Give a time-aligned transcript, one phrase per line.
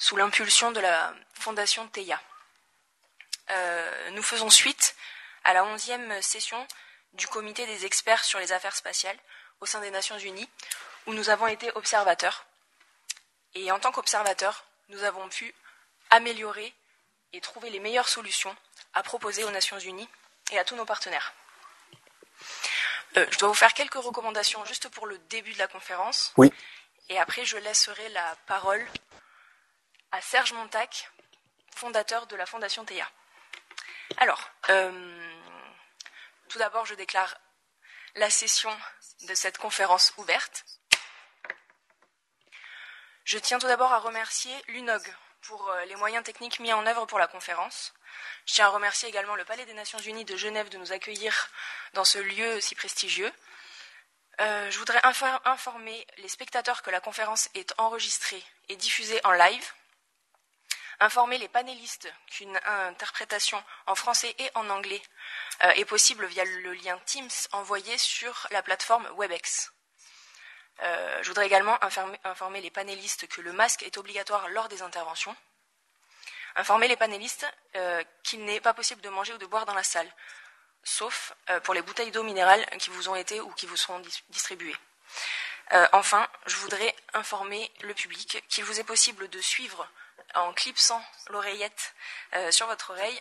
[0.00, 2.20] sous l'impulsion de la Fondation TEIA.
[3.50, 4.96] Euh, nous faisons suite
[5.44, 6.66] à la onzième session
[7.12, 9.18] du comité des experts sur les affaires spatiales
[9.60, 10.48] au sein des Nations Unies,
[11.06, 12.46] où nous avons été observateurs.
[13.54, 15.54] Et en tant qu'observateurs, nous avons pu
[16.08, 16.72] améliorer
[17.34, 18.56] et trouver les meilleures solutions
[18.94, 20.08] à proposer aux Nations Unies
[20.50, 21.34] et à tous nos partenaires.
[23.18, 26.32] Euh, je dois vous faire quelques recommandations juste pour le début de la conférence.
[26.38, 26.50] Oui.
[27.10, 28.86] Et après, je laisserai la parole
[30.12, 31.10] à Serge Montac,
[31.74, 33.08] fondateur de la Fondation TEIA.
[34.16, 35.38] Alors, euh,
[36.48, 37.36] tout d'abord, je déclare
[38.16, 38.76] la session
[39.22, 40.64] de cette conférence ouverte.
[43.24, 45.02] Je tiens tout d'abord à remercier l'UNOG
[45.42, 47.94] pour euh, les moyens techniques mis en œuvre pour la conférence.
[48.46, 51.48] Je tiens à remercier également le Palais des Nations Unies de Genève de nous accueillir
[51.94, 53.32] dans ce lieu si prestigieux.
[54.40, 55.00] Euh, je voudrais
[55.44, 59.72] informer les spectateurs que la conférence est enregistrée et diffusée en live.
[61.02, 65.00] Informer les panélistes qu'une interprétation en français et en anglais
[65.62, 69.72] euh, est possible via le lien Teams envoyé sur la plateforme WebEx.
[70.82, 71.78] Euh, je voudrais également
[72.24, 75.34] informer les panélistes que le masque est obligatoire lors des interventions.
[76.56, 79.82] Informer les panélistes euh, qu'il n'est pas possible de manger ou de boire dans la
[79.82, 80.10] salle,
[80.84, 81.32] sauf
[81.64, 84.76] pour les bouteilles d'eau minérale qui vous ont été ou qui vous seront distribuées.
[85.92, 89.88] enfin, je voudrais informer le public qu'il vous est possible de suivre
[90.34, 91.94] en clipsant l'oreillette
[92.50, 93.20] sur votre oreille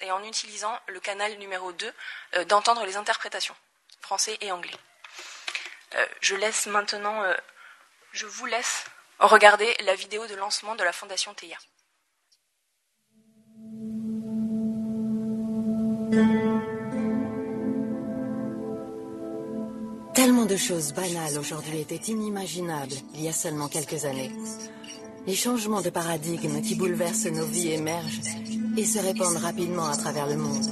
[0.00, 1.92] et en utilisant le canal numéro 2
[2.44, 3.56] d'entendre les interprétations
[4.00, 4.78] français et anglais.
[5.94, 7.34] Euh, je laisse maintenant, euh,
[8.12, 8.84] je vous laisse
[9.18, 11.56] regarder la vidéo de lancement de la Fondation TEIA.
[20.14, 24.32] Tellement de choses banales aujourd'hui étaient inimaginables il y a seulement quelques années.
[25.26, 28.20] Les changements de paradigme qui bouleversent nos vies émergent
[28.76, 30.66] et se répandent rapidement à travers le monde.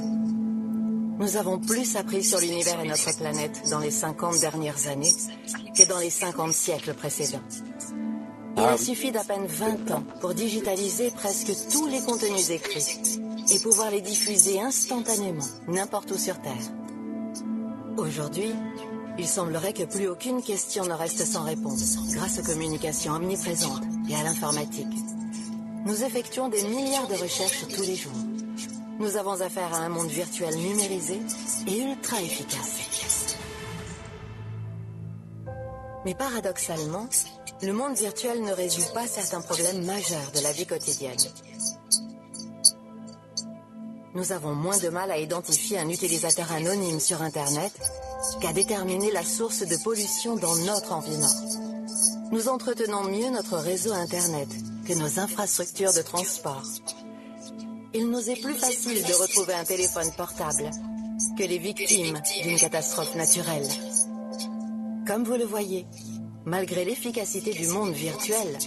[1.19, 5.11] Nous avons plus appris sur l'univers et notre planète dans les 50 dernières années
[5.77, 7.43] que dans les 50 siècles précédents.
[8.57, 13.19] Il a suffi d'à peine 20 ans pour digitaliser presque tous les contenus écrits
[13.53, 16.71] et pouvoir les diffuser instantanément n'importe où sur Terre.
[17.97, 18.53] Aujourd'hui,
[19.17, 24.15] il semblerait que plus aucune question ne reste sans réponse grâce aux communications omniprésentes et
[24.15, 24.87] à l'informatique.
[25.85, 28.11] Nous effectuons des milliards de recherches tous les jours.
[28.99, 31.19] Nous avons affaire à un monde virtuel numérisé
[31.67, 33.37] et ultra efficace.
[36.05, 37.07] Mais paradoxalement,
[37.61, 41.17] le monde virtuel ne résout pas certains problèmes majeurs de la vie quotidienne.
[44.15, 47.73] Nous avons moins de mal à identifier un utilisateur anonyme sur Internet
[48.41, 51.27] qu'à déterminer la source de pollution dans notre environnement.
[52.31, 54.49] Nous entretenons mieux notre réseau Internet
[54.87, 56.63] que nos infrastructures de transport
[57.97, 60.69] il nous est plus facile de retrouver un téléphone portable
[61.37, 63.67] que les victimes d'une catastrophe naturelle.
[65.07, 65.85] Comme vous le voyez,
[66.43, 68.57] malgré l'efficacité du monde virtuel,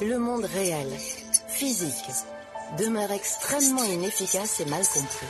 [0.00, 0.88] le monde réel,
[1.48, 2.10] physique,
[2.78, 5.26] demeure extrêmement inefficace et mal compris.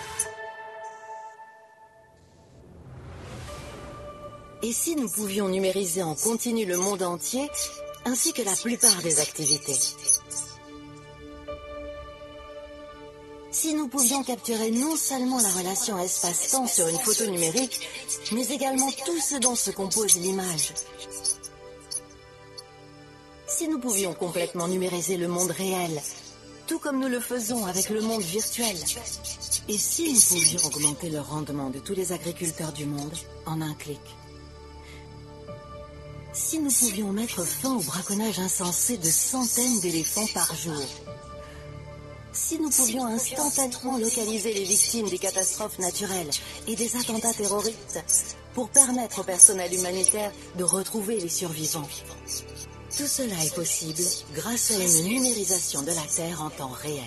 [4.62, 7.50] Et si nous pouvions numériser en continu le monde entier,
[8.06, 9.78] ainsi que la plupart des activités?
[13.50, 17.86] Si nous pouvions capturer non seulement la relation espace-temps sur une photo numérique,
[18.32, 20.72] mais également tout ce dont se compose l'image.
[23.46, 26.02] Si nous pouvions complètement numériser le monde réel,
[26.66, 28.76] tout comme nous le faisons avec le monde virtuel.
[29.68, 33.14] Et si nous pouvions augmenter le rendement de tous les agriculteurs du monde
[33.46, 34.00] en un clic?
[36.32, 40.82] Si nous pouvions mettre fin au braconnage insensé de centaines d'éléphants par jour
[42.34, 46.30] si nous pouvions instantanément localiser les victimes des catastrophes naturelles
[46.66, 51.88] et des attentats terroristes pour permettre au personnel humanitaire de retrouver les survivants.
[52.96, 54.02] Tout cela est possible
[54.34, 57.02] grâce à une numérisation de la Terre en temps réel.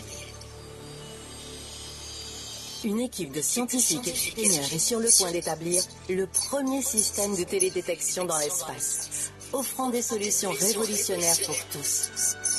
[2.83, 4.07] Une équipe de scientifiques
[4.37, 9.89] et ingénieurs est sur le point d'établir le premier système de télédétection dans l'espace, offrant
[9.89, 12.09] des solutions révolutionnaires pour tous,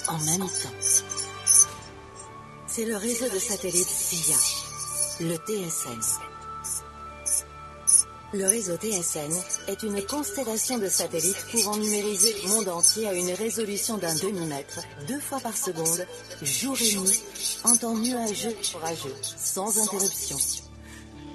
[0.08, 0.78] en même temps.
[2.66, 4.36] C'est le réseau de satellites SIA,
[5.20, 6.00] le TSN.
[8.34, 9.32] Le réseau TSN
[9.68, 14.80] est une constellation de satellites pouvant numériser le monde entier à une résolution d'un demi-mètre,
[15.06, 16.06] deux fois par seconde,
[16.42, 17.22] jour et nuit,
[17.64, 20.36] en temps nuageux et orageux, sans interruption.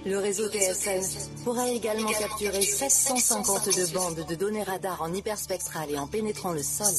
[0.05, 1.01] Le réseau TSN
[1.43, 6.93] pourra également capturer 752 bandes de données radar en hyperspectral et en pénétrant le sol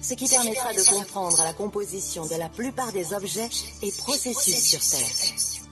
[0.00, 3.50] ce qui permettra de comprendre la composition de la plupart des objets
[3.82, 5.65] et processus sur Terre.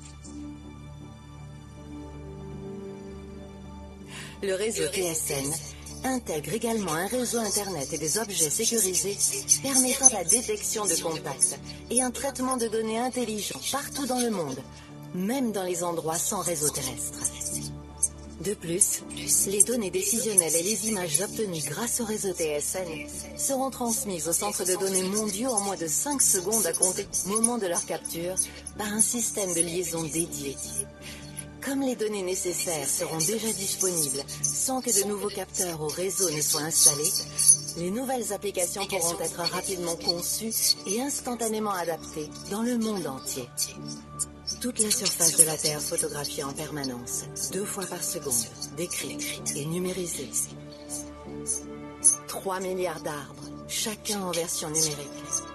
[4.42, 5.52] Le réseau TSN
[6.04, 9.16] intègre également un réseau Internet et des objets sécurisés
[9.62, 11.58] permettant la détection de contacts
[11.90, 14.58] et un traitement de données intelligent partout dans le monde,
[15.14, 17.20] même dans les endroits sans réseau terrestre.
[18.44, 19.02] De plus,
[19.46, 24.64] les données décisionnelles et les images obtenues grâce au réseau TSN seront transmises au centre
[24.66, 28.34] de données mondiaux en moins de 5 secondes à compter du moment de leur capture
[28.76, 30.56] par un système de liaison dédié.
[31.64, 36.40] Comme les données nécessaires seront déjà disponibles sans que de nouveaux capteurs au réseau ne
[36.42, 37.10] soient installés,
[37.78, 40.52] les nouvelles applications pourront être rapidement conçues
[40.86, 43.48] et instantanément adaptées dans le monde entier.
[44.60, 48.34] Toute la surface de la Terre photographiée en permanence, deux fois par seconde,
[48.76, 50.30] décrite et numérisée.
[52.28, 55.53] 3 milliards d'arbres, chacun en version numérique.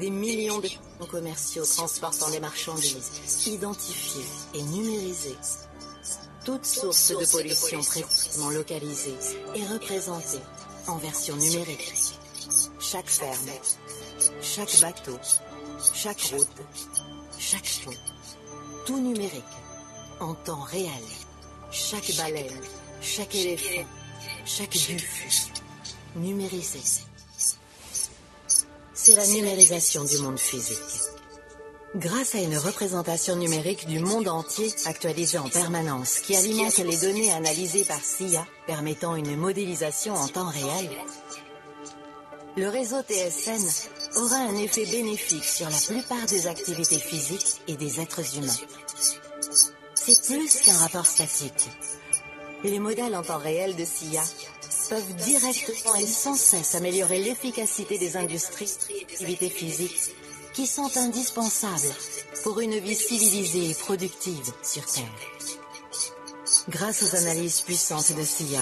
[0.00, 3.10] Des millions de commerciaux transportant des marchandises,
[3.46, 4.24] identifiées
[4.54, 5.36] et numérisées.
[6.44, 9.14] Toute source de pollution précisément localisée
[9.54, 10.42] est représentée
[10.88, 11.94] en version numérique.
[12.80, 13.50] Chaque ferme,
[14.42, 15.18] chaque bateau,
[15.94, 16.48] chaque route,
[17.38, 17.92] chaque pont,
[18.86, 19.42] tout numérique,
[20.20, 20.90] en temps réel.
[21.70, 22.60] Chaque baleine,
[23.00, 23.84] chaque éléphant,
[24.44, 25.50] chaque buffle,
[26.14, 27.04] numérisé.
[29.06, 30.78] C'est la numérisation du monde physique.
[31.94, 37.30] Grâce à une représentation numérique du monde entier actualisée en permanence qui alimente les données
[37.30, 40.88] analysées par SIA permettant une modélisation en temps réel,
[42.56, 48.00] le réseau TSN aura un effet bénéfique sur la plupart des activités physiques et des
[48.00, 48.56] êtres humains.
[49.94, 51.68] C'est plus qu'un rapport statique.
[52.62, 54.22] Les modèles en temps réel de SIA
[54.88, 60.14] peuvent directement et sans cesse améliorer l'efficacité des industries et des activités physiques
[60.52, 61.94] qui sont indispensables
[62.42, 65.04] pour une vie civilisée et productive sur Terre.
[66.68, 68.60] Grâce aux analyses puissantes de SIA,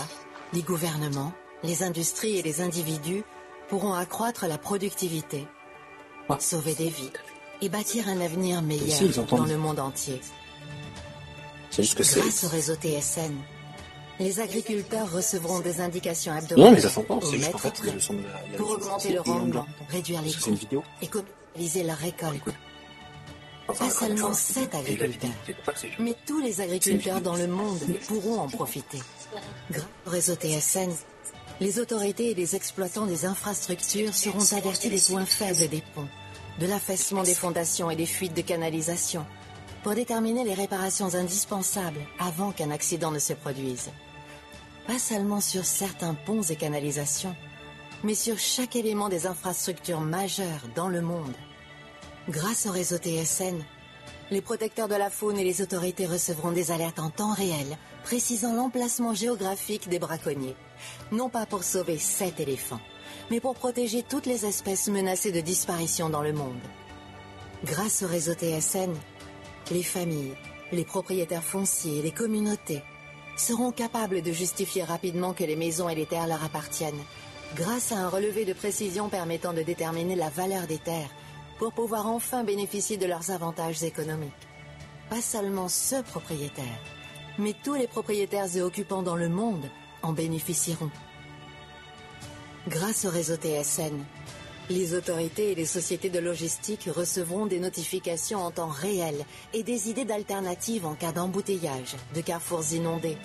[0.52, 1.32] les gouvernements,
[1.62, 3.24] les industries et les individus
[3.68, 5.46] pourront accroître la productivité,
[6.38, 7.12] sauver des vies
[7.60, 10.20] et bâtir un avenir meilleur dans le monde entier.
[11.72, 13.34] Grâce au réseau TSN,
[14.22, 16.90] les agriculteurs recevront des indications hebdomadaires
[18.56, 20.82] pour augmenter le rendement, réduire les coûts.
[21.02, 22.42] et commercialiser la récolte.
[23.66, 25.30] Pas seulement sept agriculteurs,
[25.98, 28.98] mais tous les agriculteurs dans le monde pourront en profiter.
[29.70, 30.90] Grâce au réseau TSN,
[31.60, 36.08] les autorités et les exploitants des infrastructures seront avertis des points faibles des ponts,
[36.58, 39.24] de l'affaissement des fondations et des fuites de canalisation,
[39.82, 43.90] pour déterminer les réparations indispensables avant qu'un accident ne se produise.
[44.86, 47.36] Pas seulement sur certains ponts et canalisations,
[48.02, 51.34] mais sur chaque élément des infrastructures majeures dans le monde.
[52.28, 53.62] Grâce au réseau TSN,
[54.30, 58.54] les protecteurs de la faune et les autorités recevront des alertes en temps réel, précisant
[58.54, 60.56] l'emplacement géographique des braconniers,
[61.12, 62.80] non pas pour sauver sept éléphants,
[63.30, 66.60] mais pour protéger toutes les espèces menacées de disparition dans le monde.
[67.64, 68.94] Grâce au réseau TSN,
[69.70, 70.34] les familles,
[70.72, 72.82] les propriétaires fonciers les communautés
[73.42, 77.02] seront capables de justifier rapidement que les maisons et les terres leur appartiennent,
[77.56, 81.10] grâce à un relevé de précision permettant de déterminer la valeur des terres
[81.58, 84.32] pour pouvoir enfin bénéficier de leurs avantages économiques.
[85.10, 86.80] Pas seulement ce propriétaire,
[87.36, 89.68] mais tous les propriétaires et occupants dans le monde
[90.02, 90.90] en bénéficieront.
[92.68, 94.04] Grâce au réseau TSN,
[94.70, 99.90] les autorités et les sociétés de logistique recevront des notifications en temps réel et des
[99.90, 103.18] idées d'alternatives en cas d'embouteillage, de carrefours inondés,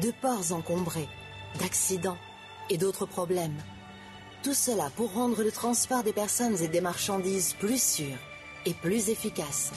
[0.00, 1.08] de ports encombrés,
[1.58, 2.18] d'accidents
[2.70, 3.56] et d'autres problèmes.
[4.42, 8.16] Tout cela pour rendre le transport des personnes et des marchandises plus sûr
[8.66, 9.72] et plus efficace.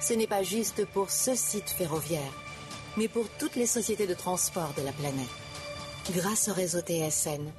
[0.00, 2.32] Ce n'est pas juste pour ce site ferroviaire,
[2.96, 5.26] mais pour toutes les sociétés de transport de la planète.
[6.14, 7.50] Grâce au réseau TSN,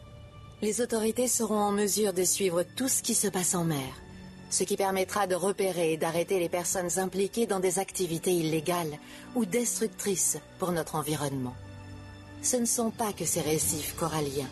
[0.62, 4.02] les autorités seront en mesure de suivre tout ce qui se passe en mer,
[4.50, 8.98] ce qui permettra de repérer et d'arrêter les personnes impliquées dans des activités illégales
[9.36, 11.54] ou destructrices pour notre environnement.
[12.42, 14.50] Ce ne sont pas que ces récifs coralliens,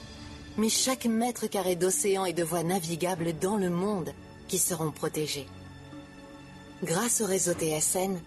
[0.57, 4.11] mais chaque mètre carré d'océan et de voies navigables dans le monde
[4.47, 5.47] qui seront protégés.
[6.83, 8.19] Grâce au réseau TSN,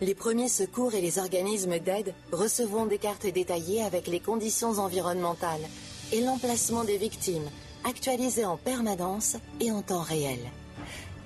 [0.00, 5.68] les premiers secours et les organismes d'aide recevront des cartes détaillées avec les conditions environnementales
[6.12, 7.50] et l'emplacement des victimes,
[7.84, 10.38] actualisées en permanence et en temps réel.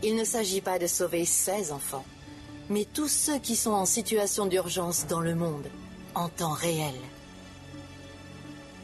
[0.03, 2.05] Il ne s'agit pas de sauver 16 enfants,
[2.71, 5.69] mais tous ceux qui sont en situation d'urgence dans le monde,
[6.15, 6.95] en temps réel.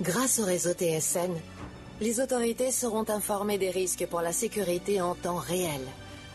[0.01, 1.35] Grâce au réseau TSN,
[2.01, 5.81] Les autorités seront informées des risques pour la sécurité en temps réel,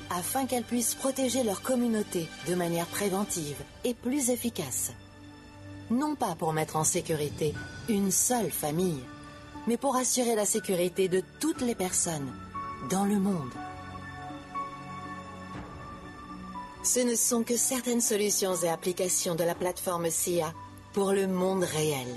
[0.10, 3.56] afin qu'elles puissent protéger leur communauté de manière préventive
[3.86, 4.92] et plus efficace.
[5.90, 7.54] Non pas pour mettre en sécurité
[7.88, 9.04] une seule famille,
[9.66, 12.34] mais pour assurer la sécurité de toutes les personnes
[12.90, 13.54] dans le monde.
[16.84, 20.52] Ce ne sont que certaines solutions et applications de la plateforme SIA
[20.92, 22.10] pour le monde réel.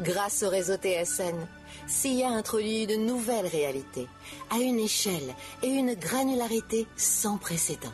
[0.00, 1.46] Grâce au réseau TSN,
[1.86, 4.08] SIA introduit de nouvelles réalités
[4.50, 7.92] à une échelle et une granularité sans précédent.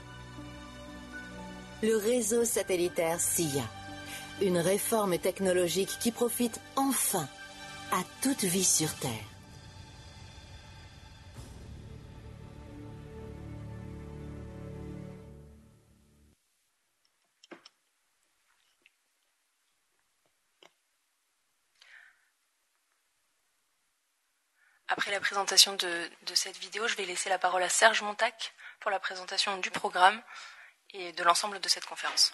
[1.82, 3.64] Le réseau satellitaire SIA,
[4.40, 7.26] une réforme technologique qui profite enfin
[7.90, 9.35] à toute vie sur Terre.
[24.88, 28.90] Après la présentation de, cette vidéo, je vais laisser la parole à Serge Montac pour
[28.90, 30.22] la présentation du programme
[30.92, 32.32] et de l'ensemble de cette conférence.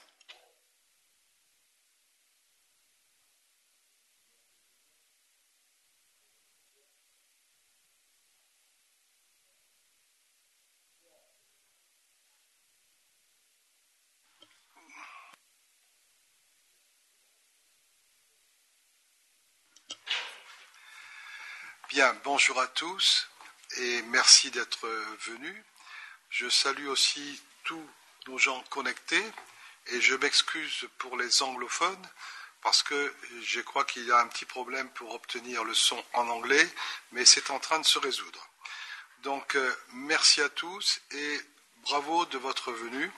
[22.24, 23.28] Bonjour à tous
[23.76, 24.88] et merci d'être
[25.26, 25.62] venus.
[26.30, 27.86] Je salue aussi tous
[28.28, 29.22] nos gens connectés
[29.88, 32.08] et je m'excuse pour les anglophones
[32.62, 36.28] parce que je crois qu'il y a un petit problème pour obtenir le son en
[36.28, 36.66] anglais,
[37.10, 38.48] mais c'est en train de se résoudre.
[39.22, 41.40] Donc, euh, merci à tous et
[41.82, 43.12] bravo de votre venue.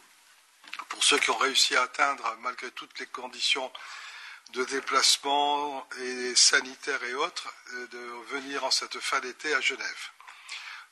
[0.89, 3.71] Pour ceux qui ont réussi à atteindre, malgré toutes les conditions
[4.51, 7.99] de déplacement et sanitaires et autres, euh, de
[8.29, 10.11] venir en cette fin d'été à Genève.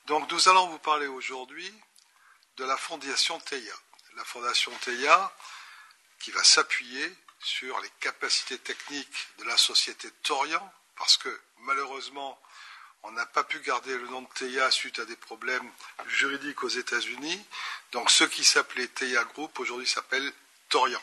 [0.07, 1.73] Donc nous allons vous parler aujourd'hui
[2.57, 3.75] de la fondation TEIA.
[4.17, 5.33] La fondation TEIA
[6.19, 12.41] qui va s'appuyer sur les capacités techniques de la société Torian, parce que malheureusement,
[13.05, 15.71] on n'a pas pu garder le nom de TEIA suite à des problèmes
[16.07, 17.45] juridiques aux États-Unis.
[17.91, 20.33] Donc ce qui s'appelait TEIA Group aujourd'hui s'appelle
[20.69, 21.01] Torian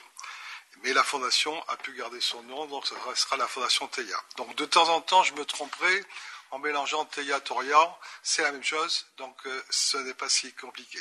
[0.84, 4.18] mais la fondation a pu garder son nom, donc ça restera la fondation Teia.
[4.38, 6.06] Donc de temps en temps, je me tromperai
[6.52, 11.00] en mélangeant Teia Torian, c'est la même chose, donc euh, ce n'est pas si compliqué.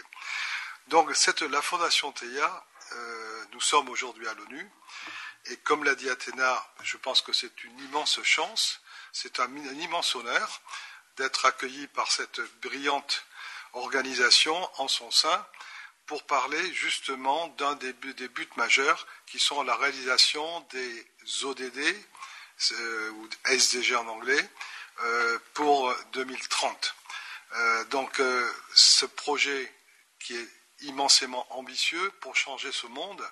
[0.88, 4.70] Donc cette, la fondation Teia, euh, nous sommes aujourd'hui à l'ONU,
[5.46, 8.80] et comme l'a dit Athéna, je pense que c'est une immense chance,
[9.12, 10.60] c'est un, un immense honneur
[11.16, 13.24] d'être accueilli par cette brillante
[13.72, 15.46] organisation en son sein,
[16.08, 21.06] pour parler justement d'un des, buts majeurs qui sont la réalisation des
[21.44, 21.78] ODD,
[22.72, 24.50] euh, ou SDG en anglais,
[25.02, 26.94] euh, pour 2030.
[27.52, 28.20] Euh, donc
[28.74, 29.72] ce projet
[30.20, 30.48] qui est
[30.80, 33.22] immensément ambitieux pour changer ce monde,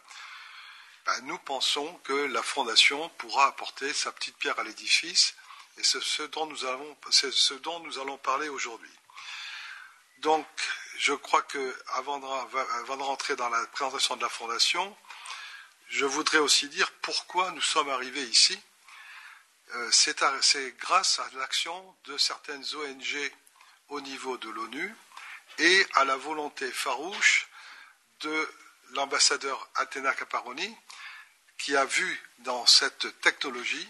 [1.05, 5.35] ben, nous pensons que la Fondation pourra apporter sa petite pierre à l'édifice
[5.79, 8.91] et c'est ce dont nous allons, ce dont nous allons parler aujourd'hui.
[10.19, 10.47] Donc,
[10.99, 14.97] je crois que avant de, rentrer dans la présentation de la Fondation,
[15.89, 18.61] je voudrais aussi dire pourquoi nous sommes arrivés ici.
[19.75, 23.33] Euh, c'est grâce à l'action de certaines ONG
[23.89, 24.95] au niveau de l'ONU
[25.59, 27.49] et à la volonté farouche
[28.21, 28.55] de
[28.91, 30.77] l'ambassadeur Athéna Caparoni,
[31.59, 33.89] qui a vu dans cette technologie,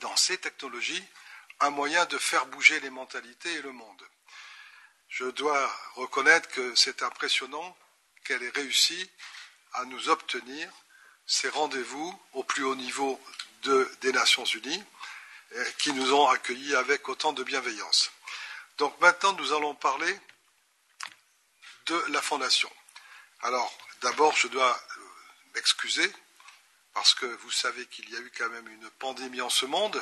[0.00, 1.04] dans ces technologies,
[1.60, 4.08] un moyen de faire bouger les mentalités et le monde
[5.08, 7.76] je dois reconnaître que c'est impressionnant
[8.24, 9.10] qu'elle ait réussi
[9.72, 10.70] à nous obtenir
[11.28, 13.20] ces rendez-vous au plus haut niveau
[14.00, 14.82] des Nations Unies
[15.78, 18.10] qui nous ont accueillis avec autant de bienveillance.
[18.78, 20.18] Donc maintenant, nous allons parler
[21.86, 22.70] de la Fondation.
[23.42, 25.00] Alors, d'abord, je dois euh,
[25.54, 26.10] m'excuser
[26.94, 30.00] parce que vous savez qu'il y a eu quand même une pandémie en ce monde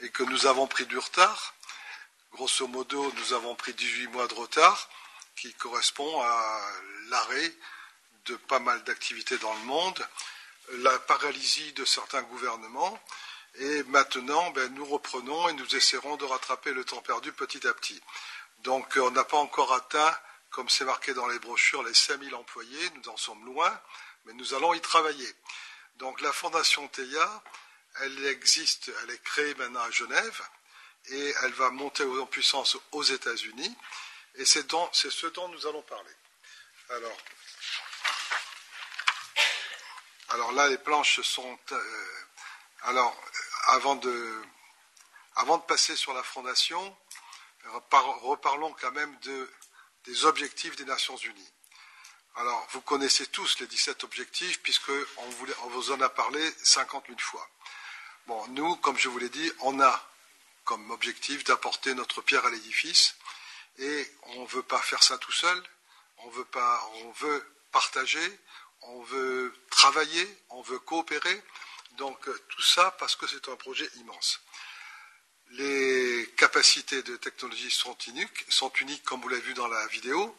[0.00, 1.54] et que nous avons pris du retard.
[2.32, 4.88] Grosso modo, nous avons pris 18 mois de retard,
[5.36, 6.60] qui correspond à
[7.08, 7.54] l'arrêt
[8.26, 10.08] de pas mal d'activités dans le monde,
[10.72, 12.98] la paralysie de certains gouvernements,
[13.56, 17.74] et maintenant, ben, nous reprenons et nous essaierons de rattraper le temps perdu petit à
[17.74, 18.00] petit.
[18.60, 20.18] Donc, on n'a pas encore atteint,
[20.50, 23.80] comme c'est marqué dans les brochures, les 5000 employés, nous en sommes loin,
[24.24, 25.32] mais nous allons y travailler.
[25.96, 27.42] Donc, la Fondation TEIA,
[28.00, 30.42] elle existe, elle est créée maintenant à Genève,
[31.10, 33.76] et elle va monter en puissance aux États-Unis.
[34.36, 36.12] Et c'est ce dont nous allons parler.
[36.90, 37.16] Alors,
[40.34, 41.58] alors là, les planches sont.
[41.70, 41.78] Euh,
[42.82, 43.16] alors,
[43.68, 44.42] avant de,
[45.36, 46.96] Avant de passer sur la fondation,
[47.64, 49.16] reparlons quand même
[50.04, 51.52] des objectifs des Nations Unies.
[52.36, 55.04] Alors, vous connaissez tous les 17 objectifs, puisqu'on
[55.62, 57.48] on vous en a parlé 50 000 fois.
[58.26, 60.10] Bon, nous, comme je vous l'ai dit, on a
[60.64, 63.14] comme objectif d'apporter notre pierre à l'édifice,
[63.78, 65.62] et on ne veut pas faire ça tout seul,
[66.18, 68.40] on veut, pas, on veut partager,
[68.88, 71.42] on veut travailler, on veut coopérer.
[71.92, 74.40] Donc, tout ça parce que c'est un projet immense.
[75.50, 80.36] Les capacités de technologie sont uniques, sont uniques comme vous l'avez vu dans la vidéo,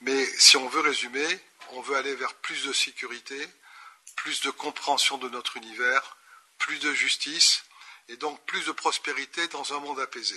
[0.00, 1.26] mais si on veut résumer,
[1.70, 3.48] on veut aller vers plus de sécurité,
[4.16, 6.16] plus de compréhension de notre univers,
[6.58, 7.64] plus de justice
[8.08, 10.36] et donc plus de prospérité dans un monde apaisé.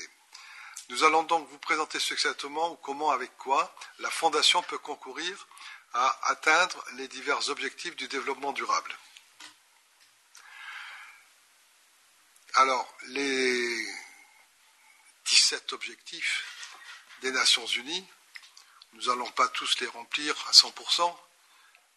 [0.90, 5.48] Nous allons donc vous présenter succinctement comment, avec quoi, la Fondation peut concourir
[5.94, 8.96] à atteindre les divers objectifs du développement durable.
[12.56, 13.88] Alors, les
[15.26, 16.44] 17 objectifs
[17.22, 18.08] des Nations Unies,
[18.94, 21.16] nous n'allons pas tous les remplir à 100%,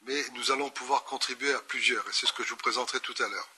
[0.03, 3.15] mais nous allons pouvoir contribuer à plusieurs, et c'est ce que je vous présenterai tout
[3.23, 3.49] à l'heure.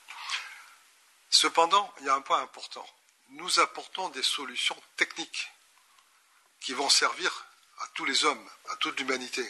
[1.31, 2.87] Cependant, il y a un point important.
[3.31, 5.51] Nous apportons des solutions techniques
[6.61, 7.47] qui vont servir
[7.81, 9.45] à tous les hommes, à toute l'humanité.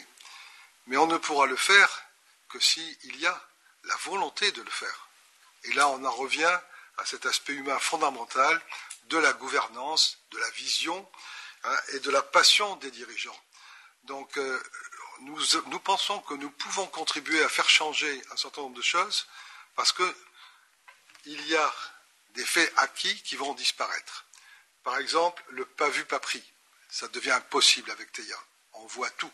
[0.87, 2.03] Mais on ne pourra le faire
[2.49, 3.49] que s'il y a
[3.85, 5.07] la volonté de le faire.
[5.63, 6.59] Et là, on en revient
[6.97, 8.61] à cet aspect humain fondamental
[9.05, 11.09] de la gouvernance, de la vision
[11.63, 13.39] hein, et de la passion des dirigeants.
[14.03, 14.61] Donc, euh,
[15.21, 19.27] nous, pensons que nous pouvons contribuer à faire changer un certain nombre de choses
[19.75, 21.73] parce qu'il y a
[22.31, 24.25] des faits acquis qui vont disparaître.
[24.83, 26.43] Par exemple, le pas vu, pas pris.
[26.89, 28.37] Ça devient impossible avec Théa.
[28.73, 29.31] On voit tout.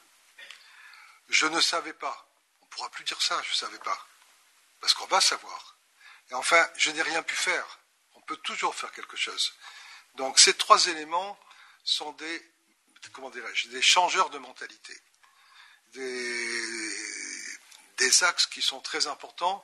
[1.30, 2.28] Je ne savais pas.
[2.62, 4.08] On ne pourra plus dire ça, je ne savais pas.
[4.82, 5.78] Parce qu'on va savoir.
[6.32, 7.80] Et enfin, je n'ai rien pu faire.
[8.16, 9.54] On peut toujours faire quelque chose.
[10.16, 11.40] Donc ces trois éléments
[11.84, 12.52] sont des,
[13.14, 14.98] comment dirais-je, des changeurs de mentalité.
[15.94, 16.14] Des,
[18.22, 19.64] axes qui sont très importants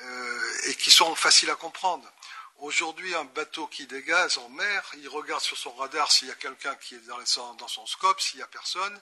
[0.00, 2.10] euh, et qui sont faciles à comprendre.
[2.58, 6.36] Aujourd'hui, un bateau qui dégage en mer, il regarde sur son radar s'il y a
[6.36, 8.98] quelqu'un qui est dans son scope, s'il n'y a personne,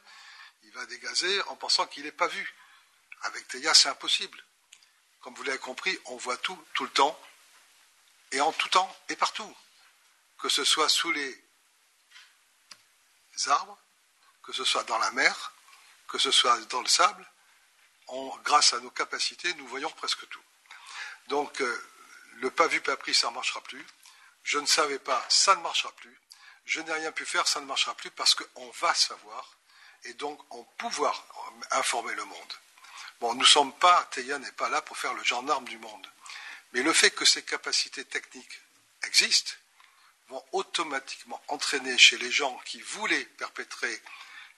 [0.63, 2.55] il va dégazer en pensant qu'il n'est pas vu.
[3.23, 4.43] Avec Théa, c'est impossible.
[5.21, 7.19] Comme vous l'avez compris, on voit tout, tout le temps,
[8.33, 9.57] et en tout temps, et partout.
[10.39, 11.45] Que ce soit sous les
[13.47, 13.79] arbres,
[14.43, 15.53] que ce soit dans la mer,
[16.09, 17.27] que ce soit dans le sable,
[18.45, 20.43] grâce à nos capacités, nous voyons presque tout.
[21.29, 21.89] Donc, euh,
[22.37, 23.85] le pas vu, pas pris, ça ne marchera plus.
[24.43, 26.19] Je ne savais pas, ça ne marchera plus.
[26.65, 29.57] Je n'ai rien pu faire, ça ne marchera plus parce qu'on va savoir
[30.05, 31.27] et donc en pouvoir
[31.73, 32.53] informer le monde.
[33.21, 36.07] Bon, nous ne sommes pas, Théa n'est pas là pour faire le gendarme du monde.
[36.73, 38.61] Mais le fait que ces capacités techniques
[39.03, 39.53] existent
[40.29, 44.03] vont automatiquement entraîner chez les gens qui voulaient perpétrer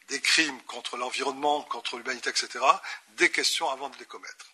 [0.09, 2.65] des crimes contre l'environnement, contre l'humanité, etc.,
[3.11, 4.47] des questions avant de les commettre.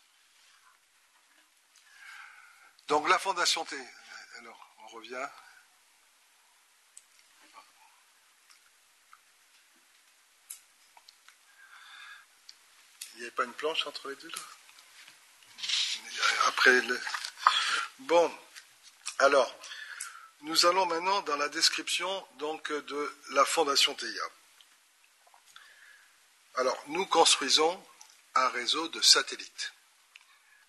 [2.88, 3.76] Donc la Fondation T.
[4.38, 5.28] Alors, on revient.
[13.20, 14.42] N'y avait pas une planche entre les deux là?
[16.46, 17.00] Après le...
[18.00, 18.38] Bon,
[19.18, 19.54] alors,
[20.42, 24.22] nous allons maintenant dans la description donc de la Fondation TIA.
[26.56, 27.86] Alors, nous construisons
[28.34, 29.72] un réseau de satellites.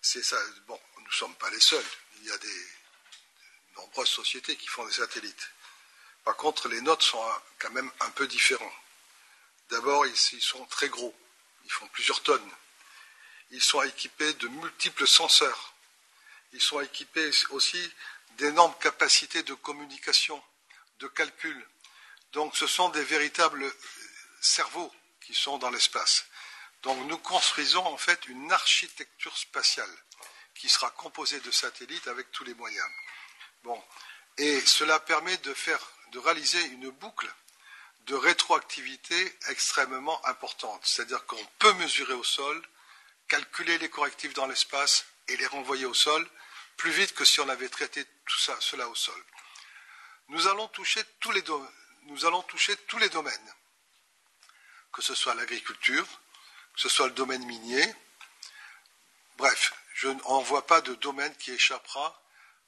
[0.00, 0.38] C'est ça.
[0.66, 1.84] Bon, nous ne sommes pas les seuls
[2.22, 2.66] il y a des
[3.76, 5.50] nombreuses sociétés qui font des satellites.
[6.24, 7.24] Par contre, les nôtres sont
[7.58, 8.72] quand même un peu différents.
[9.70, 11.14] D'abord, ils sont très gros,
[11.64, 12.50] ils font plusieurs tonnes.
[13.50, 15.74] Ils sont équipés de multiples senseurs.
[16.52, 17.92] Ils sont équipés aussi
[18.38, 20.42] d'énormes capacités de communication,
[20.98, 21.66] de calcul.
[22.32, 23.70] Donc ce sont des véritables
[24.40, 26.26] cerveaux qui sont dans l'espace.
[26.82, 29.90] Donc nous construisons en fait une architecture spatiale
[30.54, 32.88] qui sera composé de satellites avec tous les moyens.
[33.62, 33.82] Bon.
[34.38, 35.80] Et cela permet de, faire,
[36.12, 37.30] de réaliser une boucle
[38.06, 40.80] de rétroactivité extrêmement importante.
[40.84, 42.60] C'est-à-dire qu'on peut mesurer au sol,
[43.28, 46.28] calculer les correctifs dans l'espace et les renvoyer au sol
[46.76, 49.22] plus vite que si on avait traité tout cela au sol.
[50.28, 51.44] Nous allons toucher tous les,
[52.04, 53.54] nous allons toucher tous les domaines,
[54.92, 56.06] que ce soit l'agriculture,
[56.74, 57.94] que ce soit le domaine minier,
[59.36, 62.20] bref, je n'en vois pas de domaine qui échappera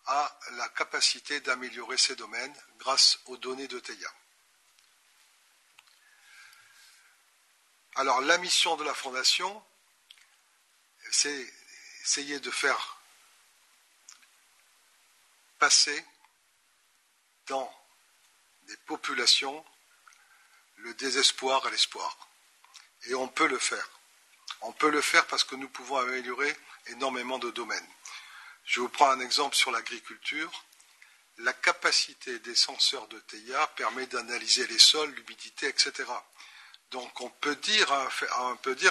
[0.07, 4.09] à la capacité d'améliorer ces domaines grâce aux données de TEIA.
[7.96, 9.64] Alors la mission de la Fondation,
[11.12, 11.52] c'est
[12.02, 12.98] essayer de faire
[15.61, 16.04] passer
[17.46, 17.72] dans
[18.62, 19.64] des populations
[20.78, 22.28] le désespoir et l'espoir.
[23.07, 23.88] Et on peut le faire.
[24.62, 26.54] On peut le faire parce que nous pouvons améliorer
[26.88, 27.88] énormément de domaines.
[28.64, 30.64] Je vous prends un exemple sur l'agriculture.
[31.38, 36.04] La capacité des senseurs de TIA permet d'analyser les sols, l'humidité, etc.
[36.94, 38.09] Donc on peut dire à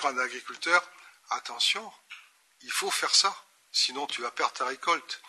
[0.10, 0.84] un agriculteur,
[1.30, 1.90] attention,
[2.60, 3.34] il faut faire ça,
[3.72, 5.22] sinon tu vas perdre ta récolte.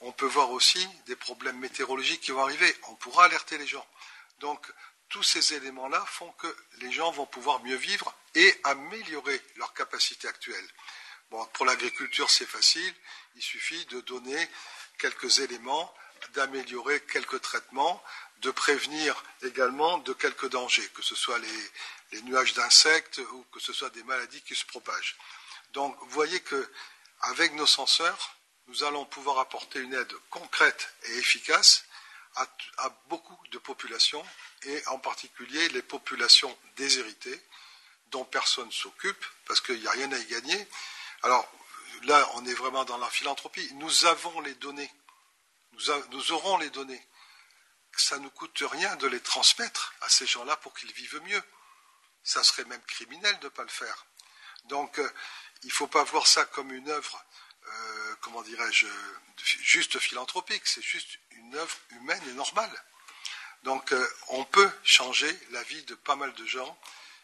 [0.00, 2.74] On peut voir aussi des problèmes météorologiques qui vont arriver.
[2.88, 3.86] On pourra alerter les gens.
[4.38, 4.66] Donc
[5.10, 10.26] tous ces éléments-là font que les gens vont pouvoir mieux vivre et améliorer leur capacité
[10.26, 10.68] actuelle.
[11.52, 12.94] Pour l'agriculture, c'est facile.
[13.34, 14.48] Il suffit de donner
[14.98, 15.94] quelques éléments,
[16.32, 18.02] d'améliorer quelques traitements,
[18.38, 21.70] de prévenir également de quelques dangers, que ce soit les,
[22.22, 25.16] nuages d'insectes ou que ce soit des maladies qui se propagent.
[25.72, 26.70] Donc, vous voyez que
[27.20, 28.36] avec nos senseurs,
[28.68, 31.84] nous allons pouvoir apporter une aide concrète et efficace
[32.36, 34.24] à beaucoup de populations
[34.64, 37.40] et en particulier les populations déshéritées
[38.10, 40.68] dont personne ne s'occupe parce qu'il n'y a rien à y gagner.
[41.22, 41.46] Alors
[42.04, 43.68] là, on est vraiment dans la philanthropie.
[43.74, 44.90] Nous avons les données.
[45.72, 47.02] Nous, aurons les données.
[47.96, 51.42] Ça ne nous coûte rien de les transmettre à ces gens-là pour qu'ils vivent mieux.
[52.24, 54.06] Ça serait même criminel de ne pas le faire.
[54.64, 55.12] Donc, euh,
[55.62, 57.24] il ne faut pas voir ça comme une œuvre,
[57.66, 58.86] euh, comment dirais-je,
[59.36, 60.66] juste philanthropique.
[60.66, 62.84] C'est juste une œuvre humaine et normale.
[63.64, 66.78] Donc euh, on peut changer la vie de pas mal de gens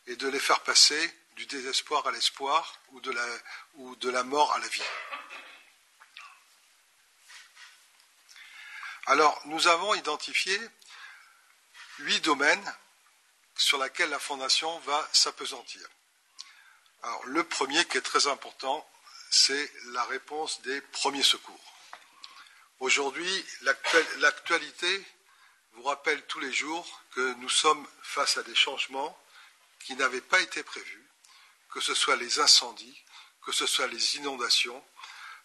[0.07, 3.03] et de les faire passer du désespoir à l'espoir ou,
[3.75, 4.83] ou de la mort à la vie.
[9.05, 10.59] Alors nous avons identifié
[11.99, 12.75] huit domaines
[13.61, 15.87] sur lesquels la Fondation va s'apesantir.
[17.25, 18.89] Le premier qui est très important,
[19.31, 21.75] c'est la réponse des premiers secours.
[22.79, 23.47] Aujourd'hui,
[24.17, 25.05] l'actualité
[25.73, 29.17] vous rappelle tous les jours que nous sommes face à des changements
[29.81, 31.07] qui n'avaient pas été prévus,
[31.71, 33.05] que ce soit les incendies,
[33.45, 34.83] que ce soit les inondations,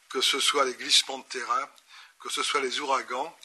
[0.07, 1.69] que ce soit les glissements de terrain,
[2.21, 3.37] que ce soit les ouragans.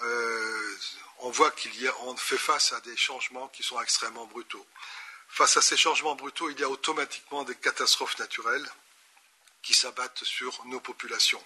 [0.00, 0.76] Euh,
[1.18, 4.66] on voit qu'il y a, on fait face à des changements qui sont extrêmement brutaux.
[5.28, 8.68] Face à ces changements brutaux, il y a automatiquement des catastrophes naturelles
[9.62, 11.42] qui s'abattent sur nos populations.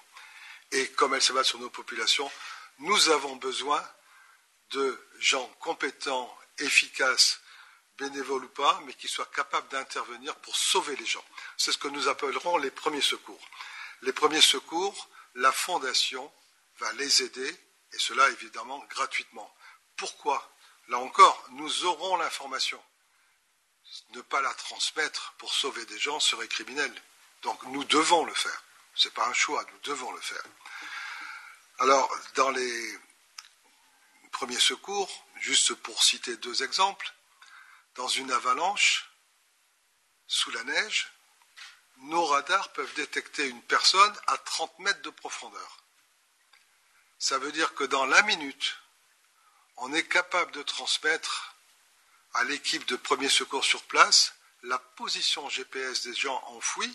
[0.72, 2.30] Et comme elles s'abattent sur nos populations,
[2.78, 3.82] nous avons besoin
[4.70, 7.40] de gens compétents, efficaces,
[7.98, 11.24] bénévoles ou pas, mais qui soient capables d'intervenir pour sauver les gens.
[11.56, 13.48] C'est ce que nous appellerons les premiers secours.
[14.02, 16.30] Les premiers secours, la Fondation
[16.78, 17.56] va les aider,
[17.92, 19.54] et cela évidemment gratuitement.
[19.96, 20.52] Pourquoi?
[20.88, 22.82] Là encore, nous aurons l'information.
[24.10, 26.92] Ne pas la transmettre pour sauver des gens serait criminel.
[27.42, 28.62] Donc nous devons le faire.
[28.94, 30.42] Ce n'est pas un choix, nous devons le faire.
[31.78, 32.98] Alors, dans les
[34.32, 37.10] Premier secours, juste pour citer deux exemples,
[37.94, 39.10] dans une avalanche,
[40.26, 41.10] sous la neige,
[41.98, 45.85] nos radars peuvent détecter une personne à 30 mètres de profondeur.
[47.18, 48.76] Ça veut dire que dans la minute,
[49.78, 51.54] on est capable de transmettre
[52.34, 56.94] à l'équipe de premier secours sur place la position GPS des gens enfouis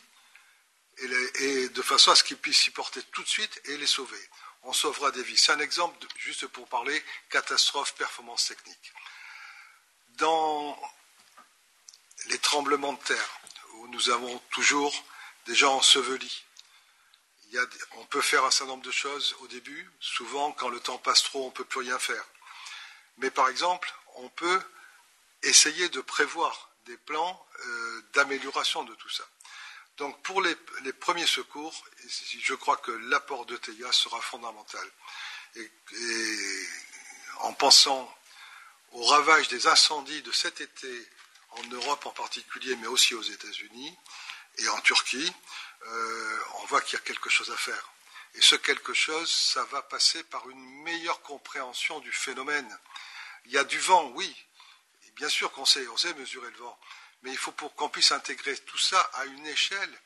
[0.97, 4.29] et, de façon à ce qu'ils puissent s'y porter tout de suite et les sauver
[4.63, 5.37] on sauvera des vies.
[5.37, 8.93] C'est un exemple, juste pour parler, catastrophe, performance technique.
[10.17, 10.79] Dans
[12.27, 13.39] les tremblements de terre,
[13.75, 14.93] où nous avons toujours
[15.47, 16.43] des gens ensevelis,
[17.97, 19.89] on peut faire un certain nombre de choses au début.
[19.99, 22.23] Souvent, quand le temps passe trop, on ne peut plus rien faire.
[23.17, 24.61] Mais par exemple, on peut
[25.43, 29.23] essayer de prévoir des plans euh, d'amélioration de tout ça.
[29.97, 30.55] Donc pour les,
[30.93, 31.73] premiers secours,
[32.39, 34.87] je crois que l'apport de TIA sera fondamental.
[35.55, 35.71] Et,
[37.41, 38.11] en pensant
[38.93, 41.09] au ravage des incendies de cet été
[41.51, 43.97] en Europe en particulier, mais aussi aux États-Unis
[44.57, 45.31] et en Turquie,
[45.87, 47.91] euh, on voit qu'il y a quelque chose à faire.
[48.35, 52.77] Et ce quelque chose, ça va passer par une meilleure compréhension du phénomène.
[53.45, 54.33] Il y a du vent, oui.
[55.15, 56.79] bien sûr qu'on sait, on mesurer le vent
[57.23, 60.01] mais il faut pour qu'on puisse intégrer tout ça à une échelle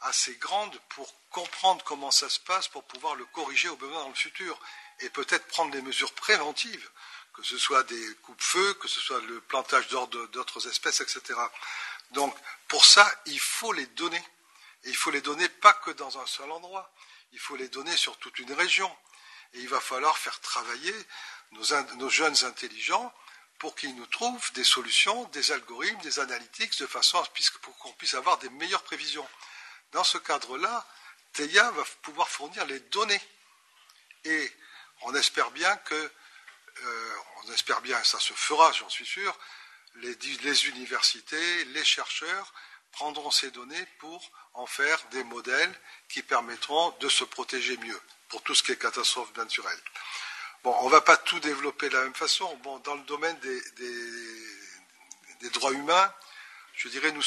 [0.00, 4.08] assez grande pour comprendre comment ça se passe, pour pouvoir le corriger au besoin dans
[4.08, 4.58] le futur,
[5.00, 6.90] et peut-être prendre des mesures préventives,
[7.34, 11.38] que ce soit des coupe-feux, que ce soit le plantage d'autres espèces, etc.
[12.12, 12.34] Donc,
[12.68, 14.22] pour ça, il faut les donner.
[14.84, 16.92] Et il faut les donner pas que dans un seul endroit,
[17.32, 18.94] il faut les donner sur toute une région.
[19.54, 20.94] Et il va falloir faire travailler
[21.52, 23.12] nos jeunes intelligents
[23.58, 27.26] pour qu'ils nous trouvent des solutions, des algorithmes, des analytics, de façon à
[27.62, 29.26] pour qu'on puisse avoir des meilleures prévisions.
[29.92, 30.86] Dans ce cadre-là,
[31.32, 33.20] TEIA va pouvoir fournir les données.
[34.24, 34.52] Et
[35.02, 36.12] on espère bien que
[36.82, 39.38] euh, on espère bien, ça se fera, j'en suis sûr,
[39.96, 42.52] les, les, universités, les chercheurs
[42.96, 48.42] prendront ces données pour en faire des modèles qui permettront de se protéger mieux pour
[48.42, 49.78] tout ce qui est catastrophe naturelle.
[50.64, 52.56] Bon, on ne va pas tout développer de la même façon.
[52.62, 53.60] Bon, dans le domaine des,
[55.50, 56.10] droits humains,
[56.74, 57.22] je dirais nous,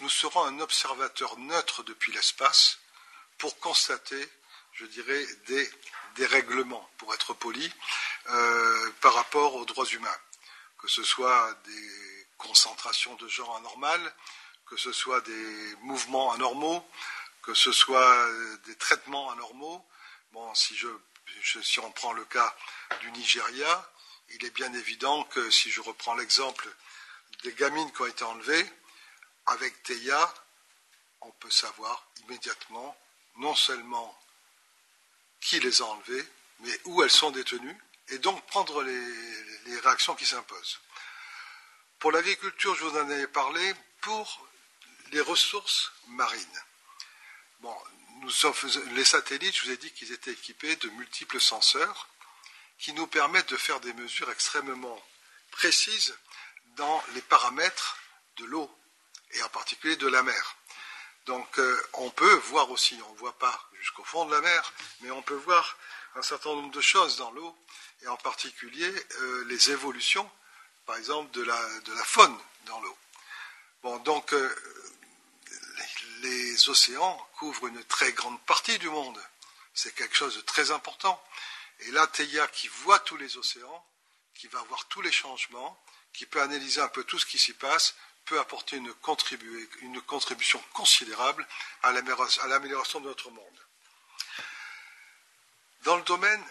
[0.00, 2.78] nous serons un observateur neutre depuis l'espace
[3.38, 4.28] pour constater,
[4.74, 5.26] je dirais,
[6.16, 7.72] des règlements, pour être poli,
[8.28, 10.18] euh, par rapport aux droits humains,
[10.78, 14.12] que ce soit des concentrations de genre anormales,
[14.66, 16.86] que ce soit des mouvements anormaux,
[17.42, 19.84] que ce soit euh, des traitements anormaux.
[20.32, 20.88] Bon, si, je,
[21.80, 22.54] on prend le cas
[23.00, 23.92] du Nigeria,
[24.30, 26.68] il est bien évident que si je reprends l'exemple
[27.44, 28.66] des gamines qui ont été enlevées,
[29.46, 30.34] avec TEIA,
[31.20, 32.96] on peut savoir immédiatement
[33.36, 34.18] non seulement
[35.40, 36.26] qui les a enlevées,
[36.60, 40.80] mais où elles sont détenues, et donc prendre les, réactions qui s'imposent.
[41.98, 44.45] Pour l'agriculture, je vous en ai parlé, pour
[45.12, 46.62] les ressources marines.
[47.60, 47.74] Bon,
[48.92, 52.08] les satellites, je vous ai dit qu'ils étaient équipés de multiples senseurs
[52.78, 55.02] qui nous permettent de faire des mesures extrêmement
[55.50, 56.16] précises
[56.76, 57.96] dans les paramètres
[58.36, 58.70] de l'eau,
[59.32, 60.56] et en particulier de la mer.
[61.24, 64.72] Donc euh, on peut voir aussi, on ne voit pas jusqu'au fond de la mer,
[65.00, 65.76] mais on peut voir
[66.14, 67.56] un certain nombre de choses dans l'eau,
[68.02, 70.30] et en particulier euh, les évolutions,
[70.84, 72.98] par exemple, de la, de la faune dans l'eau.
[73.82, 74.54] Bon, donc euh,
[76.22, 79.20] les, océans couvrent une très grande partie du monde.
[79.74, 81.22] C'est quelque chose de très important.
[81.80, 82.06] Et là,
[82.52, 83.86] qui voit tous les océans,
[84.34, 85.78] qui va voir tous les changements,
[86.12, 88.92] qui peut analyser un peu tout ce qui s'y passe, peut apporter une,
[89.82, 91.46] une contribution considérable
[91.82, 93.66] à l'amélioration de notre monde.
[95.82, 96.44] Dans le domaine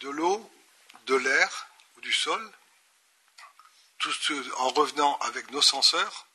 [0.00, 0.50] de l'eau,
[1.06, 2.52] de l'air ou du sol,
[4.56, 6.27] en revenant avec nos senseurs,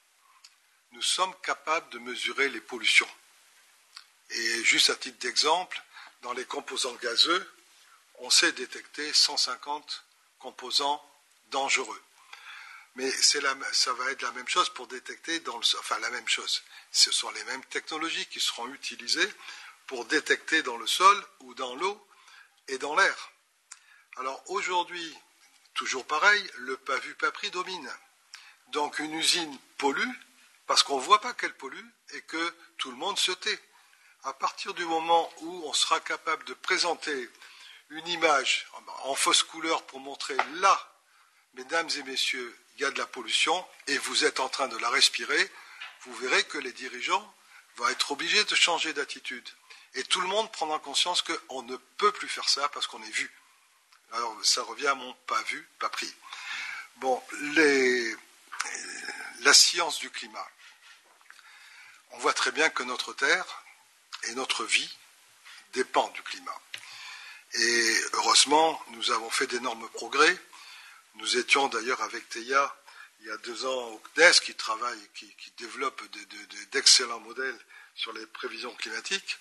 [0.94, 3.10] nous sommes capables de mesurer les pollutions.
[4.30, 5.82] Et juste à titre d'exemple,
[6.22, 7.52] dans les composants gazeux,
[8.20, 10.06] on sait détecter 150
[10.40, 11.04] composants
[11.48, 12.02] dangereux.
[12.96, 16.62] Mais ça va être la même chose pour détecter dans le enfin la même chose.
[16.92, 19.34] Ce sont les mêmes technologies qui seront utilisées
[19.88, 22.08] pour détecter dans le sol ou dans l'eau
[22.68, 23.32] et dans l'air.
[24.18, 25.18] Alors aujourd'hui,
[25.74, 27.92] toujours pareil, le pas vu, pas pris domine.
[28.68, 30.14] Donc une usine pollue
[30.68, 33.60] parce qu'on ne voit pas qu'elle pollue et que tout le monde se tait.
[34.24, 37.30] À partir du moment où on sera capable de présenter
[37.90, 38.68] une image
[39.04, 40.94] en fausse couleur pour montrer là,
[41.56, 44.78] mesdames et messieurs, il y a de la pollution et vous êtes en train de
[44.78, 45.52] la respirer,
[46.02, 47.34] vous verrez que les dirigeants
[47.76, 49.48] vont être obligés de changer d'attitude.
[49.96, 53.12] Et tout le monde prendra conscience qu'on ne peut plus faire ça parce qu'on est
[53.12, 53.32] vu.
[54.12, 56.12] Alors ça revient à mon pas vu, pas pris.
[56.98, 57.22] Bon,
[59.42, 60.48] la science du climat.
[62.12, 63.64] On voit très bien que notre Terre
[64.24, 64.98] et notre vie
[65.74, 66.60] dépendent du climat.
[67.54, 70.38] Et heureusement, nous avons fait d'énormes progrès
[71.16, 72.76] nous étions d'ailleurs avec Théa
[73.20, 76.02] il y a deux ans au CNES qui travaille, qui, développe
[76.72, 77.58] d'excellents modèles
[77.96, 79.38] sur les prévisions climatiques.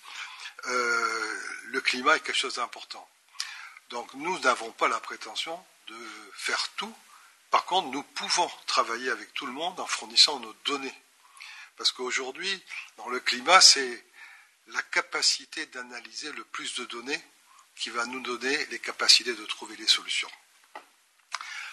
[0.67, 3.05] Euh, le climat est quelque chose d'important.
[3.89, 5.95] Donc nous n'avons pas la prétention de
[6.33, 6.95] faire tout.
[7.53, 11.01] Par contre, nous pouvons travailler avec tout le monde en fournissant nos données.
[11.77, 12.63] Parce qu'aujourd'hui,
[12.97, 14.03] dans le climat, c'est
[14.69, 17.23] la capacité d'analyser le plus de données
[17.75, 20.31] qui va nous donner les capacités de trouver les solutions.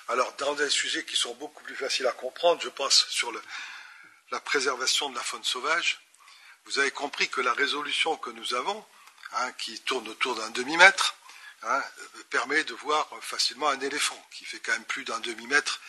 [0.08, 3.32] Alors, dans des sujets qui sont beaucoup plus faciles à comprendre, je pense sur
[4.30, 5.98] la préservation de la faune sauvage,
[6.66, 8.84] vous avez compris que la résolution que nous avons,
[9.32, 11.16] hein, qui tourne autour d'un demi-mètre,
[11.62, 11.82] hein,
[12.30, 15.80] permet de voir facilement un éléphant, qui fait quand même plus d'un demi-mètre.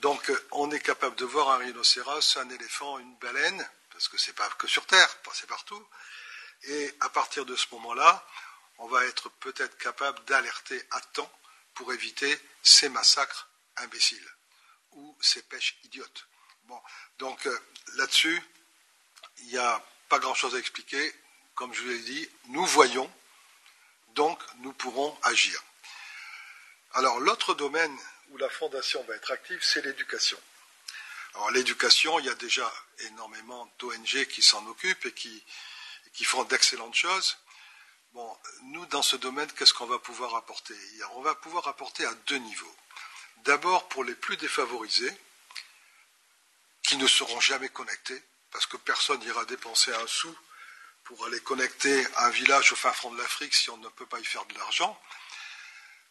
[0.00, 4.28] Donc, on est capable de voir un rhinocéros, un éléphant, une baleine, parce que ce
[4.28, 5.86] n'est pas que sur Terre, c'est partout.
[6.64, 8.26] Et à partir de ce moment-là,
[8.78, 11.30] on va être peut-être capable d'alerter à temps
[11.74, 14.28] pour éviter ces massacres imbéciles
[14.92, 16.26] ou ces pêches idiotes.
[17.18, 17.58] Donc euh,
[17.96, 18.42] là-dessus,
[19.38, 21.14] il n'y a pas grand-chose à expliquer.
[21.54, 23.10] Comme je vous l'ai dit, nous voyons,
[24.18, 25.62] donc nous pourrons agir.
[26.94, 27.96] Alors l'autre domaine
[28.30, 30.38] où la Fondation va être active, c'est l'éducation.
[31.34, 32.68] Alors l'éducation, il y a déjà
[33.10, 35.44] énormément d'ONG qui s'en occupent et qui,
[36.24, 37.38] font d'excellentes choses.
[38.12, 40.74] Bon, nous, dans ce domaine, qu'est-ce qu'on va pouvoir apporter?
[41.12, 42.76] On va pouvoir apporter à deux niveaux.
[43.44, 45.16] D'abord, pour les plus défavorisés,
[46.82, 50.36] qui ne seront jamais connectés, parce que personne n'ira dépenser un sou
[51.08, 54.20] pour aller connecter un village au fin fond de l'Afrique si on ne peut pas
[54.20, 55.00] y faire de l'argent.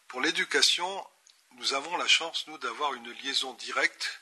[0.08, 1.06] Pour l'éducation,
[1.52, 4.20] nous avons la chance, nous, d'avoir une liaison directe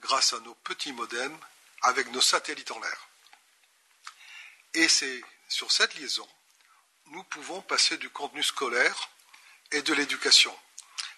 [0.00, 1.38] grâce à nos petits modems
[1.82, 3.08] avec nos satellites en l'air.
[4.72, 6.26] Et c'est sur cette liaison,
[7.08, 9.10] nous pouvons passer du contenu scolaire
[9.72, 10.58] et de l'éducation.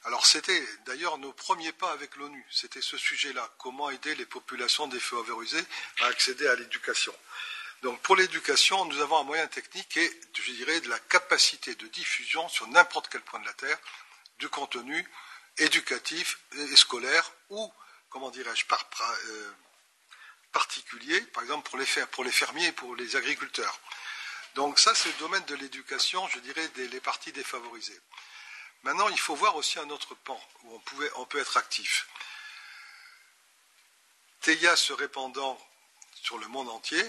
[0.03, 4.89] Alors c'était d'ailleurs nos premiers pas avec l'ONU, c'était ce sujet-là, comment aider les populations
[4.89, 5.65] défavorisées
[6.01, 7.15] à accéder à l'éducation.
[7.83, 11.87] Donc pour l'éducation, nous avons un moyen technique et, je dirais, de la capacité de
[11.89, 13.79] diffusion sur n'importe quel point de la Terre
[14.39, 15.07] du contenu
[15.59, 17.73] éducatif et scolaire ou,
[18.11, 19.53] comment dirais-je, euh,
[20.53, 21.79] particulier, par exemple pour
[22.25, 23.81] les, fermiers et pour les agriculteurs.
[24.55, 28.01] Donc ça, c'est le domaine de l'éducation, je dirais, des parties défavorisées.
[28.83, 32.09] Maintenant, il faut voir aussi un autre pan où on, pouvait, on peut être actif.
[34.41, 35.59] TEIA se répandant
[36.15, 37.05] sur le monde entier,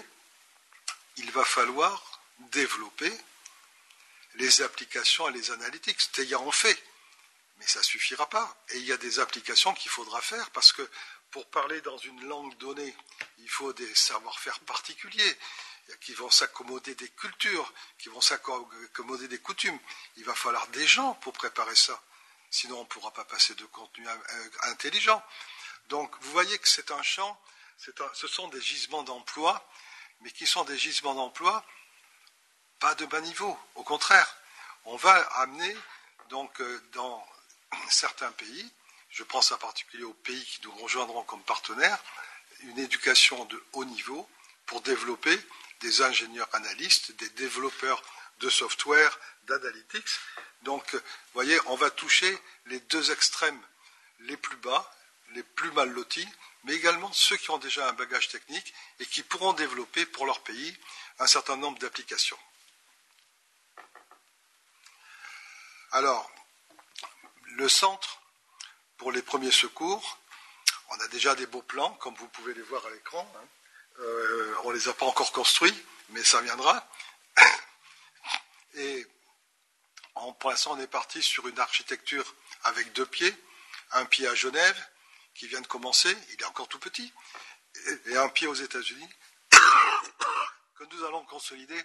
[1.16, 2.20] il va falloir
[2.50, 3.12] développer
[4.34, 6.12] les applications et les analytics.
[6.12, 6.82] TEIA en fait,
[7.58, 8.56] mais ça ne suffira pas.
[8.70, 10.88] Et il y a des applications qu'il faudra faire parce que
[11.30, 12.94] pour parler dans une langue donnée,
[13.38, 15.38] il faut des savoir-faire particuliers
[16.00, 19.78] qui vont s'accommoder des cultures, qui vont s'accommoder des coutumes.
[20.16, 22.02] Il va falloir des gens pour préparer ça.
[22.50, 24.06] Sinon, on ne pourra pas passer de contenu
[24.64, 25.22] intelligent.
[25.88, 27.40] Donc, vous voyez que c'est un champ,
[27.78, 29.66] ce sont des gisements d'emploi,
[30.22, 31.64] mais qui sont des gisements d'emploi
[32.82, 33.56] pas de bas niveau.
[33.76, 34.26] Au contraire,
[34.86, 35.76] on va amener,
[36.30, 37.24] donc, euh, dans
[37.88, 38.72] certains pays,
[39.08, 42.02] je pense en particulier aux pays qui nous rejoindront comme partenaires,
[42.62, 44.28] une éducation de haut niveau
[44.66, 45.38] pour développer
[45.80, 48.02] des ingénieurs analystes, des développeurs
[48.40, 50.18] de software, d'analytics.
[50.62, 51.00] Donc, vous
[51.34, 53.62] voyez, on va toucher les deux extrêmes
[54.20, 54.92] les plus bas,
[55.34, 56.28] les plus mal lotis,
[56.64, 60.42] mais également ceux qui ont déjà un bagage technique et qui pourront développer pour leur
[60.42, 60.76] pays
[61.18, 62.38] un certain nombre d'applications.
[65.92, 66.30] Alors,
[67.56, 68.22] le centre
[68.96, 70.18] pour les premiers secours,
[70.88, 73.30] on a déjà des beaux plans, comme vous pouvez les voir à l'écran.
[73.36, 73.46] Hein.
[74.00, 75.74] Euh, on ne les a pas encore construits,
[76.10, 76.88] mais ça viendra.
[78.74, 79.06] Et
[80.14, 83.34] en, pour l'instant, on est parti sur une architecture avec deux pieds.
[83.92, 84.88] Un pied à Genève,
[85.34, 87.12] qui vient de commencer, il est encore tout petit,
[88.06, 89.08] et un pied aux États-Unis,
[89.50, 91.82] que nous allons consolider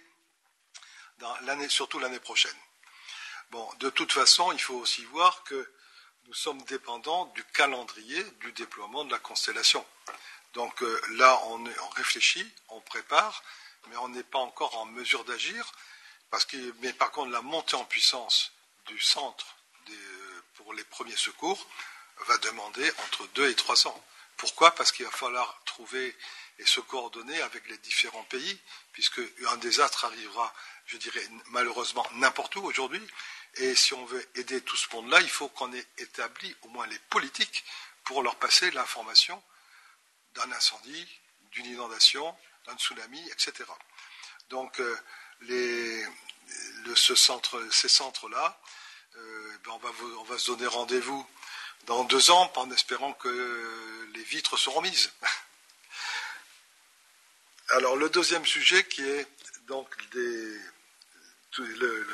[1.68, 2.56] surtout l'année prochaine.
[3.50, 5.72] Bon, de toute façon, il faut aussi voir que
[6.26, 9.84] nous sommes dépendants du calendrier du déploiement de la constellation.
[10.54, 11.64] Donc euh, là, on,
[11.96, 13.42] réfléchit, on prépare,
[13.88, 15.72] mais on n'est pas encore en mesure d'agir.
[16.30, 18.52] Parce que, mais par contre, la montée en puissance
[18.86, 19.56] du centre
[20.54, 21.66] pour les premiers secours
[22.26, 24.04] va demander entre deux et trois ans.
[24.36, 24.74] Pourquoi?
[24.74, 26.16] Parce qu'il va falloir trouver
[26.58, 28.60] et se coordonner avec les différents pays,
[28.92, 30.52] puisque un désastre arrivera,
[30.86, 33.04] je dirais, malheureusement n'importe où aujourd'hui.
[33.54, 36.86] Et si on veut aider tout ce monde-là, il faut qu'on ait établi au moins
[36.86, 37.64] les politiques
[38.04, 39.42] pour leur passer l'information
[40.34, 41.08] d'un incendie,
[41.52, 43.64] d'une inondation, d'un tsunami, etc.
[44.50, 44.96] Donc, euh,
[46.94, 48.60] ces centres-là,
[49.16, 51.26] euh, ben, on, va, se donner rendez-vous
[51.86, 55.10] dans deux ans en espérant que les vitres seront mises.
[57.70, 59.26] Alors, le deuxième sujet qui est
[59.66, 60.58] donc des,
[61.58, 62.06] le,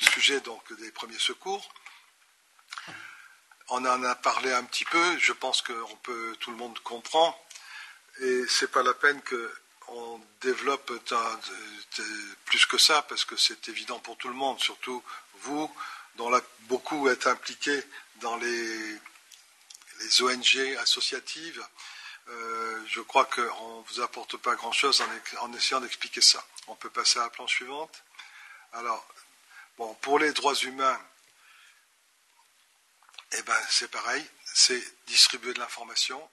[0.00, 1.72] sujet donc des premiers secours.
[3.70, 7.38] On en a parlé un petit peu, je pense que peut, tout le monde comprend
[8.20, 10.92] et c'est pas la peine qu'on développe
[12.46, 15.02] plus que ça, parce que c'est évident pour tout le monde, surtout
[15.40, 15.72] vous,
[16.18, 17.82] dont beaucoup êtes impliqués
[18.16, 19.00] dans les,
[20.20, 21.64] ONG associatives.
[22.28, 25.02] Euh, je crois qu'on ne vous apporte pas grand-chose
[25.40, 26.44] en, essayant d'expliquer ça.
[26.66, 28.04] On peut passer à la planche suivante.
[28.74, 29.06] Alors,
[29.78, 31.00] bon, pour les droits humains,
[33.32, 36.28] eh ben, c'est pareil, c'est distribuer de l'information,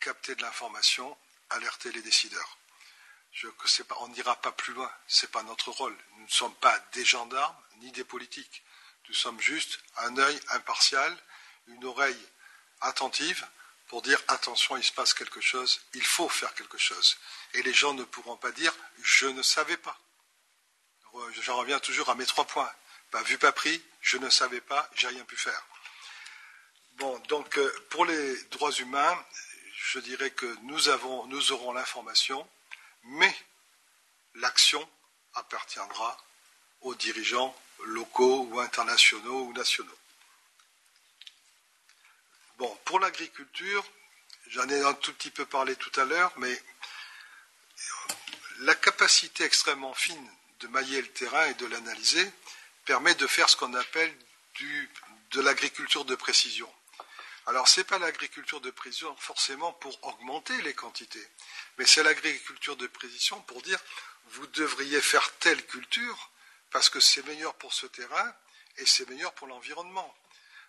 [0.00, 1.16] capter de l'information,
[1.50, 2.58] alerter les décideurs.
[3.98, 5.96] On n'ira pas plus loin, ce n'est pas notre rôle.
[6.16, 8.62] Nous ne sommes pas des gendarmes ni des politiques.
[9.08, 11.16] Nous sommes juste un œil impartial,
[11.68, 12.28] une oreille
[12.80, 13.46] attentive
[13.88, 17.16] pour dire attention, il se passe quelque chose, il faut faire quelque chose.
[17.54, 19.98] Et les gens ne pourront pas dire je ne savais pas.
[21.42, 22.70] J'en reviens toujours à mes trois points.
[23.10, 25.64] Pas vu, pas pris, je ne savais pas, j'ai rien pu faire.
[26.94, 29.24] Bon, donc euh, pour les droits humains,
[29.74, 32.48] je dirais que nous, avons, nous aurons l'information,
[33.04, 33.34] mais
[34.34, 34.86] l'action
[35.34, 36.16] appartiendra
[36.80, 37.54] aux dirigeants
[37.84, 39.98] locaux ou internationaux ou nationaux.
[42.58, 43.84] Bon, pour l'agriculture,
[44.48, 46.62] j'en ai un tout petit peu parlé tout à l'heure, mais
[48.60, 52.30] la capacité extrêmement fine de mailler le terrain et de l'analyser
[52.86, 54.16] permet de faire ce qu'on appelle
[55.32, 56.72] de l'agriculture de précision.
[57.46, 61.28] Alors, ce n'est pas l'agriculture de précision forcément pour augmenter les quantités,
[61.78, 63.78] mais c'est l'agriculture de précision pour dire
[64.30, 66.30] vous devriez faire telle culture
[66.76, 68.34] parce que c'est meilleur pour ce terrain
[68.76, 70.14] et c'est meilleur pour l'environnement.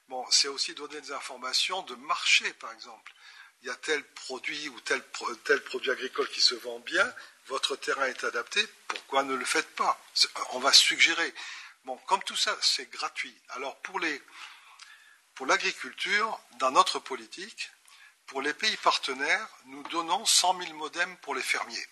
[0.08, 3.12] Bon, c'est aussi donner des informations de marché, par exemple.
[3.62, 5.04] Il y a tel produit ou tel,
[5.44, 7.14] tel produit agricole qui se vend bien,
[7.48, 10.02] votre terrain est adapté, pourquoi ne le faites pas?
[10.52, 11.34] On va suggérer.
[11.84, 13.38] Bon, comme tout ça, c'est gratuit.
[13.50, 14.00] Alors, pour
[15.46, 17.70] l'agriculture, dans notre politique,
[18.28, 21.88] pour les pays partenaires, nous donnons 100 000 modems pour les fermiers.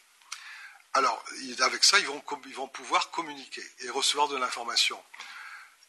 [0.95, 1.23] Alors,
[1.59, 5.01] avec ça, ils vont, pouvoir communiquer et recevoir de l'information.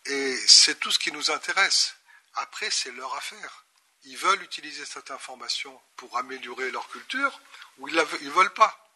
[0.05, 1.97] Et c'est tout ce qui nous intéresse.
[2.35, 3.65] Après, c'est leur affaire.
[4.05, 7.41] Ils veulent utiliser cette information pour améliorer leur culture
[7.79, 8.89] ou ils ne veulent pas.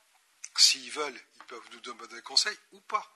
[0.56, 3.10] S'ils veulent, ils peuvent nous donner des conseils ou pas.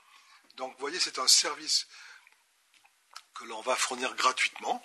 [0.56, 1.86] Donc, vous voyez, c'est un service
[3.34, 4.82] que l'on va fournir gratuitement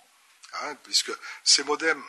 [0.53, 1.11] Hein, puisque
[1.43, 2.03] ces modems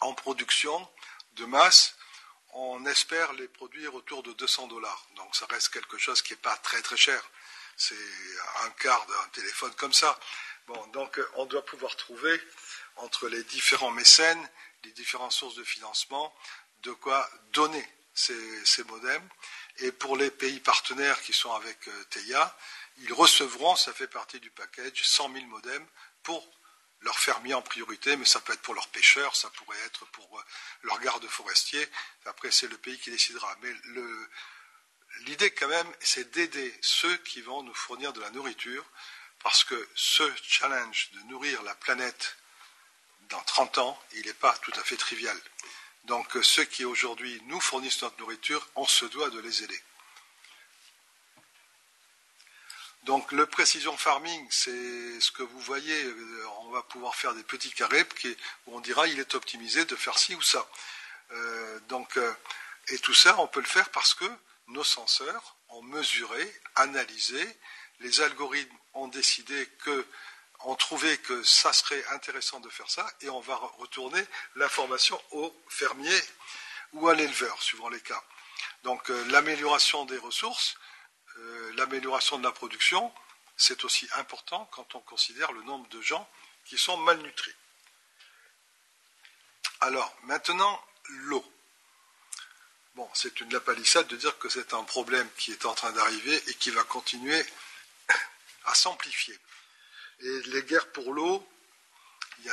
[0.00, 0.88] en production
[1.32, 1.96] de masse,
[2.54, 5.06] on espère les produire autour de 200 dollars.
[5.16, 7.22] Donc ça reste quelque chose qui n'est pas très très cher.
[7.76, 7.96] C'est
[8.62, 10.18] un quart d'un téléphone comme ça.
[10.68, 12.40] Bon, donc on doit pouvoir trouver
[12.96, 14.48] entre les différents mécènes,
[14.84, 16.34] les différentes sources de financement,
[16.82, 19.28] de quoi donner ces, ces modems.
[19.78, 22.56] Et pour les pays partenaires qui sont avec euh, TEIA,
[22.98, 25.86] ils recevront, ça fait partie du package, 100 000 modems
[26.22, 26.48] pour
[27.04, 30.38] leurs fermiers en priorité, mais ça peut être pour leurs pêcheurs, ça pourrait être pour
[30.38, 30.42] euh,
[30.82, 31.86] leurs gardes forestiers.
[32.26, 33.54] Après, c'est le pays qui décidera.
[33.62, 33.72] Mais
[35.26, 38.84] l'idée, quand même, c'est d'aider ceux qui vont nous fournir de la nourriture,
[39.42, 42.36] parce que ce challenge de nourrir la planète
[43.28, 45.38] dans 30 ans, il n'est pas tout à fait trivial.
[46.04, 49.80] Donc, euh, ceux qui aujourd'hui nous fournissent notre nourriture, on se doit de les aider.
[53.04, 57.42] Donc le précision farming, c'est ce que vous voyez, euh, on va pouvoir faire des
[57.42, 58.02] petits carrés
[58.66, 60.66] où on dira il est optimisé de faire ci ou ça.
[61.32, 61.80] Euh,
[62.16, 62.32] euh,
[62.88, 64.24] et tout ça, on peut le faire parce que
[64.68, 67.46] nos senseurs ont mesuré, analysé,
[68.00, 70.06] les algorithmes ont décidé que,
[70.60, 74.24] ont trouvé que ça serait intéressant de faire ça, et on va retourner
[74.56, 76.18] l'information au fermier
[76.94, 78.22] ou à l'éleveur, suivant les cas.
[78.82, 80.76] Donc l'amélioration des ressources,
[81.36, 83.12] euh, l'amélioration de la production,
[83.56, 86.28] c'est aussi important quand on considère le nombre de gens
[86.64, 87.54] qui sont malnutris.
[89.80, 91.44] Alors, maintenant, l'eau.
[92.94, 96.42] Bon, c'est une lapalissade de dire que c'est un problème qui est en train d'arriver
[96.46, 97.44] et qui va continuer
[98.66, 99.38] à s'amplifier.
[100.20, 101.46] Et les guerres pour l'eau,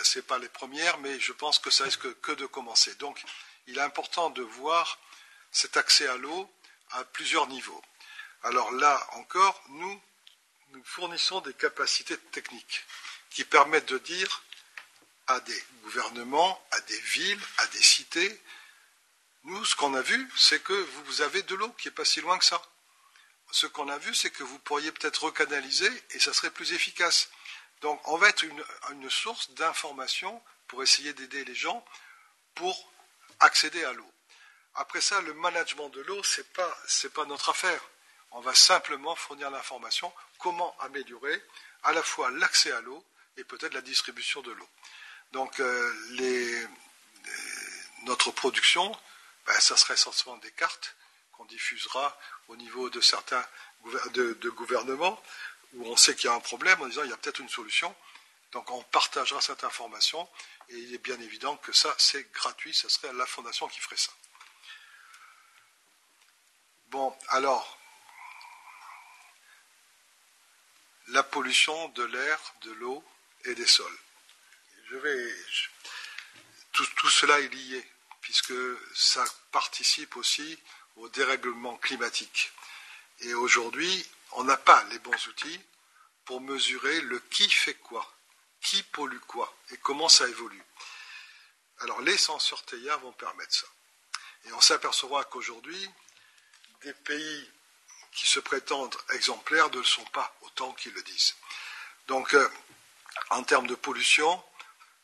[0.03, 2.95] ce n'est pas les premières, mais je pense que ça risque que de commencer.
[2.95, 3.21] Donc,
[3.67, 4.99] il est important de voir
[5.51, 6.51] cet accès à l'eau
[6.91, 7.81] à plusieurs niveaux.
[8.43, 10.01] Alors là encore, nous,
[10.83, 12.85] fournissons des capacités techniques
[13.29, 14.41] qui permettent de dire
[15.27, 18.41] à des gouvernements, à des villes, à des cités,
[19.43, 22.21] nous, ce qu'on a vu, c'est que vous avez de l'eau qui n'est pas si
[22.21, 22.61] loin que ça.
[23.51, 27.29] Ce qu'on a vu, c'est que vous pourriez peut-être recanaliser et ça serait plus efficace.
[27.81, 31.83] Donc, on va être une, source d'information pour essayer d'aider les gens
[32.53, 32.91] pour
[33.39, 34.11] accéder à l'eau.
[34.75, 37.81] Après ça, le management de l'eau, ce n'est pas notre affaire.
[38.31, 41.43] On va simplement fournir l'information comment améliorer
[41.83, 43.05] à la fois l'accès à l'eau
[43.37, 44.69] et peut-être la distribution de l'eau.
[45.31, 46.67] Donc euh,
[48.03, 48.95] notre production,
[49.45, 50.95] ben, ça serait essentiellement des cartes
[51.33, 52.17] qu'on diffusera
[52.47, 53.45] au niveau de certains
[53.81, 55.21] gouvernements
[55.73, 57.49] où on sait qu'il y a un problème en disant il y a peut-être une
[57.49, 57.93] solution.
[58.51, 60.27] Donc on partagera cette information
[60.69, 63.97] et il est bien évident que ça c'est gratuit, ce serait la fondation qui ferait
[63.97, 64.11] ça.
[66.87, 67.80] Bon, alors,
[71.11, 73.03] la pollution de l'air, de l'eau
[73.45, 73.97] et des sols.
[76.73, 77.89] Tout, cela est lié,
[78.21, 78.53] puisque
[78.95, 80.57] ça participe aussi
[80.97, 82.51] au dérèglement climatique.
[83.19, 85.61] Et aujourd'hui, on n'a pas les bons outils
[86.25, 88.09] pour mesurer le qui fait quoi,
[88.61, 90.63] qui pollue quoi et comment ça évolue.
[91.79, 93.67] Alors les senseurs TIA vont permettre ça.
[94.45, 95.89] Et on s'apercevra qu'aujourd'hui,
[96.83, 97.51] des pays
[98.11, 101.35] qui se prétendent exemplaires ne le sont pas autant qu'ils le disent.
[102.07, 102.49] Donc, euh,
[103.29, 104.43] en termes de pollution,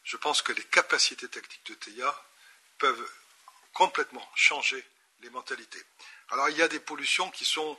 [0.03, 2.25] je pense que les capacités techniques de TIA
[2.77, 3.09] peuvent
[3.73, 4.83] complètement changer
[5.21, 5.83] les mentalités.
[6.29, 7.77] Alors, il y a des pollutions qui sont,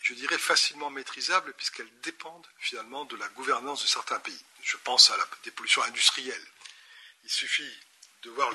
[0.00, 4.44] je dirais, facilement maîtrisables puisqu'elles dépendent finalement de la gouvernance de certains pays.
[4.62, 6.46] Je pense à la, des pollutions industrielles.
[7.24, 7.78] Il suffit
[8.22, 8.50] de voir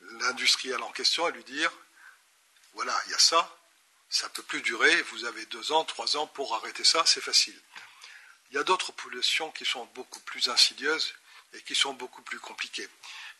[0.00, 1.72] l'industriel en question et lui dire,
[2.74, 3.58] voilà, il y a ça,
[4.08, 7.20] ça ne peut plus durer, vous avez deux ans, trois ans pour arrêter ça, c'est
[7.20, 7.58] facile.
[8.50, 11.14] Il y a d'autres pollutions qui sont beaucoup plus insidieuses
[11.54, 12.88] et qui sont beaucoup plus compliquées.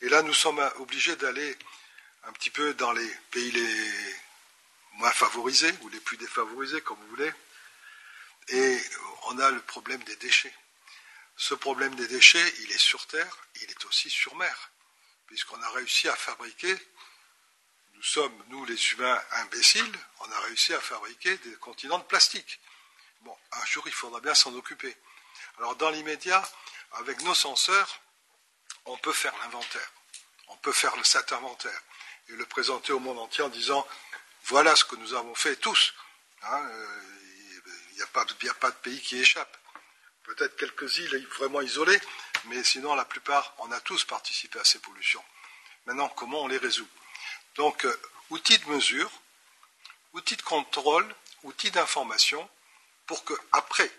[0.01, 1.57] Et là, nous sommes obligés d'aller
[2.25, 4.15] un petit peu dans les pays les
[4.95, 7.33] moins favorisés ou les plus défavorisés, comme vous voulez.
[8.49, 8.81] Et
[9.25, 10.55] on a le problème des déchets.
[11.37, 14.71] Ce problème des déchets, il est sur Terre, il est aussi sur mer,
[15.27, 16.77] puisqu'on a réussi à fabriquer,
[17.95, 22.61] nous sommes, nous les humains imbéciles, on a réussi à fabriquer des continents de plastique.
[23.23, 24.95] Bon, un jour, il faudra bien s'en occuper.
[25.59, 26.43] Alors, dans l'immédiat,
[26.93, 28.01] avec nos senseurs,
[28.85, 29.93] on peut faire l'inventaire.
[30.49, 31.81] On peut faire cet inventaire
[32.29, 33.87] et le présenter au monde entier en disant
[34.45, 35.95] voilà ce que nous avons fait tous.
[36.43, 37.01] Hein, euh,
[37.93, 39.57] il n'y a, pas de pays qui échappe.
[40.25, 42.01] Peut-être quelques îles vraiment isolées,
[42.47, 45.25] mais sinon la plupart, on a tous participé à ces pollutions.
[45.87, 46.89] Maintenant, comment on les résout?
[47.57, 48.01] Donc, euh,
[48.31, 49.11] outils de mesure,
[50.13, 52.49] outils de contrôle, outils d'information,
[53.07, 53.91] pour que après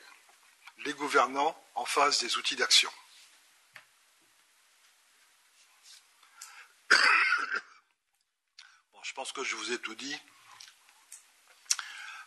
[0.79, 2.91] les gouvernants en fassent des outils d'action.
[8.91, 10.17] bon, je pense que je vous ai tout dit.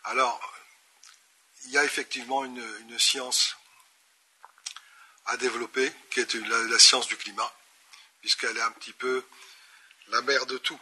[0.05, 0.53] Alors,
[1.65, 3.55] il y a effectivement une, science
[5.25, 7.53] à développer, qui est la, science du climat,
[8.21, 9.23] puisqu'elle est un petit peu
[10.07, 10.79] la mère de tout.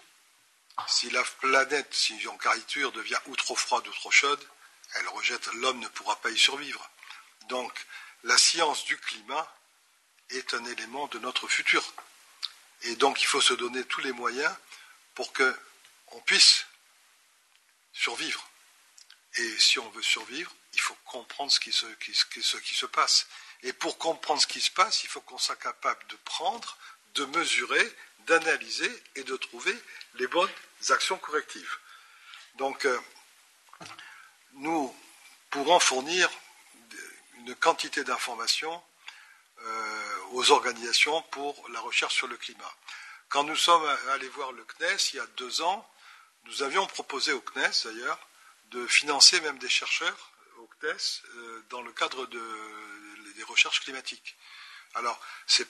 [0.86, 4.48] Si la planète, si en caricature, devient ou trop froide ou trop chaude,
[4.94, 6.90] elle rejette, l'homme ne pourra pas y survivre.
[7.50, 7.74] Donc,
[8.24, 9.52] la science du climat
[10.30, 11.84] est un élément de notre futur.
[12.84, 14.54] Et donc, il faut se donner tous les moyens
[15.16, 16.66] pour qu'on puisse
[17.92, 18.48] survivre.
[19.36, 21.86] Et si on veut survivre, il faut comprendre ce qui, se,
[22.42, 23.28] ce qui se passe.
[23.64, 26.78] Et pour comprendre ce qui se passe, il faut qu'on soit capable de prendre,
[27.16, 29.76] de mesurer, d'analyser et de trouver
[30.16, 30.52] les bonnes
[30.90, 31.78] actions correctives.
[32.56, 33.00] Donc, euh,
[34.54, 34.96] nous
[35.50, 36.30] pourrons fournir
[37.38, 38.84] une quantité d'informations
[39.62, 42.74] euh, aux organisations pour la recherche sur le climat.
[43.30, 45.88] Quand nous sommes allés voir le CNES il y a deux ans,
[46.46, 48.20] nous avions proposé au CNES d'ailleurs
[48.72, 54.36] de financer même des chercheurs au CNES euh, dans le cadre des recherches climatiques.
[54.96, 55.70] Alors, c'est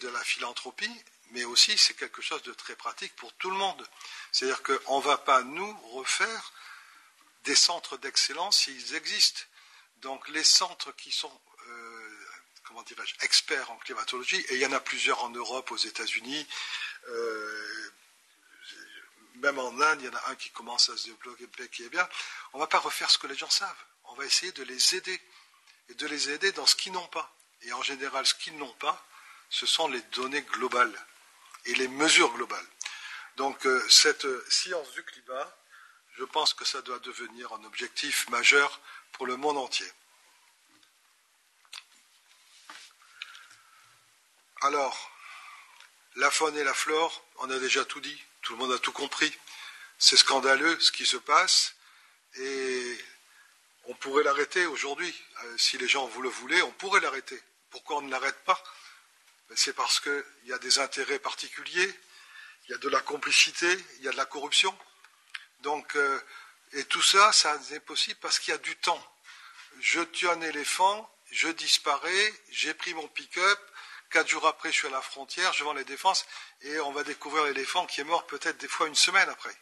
[0.00, 3.86] de la philanthropie, mais aussi c'est quelque chose de très pratique pour tout le monde.
[4.32, 6.52] C'est-à-dire qu'on ne va pas nous refaire
[7.44, 9.42] des centres d'excellence s'ils existent.
[9.98, 11.32] Donc, les centres qui sont
[11.66, 12.04] euh,
[12.64, 16.46] comment dirais-je, experts en climatologie, et il y en a plusieurs en Europe, aux États-Unis,
[17.08, 17.92] euh,
[19.36, 21.88] même en Inde, il y en a un qui commence à se développer qui est
[21.88, 22.08] bien.
[22.52, 23.84] On ne va pas refaire ce que les gens savent.
[24.04, 25.20] On va essayer de les aider
[25.88, 27.34] et de les aider dans ce qu'ils n'ont pas.
[27.62, 29.04] Et en général, ce qu'ils n'ont pas,
[29.50, 31.06] ce sont les données globales
[31.66, 32.66] et les mesures globales.
[33.36, 35.56] Donc euh, cette science du climat,
[36.16, 38.80] je pense que ça doit devenir un objectif majeur
[39.12, 39.90] pour le monde entier.
[44.62, 45.10] Alors,
[46.16, 48.92] la faune et la flore, on a déjà tout dit, tout le monde a tout
[48.92, 49.36] compris.
[49.98, 51.74] C'est scandaleux ce qui se passe
[52.36, 52.98] et
[53.84, 55.14] on pourrait l'arrêter aujourd'hui.
[55.44, 57.40] Euh, si les gens vous le voulaient, on pourrait l'arrêter.
[57.70, 58.62] Pourquoi on ne l'arrête pas?
[59.56, 62.00] C'est parce qu'il y a des intérêts particuliers,
[62.66, 63.68] il y a de la complicité,
[63.98, 64.76] il y a de la corruption.
[65.66, 66.20] Euh,
[66.72, 69.02] et tout ça, ça n'est possible parce qu'il y a du temps.
[69.80, 73.60] Je tue un éléphant, je disparais, j'ai pris mon pick-up,
[74.14, 76.24] Quatre jours après, je suis à la frontière, je vends les défenses,
[76.60, 79.56] et on va découvrir l'éléphant qui est mort peut-être des fois une semaine après.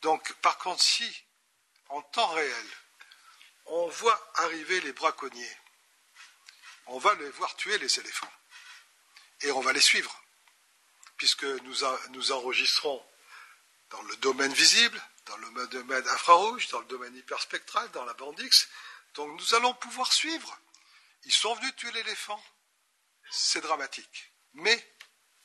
[0.00, 1.24] Donc, par contre, si,
[1.88, 2.66] en temps réel,
[3.66, 5.58] on voit arriver les braconniers,
[6.86, 8.32] on va les voir tuer les éléphants,
[9.44, 10.22] et on va les suivre,
[11.16, 13.04] puisque nous, enregistrons
[13.90, 18.38] dans le domaine visible, dans le domaine infrarouge, dans le domaine hyperspectral, dans la bande
[18.40, 18.68] X.
[19.14, 20.58] Donc nous allons pouvoir suivre.
[21.24, 22.42] Ils sont venus tuer l'éléphant
[23.34, 24.32] c'est dramatique.
[24.54, 24.86] Mais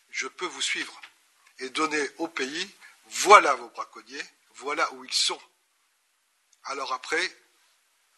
[0.10, 1.00] je peux vous suivre
[1.60, 2.70] et donner au pays,
[3.06, 4.24] voilà vos braconniers,
[4.56, 5.42] voilà où ils sont.
[6.66, 7.36] Alors après,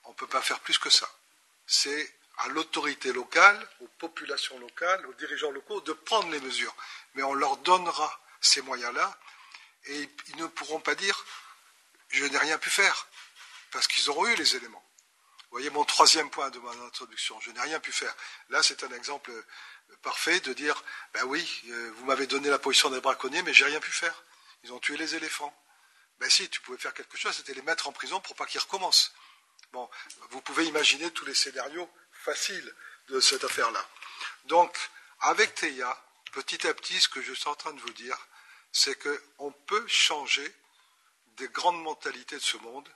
[0.04, 1.10] on ne peut pas faire plus que ça.
[1.66, 6.76] C'est à l'autorité locale, aux populations locales, aux dirigeants locaux de prendre les mesures.
[7.14, 9.18] Mais on leur donnera ces moyens-là
[9.86, 11.26] et ils ne pourront pas dire
[12.10, 13.08] je n'ai rien pu faire
[13.72, 14.84] parce qu'ils auront eu les éléments.
[15.44, 17.40] Vous voyez mon troisième point de mon introduction.
[17.42, 18.16] Je n'ai rien pu faire.
[18.50, 19.32] Là, c'est un exemple
[20.02, 20.82] parfait de dire,
[21.14, 24.24] ben oui, euh, vous m'avez donné la position des braconniers, mais j'ai rien pu faire.
[24.64, 25.54] Ils ont tué les éléphants.
[26.20, 28.62] Ben si, tu pouvais faire quelque chose, c'était les mettre en prison pour pas qu'ils
[28.62, 29.14] recommencent.
[29.74, 29.90] Bon,
[30.30, 31.90] vous pouvez imaginer tous les scénarios
[32.22, 32.76] faciles
[33.10, 33.86] de cette affaire-là.
[34.46, 34.76] Donc,
[35.20, 35.98] avec TEIA,
[36.32, 38.18] petit à petit, ce que je suis en train de vous dire,
[38.72, 40.56] c'est qu'on peut changer
[41.38, 42.90] des grandes mentalités de ce monde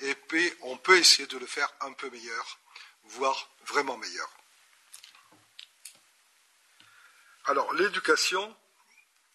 [0.00, 0.16] et
[0.62, 2.58] on peut essayer de le faire un peu meilleur,
[3.04, 4.30] voire vraiment meilleure.
[7.46, 8.56] Alors, l'éducation,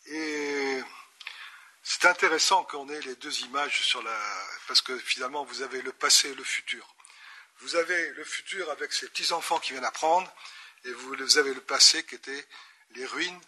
[0.06, 0.86] c'est
[2.06, 4.46] intéressant qu'on ait les deux images sur la.
[4.68, 6.93] Parce que finalement, vous avez le passé et le futur.
[7.64, 10.30] Vous avez le futur avec ces petits-enfants qui viennent apprendre,
[10.84, 12.46] et vous avez le passé qui était
[12.92, 13.40] les ruines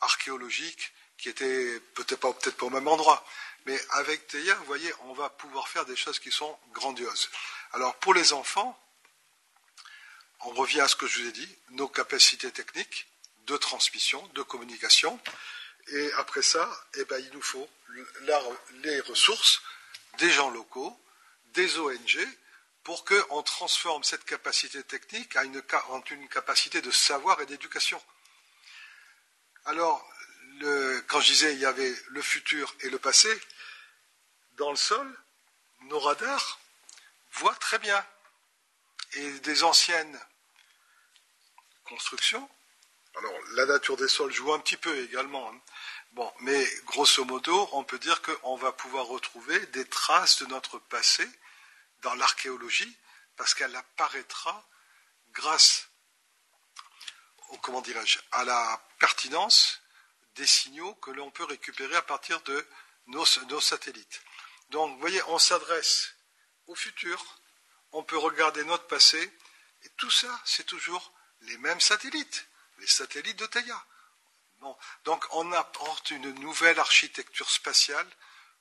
[0.00, 3.26] archéologiques, qui étaient peut-être pas, peut-être pas au même endroit.
[3.66, 7.28] Mais avec Théa, vous voyez, on va pouvoir faire des choses qui sont grandioses.
[7.72, 8.80] Alors, pour les enfants,
[10.42, 13.08] on revient à ce que je vous ai dit, nos capacités techniques
[13.48, 15.18] de transmission, de communication.
[15.88, 17.68] Et après ça, eh ben, il nous faut
[18.84, 19.62] les ressources
[20.18, 20.96] des gens locaux,
[21.54, 22.24] des ONG,
[22.84, 28.00] pour qu'on transforme cette capacité technique en une capacité de savoir et d'éducation.
[29.64, 30.06] Alors,
[31.08, 33.28] quand je disais il y avait le futur et le passé,
[34.52, 35.18] dans le sol,
[35.82, 36.60] nos radars
[37.32, 38.04] voient très bien.
[39.14, 40.20] Et des anciennes
[41.84, 42.48] constructions,
[43.16, 46.32] alors la nature des sols joue un petit peu également, hein.
[46.40, 51.28] mais grosso modo, on peut dire qu'on va pouvoir retrouver des traces de notre passé
[52.04, 52.96] dans l'archéologie,
[53.36, 54.64] parce qu'elle apparaîtra
[55.32, 55.88] grâce
[57.58, 59.80] comment dirais-je, à la pertinence
[60.36, 62.66] des signaux que l'on peut récupérer à partir de
[63.06, 63.24] nos,
[63.60, 64.22] satellites.
[64.70, 66.14] Donc, vous voyez, on s'adresse
[66.66, 67.22] au futur,
[67.92, 69.32] on peut regarder notre passé,
[69.82, 72.46] et tout ça, c'est toujours les mêmes satellites,
[72.78, 73.86] les satellites de Theia.
[75.04, 78.08] Donc, on apporte une nouvelle architecture spatiale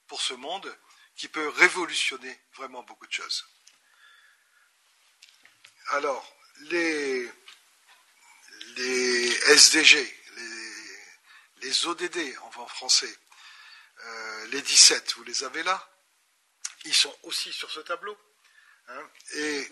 [0.07, 0.77] pour ce monde
[1.15, 3.45] qui peut révolutionner vraiment beaucoup de choses.
[5.89, 7.29] Alors, les,
[8.77, 10.23] les SDG,
[11.61, 13.17] les ODD en français,
[14.05, 15.89] euh, les 17, vous les avez là?
[16.85, 18.17] Ils sont aussi sur ce tableau.
[18.89, 19.09] Hein.
[19.35, 19.71] et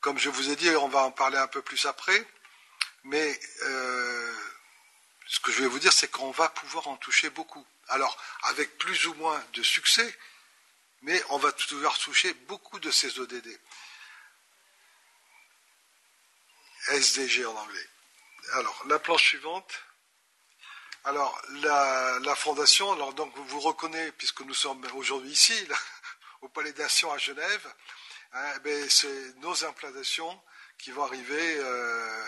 [0.00, 2.26] comme je vous ai dit, on va en parler un peu plus après,
[3.04, 4.34] mais euh,
[5.26, 7.66] ce que je vais vous dire, c'est qu'on va pouvoir en toucher beaucoup.
[7.88, 10.16] Alors, avec plus ou moins de succès,
[11.02, 13.60] mais on va pouvoir toucher beaucoup de ces ODD.
[16.88, 17.88] SDG en anglais.
[18.52, 19.72] Alors, la planche suivante.
[21.04, 25.54] Alors, la, fondation, alors donc vous reconnaissez, puisque nous sommes aujourd'hui ici,
[26.42, 27.74] au Palais des Nations à Genève,
[28.32, 30.42] hein, eh c'est nos implantations
[30.78, 32.24] qui vont arriver euh,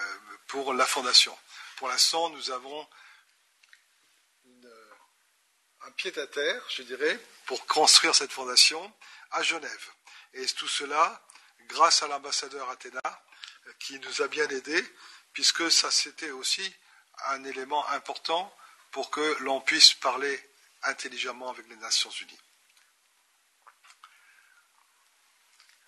[0.47, 1.37] pour la fondation.
[1.77, 2.89] Pour l'instant, nous avons
[5.87, 8.93] un pied à terre, je dirais, pour construire cette fondation
[9.31, 9.91] à Genève.
[10.35, 11.23] Et tout cela
[11.67, 13.01] grâce à l'ambassadeur Athéna,
[13.79, 14.85] qui nous a bien aidés,
[15.33, 16.75] puisque ça c'était aussi
[17.27, 18.55] un élément important
[18.91, 20.51] pour que l'on puisse parler
[20.83, 22.41] intelligemment avec les Nations Unies.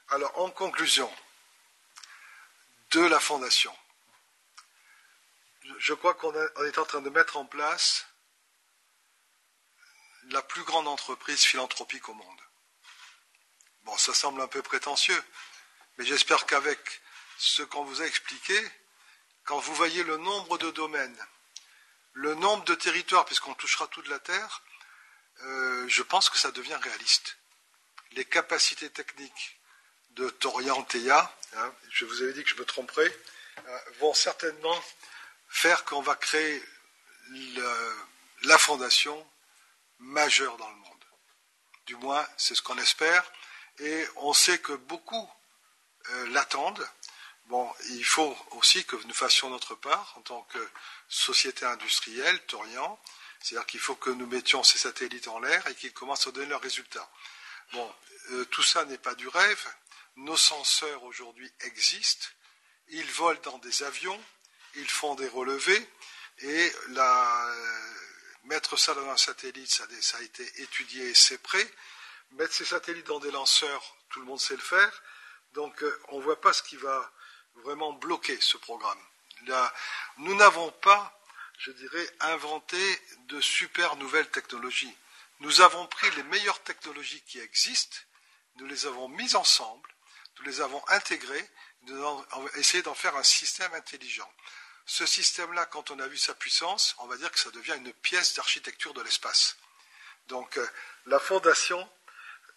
[0.09, 1.13] Alors, en conclusion
[2.91, 3.75] de la Fondation,
[5.79, 8.07] je crois qu'on est en train de mettre en place
[10.31, 12.41] la plus grande entreprise philanthropique au monde.
[13.85, 15.23] Bon, ça semble un peu prétentieux,
[15.99, 16.79] mais j'espère qu'avec
[17.39, 18.59] ce qu'on vous a expliqué,
[19.45, 21.27] quand vous voyez le nombre de domaines
[22.13, 24.63] le nombre de territoires, puisqu'on touchera toute la Terre,
[25.43, 27.39] euh, je pense que ça devient réaliste.
[28.13, 29.61] Les capacités techniques
[30.11, 33.17] de Torian hein, je vous avais dit que je me tromperais,
[33.67, 34.83] euh, vont certainement
[35.49, 36.63] faire qu'on va créer
[38.43, 39.25] la fondation
[40.01, 41.05] majeure dans le monde.
[41.87, 43.25] Du moins, c'est ce qu'on espère.
[43.79, 45.31] Et on sait que beaucoup
[46.11, 46.87] euh, l'attendent.
[47.47, 50.71] Bon, il faut aussi que nous fassions notre part en tant que
[51.09, 52.99] société industrielle, Torian.
[53.41, 56.47] C'est-à-dire qu'il faut que nous mettions ces satellites en l'air et qu'ils commencent à donner
[56.47, 57.11] leurs résultats.
[57.73, 57.95] Bon,
[58.33, 59.67] euh, tout ça n'est pas du rêve.
[60.17, 62.27] Nos senseurs aujourd'hui existent.
[62.89, 64.21] Ils volent dans des avions,
[64.75, 65.89] ils font des relevés
[66.39, 68.10] et euh,
[68.45, 69.85] mettre ça dans un satellite, ça,
[70.19, 71.67] a été étudié et c'est prêt.
[72.33, 75.03] Mettre ces satellites dans des lanceurs, tout le monde sait le faire.
[75.55, 77.13] Donc euh, on ne voit pas ce qui va
[77.57, 79.01] vraiment bloquer ce programme
[80.19, 81.19] nous n'avons pas,
[81.59, 82.79] je dirais, inventé
[83.29, 84.95] de super nouvelles technologies.
[85.41, 87.97] Nous avons pris les meilleures technologies qui existent,
[88.57, 89.89] nous les avons mises ensemble,
[90.39, 91.49] nous les avons intégrées,
[91.83, 94.31] nous avons essayé d'en faire un système intelligent.
[94.91, 97.93] Ce système-là, quand on a vu sa puissance, on va dire que ça devient une
[97.93, 99.57] pièce d'architecture de l'espace.
[100.27, 100.69] Donc euh,
[101.07, 101.89] la fondation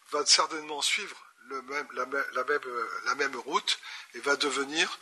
[0.09, 1.15] va certainement suivre
[1.51, 3.79] la, même, la, même, route
[4.15, 4.99] et va devenir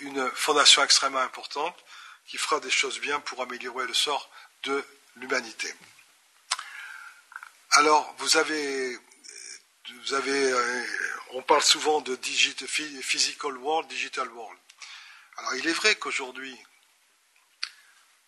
[0.00, 1.74] une fondation extrêmement importante
[2.26, 4.30] qui fera des choses bien pour améliorer le sort
[4.64, 4.84] de
[5.16, 5.74] l'humanité.
[7.70, 8.98] Alors, vous avez,
[10.52, 10.86] euh,
[11.30, 14.58] on parle souvent de physical world, digital world.
[15.38, 16.56] Alors il est vrai qu'aujourd'hui,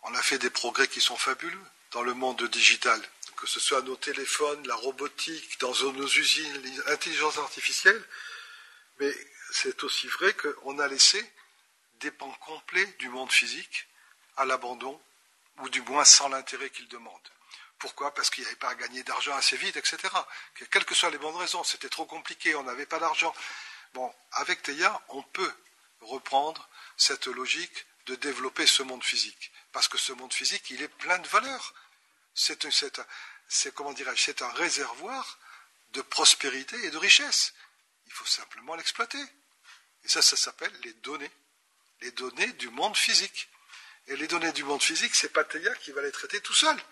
[0.07, 3.00] on a fait des progrès qui sont fabuleux dans le monde digital,
[3.36, 8.02] que ce soit nos téléphones, la robotique, dans nos usines, l'intelligence artificielle,
[8.98, 9.12] mais
[9.52, 11.24] c'est aussi vrai qu'on a laissé
[12.00, 13.86] des pans complets du monde physique
[14.36, 15.00] à l'abandon,
[15.59, 17.20] ou du moins sans l'intérêt qu'il demande.
[17.78, 18.14] Pourquoi?
[18.14, 19.98] Parce qu'il n'y avait pas à gagner d'argent assez vite, etc.
[20.70, 23.34] Quelles que soient les bonnes raisons, c'était trop compliqué, on n'avait pas d'argent.
[23.94, 25.52] Bon, avec Théa, on peut
[26.00, 29.50] reprendre cette logique de développer ce monde physique.
[29.77, 31.74] Parce que ce monde physique, il est plein de valeurs.
[32.33, 35.39] C'est un réservoir
[35.91, 37.53] de prospérité et de richesse.
[38.07, 39.22] Il faut simplement l'exploiter.
[40.03, 41.31] Et ça, ça s'appelle les données.
[42.01, 43.51] Les données du monde physique.
[44.07, 46.83] Et les données du monde physique, c'est pas Théa qui va les traiter tout seul.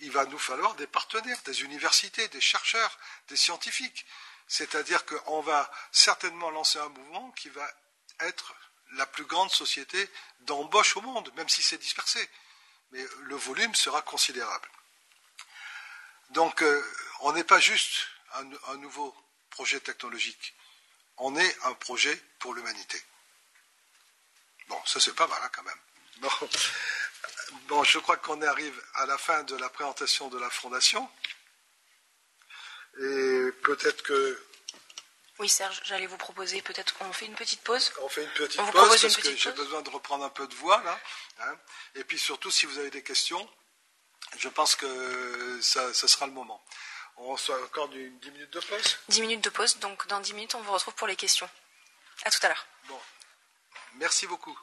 [0.00, 4.04] Il va nous falloir des partenaires, des universités, des chercheurs, des scientifiques.
[4.46, 7.66] C'est-à-dire qu'on va certainement lancer un mouvement qui va
[8.20, 8.54] être
[8.92, 10.08] la plus grande société
[10.40, 12.28] d'embauche au monde, même si c'est dispersé.
[12.92, 14.68] Mais le volume sera considérable.
[16.30, 16.84] Donc, euh,
[17.20, 19.14] on n'est pas juste un, nouveau
[19.50, 20.54] projet technologique.
[21.18, 23.00] On est un projet pour l'humanité.
[24.68, 26.30] Bon, ça c'est pas mal hein, quand même.
[27.68, 27.84] Bon.
[27.84, 31.08] je crois qu'on arrive à la fin de la présentation de la fondation.
[32.98, 34.45] Et peut-être que.
[35.38, 37.92] Oui, Serge, j'allais vous proposer peut-être qu'on fait une petite pause.
[38.00, 40.82] On fait une petite pause parce que j'ai besoin de reprendre un peu de voix
[40.82, 40.98] là.
[41.40, 41.56] Hein.
[41.94, 43.46] Et puis surtout, si vous avez des questions,
[44.38, 46.62] je pense que ça, sera le moment.
[47.18, 47.96] On se encore 10
[48.30, 48.98] minutes de pause?
[49.08, 51.48] 10 minutes de pause, donc dans 10 minutes, on vous retrouve pour les questions.
[52.24, 52.66] À tout à l'heure.
[52.88, 53.00] Bon.
[53.94, 54.58] Merci beaucoup.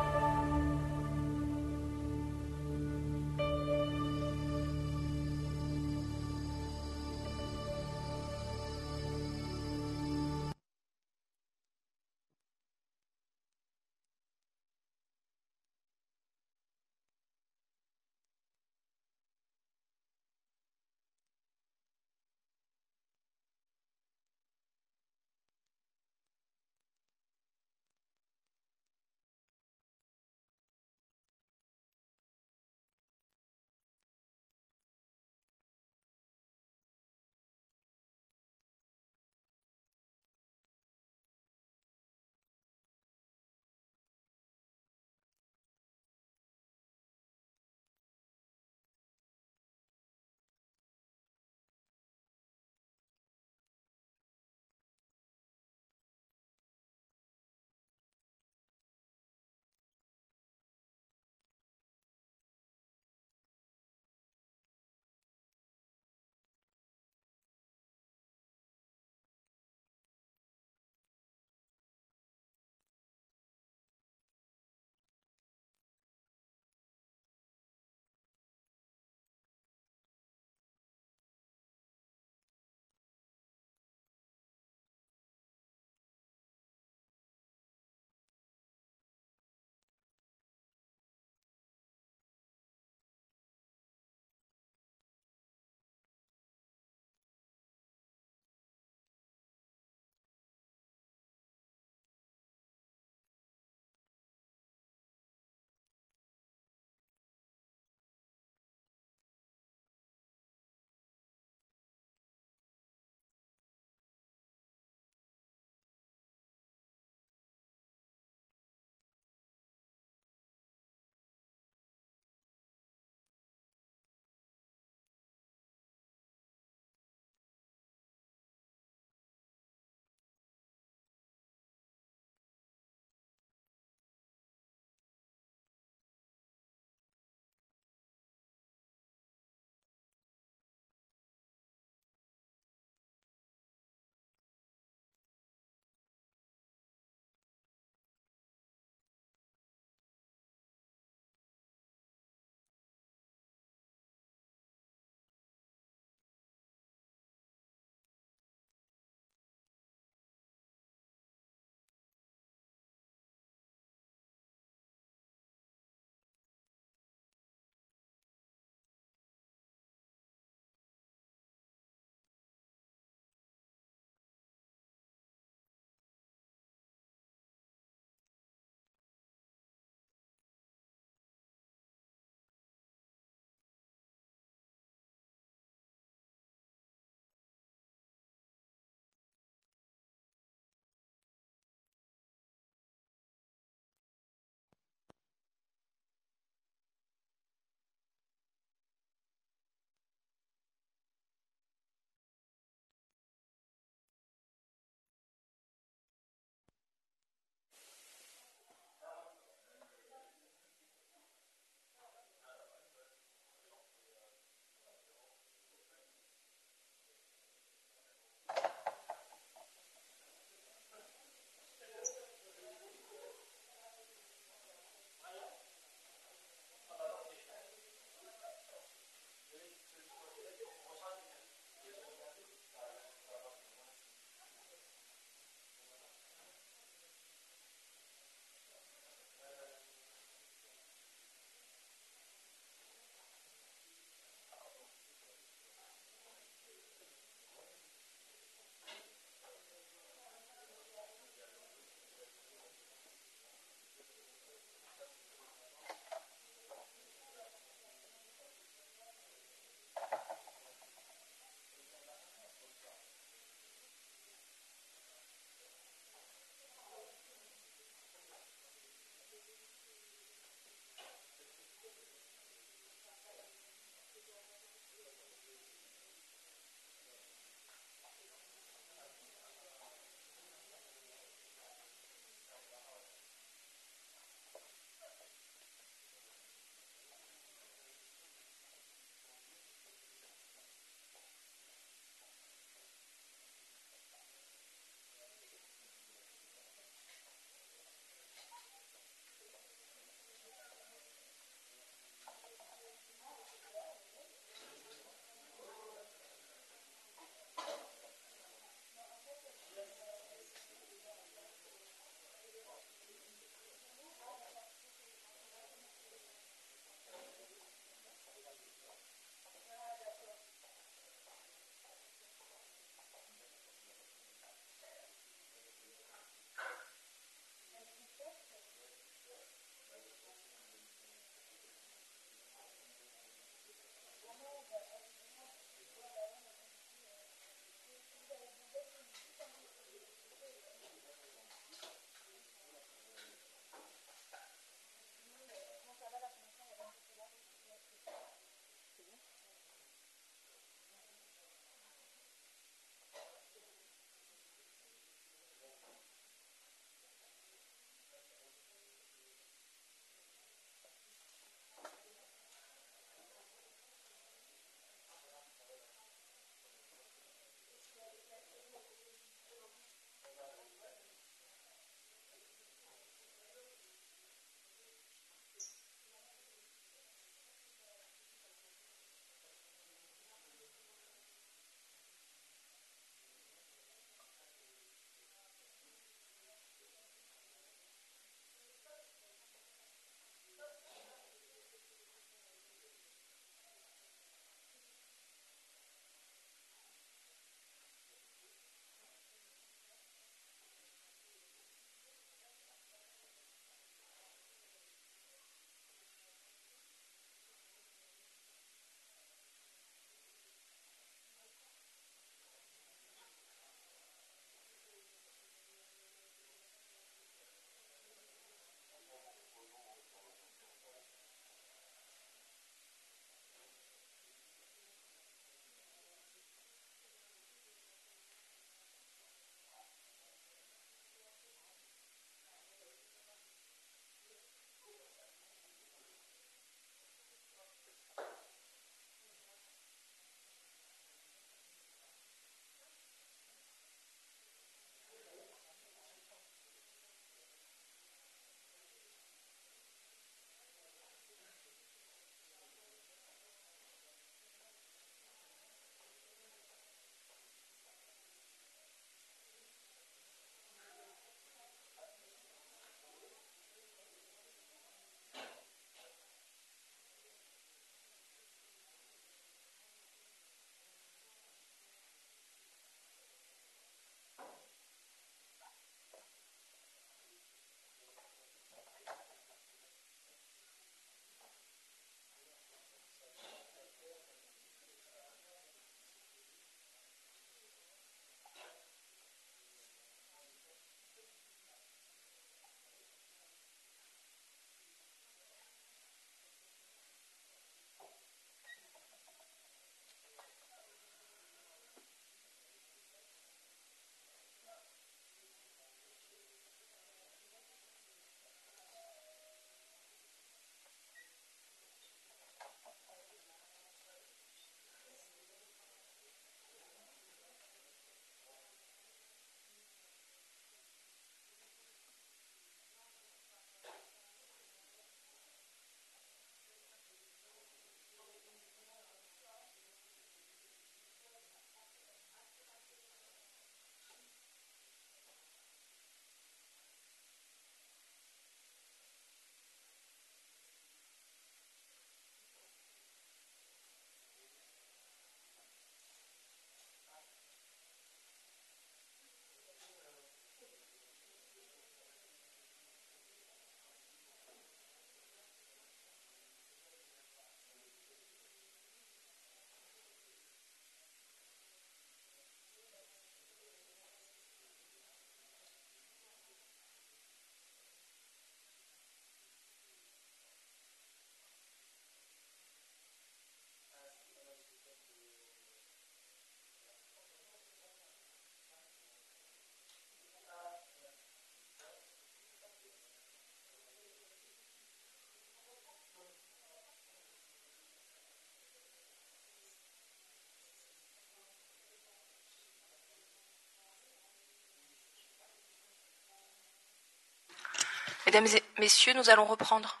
[598.31, 600.00] Mesdames et messieurs, nous allons reprendre.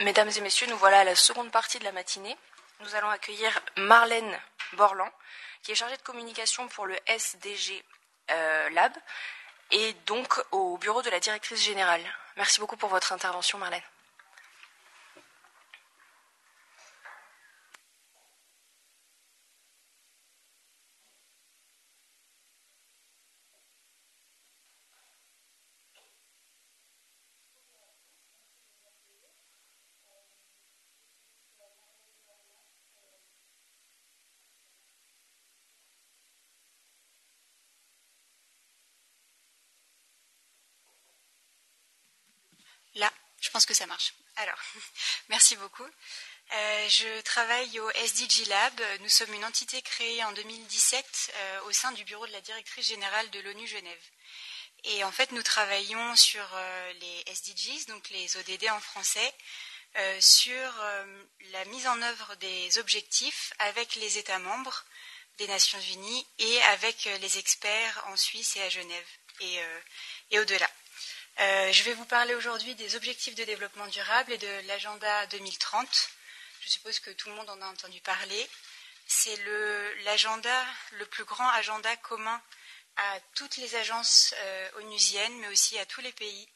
[0.00, 2.36] Mesdames et messieurs, nous voilà à la seconde partie de la matinée.
[2.80, 4.38] Nous allons accueillir Marlène
[4.74, 5.10] Borland,
[5.62, 7.84] qui est chargée de communication pour le SDG
[8.30, 8.92] euh, Lab
[9.72, 12.02] et donc au bureau de la directrice générale.
[12.36, 13.82] Merci beaucoup pour votre intervention, Marlène.
[42.98, 44.12] Là, je pense que ça marche.
[44.36, 44.58] Alors,
[45.28, 45.86] merci beaucoup.
[46.52, 48.80] Euh, je travaille au SDG Lab.
[49.00, 52.88] Nous sommes une entité créée en 2017 euh, au sein du bureau de la directrice
[52.88, 54.04] générale de l'ONU Genève.
[54.84, 59.34] Et en fait, nous travaillons sur euh, les SDGs, donc les ODD en français,
[59.96, 60.72] euh, sur
[61.52, 64.84] la mise en œuvre des objectifs avec les États membres
[65.38, 69.06] des Nations Unies et avec les experts en Suisse et à Genève
[69.40, 69.60] et,
[70.30, 70.68] et au-delà.
[71.40, 76.10] Euh, je vais vous parler aujourd'hui des objectifs de développement durable et de l'agenda 2030.
[76.62, 78.50] Je suppose que tout le monde en a entendu parler.
[79.06, 79.38] C'est
[80.04, 82.42] l'agenda, le, plus grand agenda commun
[82.96, 86.48] à toutes les agences euh, onusiennes, mais aussi à tous les pays,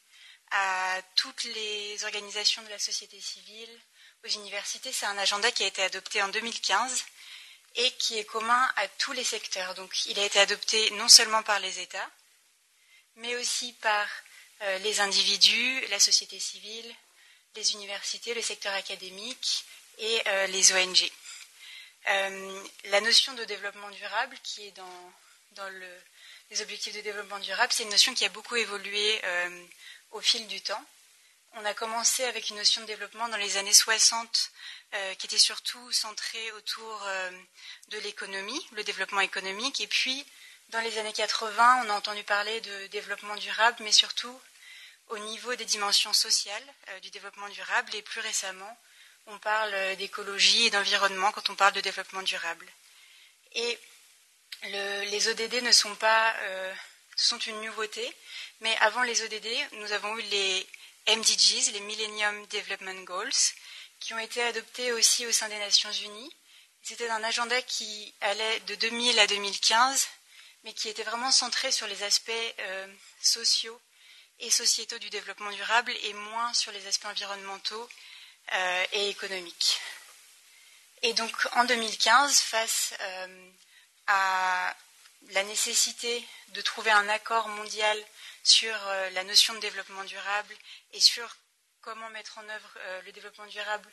[0.51, 3.79] à toutes les organisations de la société civile,
[4.25, 4.91] aux universités.
[4.91, 7.05] C'est un agenda qui a été adopté en 2015
[7.75, 9.75] et qui est commun à tous les secteurs.
[9.75, 12.09] Donc il a été adopté non seulement par les États,
[13.15, 14.07] mais aussi par
[14.83, 16.95] les individus, la société civile,
[17.55, 19.65] les universités, le secteur académique
[19.99, 21.11] et euh, les ONG.
[22.09, 25.13] Euh, la notion de développement durable qui est dans,
[25.51, 26.01] dans le,
[26.49, 29.63] les objectifs de développement durable, c'est une notion qui a beaucoup évolué euh,
[30.11, 30.83] au fil du temps.
[31.55, 34.51] On a commencé avec une notion de développement dans les années 60
[34.93, 37.31] euh, qui était surtout centrée autour euh,
[37.89, 40.25] de l'économie, le développement économique, et puis
[40.69, 44.39] dans les années 80, on a entendu parler de développement durable, mais surtout
[45.07, 47.95] au niveau des dimensions sociales euh, du développement durable.
[47.95, 48.77] Et plus récemment,
[49.27, 52.67] on parle d'écologie et d'environnement quand on parle de développement durable.
[53.53, 53.79] Et
[54.63, 56.73] le, les ODD ne sont pas euh,
[57.15, 58.13] sont une nouveauté,
[58.61, 60.67] mais avant les ODD, nous avons eu les
[61.07, 63.53] MDGs, les Millennium Development Goals,
[63.99, 66.35] qui ont été adoptés aussi au sein des Nations Unies.
[66.81, 70.07] C'était un agenda qui allait de 2000 à 2015
[70.63, 72.87] mais qui était vraiment centré sur les aspects euh,
[73.21, 73.79] sociaux
[74.39, 77.89] et sociétaux du développement durable et moins sur les aspects environnementaux
[78.53, 79.79] euh, et économiques.
[81.01, 83.51] Et donc en 2015, face euh,
[84.07, 84.75] à
[85.29, 87.97] la nécessité de trouver un accord mondial
[88.43, 90.55] sur euh, la notion de développement durable
[90.91, 91.37] et sur
[91.81, 93.89] comment mettre en œuvre le développement durable,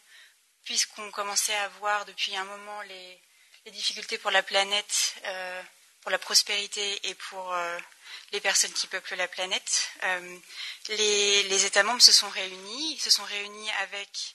[0.64, 3.20] puisqu'on commençait à voir depuis un moment les,
[3.66, 5.16] difficultés pour la planète
[6.00, 7.78] pour la prospérité et pour euh,
[8.32, 9.90] les personnes qui peuplent la planète.
[10.04, 10.38] Euh,
[10.88, 14.34] les, États membres se sont réunis, ils se sont réunis avec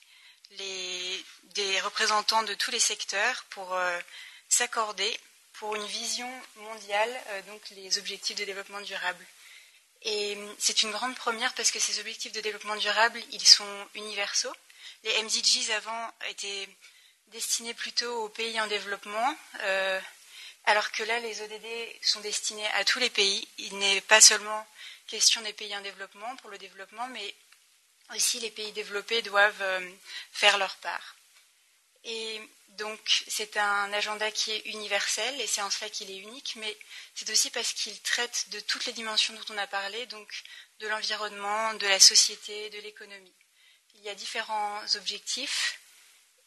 [1.54, 3.98] des représentants de tous les secteurs pour euh,
[4.48, 5.18] s'accorder
[5.54, 7.10] pour une vision mondiale,
[7.46, 9.24] donc les objectifs de développement durable.
[10.02, 14.52] Et c'est une grande première parce que ces objectifs de développement durable, ils sont universaux.
[15.02, 16.68] Les MDGs avant étaient
[17.28, 19.34] destinés plutôt aux pays en développement,
[20.66, 21.66] alors que là, les ODD
[22.02, 23.46] sont destinés à tous les pays.
[23.58, 24.66] Il n'est pas seulement
[25.06, 27.34] question des pays en développement pour le développement, mais
[28.14, 29.90] aussi les pays développés doivent euh,
[30.32, 31.16] faire leur part.
[32.04, 32.40] Et
[32.70, 36.76] donc, c'est un agenda qui est universel, et c'est en cela qu'il est unique, mais
[37.14, 40.28] c'est aussi parce qu'il traite de toutes les dimensions dont on a parlé, donc
[40.80, 43.34] de l'environnement, de la société, de l'économie.
[43.94, 45.78] Il y a différents objectifs,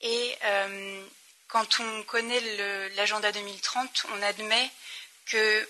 [0.01, 1.05] et euh,
[1.49, 4.71] quand on connaît l'agenda 2030, on admet
[5.25, 5.67] que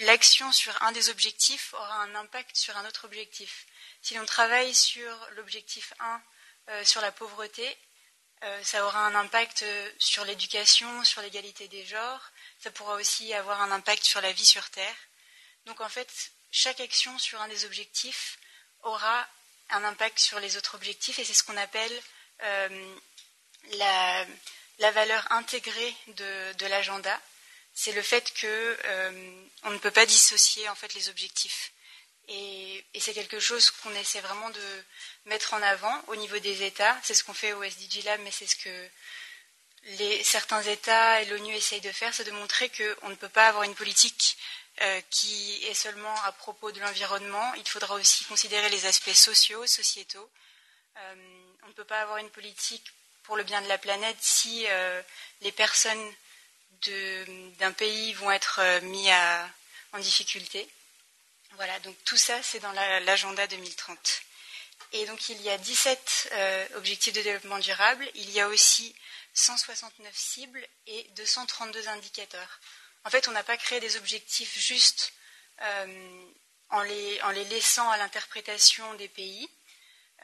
[0.00, 3.66] l'action sur un des objectifs aura un impact sur un autre objectif.
[4.02, 6.22] Si l'on travaille sur l'objectif 1,
[6.70, 7.76] euh, sur la pauvreté,
[8.42, 9.64] euh, ça aura un impact
[9.98, 14.46] sur l'éducation, sur l'égalité des genres, ça pourra aussi avoir un impact sur la vie
[14.46, 14.96] sur Terre.
[15.66, 16.10] Donc en fait,
[16.50, 18.38] chaque action sur un des objectifs
[18.82, 19.28] aura
[19.70, 22.02] un impact sur les autres objectifs et c'est ce qu'on appelle
[22.42, 22.96] euh,
[23.72, 24.24] la,
[24.78, 27.20] valeur intégrée de, l'agenda.
[27.74, 29.10] C'est le fait qu'on euh,
[29.64, 31.72] ne peut pas dissocier en fait les objectifs.
[32.28, 34.84] Et, c'est quelque chose qu'on essaie vraiment de
[35.26, 36.96] mettre en avant au niveau des États.
[37.02, 38.90] C'est ce qu'on fait au SDG Lab, mais c'est ce que
[40.24, 43.62] certains États et l'ONU essayent de faire, c'est de montrer qu'on ne peut pas avoir
[43.62, 44.36] une politique
[44.82, 47.54] euh, qui est seulement à propos de l'environnement.
[47.54, 50.30] Il faudra aussi considérer les aspects sociaux, sociétaux.
[50.96, 51.14] Euh,
[51.62, 52.92] on ne peut pas avoir une politique
[53.28, 55.00] pour le bien de la planète si euh,
[55.42, 56.12] les personnes
[57.60, 59.08] d'un pays vont être mis
[59.92, 60.68] en difficulté.
[61.52, 64.22] Voilà, donc tout ça, c'est dans l'agenda 2030.
[64.92, 66.32] Et donc il y a 17
[66.76, 68.08] objectifs de développement durable.
[68.14, 68.94] Il y a aussi
[69.34, 72.60] 169 cibles et 232 indicateurs.
[73.04, 75.12] En fait, on n'a pas créé des objectifs juste
[75.62, 76.24] euh,
[76.70, 79.48] en, les, laissant à l'interprétation des pays.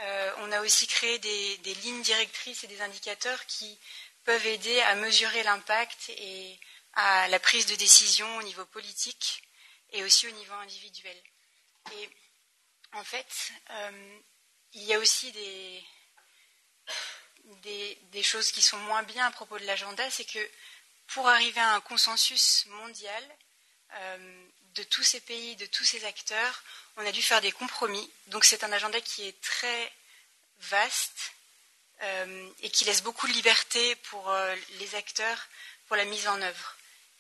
[0.00, 3.78] Euh, on a aussi créé des, lignes directrices et des indicateurs qui
[4.24, 6.58] peuvent aider à mesurer l'impact et
[6.94, 9.42] à la prise de décision au niveau politique
[9.90, 11.16] et aussi au niveau individuel.
[11.92, 12.10] Et
[12.92, 14.18] en fait, euh,
[14.72, 15.84] il y a aussi des,
[18.22, 20.50] choses qui sont moins bien à propos de l'agenda, c'est que
[21.08, 23.22] pour arriver à un consensus mondial
[23.92, 26.62] euh, de tous ces pays, de tous ces acteurs,
[26.96, 28.10] on a dû faire des compromis.
[28.28, 29.92] Donc c'est un agenda qui est très
[30.60, 31.32] vaste
[32.02, 35.48] euh, et qui laisse beaucoup de liberté pour euh, les acteurs
[35.86, 36.76] pour la mise en œuvre.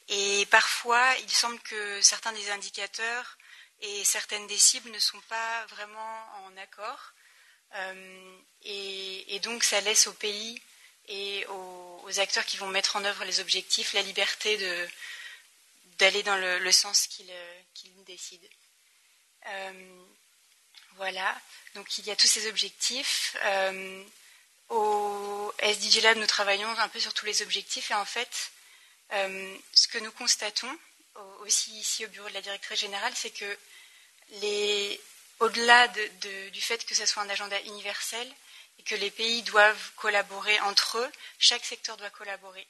[0.08, 3.38] Et parfois, il semble que certains des indicateurs
[3.80, 7.12] et certaines des cibles ne sont pas vraiment en accord.
[8.64, 10.62] et, donc ça laisse aux pays
[11.08, 14.56] et aux, acteurs qui vont mettre en œuvre les objectifs la liberté
[15.98, 18.48] d'aller dans le, sens qu'ils décident.
[19.46, 20.04] Euh,
[20.96, 21.40] voilà,
[21.74, 23.36] donc il y a tous ces objectifs.
[23.44, 24.04] Euh,
[24.70, 28.52] au SDG Lab, nous travaillons un peu sur tous les objectifs et en fait,
[29.12, 30.78] euh, ce que nous constatons
[31.40, 33.58] aussi ici au bureau de la directrice générale, c'est que
[35.40, 38.34] au-delà du fait que ce soit un agenda universel,
[38.78, 42.66] et que les pays doivent collaborer entre eux, chaque secteur doit collaborer.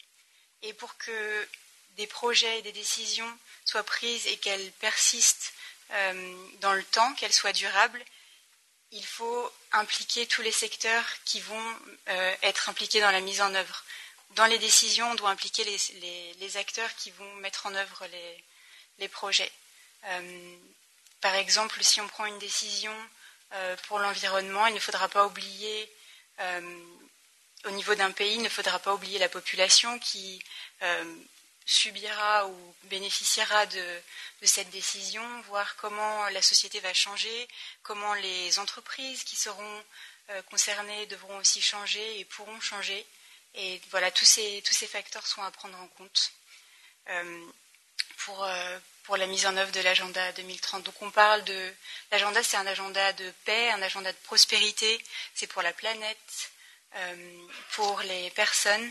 [0.62, 1.48] Et pour que
[1.96, 5.52] des projets et des décisions soient prises et qu'elles persistent
[5.92, 8.02] euh, dans le temps, qu'elles soient durables,
[8.90, 13.54] il faut impliquer tous les secteurs qui vont euh, être impliqués dans la mise en
[13.54, 13.84] œuvre.
[14.30, 18.06] Dans les décisions, on doit impliquer les, acteurs qui vont mettre en œuvre
[18.98, 19.50] les, projets.
[20.06, 20.56] Euh,
[21.20, 22.94] par exemple, si on prend une décision
[23.86, 24.66] pour l'environnement.
[24.66, 25.88] Il ne faudra pas oublier,
[26.40, 30.42] au niveau d'un pays, il ne faudra pas oublier la population qui
[31.66, 34.00] subira ou bénéficiera de,
[34.42, 37.48] cette décision, voir comment la société va changer,
[37.82, 39.84] comment les entreprises qui seront
[40.50, 43.06] concernées devront aussi changer et pourront changer.
[43.54, 46.32] Et voilà, tous ces, facteurs sont à prendre en compte
[48.18, 48.46] pour,
[49.04, 50.82] pour la mise en œuvre de l'agenda 2030.
[50.82, 51.74] Donc on parle de
[52.10, 55.02] l'agenda, c'est un agenda de paix, un agenda de prospérité,
[55.34, 56.50] c'est pour la planète,
[56.96, 58.90] euh, pour les personnes.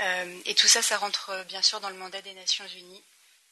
[0.00, 3.04] Euh, et tout ça, ça rentre bien sûr dans le mandat des Nations Unies.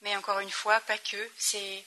[0.02, 1.30] Mais encore une fois, pas que.
[1.36, 1.84] C'est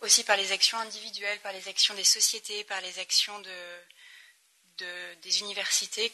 [0.00, 5.40] aussi par les actions individuelles, par les actions des sociétés, par les actions de, des
[5.40, 6.10] universités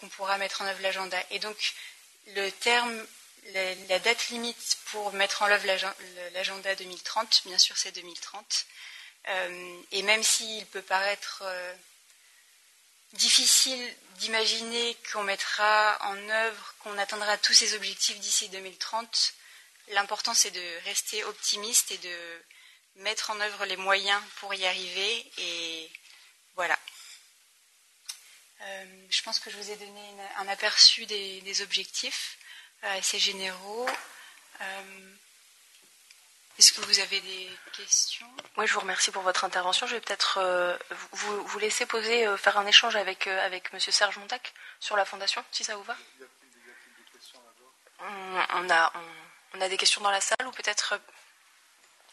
[0.00, 1.22] qu'on pourra mettre en œuvre l'agenda.
[1.30, 1.74] Et donc,
[2.28, 3.06] le terme
[3.52, 5.66] la, date limite pour mettre en œuvre
[6.34, 8.66] l'agenda 2030, bien sûr, c'est 2030.
[9.28, 11.74] Euh, et même s'il peut paraître euh,
[13.12, 19.34] difficile d'imaginer qu'on mettra en œuvre, qu'on atteindra tous ces objectifs d'ici 2030,
[19.88, 22.44] l'important c'est de rester optimiste et de
[22.96, 25.30] mettre en œuvre les moyens pour y arriver.
[25.38, 25.90] Et
[26.56, 26.78] voilà.
[28.60, 30.02] Euh, je pense que je vous ai donné
[30.36, 32.38] un aperçu des objectifs
[32.82, 33.88] assez euh, généraux.
[34.60, 35.14] Euh,
[36.58, 38.26] est-ce que vous avez des questions?
[38.56, 39.86] Oui, je vous remercie pour votre intervention.
[39.86, 40.76] Je vais peut-être euh,
[41.12, 43.78] vous, vous, laisser poser, faire un échange avec, avec M.
[43.78, 45.96] Serge Montac sur la fondation, si ça vous va.
[48.00, 48.92] On, a,
[49.54, 51.00] on, a des questions dans la salle ou peut-être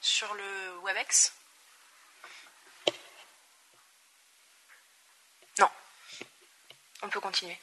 [0.02, 1.34] sur le WebEx?
[5.60, 5.70] Non.
[7.02, 7.60] On peut continuer.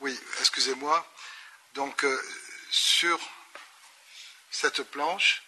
[0.00, 1.06] Oui, excusez-moi.
[1.74, 2.22] Donc, euh,
[2.70, 3.18] sur
[4.50, 5.42] cette planche,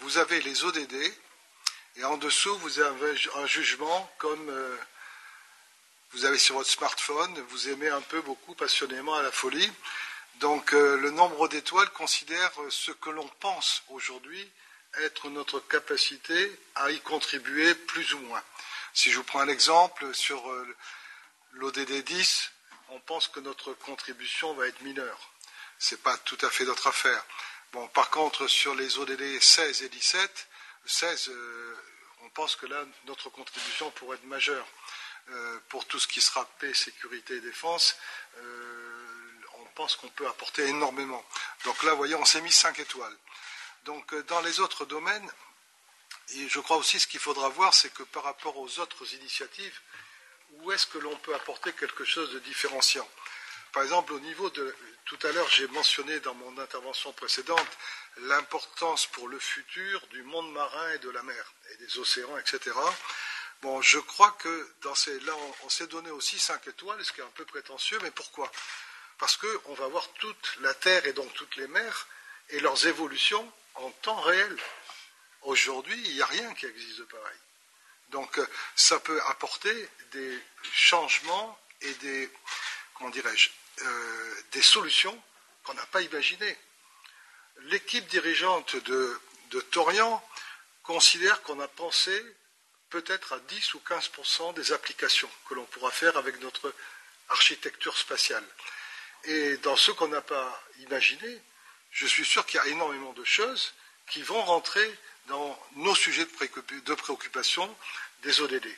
[0.00, 0.94] vous avez les ODD
[1.96, 4.76] et en dessous, vous avez un jugement comme euh,
[6.10, 7.40] vous avez sur votre smartphone.
[7.48, 9.72] Vous aimez un peu beaucoup passionnément à la folie.
[10.40, 14.52] Donc, euh, le nombre d'étoiles considère ce que l'on pense aujourd'hui
[15.02, 18.42] être notre capacité à y contribuer plus ou moins.
[18.94, 20.42] Si je vous prends un exemple, sur
[21.52, 22.50] l'ODD 10,
[22.90, 25.30] on pense que notre contribution va être mineure.
[25.78, 27.24] Ce n'est pas tout à fait notre affaire.
[27.72, 30.48] Bon, par contre, sur les ODD 16 et 17,
[30.86, 31.76] 16, euh,
[32.22, 34.66] on pense que là, notre contribution pourrait être majeure.
[35.28, 37.96] Euh, pour tout ce qui sera paix, sécurité et défense,
[38.38, 41.24] euh, on pense qu'on peut apporter énormément.
[41.64, 43.16] Donc là, vous voyez, on s'est mis 5 étoiles.
[43.86, 45.30] Donc dans les autres domaines,
[46.34, 49.80] et je crois aussi ce qu'il faudra voir, c'est que par rapport aux autres initiatives,
[50.50, 53.08] où est-ce que l'on peut apporter quelque chose de différenciant?
[53.72, 54.74] Par exemple, au niveau de...
[55.04, 57.68] Tout à l'heure, j'ai mentionné dans mon intervention précédente
[58.22, 62.74] l'importance pour le futur du monde marin et de la mer, et des océans, etc.
[63.62, 65.20] Bon, je crois que dans ces...
[65.20, 65.32] là,
[65.62, 68.50] on, s'est donné aussi cinq étoiles, ce qui est un peu prétentieux, mais pourquoi?
[69.18, 72.08] Parce qu'on va voir toute la Terre et donc toutes les mers
[72.48, 74.56] et leurs évolutions en temps réel.
[75.42, 77.38] Aujourd'hui, il n'y a rien qui existe de pareil.
[78.10, 80.38] Donc euh, ça peut apporter des
[80.72, 82.30] changements et des,
[82.94, 83.50] comment dirais-je,
[83.82, 85.20] euh, des solutions
[85.64, 86.56] qu'on n'a pas imaginées.
[87.62, 89.20] L'équipe dirigeante de,
[89.50, 90.22] de Torian
[90.82, 92.24] considère qu'on a pensé
[92.90, 94.10] peut-être à 10 ou 15
[94.54, 96.72] des applications que l'on pourra faire avec notre
[97.28, 98.44] architecture spatiale.
[99.24, 101.42] Et dans ce qu'on n'a pas imaginé,
[101.96, 103.72] je suis sûr qu'il y a énormément de choses
[104.10, 104.86] qui vont rentrer
[105.28, 107.74] dans nos sujets de préoccupation
[108.22, 108.68] des ODD.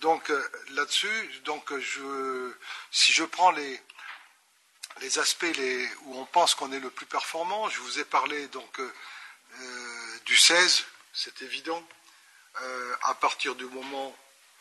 [0.00, 1.30] Donc euh, là-dessus,
[1.80, 2.52] je,
[2.90, 3.80] si je prends les,
[5.18, 5.46] aspects
[6.02, 10.36] où on pense qu'on est le plus performant, je vous ai parlé euh, euh, du
[10.36, 10.84] 16,
[11.14, 11.82] c'est évident,
[13.04, 14.14] à partir du moment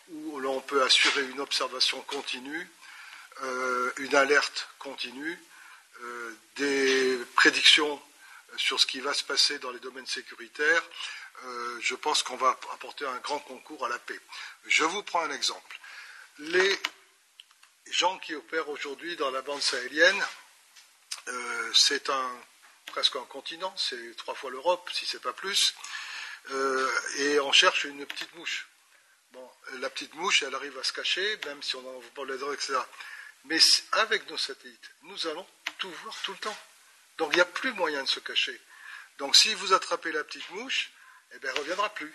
[0.09, 2.69] où l'on peut assurer une observation continue,
[3.97, 5.39] une alerte continue,
[6.55, 8.01] des prédictions
[8.57, 10.83] sur ce qui va se passer dans les domaines sécuritaires,
[11.45, 14.19] euh, je pense qu'on va apporter un grand concours à la paix.
[14.65, 15.79] Je vous prends un exemple.
[16.39, 16.79] Les
[17.91, 20.23] gens qui opèrent aujourd'hui dans la bande sahélienne,
[21.27, 22.31] euh, c'est un,
[22.87, 25.75] presque un continent, c'est trois fois l'Europe, si ce n'est pas plus,
[26.51, 28.67] euh, et on cherche une petite mouche.
[29.31, 32.51] Bon, la petite mouche, elle arrive à se cacher, même si on en les dents,
[32.53, 32.79] etc.
[33.47, 33.59] Mais
[33.93, 35.45] avec nos satellites, nous allons
[35.77, 36.57] tout voir tout le temps.
[37.17, 38.59] Donc il n'y a plus moyen de se cacher.
[39.17, 40.91] Donc si vous attrapez la petite mouche,
[41.33, 42.13] eh bien, elle ne reviendra plus.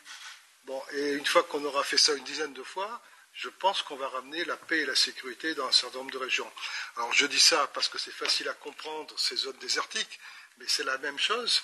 [0.64, 3.02] Bon, et une fois qu'on aura fait ça une dizaine de fois,
[3.34, 6.18] je pense qu'on va ramener la paix et la sécurité dans un certain nombre de
[6.18, 6.50] régions.
[6.96, 10.20] Alors je dis ça parce que c'est facile à comprendre ces zones désertiques,
[10.58, 11.62] mais c'est la même chose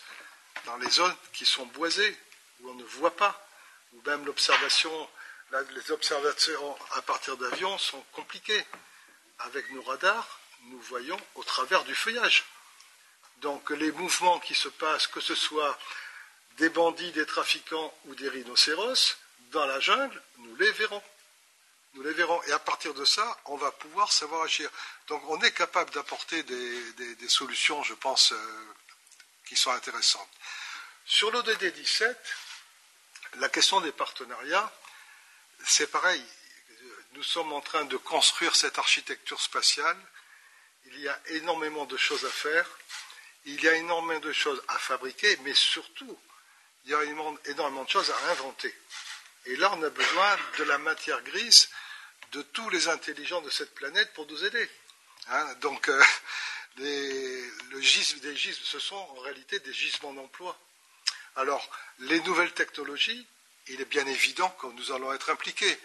[0.65, 2.17] dans les zones qui sont boisées,
[2.61, 3.47] où on ne voit pas,
[3.93, 5.11] où même l'observation,
[5.53, 8.65] les observations à partir d'avions sont compliquées.
[9.41, 12.45] Avec nos radars, nous voyons au travers du feuillage.
[13.39, 15.79] Donc les mouvements qui se passent, que ce soit
[16.57, 19.17] des bandits, des trafiquants ou des rhinocéros,
[19.53, 21.03] dans la jungle, nous les verrons.
[21.95, 22.43] Nous les verrons.
[22.45, 24.71] Et à partir de ça, on va pouvoir savoir agir.
[25.07, 28.67] Donc on est capable d'apporter des, solutions, je pense, euh,
[29.47, 30.29] qui sont intéressantes.
[31.07, 32.19] Sur l'ODD 17,
[33.37, 34.71] la question des partenariats,
[35.65, 36.25] c'est pareil.
[37.19, 39.97] Nous sommes en train de construire cette architecture spatiale.
[40.87, 42.65] Il y a énormément de choses à faire.
[43.45, 46.17] Il y a énormément de choses à fabriquer, mais surtout,
[46.85, 48.73] il y a énormément de choses à inventer.
[49.47, 51.69] Et là, on a besoin de la matière grise
[52.31, 54.71] de tous les intelligents de cette planète pour nous aider.
[55.27, 56.01] Hein, donc, euh,
[56.77, 60.57] les, le ce sont en réalité des gisements d'emploi.
[61.35, 61.69] Alors,
[61.99, 63.27] les nouvelles technologies,
[63.67, 65.81] il est bien évident que nous allons être impliqués,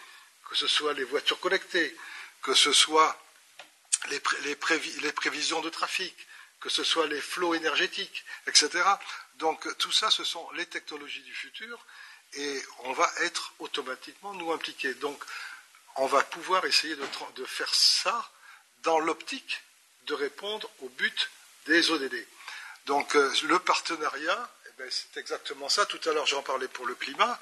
[0.49, 1.95] que ce soit les voitures connectées,
[2.41, 3.17] que ce soit
[4.09, 6.15] les, prévisions de trafic,
[6.59, 8.83] que ce soit les flots énergétiques, etc.
[9.35, 11.85] Donc tout ça, ce sont les technologies du futur
[12.33, 14.93] et on va être automatiquement nous impliqués.
[14.95, 15.23] Donc
[15.95, 18.31] on va pouvoir essayer de, faire ça
[18.83, 19.63] dans l'optique
[20.07, 21.29] de répondre au but
[21.65, 22.27] des ODD.
[22.85, 25.85] Donc euh, le partenariat, eh ben, c'est exactement ça.
[25.85, 27.39] Tout à l'heure, j'en parlais pour le climat.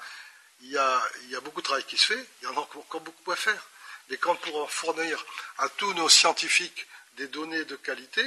[0.62, 3.32] Il y, a, beaucoup de travail qui se fait, il y en a encore beaucoup
[3.32, 3.68] à faire.
[4.10, 5.24] Et quand on pourra fournir
[5.58, 6.86] à tous nos scientifiques
[7.16, 8.24] des données de qualité,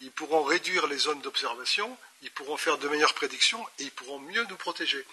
[0.00, 4.18] ils pourront réduire les zones d'observation, ils pourront faire de meilleures prédictions et ils pourront
[4.18, 5.04] mieux nous protéger.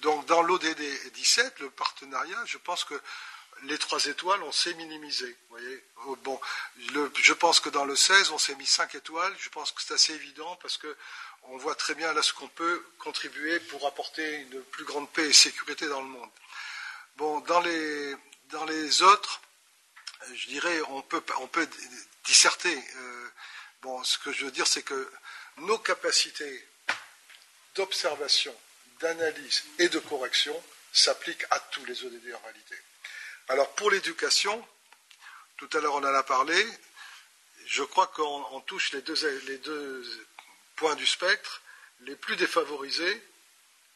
[0.00, 0.82] Donc dans l'ODD
[1.12, 3.00] 17, le partenariat, je pense que
[3.64, 5.36] les trois étoiles, on s'est minimisé.
[5.50, 6.40] Voyez oh, bon,
[6.76, 9.34] je pense que dans le 16, on s'est mis cinq étoiles.
[9.38, 10.96] Je pense que c'est assez évident parce que
[11.44, 15.28] on voit très bien là ce qu'on peut contribuer pour apporter une plus grande paix
[15.28, 16.30] et sécurité dans le monde.
[17.16, 19.40] Bon, dans les, autres,
[20.34, 21.68] je dirais, on peut, on peut
[22.24, 22.74] disserter.
[22.96, 23.28] Euh,
[23.82, 25.10] bon, ce que je veux dire, c'est que
[25.58, 26.68] nos capacités
[27.74, 28.54] d'observation,
[29.00, 30.60] d'analyse et de correction
[30.92, 32.76] s'appliquent à tous les ODD en réalité.
[33.48, 34.66] Alors pour l'éducation,
[35.56, 36.66] tout à l'heure on en a parlé,
[37.66, 40.26] je crois qu'on touche les deux, les deux,
[40.82, 41.62] points du spectre,
[42.00, 43.22] les plus défavorisés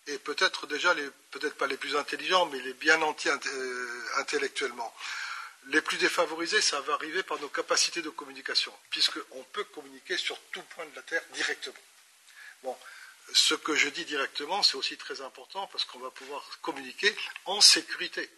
[0.07, 4.95] et peut-être déjà les peut-être pas les plus intelligents, mais les bien anti euh, intellectuellement.
[5.67, 10.39] Les plus défavorisés, ça va arriver par nos capacités de communication, puisqu'on peut communiquer sur
[10.53, 11.75] tout point de la Terre directement.
[12.63, 12.77] Bon,
[13.33, 17.13] ce que je dis directement, c'est aussi très important parce qu'on va pouvoir communiquer
[17.47, 18.31] en sécurité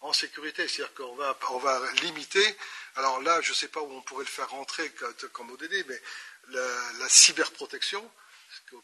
[0.00, 0.66] en sécurité.
[0.68, 2.56] C'est-à-dire qu'on va, on va limiter.
[2.96, 4.90] Alors là, je ne sais pas où on pourrait le faire rentrer
[5.32, 6.02] comme ODD, mais
[6.50, 8.08] la, cyberprotection,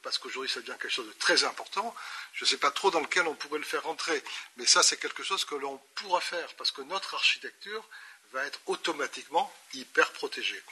[0.02, 1.94] parce qu'aujourd'hui ça devient quelque chose de très important,
[2.34, 4.22] je ne sais pas trop dans lequel on pourrait le faire rentrer.
[4.56, 7.86] Mais ça, c'est quelque chose que l'on pourra faire, parce que notre architecture
[8.32, 10.62] va être automatiquement hyper protégée.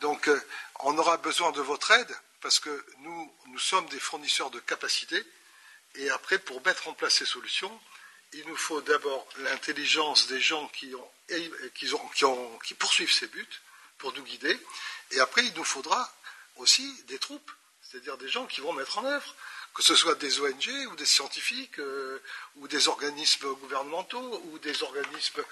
[0.00, 0.40] Donc, euh,
[0.80, 5.24] on aura besoin de votre aide, parce que nous, nous sommes des fournisseurs de capacités,
[5.96, 7.80] et après, pour mettre en place ces solutions,
[8.32, 10.94] il nous faut d'abord l'intelligence des gens qui,
[12.78, 13.60] poursuivent ces buts
[13.98, 14.58] pour nous guider,
[15.10, 16.12] et après il nous faudra
[16.60, 17.50] aussi des troupes,
[17.82, 19.34] c'est-à-dire des gens qui vont mettre en œuvre,
[19.74, 22.20] que ce soit des ONG ou des scientifiques euh,
[22.56, 25.42] ou des organismes gouvernementaux ou des organismes,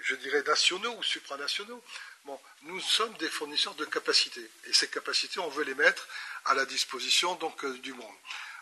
[0.00, 1.82] je dirais, nationaux ou supranationaux.
[2.24, 6.08] Bon, nous sommes des fournisseurs de capacités, et ces capacités, on veut les mettre
[6.46, 8.16] à la disposition donc euh, du monde.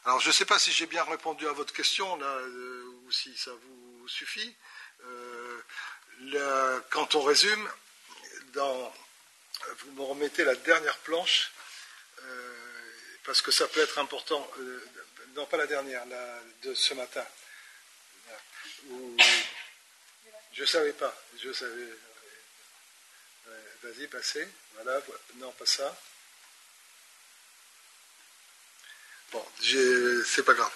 [0.04, 3.12] Alors, je ne sais pas si j'ai bien répondu à votre question, là, euh, ou
[3.12, 4.54] si ça vous suffit.
[6.90, 7.68] Quand on résume,
[8.54, 11.52] vous me remettez la dernière planche,
[13.24, 14.50] parce que ça peut être important.
[15.34, 17.26] non, pas la dernière, la de ce matin.
[20.52, 21.14] je ne savais pas.
[21.42, 21.88] Je savais.
[23.82, 24.48] Vas-y, passez.
[24.74, 25.00] Voilà.
[25.36, 25.96] Non, pas ça.
[29.32, 30.72] Bon, c'est pas grave.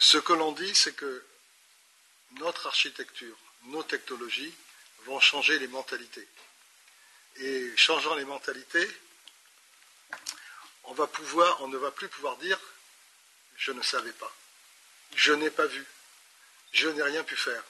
[0.00, 1.24] Ce que l'on dit, c'est que
[2.32, 4.52] notre architecture, nos technologies
[5.04, 6.26] vont changer les mentalités.
[7.36, 8.88] Et changeant les mentalités,
[10.88, 12.58] on va pouvoir, on ne va plus pouvoir dire
[13.56, 14.32] je ne savais pas,
[15.14, 15.84] je n'ai pas vu,
[16.72, 17.62] je n'ai rien pu faire.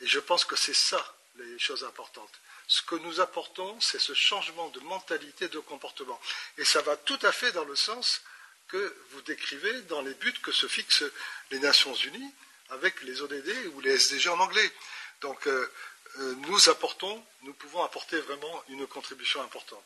[0.00, 2.32] Et je pense que c'est ça les choses importantes.
[2.68, 6.20] Ce que nous apportons, c'est ce changement de mentalité, de comportement.
[6.58, 8.22] Et ça va tout à fait dans le sens
[8.68, 11.04] que vous décrivez dans les buts que se fixent
[11.50, 12.34] les Nations Unies
[12.70, 14.72] avec les ODD ou les SDG en anglais.
[15.20, 15.70] Donc euh,
[16.18, 19.84] euh, nous apportons, nous pouvons apporter vraiment une contribution importante.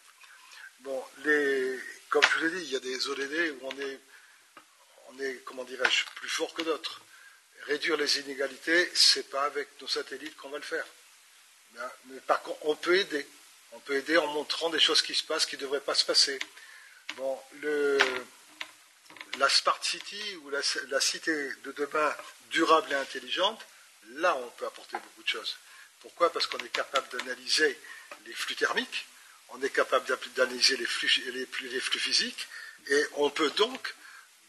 [0.80, 1.04] Bon,
[2.08, 6.04] comme je vous l'ai dit, il y a des ODD où on est, comment dirais-je,
[6.16, 7.02] plus fort que d'autres.
[7.66, 10.86] Réduire les inégalités, ce n'est pas avec nos satellites qu'on va le faire.
[12.06, 13.26] Mais par contre, on peut aider.
[13.72, 16.04] On peut aider en montrant des choses qui se passent qui ne devraient pas se
[16.04, 16.38] passer.
[17.16, 17.38] Bon,
[19.38, 21.32] la Smart City ou la, cité
[21.64, 22.16] de demain
[22.50, 23.60] durable et intelligente,
[24.14, 25.56] là, on peut apporter beaucoup de choses.
[26.00, 26.32] Pourquoi?
[26.32, 27.78] Parce qu'on est capable d'analyser
[28.26, 29.06] les flux thermiques,
[29.50, 30.06] on est capable
[30.36, 31.08] d'analyser les flux,
[31.98, 32.46] physiques,
[32.88, 33.94] et on peut donc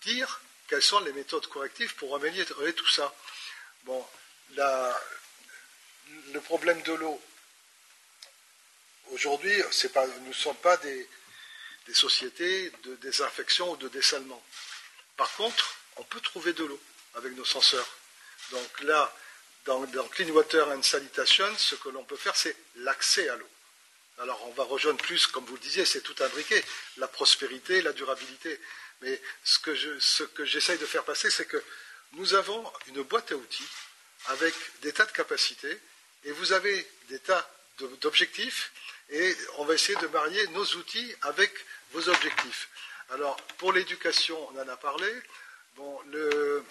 [0.03, 3.13] dire quelles sont les méthodes correctives pour améliorer tout ça.
[3.83, 4.05] Bon,
[6.33, 7.21] le problème de l'eau,
[9.11, 11.07] aujourd'hui, nous ne sommes pas des,
[11.93, 14.41] sociétés de désinfection ou de dessalement.
[15.17, 16.81] Par contre, on peut trouver de l'eau
[17.15, 17.97] avec nos senseurs.
[18.51, 19.13] Donc là,
[19.65, 23.49] dans, Clean Water and Sanitation, ce que l'on peut faire, c'est l'accès à l'eau.
[24.21, 26.63] Alors on va rejoindre plus, comme vous le disiez, c'est tout imbriqué,
[26.97, 28.59] la prospérité, la durabilité.
[29.01, 31.61] Mais ce que j'essaye de faire passer, c'est que
[32.13, 33.67] nous avons une boîte à outils
[34.27, 34.53] avec
[34.83, 35.79] des tas de capacités
[36.23, 37.49] et vous avez des tas
[37.79, 38.71] d'objectifs
[39.09, 41.51] et on va essayer de marier nos outils avec
[41.91, 42.69] vos objectifs.
[43.09, 45.11] Alors, pour l'éducation, on en a parlé.
[46.11, 46.63] Le,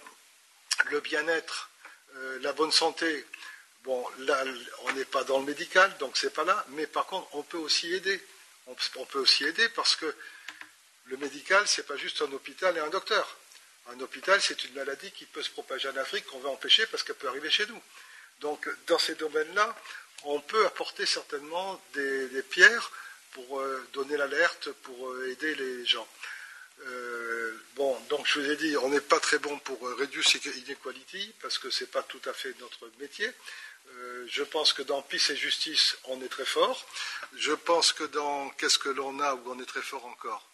[1.02, 1.68] bien-être,
[2.14, 3.26] euh, la bonne santé,
[3.84, 4.44] bon, là,
[4.84, 6.64] on n'est pas dans le médical, donc c'est pas là.
[6.70, 8.20] Mais par contre, on peut aussi aider.
[8.66, 10.14] On, peut aussi aider parce que
[11.06, 13.36] le médical, c'est pas juste un hôpital et un docteur.
[13.88, 17.02] Un hôpital, c'est une maladie qui peut se propager en Afrique qu'on veut empêcher parce
[17.02, 17.82] qu'elle peut arriver chez nous.
[18.40, 19.74] Donc, dans ces domaines-là,
[20.24, 22.92] on peut apporter certainement des, pierres
[23.32, 26.06] pour euh, donner l'alerte, pour euh, aider les gens.
[26.86, 31.34] Euh, bon, donc je vous ai dit, on n'est pas très bon pour reduce inequality
[31.42, 33.30] parce que ce n'est pas tout à fait notre métier.
[33.88, 36.86] Euh, je pense que dans Peace et Justice, on est très fort.
[37.36, 40.48] Je pense que dans Qu'est-ce que l'on a, où on est très fort encore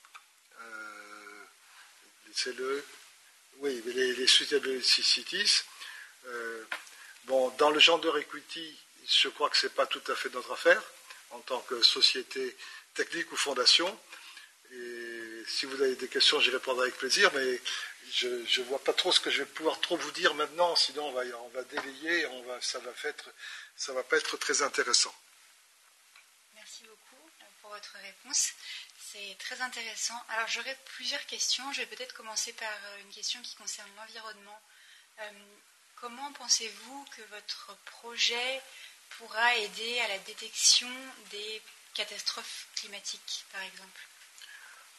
[0.61, 1.45] euh,
[2.35, 2.85] C'est le.
[3.59, 5.63] Oui, les, les Cities.
[7.25, 8.79] bon, dans le gender equity,
[9.09, 10.83] je crois que ce n'est pas tout à fait notre affaire
[11.31, 12.57] en tant que société
[12.95, 13.99] technique ou fondation.
[15.47, 17.61] Si vous avez des questions, j'y répondrai avec plaisir, mais
[18.13, 21.09] je ne vois pas trop ce que je vais pouvoir trop vous dire maintenant, sinon
[21.09, 22.93] on va, délayer, on va, ça ne va,
[23.95, 25.15] va pas être très intéressant.
[26.55, 28.53] Merci beaucoup euh, pour votre réponse.
[28.99, 30.21] C'est très intéressant.
[30.31, 31.73] Alors j'aurais plusieurs questions.
[31.73, 34.61] Je vais peut-être commencer par euh, une question qui concerne l'environnement.
[35.21, 35.31] Euh,
[35.97, 38.63] comment pensez-vous que votre projet
[39.19, 40.91] pourra aider à la détection
[41.31, 41.63] des
[41.95, 44.01] catastrophes climatiques, par exemple?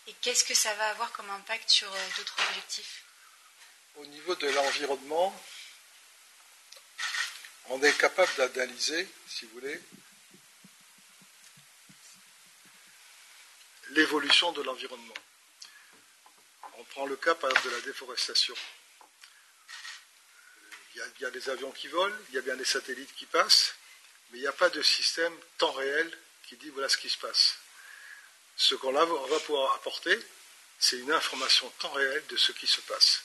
[0.07, 3.03] Et qu'est-ce que ça va avoir comme impact sur euh, d'autres objectifs?
[3.97, 5.43] Au niveau de l'environnement,
[7.65, 9.81] on est capable d'analyser, si vous voulez,
[13.89, 15.13] l'évolution de l'environnement.
[16.77, 18.55] On prend le cas, par exemple, de la déforestation.
[20.93, 22.65] Il y, a, il y, a, des avions qui volent, il y a bien des
[22.65, 23.75] satellites qui passent,
[24.29, 27.17] mais il n'y a pas de système temps réel qui dit voilà ce qui se
[27.17, 27.57] passe.
[28.69, 30.19] Ce qu'on va pouvoir apporter,
[30.77, 33.23] c'est une information temps réel de ce qui se passe.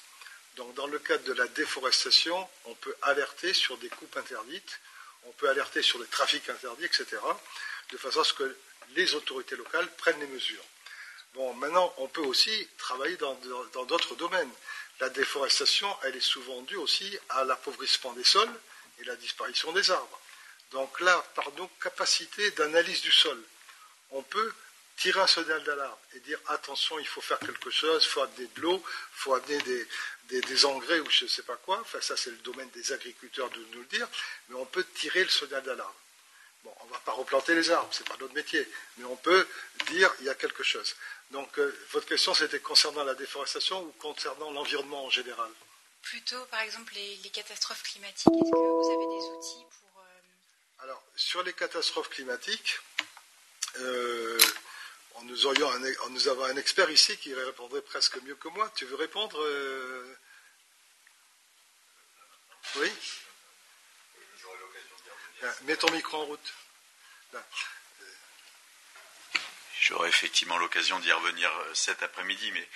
[0.54, 4.78] Donc dans le cadre de la déforestation, on peut alerter sur des coupes interdites,
[5.24, 7.06] on peut alerter sur des trafics interdits, etc.,
[7.90, 8.56] de façon à ce que
[8.90, 10.64] les autorités locales prennent les mesures.
[11.34, 13.34] Bon, maintenant, on peut aussi travailler dans
[13.86, 14.52] d'autres domaines.
[15.00, 18.60] La déforestation, elle est souvent due aussi à l'appauvrissement des sols
[19.00, 20.20] et la disparition des arbres.
[20.70, 23.42] Donc là, par nos capacités d'analyse du sol,
[24.12, 24.52] on peut
[24.96, 28.48] tirer un signal d'alarme et dire attention, il faut faire quelque chose, il faut amener
[28.54, 29.58] de l'eau, il faut amener
[30.28, 31.80] des, engrais ou je ne sais pas quoi.
[31.80, 34.08] Enfin, ça, c'est le domaine des agriculteurs de nous le dire,
[34.48, 35.92] mais on peut tirer le signal d'alarme.
[36.64, 38.66] Bon, on ne va pas replanter les arbres, ce n'est pas notre métier,
[38.96, 39.46] mais on peut
[39.88, 40.94] dire il y a quelque chose.
[41.32, 45.50] Donc, euh, votre question, c'était concernant la déforestation ou concernant l'environnement en général?
[46.02, 48.26] Plutôt, par exemple, les, les catastrophes climatiques.
[48.26, 49.82] Est-ce que vous avez des outils pour
[50.82, 52.80] alors, sur les catastrophes climatiques,
[53.78, 54.38] euh,
[55.24, 58.70] nous, aurions un, nous avons un expert ici qui répondrait presque mieux que moi.
[58.74, 60.16] Tu veux répondre euh?
[62.76, 62.90] Oui?
[65.42, 66.54] Ah, Mets ton micro en route.
[69.80, 72.68] J'aurai effectivement l'occasion d'y revenir euh, cet après-midi, mais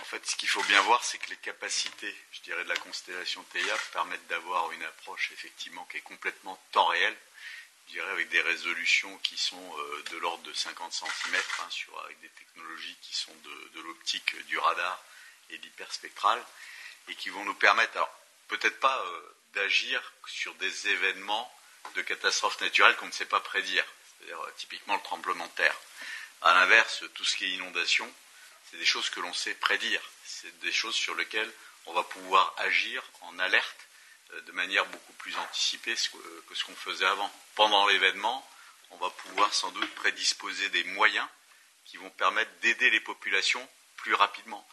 [0.00, 2.76] en fait, ce qu'il faut bien voir, c'est que les capacités, je dirais, de la
[2.76, 7.16] constellation TEIA permettent d'avoir une approche effectivement qui est complètement temps réel
[7.86, 11.68] je dirais, avec des résolutions qui sont euh, de l'ordre de 50 cm, hein,
[12.04, 13.34] avec des technologies qui sont
[13.74, 15.02] de, l'optique, euh, du radar
[15.50, 16.44] et de l'hyperspectral,
[17.08, 18.08] et qui vont nous permettre,
[18.48, 21.52] peut-être pas euh, d'agir sur des événements
[21.94, 23.84] de catastrophes naturelles qu'on ne sait pas prédire,
[24.18, 25.76] c'est-à-dire typiquement le tremblement de terre.
[26.42, 28.12] À l'inverse, tout ce qui est inondation,
[28.70, 31.50] c'est des choses que l'on sait prédire, c'est des choses sur lesquelles
[31.86, 33.85] on va pouvoir agir en alerte
[34.46, 37.30] de manière beaucoup plus anticipée que ce qu'on faisait avant.
[37.54, 38.46] Pendant l'événement,
[38.90, 41.26] on va pouvoir sans doute prédisposer des moyens
[41.84, 43.66] qui vont permettre d'aider les populations
[43.96, 44.66] plus rapidement.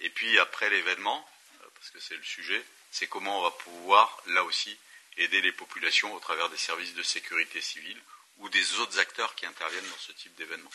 [0.00, 1.28] Et puis après l'événement,
[1.60, 4.78] euh, parce que c'est le sujet, c'est comment on va pouvoir, là aussi,
[5.16, 8.00] aider les populations au travers des services de sécurité civile
[8.38, 10.70] ou des autres acteurs qui interviennent dans ce type d'événement.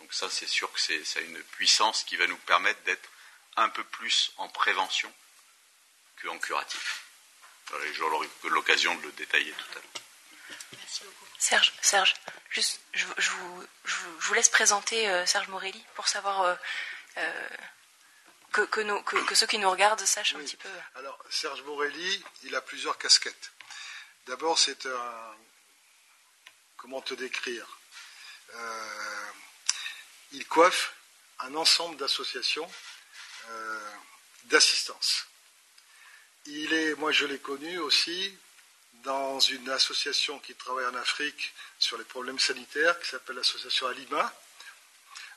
[0.00, 3.08] Donc ça, c'est sûr que c'est, une puissance qui va nous permettre d'être
[3.56, 5.12] un peu plus en prévention
[6.22, 7.03] qu'en curatif.
[7.94, 10.02] J'aurai l'occasion de le détailler tout à l'heure.
[10.76, 11.26] Merci beaucoup.
[11.38, 12.14] Serge, Serge
[12.54, 13.04] juste, je,
[14.20, 16.54] vous, laisse présenter euh, Serge Morelli pour savoir euh,
[17.18, 17.48] euh,
[18.52, 20.68] que, ceux qui nous regardent sachent un petit peu.
[20.94, 23.52] Alors, Serge Morelli, il a plusieurs casquettes.
[24.26, 25.36] D'abord, c'est un.
[26.76, 27.66] Comment te décrire
[30.32, 30.94] Il coiffe
[31.40, 32.70] un ensemble d'associations
[34.44, 35.26] d'assistance.
[36.46, 38.36] Il est, moi je l'ai connu aussi
[39.04, 44.32] dans une association qui travaille en Afrique sur les problèmes sanitaires, qui s'appelle l'association Alima.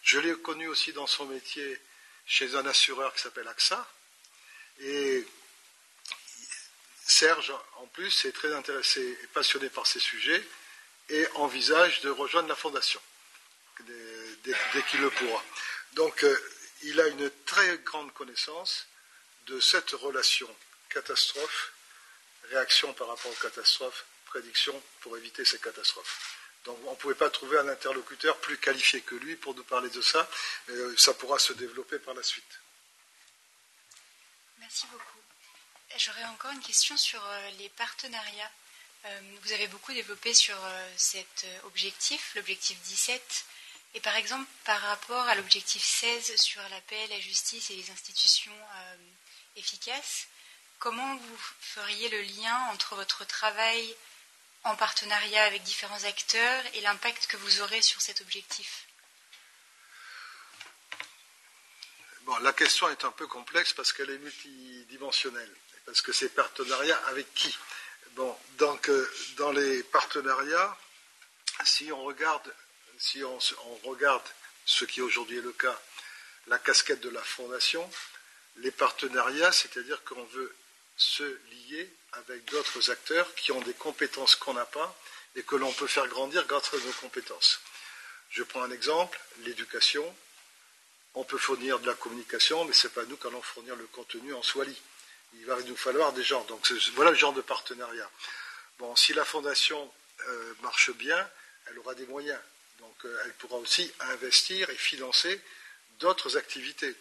[0.04, 1.82] Je l'ai connu aussi dans son métier
[2.26, 3.88] chez un assureur qui s'appelle AXA.
[4.80, 5.26] Et
[7.06, 10.46] Serge, en plus, est très intéressé et passionné par ces sujets
[11.10, 13.02] et envisage de rejoindre la fondation
[14.44, 15.44] dès, qu'il le pourra.
[15.94, 16.38] Donc, euh,
[16.84, 18.88] il a une très grande connaissance
[19.48, 20.54] de cette relation
[20.90, 21.74] catastrophe,
[22.50, 26.38] réaction par rapport aux catastrophes, prédiction pour éviter ces catastrophes.
[26.66, 29.90] Donc on ne pouvait pas trouver un interlocuteur plus qualifié que lui pour nous parler
[29.90, 30.30] de ça.
[30.70, 32.60] Euh, ça pourra se développer par la suite.
[34.60, 35.18] Merci beaucoup.
[35.98, 37.24] J'aurais encore une question sur
[37.58, 38.52] les partenariats.
[39.42, 40.58] Vous avez beaucoup développé sur
[40.98, 43.46] cet objectif, l'objectif 17.
[43.94, 47.90] Et par exemple, par rapport à l'objectif 16 sur la paix, la justice et les
[47.90, 48.58] institutions
[49.56, 50.28] efficaces,
[50.80, 53.96] comment vous feriez le lien entre votre travail
[54.64, 58.88] en partenariat avec différents acteurs et l'impact que vous aurez sur cet objectif?
[62.42, 65.56] La question est un peu complexe parce qu'elle est multidimensionnelle.
[65.86, 67.58] Parce que c'est partenariat avec qui?
[68.20, 69.06] Euh,
[69.38, 70.78] dans les partenariats,
[71.64, 72.54] si on regarde,
[72.98, 74.24] si on, on regarde
[74.66, 75.80] ce qui aujourd'hui est le cas,
[76.48, 77.90] la casquette de la fondation,
[78.58, 80.54] les partenariats, c'est-à-dire qu'on veut
[80.98, 84.98] se lier avec d'autres acteurs qui ont des compétences qu'on n'a pas
[85.36, 87.62] et que l'on peut faire grandir grâce à nos compétences.
[88.32, 90.16] Je prends un exemple, l'éducation.
[91.14, 93.86] On peut fournir de la communication, mais ce n'est pas nous qui allons fournir le
[93.88, 94.76] contenu en Swali.
[95.36, 96.44] Il va nous falloir des gens.
[96.46, 98.10] Donc voilà le genre de partenariat.
[98.80, 99.92] Bon, si la fondation
[100.28, 101.30] euh, marche bien,
[101.68, 102.40] elle aura des moyens.
[102.80, 105.40] Donc euh, elle pourra aussi investir et financer
[106.00, 106.96] d'autres activités.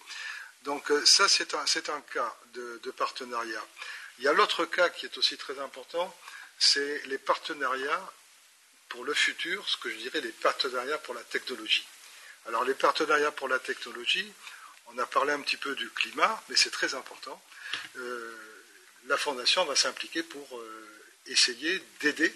[0.62, 3.64] Donc euh, ça, c'est un, cas de, partenariat.
[4.18, 6.14] Il y a l'autre cas qui est aussi très important,
[6.58, 8.12] c'est les partenariats
[8.88, 11.86] pour le futur, ce que je dirais les partenariats pour la technologie.
[12.46, 14.32] Alors les partenariats pour la technologie,
[14.86, 17.40] on a parlé un petit peu du climat, mais c'est très important.
[17.96, 18.34] Euh,
[19.06, 22.32] la Fondation va s'impliquer pour euh, essayer d'aider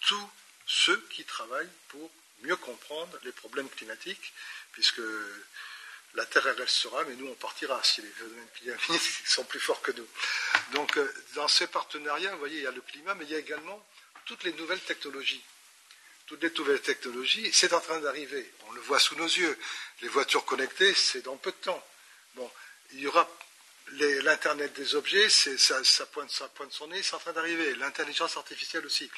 [0.00, 0.30] tous
[0.66, 2.10] ceux qui travaillent pour
[2.42, 4.32] mieux comprendre les problèmes climatiques,
[4.72, 5.00] puisque
[6.16, 8.80] la Terre elle restera, mais nous on partira si les phénomènes
[9.26, 10.08] sont plus forts que nous.
[10.72, 13.34] Donc euh, dans ces partenariats, vous voyez, il y a le climat, mais il y
[13.34, 13.86] a également
[14.24, 15.42] toutes les nouvelles technologies.
[16.26, 18.50] Toutes les nouvelles technologies, c'est en train d'arriver.
[18.66, 19.56] On le voit sous nos yeux.
[20.02, 21.86] Les voitures connectées, c'est dans peu de temps.
[22.34, 22.50] Bon,
[22.92, 23.28] il y aura
[23.92, 27.76] l'Internet des objets, ça, pointe, ça pointe son nez, c'est en train d'arriver.
[27.76, 29.08] L'intelligence artificielle aussi.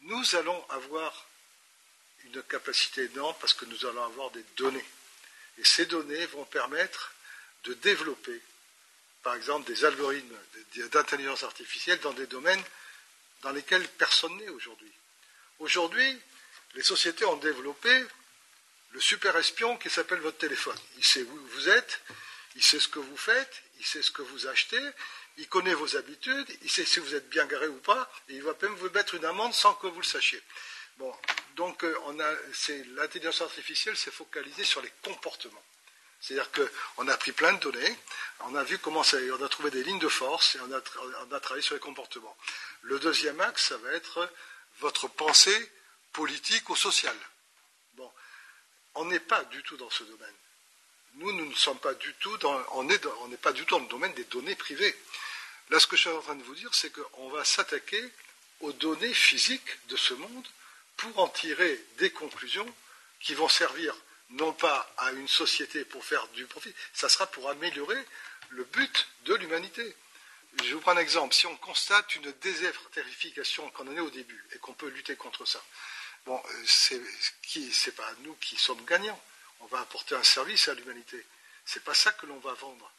[0.00, 1.26] Nous allons avoir
[2.24, 4.84] une capacité énorme parce que nous allons avoir des données.
[5.58, 7.12] Et ces données vont permettre
[7.64, 8.40] de développer,
[9.22, 10.36] par exemple, des algorithmes
[10.92, 12.62] d'intelligence artificielle dans des domaines
[13.42, 14.92] dans lesquels personne n'est aujourd'hui.
[15.58, 16.18] Aujourd'hui,
[16.74, 18.04] les sociétés ont développé
[18.90, 20.76] le super espion qui s'appelle votre téléphone.
[20.96, 22.00] Il sait où vous êtes,
[22.56, 24.82] il sait ce que vous faites, il sait ce que vous achetez,
[25.36, 28.42] il connaît vos habitudes, il sait si vous êtes bien garé ou pas, et il
[28.42, 30.42] va même vous mettre une amende sans que vous le sachiez.
[31.00, 31.16] Bon,
[31.56, 31.96] donc euh,
[32.94, 35.64] l'intelligence artificielle s'est focalisée sur les comportements.
[36.20, 37.96] C'est-à-dire qu'on a pris plein de données,
[38.40, 40.80] on a vu comment ça, on a trouvé des lignes de force et on a,
[41.26, 42.36] on a travaillé sur les comportements.
[42.82, 44.30] Le deuxième axe, ça va être
[44.80, 45.72] votre pensée
[46.12, 47.16] politique ou sociale.
[47.94, 48.12] Bon,
[48.96, 50.34] on n'est pas du tout dans ce domaine.
[51.14, 52.98] Nous, nous ne sommes pas du tout dans, on n'est
[53.38, 54.94] pas du tout dans le domaine des données privées.
[55.70, 58.04] Là, ce que je suis en train de vous dire, c'est qu'on va s'attaquer
[58.60, 60.46] aux données physiques de ce monde
[61.00, 62.66] pour en tirer des conclusions
[63.20, 63.96] qui vont servir
[64.30, 67.98] non pas à une société pour faire du profit, ça sera pour améliorer
[68.50, 69.96] le but de l'humanité.
[70.64, 71.34] Je vous prends un exemple.
[71.34, 75.46] Si on constate une désertification qu'on en est au début et qu'on peut lutter contre
[75.46, 75.62] ça,
[76.26, 79.20] bon, c'est n'est pas nous qui sommes gagnants.
[79.60, 81.24] On va apporter un service à l'humanité.
[81.64, 82.92] C'est pas ça que l'on va vendre.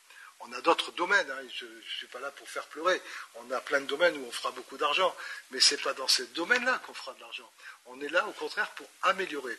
[0.44, 3.00] On a d'autres domaines, hein, je ne suis pas là pour faire pleurer.
[3.36, 5.16] On a plein de domaines où on fera beaucoup d'argent,
[5.52, 7.50] mais ce n'est pas dans ces domaines-là qu'on fera de l'argent.
[7.86, 9.58] On est là, au contraire, pour améliorer.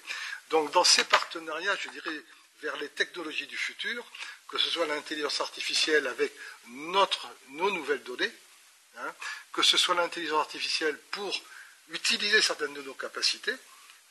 [0.51, 2.23] Donc, dans ces partenariats, je dirais,
[2.63, 4.05] vers les technologies du futur,
[4.49, 6.33] que ce soit l'intelligence artificielle avec
[6.69, 8.33] nos nouvelles données,
[8.99, 9.15] hein,
[9.53, 11.33] que ce soit l'intelligence artificielle pour
[11.91, 13.55] utiliser certaines de nos capacités,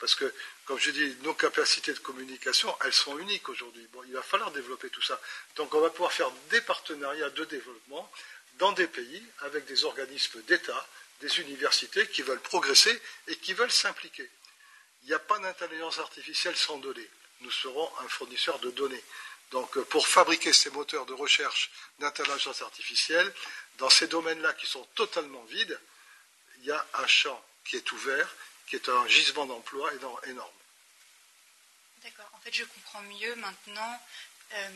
[0.01, 0.33] parce que,
[0.65, 3.87] comme je dis, nos capacités de communication, elles sont uniques aujourd'hui.
[4.07, 5.21] Il va falloir développer tout ça.
[5.55, 8.11] Donc on va pouvoir faire des partenariats de développement
[8.55, 10.87] dans des pays avec des organismes d'État,
[11.21, 14.27] des universités qui veulent progresser et qui veulent s'impliquer.
[15.03, 17.09] Il n'y a pas d'intelligence artificielle sans données.
[17.41, 19.03] Nous serons un fournisseur de données.
[19.51, 21.69] Donc pour fabriquer ces moteurs de recherche
[21.99, 23.31] d'intelligence artificielle,
[23.77, 25.79] dans ces domaines-là qui sont totalement vides,
[26.57, 28.35] il y a un champ qui est ouvert
[28.71, 29.93] qui est un gisement d'emploi
[30.27, 30.53] énorme.
[32.03, 32.29] D'accord.
[32.31, 34.01] En fait, je comprends mieux maintenant
[34.53, 34.69] euh,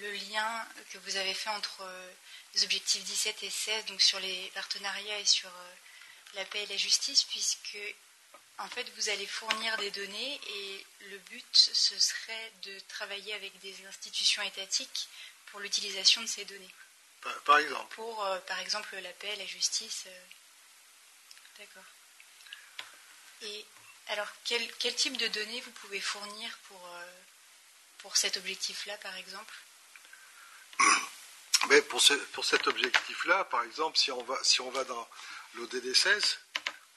[0.00, 2.10] le lien que vous avez fait entre euh,
[2.54, 5.74] les objectifs 17 et 16, donc sur les partenariats et sur euh,
[6.34, 7.78] la paix et la justice, puisque
[8.58, 13.56] en fait, vous allez fournir des données et le but, ce serait de travailler avec
[13.60, 15.08] des institutions étatiques
[15.46, 16.74] pour l'utilisation de ces données.
[17.44, 20.06] Par, exemple Pour, par exemple, la paix, la justice.
[21.58, 21.84] D'accord.
[23.42, 23.64] Et
[24.08, 29.54] alors, quel, type de données vous pouvez fournir pour, euh, cet objectif-là, par exemple?
[31.88, 35.08] Pour, cet objectif-là, par exemple, si on va, si on va dans
[35.54, 36.38] l'ODD 16,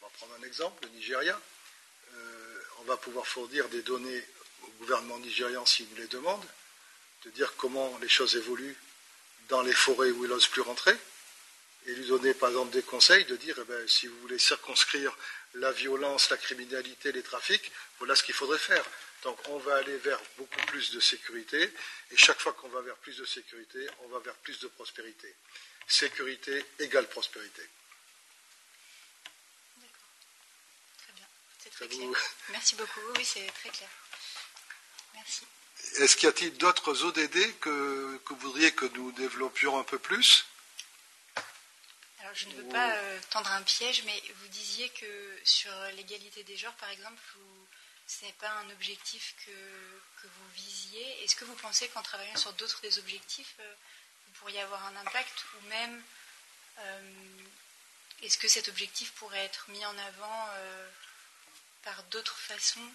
[0.01, 1.39] on va prendre un exemple, le Nigeria,
[2.13, 4.25] euh, on va pouvoir fournir des données
[4.63, 6.43] au gouvernement nigérian s'il nous les demande,
[7.25, 8.77] de dire comment les choses évoluent
[9.49, 10.97] dans les forêts où il n'ose plus rentrer,
[11.85, 15.15] et lui donner par exemple des conseils de dire eh ben, si vous voulez circonscrire
[15.55, 18.83] la violence, la criminalité, les trafics, voilà ce qu'il faudrait faire.
[19.23, 21.71] Donc on va aller vers beaucoup plus de sécurité,
[22.11, 25.33] et chaque fois qu'on va vers plus de sécurité, on va vers plus de prospérité.
[25.87, 27.61] Sécurité égale prospérité.
[29.77, 29.93] D'accord.
[31.03, 31.25] Très bien.
[31.59, 32.09] C'est très clair.
[32.49, 32.99] Merci beaucoup.
[33.15, 33.89] Oui, c'est très clair.
[35.13, 35.45] Merci.
[35.97, 39.99] Est-ce qu'il y a-t-il d'autres ODD que, que vous voudriez que nous développions un peu
[39.99, 40.45] plus?
[42.23, 46.43] Alors, je ne veux pas euh, tendre un piège, mais vous disiez que sur l'égalité
[46.43, 47.21] des genres, par exemple,
[48.07, 49.51] ce n'est pas un objectif que,
[50.23, 51.23] vous visiez.
[51.23, 53.73] Est-ce que vous pensez qu'en travaillant sur d'autres des objectifs, euh,
[54.25, 56.01] vous pourriez avoir un impact ou même
[56.79, 57.11] euh,
[58.21, 60.47] est-ce que cet objectif pourrait être mis en avant
[61.83, 62.89] par d'autres façons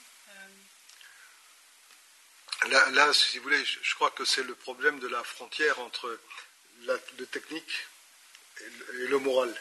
[2.69, 6.19] là, si vous voulez, je, crois que c'est le problème de la frontière entre
[6.87, 7.87] le technique
[9.01, 9.55] et le moral.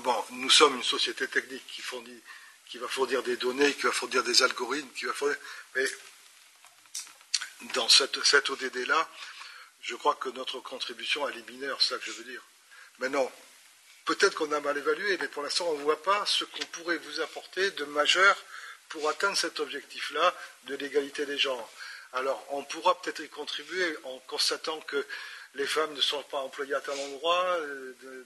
[0.00, 2.22] Bon, nous sommes une société technique qui, fournit,
[2.66, 5.36] qui va fournir des données, qui va fournir des algorithmes, qui va fournir.
[5.74, 5.84] Mais
[7.74, 9.08] dans cette, cet ODD-là,
[9.82, 12.42] je crois que notre contribution, elle est mineure, c'est ça que je veux dire.
[12.98, 13.30] Maintenant,
[14.04, 16.98] peut-être qu'on a mal évalué, mais pour l'instant, on ne voit pas ce qu'on pourrait
[16.98, 18.36] vous apporter de majeur
[18.88, 20.34] pour atteindre cet objectif-là
[20.64, 21.70] de l'égalité des genres.
[22.12, 25.06] Alors, on pourra peut-être y contribuer en constatant que
[25.54, 27.44] les femmes ne sont pas employées à tel endroit.
[27.58, 28.24] Euh,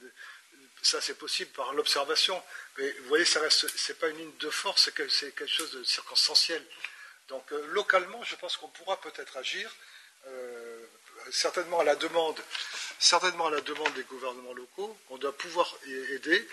[0.82, 2.40] ça, c'est possible par l'observation.
[2.78, 6.64] Mais vous voyez, ce n'est pas une ligne de force, c'est quelque chose de circonstanciel.
[7.28, 9.74] Donc, euh, localement, je pense qu'on pourra peut-être agir,
[10.26, 10.86] euh,
[11.30, 12.38] certainement à la demande,
[12.98, 14.98] certainement à la demande des gouvernements locaux.
[15.08, 15.74] On doit pouvoir
[16.10, 16.46] aider,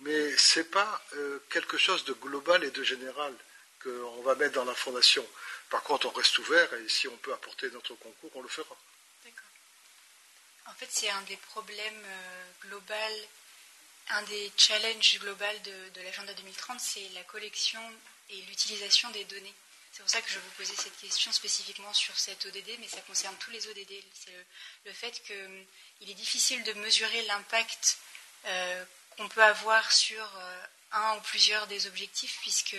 [0.00, 1.02] mais ce n'est pas
[1.50, 3.34] quelque chose de global et de général
[3.82, 5.26] qu'on va mettre dans la fondation.
[5.68, 8.76] Par contre, on reste ouvert et si on peut apporter notre concours, on le fera.
[10.66, 13.26] En fait, c'est un des problèmes euh, globaux,
[14.08, 17.80] un des challenges globaux de, l'agenda 2030, c'est la collection
[18.30, 19.54] et l'utilisation des données.
[19.92, 23.00] C'est pour ça que je vous posais cette question spécifiquement sur cette ODD, mais ça
[23.02, 23.92] concerne tous les ODD.
[24.14, 24.32] C'est
[24.86, 25.66] le, fait qu'il hum,
[26.00, 27.98] est difficile de mesurer l'impact
[28.46, 28.84] euh,
[29.16, 32.76] qu'on peut avoir sur euh, un ou plusieurs des objectifs, puisque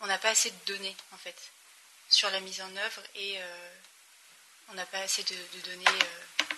[0.00, 1.36] on n'a pas assez de données en fait
[2.08, 3.38] sur la mise en œuvre et
[4.68, 5.98] on n'a pas assez de données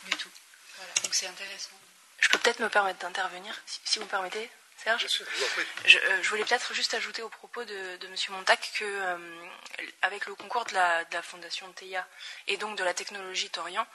[0.07, 0.31] du tout.
[0.77, 1.71] Voilà, donc c'est intéressant.
[2.19, 5.07] Je peux peut-être me permettre d'intervenir, si, vous me permettez, Serge
[5.85, 8.15] je, euh, je, voulais peut-être juste ajouter au propos de, de M.
[8.31, 9.17] Montac que, euh,
[10.03, 12.07] avec le concours de la, de la Fondation TEIA
[12.49, 13.87] et donc de la technologie Torian,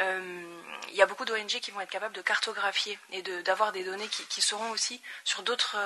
[0.00, 3.84] euh, il y a beaucoup d'ONG qui vont être capables de cartographier et d'avoir des
[3.84, 5.76] données qui, qui, seront aussi sur d'autres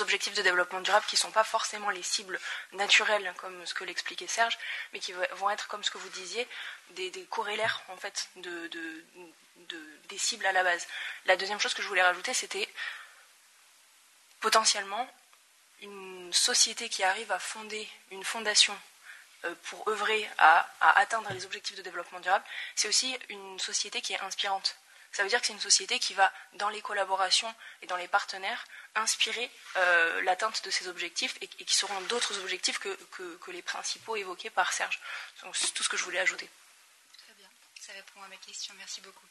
[0.00, 2.38] objectifs de développement durable qui ne sont pas forcément les cibles
[2.72, 4.58] naturelles, comme ce que l'expliquait Serge,
[4.92, 6.46] mais qui vont être, comme ce que vous disiez,
[6.90, 8.70] des, corrélaires en fait de,
[10.08, 10.86] des cibles à la base.
[11.26, 12.68] La deuxième chose que je voulais rajouter, c'était
[14.40, 15.08] potentiellement
[15.82, 18.76] une société qui arrive à fonder une fondation
[19.44, 22.44] euh, pour œuvrer à, atteindre les objectifs de développement durable,
[22.74, 24.76] c'est aussi une société qui est inspirante.
[25.16, 28.06] Ça veut dire que c'est une société qui va, dans les collaborations et dans les
[28.06, 28.62] partenaires,
[28.96, 32.98] inspirer euh, l'atteinte de ces objectifs et, qui seront d'autres objectifs que,
[33.50, 35.00] les principaux évoqués par Serge.
[35.54, 36.50] c'est tout ce que je voulais ajouter.
[37.16, 37.48] Très bien,
[37.80, 38.74] ça répond à ma question.
[38.76, 39.26] Merci beaucoup.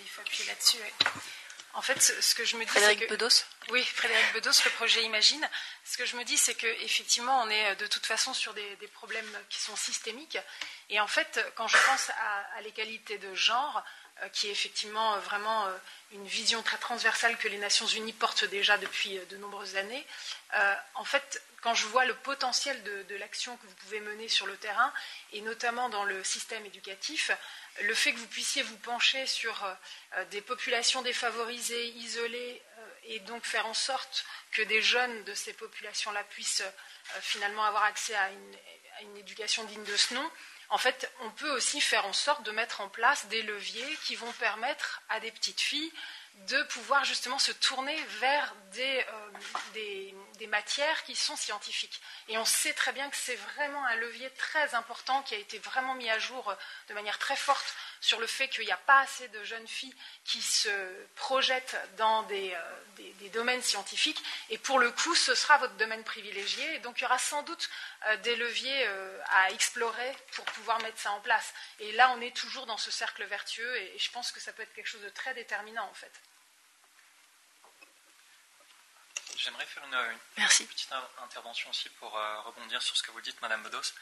[0.00, 0.78] Il faut appuyer là-dessus.
[1.74, 3.06] En fait, ce que je me dis, Frédéric que...
[3.06, 5.48] Bedos Oui, Frédéric Bedos, le projet Imagine.
[5.84, 9.38] Ce que je me dis, c'est qu'effectivement, on est de toute façon sur des, problèmes
[9.48, 10.38] qui sont systémiques.
[10.88, 13.82] Et en fait, quand je pense à, l'égalité de genre,
[14.22, 15.76] euh, qui est effectivement euh, vraiment euh,
[16.12, 20.06] une vision très transversale que les Nations Unies portent déjà depuis de nombreuses années,
[20.94, 24.56] en fait, quand je vois le potentiel de l'action que vous pouvez mener sur le
[24.56, 24.92] terrain,
[25.32, 27.32] et notamment dans le système éducatif,
[27.82, 33.18] le fait que vous puissiez vous pencher sur euh, des populations défavorisées, isolées, euh, et
[33.20, 38.14] donc faire en sorte que des jeunes de ces populations-là puissent euh, finalement avoir accès
[38.14, 38.56] à une,
[39.16, 40.30] éducation digne de ce nom,
[40.68, 44.14] en fait, on peut aussi faire en sorte de mettre en place des leviers qui
[44.14, 45.92] vont permettre à des petites filles
[46.48, 50.14] de pouvoir justement se tourner vers des
[50.46, 52.00] matières qui sont scientifiques.
[52.28, 55.58] Et on sait très bien que c'est vraiment un levier très important qui a été
[55.58, 56.54] vraiment mis à jour euh,
[56.88, 59.94] de manière très forte sur le fait qu'il n'y a pas assez de jeunes filles
[60.24, 60.70] qui se
[61.14, 64.22] projettent dans des, euh, domaines scientifiques.
[64.50, 66.74] Et pour le coup, ce sera votre domaine privilégié.
[66.74, 67.68] Et donc, il y aura sans doute
[68.06, 68.86] euh, des leviers
[69.30, 71.52] à explorer pour pouvoir mettre ça en place.
[71.80, 73.76] Et là, on est toujours dans ce cercle vertueux.
[73.76, 76.12] Et je pense que ça peut être quelque chose de très déterminant, en fait.
[79.36, 80.18] J'aimerais faire une,
[80.66, 80.92] petite
[81.22, 83.92] intervention aussi pour euh, rebondir sur ce que vous dites, Madame Bedos.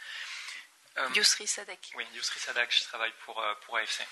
[0.98, 1.92] Euh, Yousri Sadek.
[1.94, 4.02] Oui, Yousri Sadek, je travaille pour, euh, pour AFC.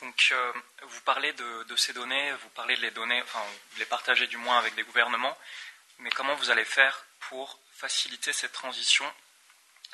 [0.00, 0.52] Donc, euh,
[0.82, 3.42] vous parlez de, ces données, vous parlez de les données, enfin,
[3.78, 5.36] les partager du moins avec des gouvernements,
[5.98, 9.12] mais comment vous allez faire pour faciliter cette transition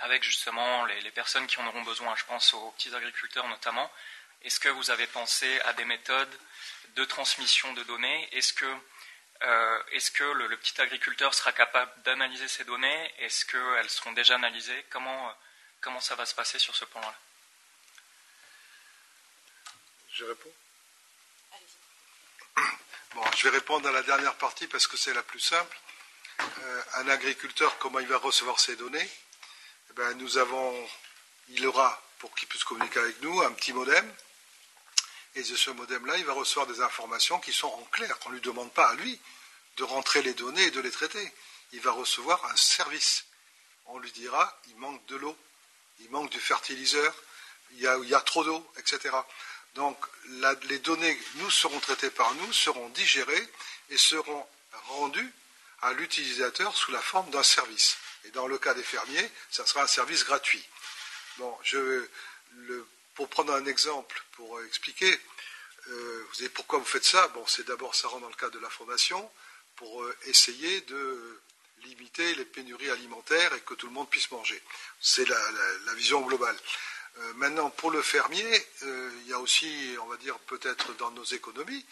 [0.00, 2.14] avec justement les, les personnes qui en auront besoin?
[2.16, 3.90] Je pense aux petits agriculteurs notamment.
[4.42, 6.38] Est-ce que vous avez pensé à des méthodes
[6.96, 8.28] de transmission de données?
[8.32, 8.76] Est-ce que
[9.42, 13.14] euh, est-ce que le, petit agriculteur sera capable d'analyser ces données?
[13.18, 14.84] Est-ce qu'elles seront déjà analysées?
[14.90, 15.32] Comment, euh,
[15.80, 17.14] comment ça va se passer sur ce point-là
[20.12, 20.52] Je réponds.
[23.14, 25.78] Bon, je vais répondre à la dernière partie parce que c'est la plus simple.
[26.40, 29.08] Euh, un agriculteur, comment il va recevoir ces données?
[29.90, 30.88] Eh ben, Nous avons,
[31.48, 34.12] il aura, pour qu'il puisse communiquer avec nous, un petit modem.
[35.36, 38.16] Et ce modem-là, il va recevoir des informations qui sont en clair.
[38.26, 39.20] On ne lui demande pas à lui
[39.76, 41.32] de rentrer les données et de les traiter.
[41.72, 43.24] Il va recevoir un service.
[43.86, 45.36] On lui dira, il manque de l'eau,
[46.00, 47.14] il manque du fertiliseur,
[47.72, 49.14] il y a, trop d'eau, etc.
[49.74, 49.98] Donc
[50.62, 53.48] les données nous seront traitées par nous, seront digérées
[53.90, 54.46] et seront
[54.86, 55.32] rendues
[55.82, 57.98] à l'utilisateur sous la forme d'un service.
[58.24, 60.64] Et dans le cas des fermiers, ça sera un service gratuit.
[61.38, 62.06] Bon, je,
[63.14, 65.20] pour prendre un exemple, pour expliquer,
[65.88, 67.28] euh, vous savez pourquoi vous faites ça?
[67.28, 68.70] Bon, c'est d'abord, ça rentre dans le cadre de la
[69.76, 71.40] pour euh, essayer de
[71.84, 74.60] limiter les pénuries alimentaires et que tout le monde puisse manger.
[75.00, 76.56] C'est la, vision globale.
[77.18, 81.10] Euh, maintenant, pour le fermier, euh, il y a aussi, on va dire, peut-être dans
[81.12, 81.84] nos économies,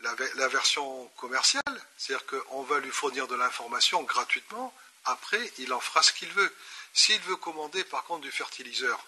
[0.00, 4.74] la, version commerciale, c'est-à-dire qu'on va lui fournir de l'information gratuitement,
[5.04, 6.54] après, il en fera ce qu'il veut.
[6.94, 9.04] S'il veut commander, par contre, du fertiliseur,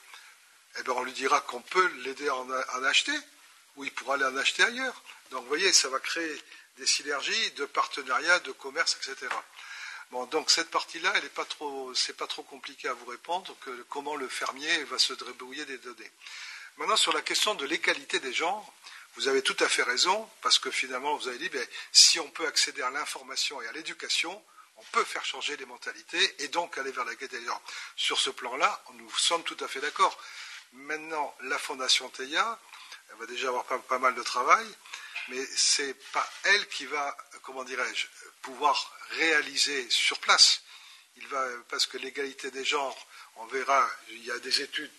[0.78, 3.16] eh bien, on lui dira qu'on peut l'aider à en, acheter,
[3.77, 5.03] ou il pourra aller en acheter ailleurs.
[5.31, 6.43] Donc, vous voyez, ça va créer
[6.78, 9.28] des synergies, de partenariats, de commerce, etc.
[10.11, 13.57] Bon, donc cette partie-là, elle n'est pas trop, c'est pas trop compliqué à vous répondre
[13.61, 16.11] que comment le fermier va se débrouiller des données.
[16.77, 18.73] Maintenant, sur la question de l'égalité des genres,
[19.16, 22.28] vous avez tout à fait raison, parce que finalement, vous avez dit, ben, si on
[22.31, 24.43] peut accéder à l'information et à l'éducation,
[24.77, 27.62] on peut faire changer les mentalités et donc aller vers des genres.
[27.97, 30.19] Sur ce plan-là, nous sommes tout à fait d'accord.
[30.73, 32.59] Maintenant, la Fondation TEIA,
[33.19, 34.66] va déjà avoir pas mal de travail
[35.28, 38.07] mais ce n'est pas elle qui va, comment dirais-je,
[38.43, 40.62] pouvoir réaliser sur place.
[41.16, 44.90] Il va, parce que l'égalité des genres, on verra, il y a des études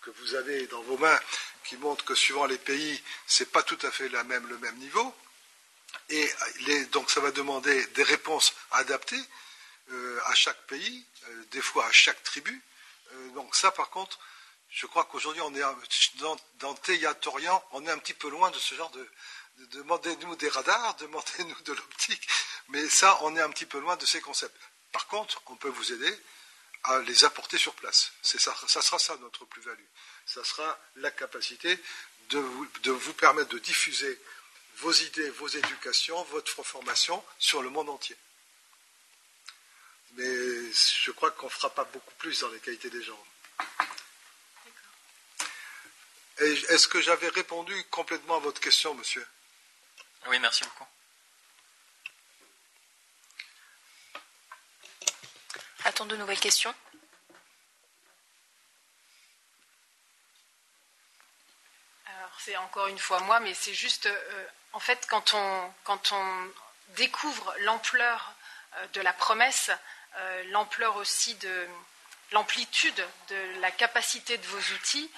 [0.00, 1.20] que vous avez dans vos mains
[1.64, 5.14] qui montrent que suivant les pays, ce n'est pas tout à fait le même niveau.
[6.08, 6.30] Et
[6.92, 9.22] donc ça va demander des réponses adaptées
[9.90, 12.62] euh, à chaque pays, euh, des fois à chaque tribu.
[13.12, 14.18] Euh, donc ça, par contre,
[14.70, 15.62] je crois qu'aujourd'hui, on est
[16.16, 19.08] dans, dans Théatorian, on est un petit peu loin de ce genre de,
[19.72, 22.28] demandez-nous des radars, demandez-nous de l'optique,
[22.68, 24.56] mais ça, on est un petit peu loin de ces concepts.
[24.92, 26.20] Par contre, on peut vous aider
[26.84, 28.12] à les apporter sur place.
[28.22, 29.84] Ça, ça, sera ça notre plus-value.
[30.26, 31.78] Ça sera la capacité
[32.30, 34.20] de vous, permettre de diffuser
[34.76, 38.16] vos idées, vos éducations, votre formation sur le monde entier.
[40.12, 43.24] Mais je crois qu'on ne fera pas beaucoup plus dans les qualités des gens.
[46.40, 49.26] Est-ce que j'avais répondu complètement à votre question, monsieur
[50.26, 50.86] oui, merci beaucoup.
[55.84, 56.74] A-t-on de nouvelles questions
[62.04, 66.12] Alors, c'est encore une fois moi, mais c'est juste, euh, en fait, quand on, quand
[66.12, 66.52] on
[66.88, 68.34] découvre l'ampleur
[68.76, 69.70] euh, de la promesse,
[70.16, 71.68] euh, l'ampleur aussi de
[72.32, 75.10] l'amplitude de la capacité de vos outils,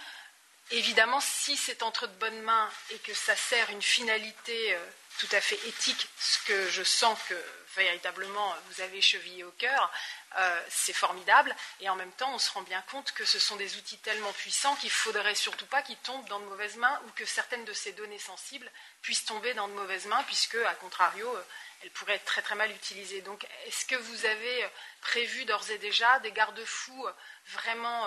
[0.73, 4.87] Évidemment, si c'est entre de bonnes mains et que ça sert une finalité euh,
[5.19, 7.35] tout à fait éthique, ce que je sens que
[7.75, 9.91] véritablement vous avez chevillé au cœur,
[10.39, 11.55] euh, c'est formidable.
[11.81, 14.33] Et en même temps, on se rend bien compte que ce sont des outils tellement
[14.33, 17.65] puissants qu'il ne faudrait surtout pas qu'ils tombent dans de mauvaises mains ou que certaines
[17.65, 18.71] de ces données sensibles
[19.03, 21.43] puissent tomber dans de mauvaises mains, puisque, à contrario, euh,
[21.83, 23.23] elles pourraient être très très mal utilisées.
[23.23, 24.69] Donc, est-ce que vous avez
[25.01, 27.07] prévu d'ores et déjà des garde-fous
[27.47, 28.07] vraiment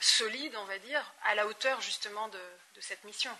[0.00, 2.40] solide, on va dire, à la hauteur justement de,
[2.80, 3.36] cette mission.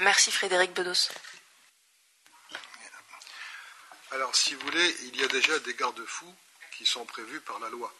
[0.00, 1.08] Merci Frédéric Bedos.
[4.10, 6.34] Alors, si vous voulez, il y a déjà des garde-fous
[6.72, 7.94] qui sont prévus par la loi.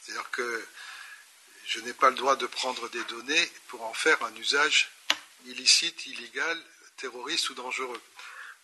[0.00, 0.68] C'est-à-dire que
[1.66, 4.90] je n'ai pas le droit de prendre des données pour en faire un usage
[5.46, 6.62] illicite, illégal,
[6.96, 8.00] terroriste ou dangereux.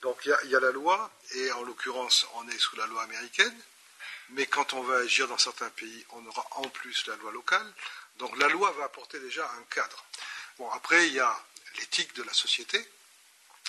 [0.03, 3.57] Donc il y, a la loi, et en l'occurrence on est sous la loi américaine,
[4.33, 7.73] mais quand on va agir dans certains pays, on aura en plus la loi locale.
[8.19, 10.05] Donc la loi va apporter déjà un cadre.
[10.59, 11.45] Bon, après il y a
[11.79, 12.79] l'éthique de la société.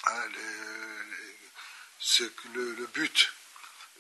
[0.06, 0.26] Hein,
[2.20, 3.32] le, le, le, but,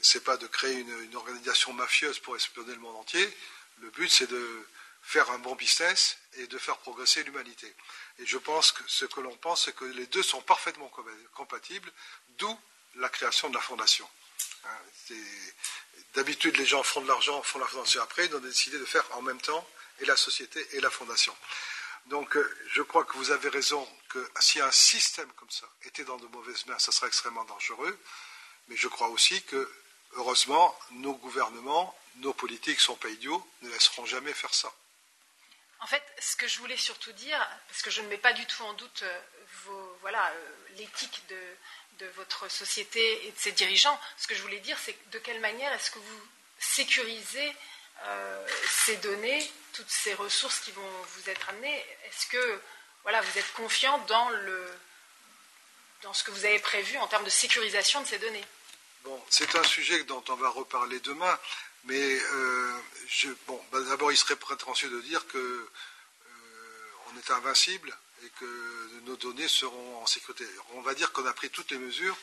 [0.01, 3.37] c'est pas de créer une organisation mafieuse pour espionner le monde entier.
[3.79, 4.67] Le but, c'est de
[5.01, 7.73] faire un bon business et de faire progresser l'humanité.
[8.19, 10.91] Et je pense que ce que l'on pense, c'est que les deux sont parfaitement
[11.33, 11.91] compatibles,
[12.37, 12.59] d'où
[12.95, 14.07] la création de la fondation.
[14.65, 14.77] Hein,
[16.15, 19.05] d'habitude, les gens font de l'argent, font la fondation après, ils ont décidé de faire
[19.15, 19.67] en même temps
[19.99, 21.35] et la société et la fondation.
[22.07, 26.03] Donc, euh, je crois que vous avez raison que si un système comme ça était
[26.03, 27.97] dans de mauvaises mains, ça serait extrêmement dangereux.
[28.67, 29.71] Mais je crois aussi que,
[30.13, 34.71] heureusement, nos gouvernements, nos politiques sont pas idiots, ne laisseront jamais faire ça.
[35.79, 38.45] En fait, ce que je voulais surtout dire, parce que je ne mets pas du
[38.45, 39.19] tout en doute euh,
[40.01, 41.39] voilà, euh, l'éthique de,
[42.15, 45.71] votre société et de ses dirigeants, ce que je voulais dire, c'est de quelle manière
[45.73, 46.21] est-ce que vous
[46.59, 47.53] sécurisez
[48.05, 48.47] euh,
[48.85, 51.85] ces données, toutes ces ressources qui vont vous être amenées?
[52.05, 52.61] Est-ce que
[53.03, 54.73] voilà, vous êtes confiant dans, le,
[56.01, 58.45] dans ce que vous avez prévu en termes de sécurisation de ces données?
[59.03, 61.37] Bon, c'est un sujet dont on va reparler demain.
[61.85, 62.79] Mais euh,
[63.71, 65.67] bah, d'abord, il serait prétentieux de dire qu'on euh,
[67.19, 70.47] est invincible et que nos données seront en sécurité.
[70.73, 72.17] On va dire qu'on a pris toutes les mesures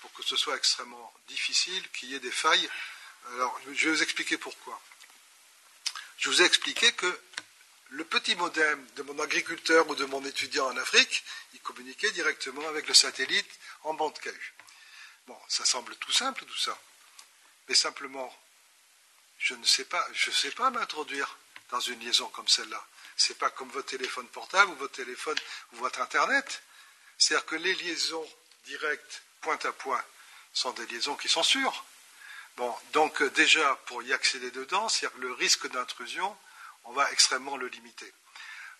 [0.00, 2.68] pour que ce soit extrêmement difficile, qu'il y ait des failles.
[3.34, 4.80] Alors, je vais vous expliquer pourquoi.
[6.18, 7.20] Je vous ai expliqué que
[7.90, 11.24] le petit modem de mon agriculteur ou de mon étudiant en Afrique,
[11.54, 13.50] il communiquait directement avec le satellite
[13.82, 14.54] en bande KU.
[15.26, 16.78] Bon, ça semble tout simple tout ça.
[17.68, 18.32] Mais simplement,
[19.38, 21.36] je ne sais pas, je ne sais pas m'introduire
[21.70, 22.84] dans une liaison comme celle-là.
[23.20, 25.36] Ce n'est pas comme votre téléphone portable ou votre téléphone
[25.74, 26.62] ou votre Internet.
[27.18, 28.26] C'est-à-dire que les liaisons
[28.64, 30.02] directes, point à point,
[30.54, 31.84] sont des liaisons qui sont sûres.
[32.56, 36.34] Bon, donc euh, déjà, pour y accéder dedans, c'est-à-dire le risque d'intrusion,
[36.84, 38.10] on va extrêmement le limiter.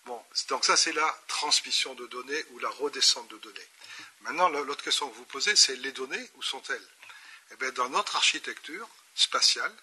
[0.05, 3.69] Bon, donc ça, c'est la transmission de données ou la redescente de données.
[4.21, 6.87] Maintenant, l'autre question que vous posez, c'est les données, où sont-elles?
[7.51, 9.75] Eh dans notre architecture spatiale,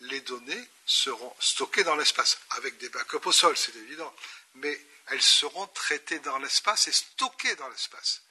[0.00, 4.14] les données seront stockées dans l'espace, avec des backups au sol, c'est évident,
[4.56, 4.78] mais
[5.08, 8.22] elles seront traitées dans l'espace et stockées dans l'espace.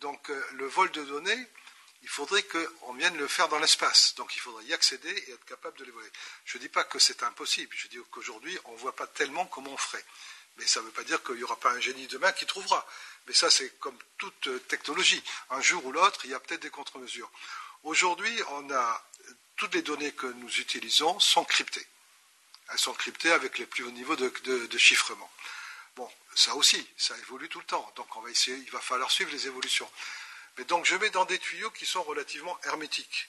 [0.00, 1.46] Donc euh, le vol de données,
[2.02, 4.14] il faudrait qu'on vienne le faire dans l'espace.
[4.16, 6.10] Donc il faudrait y accéder et être capable de les voler.
[6.44, 9.46] Je ne dis pas que c'est impossible, je dis qu'aujourd'hui, on ne voit pas tellement
[9.46, 10.04] comment on ferait.
[10.56, 12.86] Mais ça ne veut pas dire qu'il n'y aura pas un génie demain qui trouvera.
[13.26, 15.22] Mais ça, c'est comme toute euh, technologie.
[15.50, 17.30] Un jour ou l'autre, il y a peut-être des contre-mesures.
[17.84, 19.08] Aujourd'hui, on a
[19.62, 21.86] toutes les données que nous utilisons sont cryptées.
[22.72, 25.30] Elles sont cryptées avec les plus hauts niveaux de, chiffrement.
[25.94, 27.88] Bon, ça aussi, ça évolue tout le temps.
[27.94, 29.88] Donc on va essayer, il va falloir suivre les évolutions.
[30.58, 33.28] Mais donc je mets dans des tuyaux qui sont relativement hermétiques.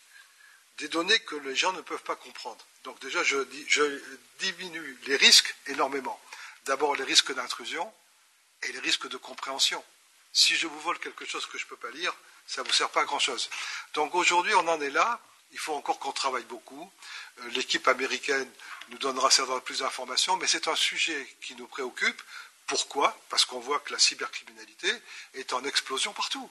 [0.79, 2.65] Des données que les gens ne peuvent pas comprendre.
[2.83, 3.37] Donc déjà, je,
[3.67, 4.01] je
[4.39, 6.19] diminue les risques énormément.
[6.65, 7.93] D'abord les risques d'intrusion
[8.63, 9.85] et les risques de compréhension.
[10.31, 12.15] Si je vous vole quelque chose que je ne peux pas lire,
[12.47, 13.51] ça ne vous sert pas à grand-chose.
[13.93, 15.21] Donc aujourd'hui, on en est là.
[15.53, 16.91] Il faut encore qu'on travaille beaucoup.
[17.39, 18.51] Euh, l'équipe américaine
[18.89, 22.21] nous donnera certainement plus d'informations, mais c'est un sujet qui nous préoccupe.
[22.67, 23.17] Pourquoi?
[23.29, 24.91] Parce qu'on voit que la cybercriminalité
[25.33, 26.49] est en explosion partout.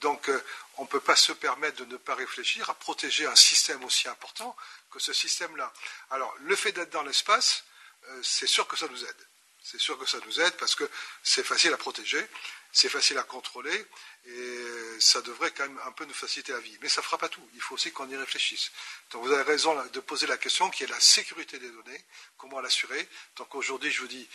[0.00, 0.44] Donc euh,
[0.76, 4.08] on ne peut pas se permettre de ne pas réfléchir à protéger un système aussi
[4.08, 4.56] important
[4.90, 5.72] que ce système-là.
[6.10, 7.64] Alors le fait d'être dans l'espace,
[8.08, 9.28] euh, c'est sûr que ça nous aide.
[9.62, 10.88] C'est sûr que ça nous aide parce que
[11.22, 12.24] c'est facile à protéger,
[12.72, 13.86] c'est facile à contrôler
[14.26, 16.76] et ça devrait quand même un peu nous faciliter la vie.
[16.82, 17.46] Mais ça ne fera pas tout.
[17.54, 18.70] Il faut aussi qu'on y réfléchisse.
[19.10, 22.04] Donc vous avez raison de poser la question qui est la sécurité des données,
[22.36, 23.08] comment l'assurer?
[23.36, 24.28] Donc aujourd'hui, je vous dis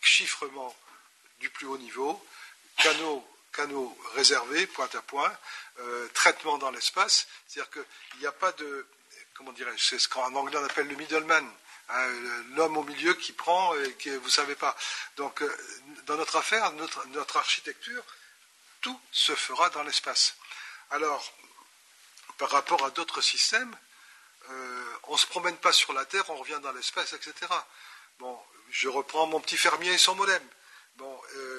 [0.00, 0.74] chiffrement
[1.40, 2.24] du plus haut niveau,
[2.76, 3.26] canaux,
[4.14, 5.32] réservés, point à point,
[5.78, 7.26] euh, traitement dans l'espace.
[7.46, 8.86] C'est-à-dire qu'il n'y a pas de,
[9.34, 11.50] comment dirais-je, c'est ce qu'en anglais on appelle le middleman.
[11.88, 12.08] Hein,
[12.56, 14.76] l'homme au milieu qui prend et que vous ne savez pas.
[15.16, 15.56] Donc, euh,
[16.06, 18.02] dans notre affaire, notre architecture,
[18.80, 20.34] tout se fera dans l'espace.
[20.90, 21.32] Alors,
[22.38, 23.76] par rapport à d'autres systèmes,
[24.50, 27.34] euh, on ne se promène pas sur la Terre, on revient dans l'espace, etc.
[28.18, 28.38] Bon,
[28.70, 30.42] je reprends mon petit fermier et son modem.
[30.96, 31.55] Bon, euh,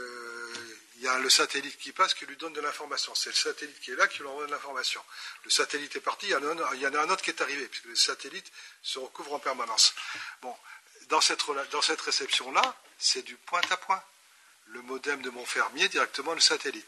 [0.97, 3.13] il y a le satellite qui passe qui lui donne de l'information.
[3.13, 5.03] C'est le satellite qui est là qui lui envoie de l'information.
[5.43, 7.95] Le satellite est parti, il y, en a, un autre qui est arrivé, puisque le
[7.95, 8.51] satellite
[8.81, 9.93] se recouvre en permanence.
[10.41, 10.55] Bon,
[11.09, 14.01] dans cette, dans cette réception-là, c'est du point à point
[14.67, 16.87] le modem de mon fermier directement le satellite.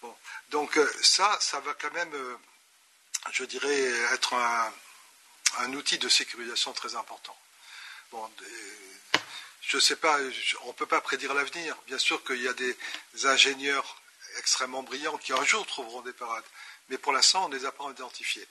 [0.00, 0.16] Bon,
[0.50, 2.36] donc euh, ça, ça va quand même, euh,
[3.32, 4.72] je dirais, être un,
[5.74, 7.36] outil de sécurisation très important.
[9.62, 10.18] Je ne sais pas,
[10.64, 11.76] on ne peut pas prédire l'avenir.
[11.86, 12.76] Bien sûr qu'il y a des
[13.24, 14.02] ingénieurs
[14.38, 16.44] extrêmement brillants qui un jour trouveront des parades,
[16.88, 18.46] mais pour l'instant, on ne les a pas identifiés.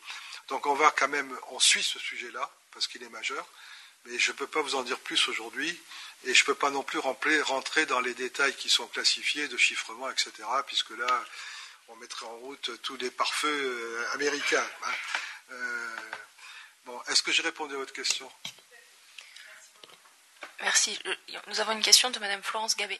[0.47, 3.45] Donc on va quand même, on suit ce sujet-là, parce qu'il est majeur,
[4.05, 5.79] mais je ne peux pas vous en dire plus aujourd'hui,
[6.23, 9.57] et je ne peux pas non plus rentrer dans les détails qui sont classifiés de
[9.57, 10.31] chiffrement, etc.,
[10.65, 11.25] puisque là,
[11.89, 14.67] on mettrait en route tous les pare-feux euh, américains.
[14.83, 14.93] Hein.
[15.51, 15.95] Euh,
[16.85, 18.31] bon, est-ce que j'ai répondu à votre question?
[20.61, 20.99] Merci.
[21.47, 22.99] Nous avons une question de Madame Florence Gabé.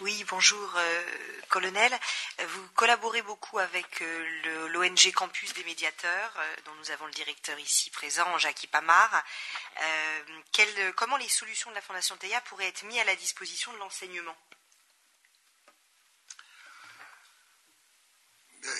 [0.00, 1.02] Oui, bonjour, euh,
[1.50, 1.92] colonel.
[2.38, 7.58] Vous collaborez beaucoup avec euh, l'ONG Campus des médiateurs, euh, dont nous avons le directeur
[7.58, 9.22] ici présent, Jacques Pamar.
[10.96, 14.36] comment les solutions de la Fondation TEIA pourraient être mises à la disposition de l'enseignement?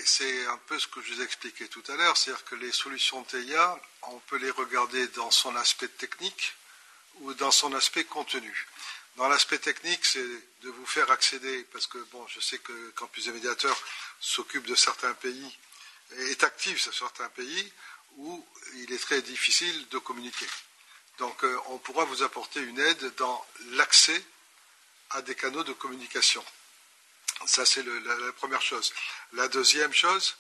[0.05, 3.23] C'est un peu ce que je vous expliquais tout à l'heure, c'est-à-dire que les solutions
[3.25, 6.55] TEIA, on peut les regarder dans son aspect technique
[7.21, 8.67] ou dans son aspect contenu.
[9.17, 10.27] Dans l'aspect technique, c'est
[10.63, 13.79] de vous faire accéder, parce que bon, je sais que Campus des médiateurs
[14.21, 15.59] s'occupe de certains pays,
[16.19, 17.73] est actif sur certains pays
[18.17, 18.45] où
[18.75, 20.47] il est très difficile de communiquer.
[21.19, 24.23] Donc euh, on pourra vous apporter une aide dans l'accès
[25.11, 26.45] à des canaux de communication.
[27.47, 28.93] Ça, c'est la, première chose.
[29.33, 30.37] La deuxième chose,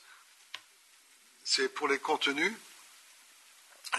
[1.45, 2.53] c'est pour les contenus.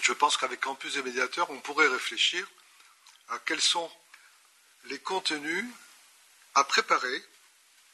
[0.02, 2.48] Je pense qu'avec Campus des médiateurs, on pourrait réfléchir
[3.30, 3.92] à quels sont
[4.86, 5.66] les contenus
[6.56, 7.24] à préparer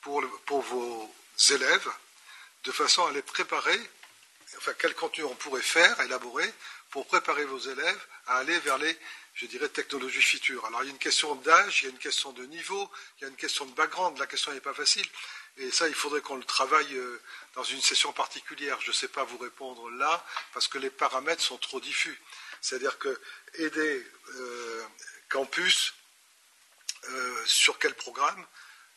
[0.01, 0.21] pour,
[0.61, 1.13] vos
[1.49, 1.91] élèves,
[2.63, 3.79] de façon à les préparer,
[4.57, 6.53] enfin quel contenu on pourrait faire, élaborer,
[6.91, 8.97] pour préparer vos élèves à aller vers les,
[9.37, 10.65] je dirais, technologies futures.
[10.65, 13.21] Alors il y a une question d'âge, il y a une question de niveau, il
[13.21, 15.07] y a une question de background, la question n'est pas facile.
[15.57, 17.21] Et ça, il faudrait qu'on le travaille euh,
[17.53, 18.81] dans une session particulière.
[18.81, 22.19] Je ne sais pas vous répondre là, parce que les paramètres sont trop diffus.
[22.61, 23.19] C'est-à-dire que
[23.55, 24.83] aider euh,
[25.29, 25.93] campus
[27.09, 28.43] euh, sur quel programme,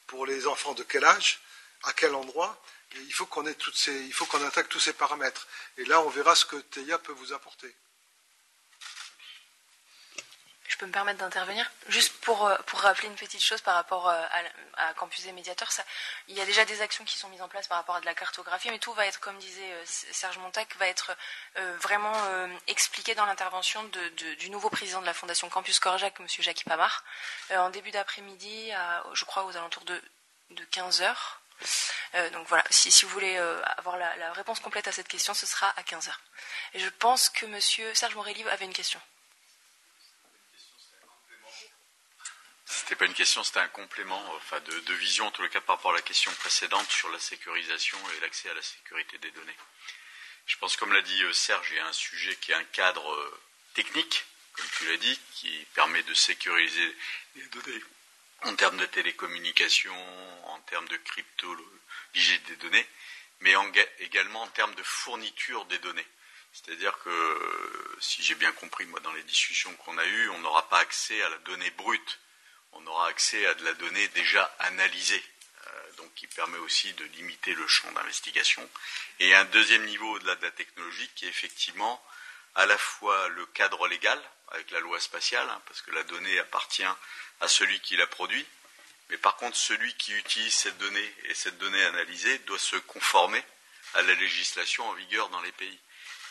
[0.06, 1.40] pour les enfants de quel âge,
[1.82, 2.62] à quel endroit.
[2.94, 5.46] il faut qu'on attaque tous ces paramètres.
[5.76, 7.74] Et là, on verra ce que TEIA peut vous apporter
[10.80, 14.22] peux me permettre d'intervenir Juste pour, euh, pour rappeler une petite chose par rapport euh,
[14.76, 15.68] à, Campus des médiateurs,
[16.28, 18.06] il y a déjà des actions qui sont mises en place par rapport à de
[18.06, 21.16] la cartographie, mais tout va être, comme disait euh, Serge Montac, va être
[21.78, 22.14] vraiment
[22.66, 23.82] expliqué dans l'intervention
[24.38, 26.26] du nouveau président de la Fondation Campus Corjac, M.
[26.28, 27.04] Jacques Pamar,
[27.50, 28.72] en début d'après-midi,
[29.12, 30.00] je crois aux alentours de,
[30.50, 31.40] de 15 heures.
[32.32, 33.36] donc voilà, si, vous voulez
[33.76, 36.20] avoir la, réponse complète à cette question, ce sera à 15 heures.
[36.74, 37.60] Et je pense que M.
[37.94, 39.00] Serge Morelli avait une question.
[42.72, 45.90] C'était pas une question, c'était un complément, enfin de, vision en tout cas par rapport
[45.90, 49.56] à la question précédente sur la sécurisation et l'accès à la sécurité des données.
[50.46, 52.64] Je pense, comme l'a dit euh, Serge, il y a un sujet qui est un
[52.64, 53.40] cadre euh,
[53.74, 56.96] technique, comme tu l'as dit, qui permet de sécuriser
[57.34, 57.82] les données
[58.42, 62.86] en termes de télécommunications, en termes de cryptologie des données,
[63.40, 63.52] mais
[63.98, 66.06] également en termes de fourniture des données.
[66.52, 70.38] C'est-à-dire que, euh, si j'ai bien compris, moi, dans les discussions qu'on a eues, on
[70.38, 72.20] n'aura pas accès à la donnée brute
[72.72, 75.22] on aura accès à de la donnée déjà analysée,
[75.66, 78.68] euh, donc qui permet aussi de limiter le champ d'investigation.
[79.18, 82.02] Et un deuxième niveau au-delà de la technologie qui est effectivement
[82.54, 84.20] à la fois le cadre légal,
[84.52, 86.82] avec la loi spatiale, hein, parce que la donnée appartient
[87.40, 88.44] à celui qui la produit,
[89.08, 93.42] mais par contre celui qui utilise cette donnée et cette donnée analysée doit se conformer
[93.94, 95.78] à la législation en vigueur dans les pays,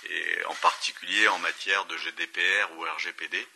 [0.09, 3.47] et en particulier en matière de GDPR ou RGPD,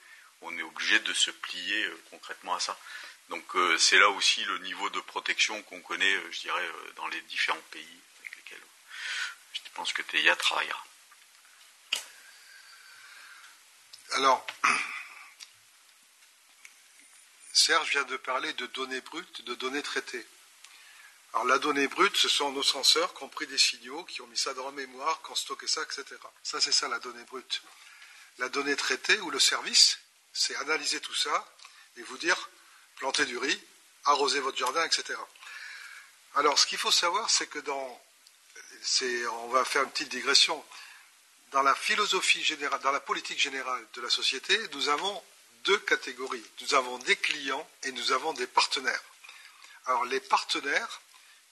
[0.43, 2.77] on est obligé de se plier euh, concrètement à ça.
[3.29, 7.07] Donc euh, c'est là aussi le niveau de protection qu'on connaît, euh, je dirais, dans
[7.07, 8.61] les différents pays avec lesquels
[9.53, 10.85] je pense que TEIA travaillera.
[14.11, 14.45] Alors,
[17.53, 20.25] Serge vient de parler de données brutes, de données traitées.
[21.33, 24.27] Alors la donnée brute, ce sont nos senseurs qui ont pris des signaux, qui ont
[24.27, 26.05] mis ça dans la mémoire, qui ont stocké ça, etc.
[26.43, 27.63] Ça, c'est ça la donnée brute.
[28.37, 30.02] La donnée traitée ou le service,
[30.33, 31.47] c'est analyser tout ça
[31.97, 32.49] et vous dire
[32.95, 33.59] planter du riz,
[34.05, 35.15] arroser votre jardin, etc.
[36.35, 38.01] Alors, ce qu'il faut savoir, c'est que dans,
[39.31, 40.63] on va faire une petite digression,
[41.51, 45.23] dans la philosophie générale, dans la politique générale de la société, nous avons
[45.63, 46.43] deux catégories.
[46.61, 49.03] Nous avons des clients et nous avons des partenaires.
[49.85, 51.01] Alors, les partenaires,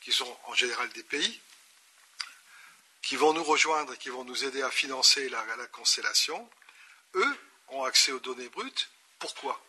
[0.01, 1.39] qui sont en général des pays,
[3.03, 6.49] qui vont nous rejoindre et qui vont nous aider à financer la constellation,
[7.15, 7.37] eux,
[7.72, 8.89] ont accès aux données brutes.
[9.19, 9.61] Pourquoi?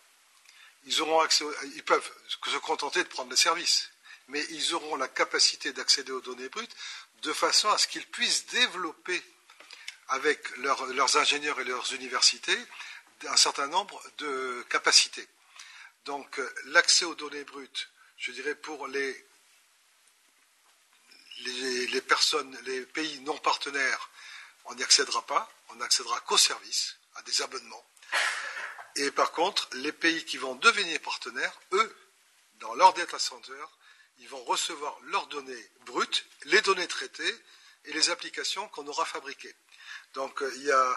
[0.85, 3.91] Ils, auront accès ils peuvent se contenter de prendre les services,
[4.29, 6.75] mais ils auront la capacité d'accéder aux données brutes
[7.23, 9.23] de façon à ce qu'ils puissent développer
[10.09, 12.59] avec leurs ingénieurs et leurs universités
[13.29, 15.27] un certain nombre de capacités.
[16.05, 19.27] Donc l'accès aux données brutes, je dirais pour les,
[21.45, 24.11] les, personnes, les pays non partenaires,
[24.65, 27.85] on n'y accédera pas, on n'accédera qu'aux services, à des abonnements.
[28.97, 31.97] Et par contre, les pays qui vont devenir partenaires, eux,
[32.61, 33.65] dans leur data center,
[34.19, 37.35] ils vont recevoir leurs données brutes, les données traitées
[37.87, 39.55] et les applications qu'on aura fabriquées.
[40.15, 40.97] Donc euh,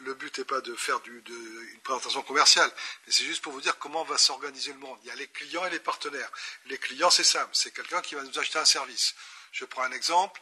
[0.00, 2.70] le but n'est pas de faire une présentation commerciale,
[3.06, 4.98] mais c'est juste pour vous dire comment va s'organiser le monde.
[5.02, 6.30] Il y a les clients et les partenaires.
[6.66, 9.14] Les clients, c'est simple, c'est quelqu'un qui va nous acheter un service.
[9.52, 10.40] Je prends un exemple.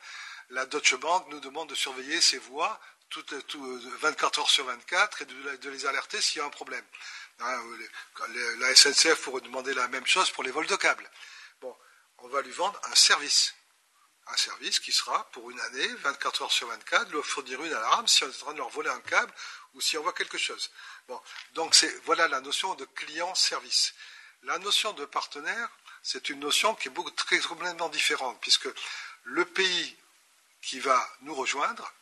[0.51, 2.79] La Deutsche Bank nous demande de surveiller ses voies
[3.09, 3.25] tout,
[4.01, 6.85] 24 heures sur 24 et de, les alerter s'il y a un problème.
[7.41, 7.63] Hein,
[8.59, 11.09] la SNCF pourrait demander la même chose pour les vols de câbles.
[11.61, 11.77] Bon,
[12.19, 13.55] on va lui vendre un service
[14.27, 18.07] un service qui sera pour une année, 24 heures sur 24, leur fournir une alarme
[18.07, 19.33] si on est en train de leur voler un câble
[19.75, 20.71] ou si on voit quelque chose.
[21.09, 21.21] Bon,
[21.55, 23.95] donc voilà la notion de client-service.
[24.45, 25.69] La notion de partenaire,
[26.03, 28.69] c'est une notion qui est beaucoup, très complètement différente, puisque
[29.25, 29.97] le pays
[30.63, 31.93] qui va nous rejoindre,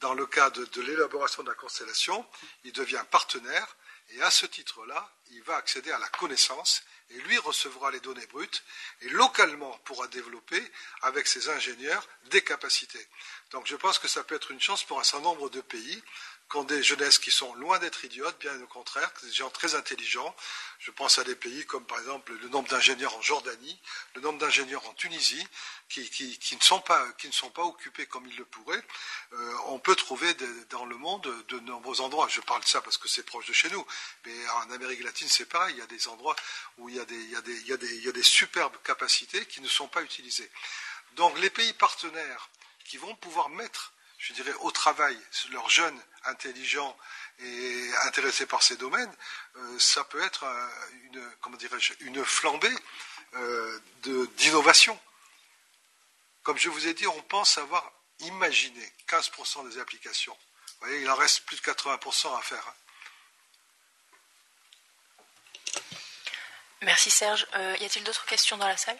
[0.00, 2.24] dans le cadre de l'élaboration de la constellation,
[2.64, 3.76] il devient partenaire,
[4.10, 8.26] et à ce titre-là, il va accéder à la connaissance et lui recevra les données
[8.26, 8.64] brutes
[9.02, 10.62] et localement pourra développer
[11.02, 13.06] avec ses ingénieurs des capacités.
[13.50, 16.02] Donc je pense que ça peut être une chance pour un certain nombre de pays
[16.50, 19.74] qui ont des jeunesses qui sont loin d'être idiotes, bien au contraire, des gens très
[19.74, 20.34] intelligents.
[20.78, 23.78] Je pense à des pays comme par exemple le nombre d'ingénieurs en Jordanie,
[24.14, 25.46] le nombre d'ingénieurs en Tunisie,
[25.88, 26.00] qui,
[26.52, 27.04] ne sont pas,
[27.64, 28.82] occupés comme ils le pourraient.
[29.34, 30.32] Euh, on peut trouver
[30.70, 32.28] dans le monde de nombreux endroits.
[32.28, 33.86] Je parle de ça parce que c'est proche de chez nous,
[34.24, 35.74] mais en Amérique latine c'est pareil.
[35.74, 36.36] Il y a des endroits
[36.78, 39.68] où il y a des, il y il y a des superbes capacités qui ne
[39.68, 40.50] sont pas utilisées.
[41.12, 42.48] Donc les pays partenaires
[42.84, 45.18] qui vont pouvoir mettre je dirais, au travail,
[45.50, 46.96] leurs jeunes intelligents
[47.40, 49.14] et intéressés par ces domaines,
[49.56, 50.44] euh, ça peut être
[51.04, 52.76] une, comment dirais-je, une flambée
[53.34, 53.80] euh,
[54.36, 54.98] d'innovation.
[56.42, 60.36] Comme je vous ai dit, on pense avoir imaginé 15% des applications.
[60.80, 62.66] Vous voyez, il en reste plus de 80% à faire.
[62.66, 62.74] Hein.
[66.82, 67.46] Merci Serge.
[67.54, 68.98] Euh, y a-t-il d'autres questions dans la salle?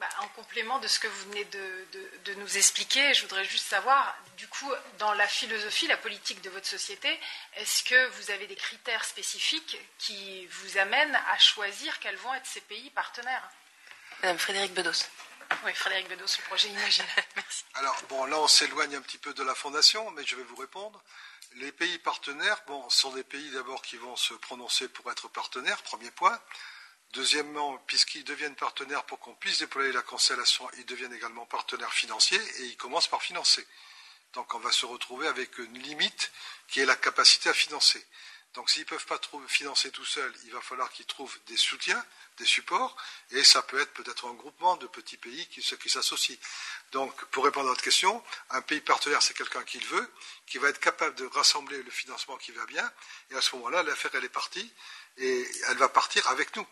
[0.00, 4.14] Bah, en complément de ce que vous venez de, nous expliquer, je voudrais juste savoir,
[4.36, 7.18] du coup, dans la philosophie, la politique de votre société,
[7.56, 12.46] est-ce que vous avez des critères spécifiques qui vous amènent à choisir quels vont être
[12.46, 13.48] ces pays partenaires?
[14.22, 15.06] Madame Frédéric Bedos.
[15.64, 17.04] Oui, Frédéric Bedos, le projet Imagine.
[17.36, 17.64] Merci.
[17.74, 20.56] Alors, bon, là, on s'éloigne un petit peu de la fondation, mais je vais vous
[20.56, 21.02] répondre.
[21.54, 25.82] Les pays partenaires, bon, sont des pays d'abord qui vont se prononcer pour être partenaires,
[25.82, 26.38] premier point.
[27.16, 32.42] Deuxièmement, puisqu'ils deviennent partenaires pour qu'on puisse déployer la constellation, ils deviennent également partenaires financiers
[32.58, 33.66] et ils commencent par financer.
[34.34, 36.30] Donc on va se retrouver avec une limite
[36.68, 38.04] qui est la capacité à financer.
[38.52, 39.18] Donc s'ils ne peuvent pas
[39.48, 42.04] financer tout seuls, il va falloir qu'ils trouvent des soutiens,
[42.36, 42.94] des supports,
[43.30, 46.36] et ça peut être peut-être un groupement de petits pays qui, qui s'associent.
[46.92, 50.12] Donc pour répondre à votre question, un pays partenaire, c'est quelqu'un qui le veut,
[50.46, 52.92] qui va être capable de rassembler le financement qui va bien,
[53.30, 54.70] et à ce moment-là, l'affaire, elle est partie,
[55.16, 56.66] et elle va partir avec nous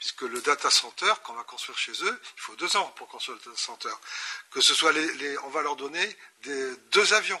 [0.00, 3.36] puisque le data center qu'on va construire chez eux, il faut deux ans pour construire
[3.36, 3.92] le data center.
[4.50, 7.40] Que ce soit les, on va leur donner deux avions.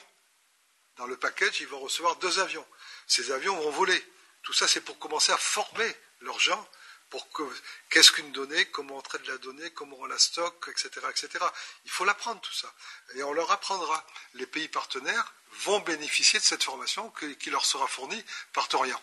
[0.98, 2.66] Dans le package, ils vont recevoir deux avions.
[3.06, 4.06] Ces avions vont voler.
[4.42, 6.68] Tout ça, c'est pour commencer à former leurs gens
[7.08, 7.42] pour que
[7.88, 11.42] qu'est-ce qu'une donnée, comment on traite la donnée, comment on la stocke, etc., etc.
[11.86, 12.72] Il faut l'apprendre tout ça,
[13.14, 14.06] et on leur apprendra.
[14.34, 15.32] Les pays partenaires
[15.64, 17.10] vont bénéficier de cette formation
[17.40, 18.22] qui leur sera fournie
[18.52, 19.00] par Torian.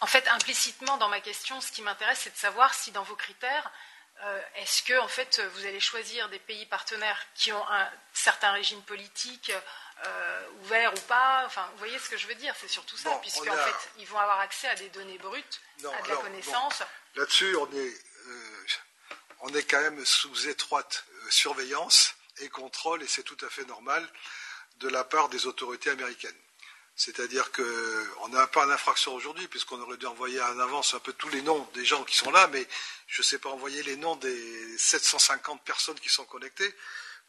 [0.00, 3.16] En fait, implicitement dans ma question, ce qui m'intéresse, c'est de savoir si dans vos
[3.16, 3.70] critères,
[4.24, 8.50] euh, est-ce que en fait vous allez choisir des pays partenaires qui ont un certain
[8.50, 9.52] régime politique
[10.04, 13.10] euh, ouvert ou pas Enfin, vous voyez ce que je veux dire C'est surtout ça,
[13.20, 16.82] puisqu'en fait, ils vont avoir accès à des données brutes, à de la connaissance.
[17.14, 18.66] Là-dessus, on est, euh,
[19.40, 24.08] on est quand même sous étroite surveillance et contrôle, et c'est tout à fait normal
[24.76, 26.36] de la part des autorités américaines.
[26.98, 31.28] C'est-à-dire qu'on n'a pas d'infraction aujourd'hui, puisqu'on aurait dû envoyer en avance un peu tous
[31.28, 32.66] les noms des gens qui sont là, mais
[33.06, 36.74] je ne sais pas envoyer les noms des 750 personnes qui sont connectées.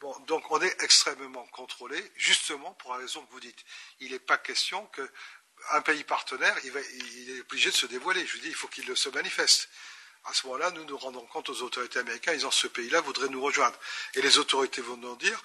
[0.00, 3.64] Bon, donc on est extrêmement contrôlé, justement pour la raison que vous dites.
[4.00, 8.26] Il n'est pas question qu'un pays partenaire, il, est obligé de se dévoiler.
[8.26, 9.68] Je vous dis, il faut qu'il se manifeste.
[10.24, 13.40] À ce moment-là, nous nous rendons compte aux autorités américaines, disant ce pays-là voudrait nous
[13.40, 13.78] rejoindre.
[14.14, 15.40] Et les autorités vont nous dire,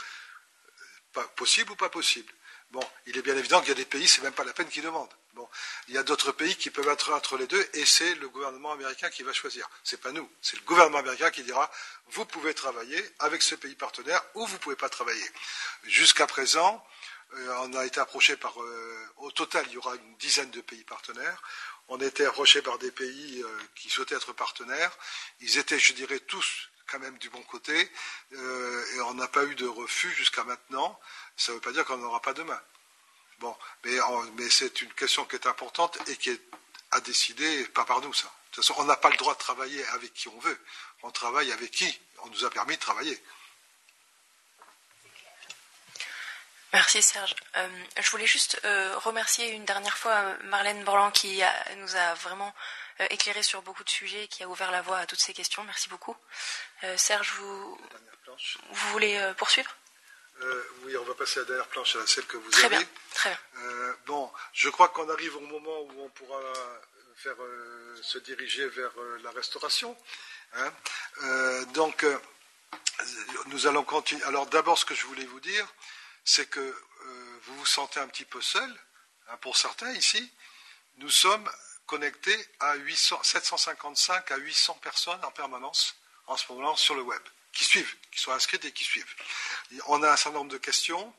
[1.14, 2.34] pas possible ou pas possible.
[2.76, 4.68] Bon, il est bien évident qu'il y a des pays, c'est même pas la peine
[4.68, 5.14] qu'ils demandent.
[5.34, 5.47] Bon,
[5.88, 8.73] il y a d'autres pays qui peuvent être entre les deux, et c'est le gouvernement
[8.73, 9.69] américain qui va choisir.
[9.81, 11.72] C'est pas nous, c'est le gouvernement américain qui dira
[12.07, 15.23] vous pouvez travailler avec ce pays partenaire ou vous pouvez pas travailler.
[15.84, 16.85] Jusqu'à présent,
[17.35, 20.60] euh, on a été approché par, euh, au total, il y aura une dizaine de
[20.60, 21.41] pays partenaires.
[21.88, 24.91] On a été approché par des pays euh, qui souhaitaient être partenaires.
[25.39, 27.91] Ils étaient, je dirais, tous quand même du bon côté,
[28.32, 30.99] et on n'a pas eu de refus jusqu'à maintenant.
[31.38, 32.62] Ça ne veut pas dire qu'on n'aura pas demain.
[33.40, 33.98] Bon, mais,
[34.38, 36.41] mais c'est une question qui est importante et qui est
[36.91, 38.26] à décider, pas par nous, ça.
[38.28, 40.60] De toute façon, on n'a pas le droit de travailler avec qui on veut.
[41.03, 43.22] On travaille avec qui on nous a permis de travailler.
[46.76, 47.36] Merci Serge.
[47.56, 47.70] Euh,
[48.02, 51.41] je voulais juste euh, remercier une dernière fois euh, Marlène Borland qui
[51.78, 52.53] nous a vraiment
[53.09, 55.63] éclairé sur beaucoup de sujets et qui a ouvert la voie à toutes ces questions.
[55.63, 56.15] Merci beaucoup.
[56.97, 57.80] Serge, vous,
[58.72, 59.69] vous voulez poursuivre?
[60.84, 62.77] Oui, on va passer à la dernière planche, à celle que vous très avez.
[62.77, 63.95] Bien, très bien.
[64.05, 66.39] bon, je crois qu'on arrive au moment où on pourra
[67.15, 67.35] faire,
[68.01, 68.91] se diriger vers
[69.23, 69.97] la restauration.
[70.53, 70.72] Hein.
[71.73, 72.05] donc,
[73.47, 74.23] nous allons continuer.
[74.23, 75.67] Alors d'abord, ce que je voulais vous dire,
[76.23, 78.69] c'est que euh, vous vous sentez un petit peu seul,
[79.27, 80.31] hein, pour certains ici.
[80.97, 81.49] Nous sommes
[81.86, 82.76] connectés à
[83.24, 85.95] 755 à 800 personnes en permanence
[86.28, 87.22] en ce moment sur le web,
[87.53, 89.14] qui suivent, qui sont inscrites et qui suivent.
[89.88, 91.14] On a un certain nombre de questions.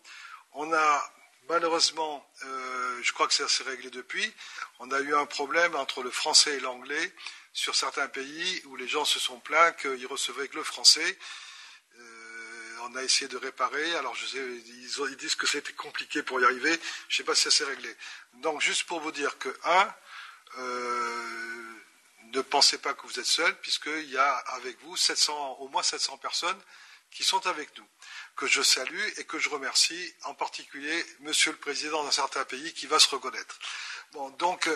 [0.53, 1.13] On a
[1.49, 4.35] malheureusement, euh, je crois que ça s'est réglé depuis,
[4.81, 7.13] on a eu un problème entre le français et l'anglais
[7.53, 11.17] sur certains pays où les gens se sont plaints qu'ils recevaient que le français
[12.87, 13.95] on a essayé de réparer.
[13.97, 16.79] Alors, je sais, ils, disent que c'était compliqué pour y arriver.
[17.09, 17.95] Je ne sais pas si ça s'est réglé.
[18.35, 19.95] Donc, juste pour vous dire que, un,
[20.59, 21.75] euh,
[22.33, 25.83] ne pensez pas que vous êtes seul, puisqu'il y a avec vous 700, au moins
[25.83, 26.61] 700 personnes
[27.11, 27.87] qui sont avec nous,
[28.37, 32.75] que je salue et que je remercie, en particulier Monsieur le Président d'un certain pays
[32.75, 33.59] qui va se reconnaître.
[34.39, 34.69] Donc,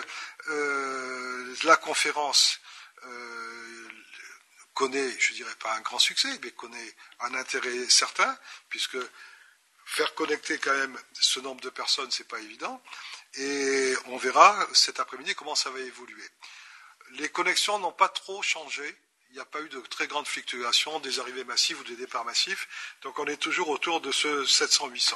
[0.47, 2.59] euh, la conférence
[3.05, 3.89] euh,
[4.73, 8.37] connaît, je ne dirais pas un grand succès, mais connaît un intérêt certain,
[8.69, 8.97] puisque
[9.85, 12.81] faire connecter quand même ce nombre de personnes, ce n'est pas évident.
[13.35, 16.29] Et on verra cet après-midi comment ça va évoluer.
[17.11, 18.95] Les connexions n'ont pas trop changé.
[19.29, 22.25] Il n'y a pas eu de très grande fluctuation, des arrivées massives ou des départs
[22.25, 22.67] massifs.
[23.01, 25.13] Donc on est toujours autour de ce 700-800.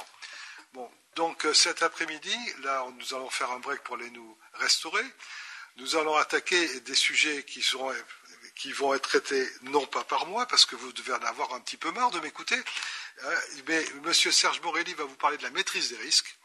[0.74, 5.04] Bon, donc cet après-midi, là, nous allons faire un break pour aller nous restaurer.
[5.78, 7.94] Nous allons attaquer des sujets qui seront
[8.56, 11.60] qui vont être traités non pas par moi, parce que vous devez en avoir un
[11.60, 12.58] petit peu marre de m'écouter,
[13.24, 13.34] hein,
[13.68, 14.14] mais M.
[14.14, 16.38] Serge Morelli va vous parler de la maîtrise des risques.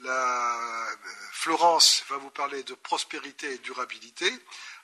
[0.00, 0.88] La,
[1.32, 4.32] Florence va vous parler de prospérité et durabilité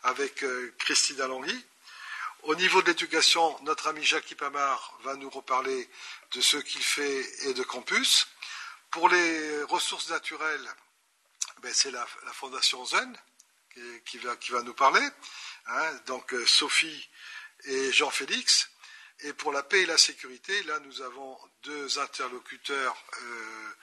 [0.03, 1.65] avec euh, Christine Alonghi.
[2.45, 5.89] Au niveau de l'éducation, notre ami Jacques Pamard va nous reparler
[6.33, 8.29] de ce qu'il fait et de campus.
[8.91, 10.69] Pour les ressources naturelles,
[11.63, 13.17] ben, c'est la, Fondation Zen
[14.05, 15.07] qui, va, nous parler.
[15.67, 17.09] Hein, donc euh, Sophie
[17.65, 18.71] et Jean-Félix.
[19.21, 23.75] Et pour la paix et la sécurité, là, nous avons deux interlocuteurs, euh,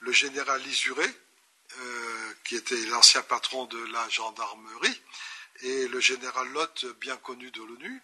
[0.00, 1.06] le général Lisuré,
[1.78, 5.02] euh, qui était l'ancien patron de la gendarmerie,
[5.62, 8.02] et le général Lott, bien connu de l'ONU.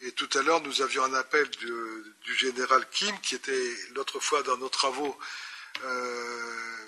[0.00, 4.42] Et tout à l'heure, nous avions un appel du général Kim, qui était l'autre fois
[4.44, 5.18] dans nos travaux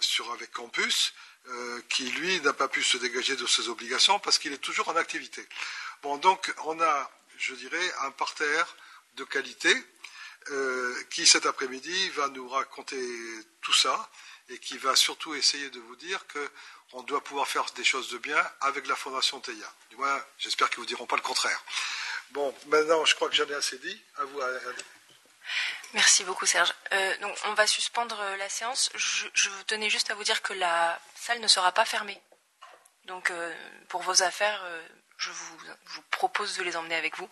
[0.01, 1.13] sur, avec Campus,
[1.49, 4.89] euh, qui, lui, n'a pas pu se dégager de ses obligations parce qu'il est toujours
[4.89, 5.47] en activité.
[6.03, 8.77] Bon, donc, on a, je dirais, un parterre
[9.15, 9.75] de qualité
[10.51, 13.03] euh, qui, cet après-midi, va nous raconter
[13.63, 14.11] tout ça
[14.51, 16.25] et qui va surtout essayer de vous dire
[16.93, 19.73] qu'on doit pouvoir faire des choses de bien avec la Fondation TEIA.
[19.91, 21.63] Du moins, j'espère qu'ils ne vous diront pas le contraire.
[22.33, 24.03] Bon, maintenant, je crois que j'en ai assez dit.
[24.19, 24.41] À vous.
[25.95, 26.73] Merci beaucoup Serge.
[26.93, 28.91] Euh, donc on va suspendre euh, la séance.
[28.95, 29.27] Je,
[29.67, 32.21] tenais juste à vous dire que la salle ne sera pas fermée.
[33.05, 33.53] Donc euh,
[33.89, 34.65] pour vos affaires,
[35.17, 37.29] je vous, propose de les emmener avec vous.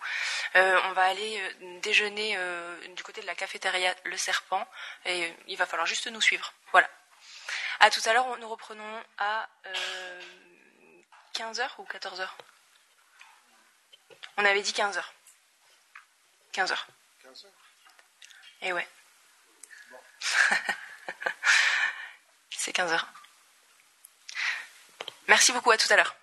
[0.55, 1.41] on va aller
[1.81, 2.37] déjeuner
[2.95, 4.67] du côté de la cafétéria Le Serpent
[5.05, 6.53] et il va falloir juste nous suivre.
[6.71, 6.89] Voilà.
[7.79, 9.47] À tout à l'heure, nous reprenons à
[11.33, 12.27] 15h ou 14h
[14.37, 15.01] On avait dit 15h.
[16.53, 16.75] 15h.
[17.23, 17.45] 15h
[18.61, 18.87] eh ouais.
[22.51, 23.07] C'est 15 heures.
[25.27, 26.18] Merci beaucoup, à tout à l'heure.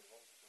[0.00, 0.39] approval.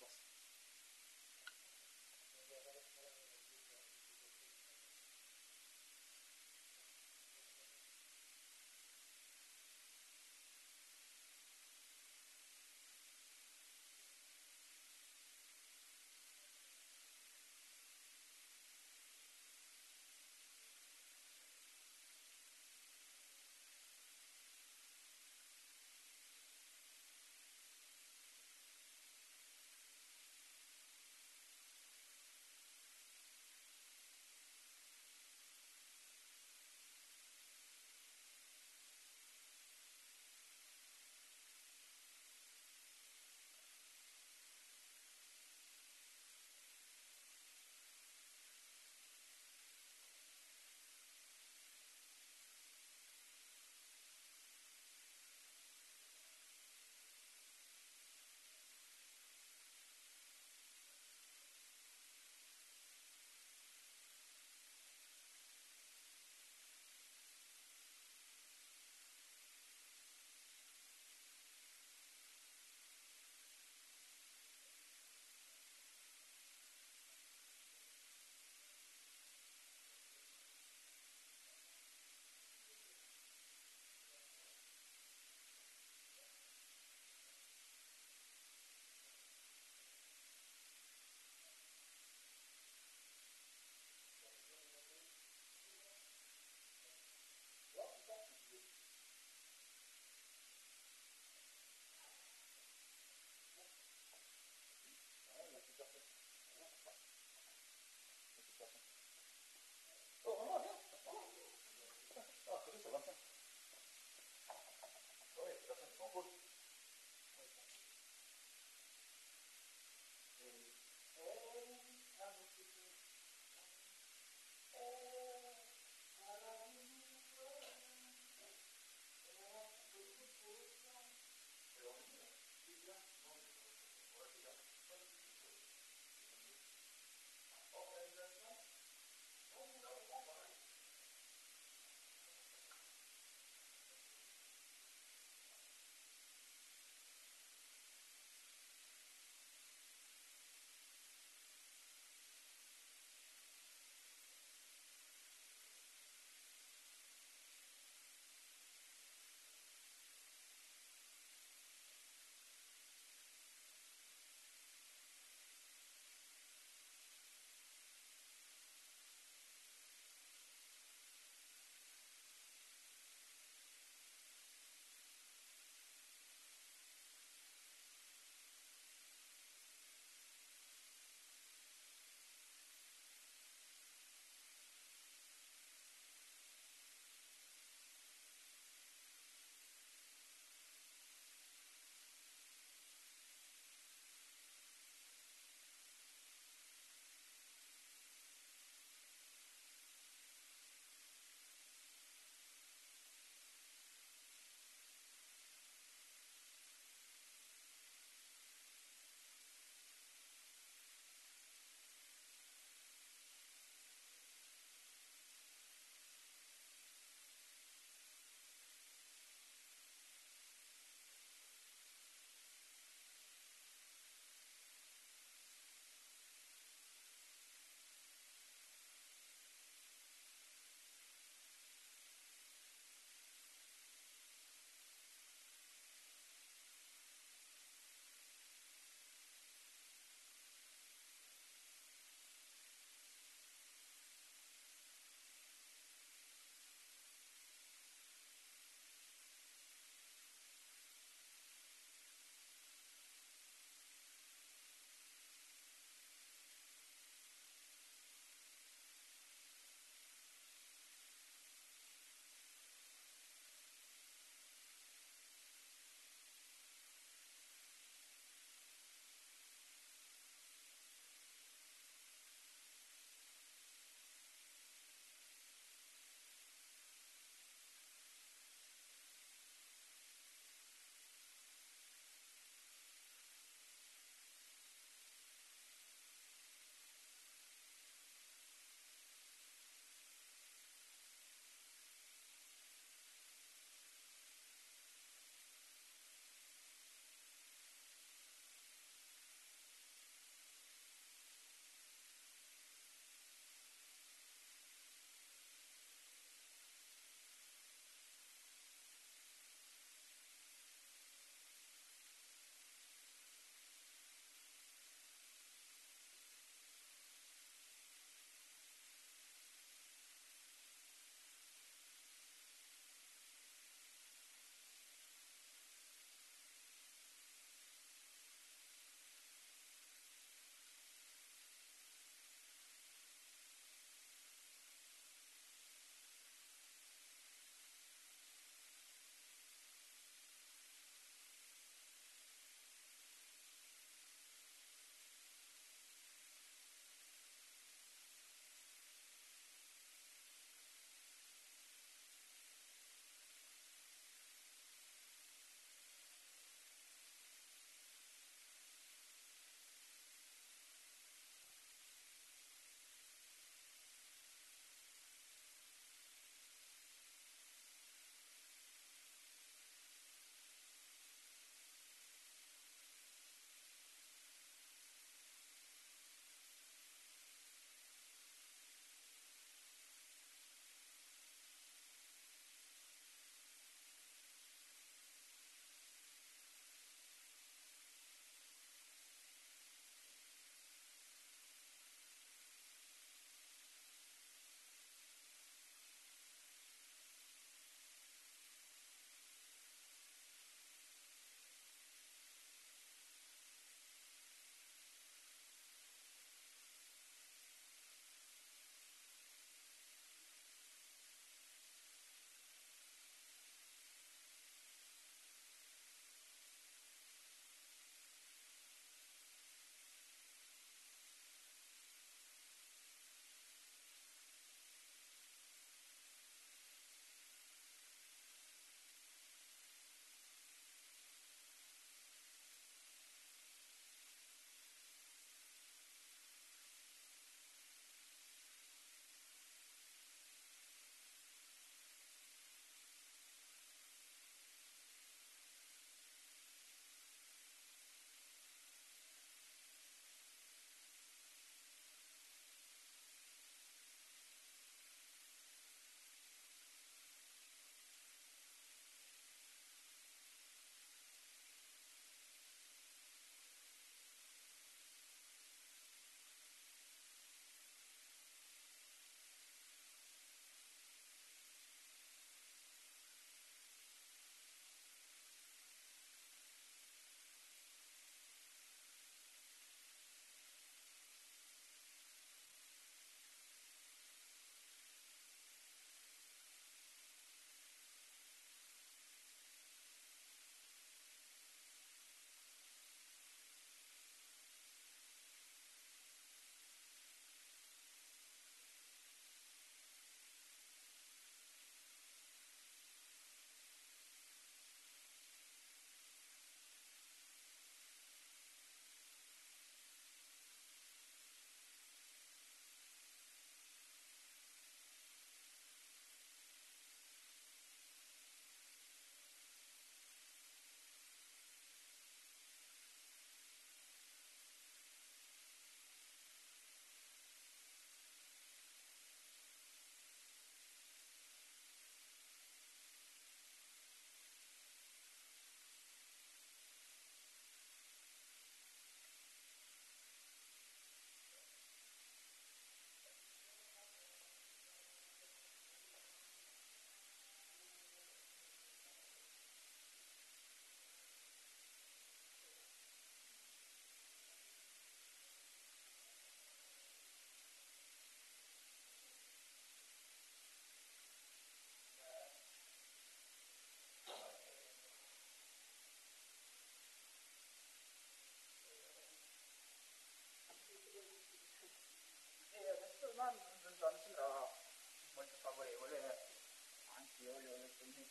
[0.00, 0.20] Merci.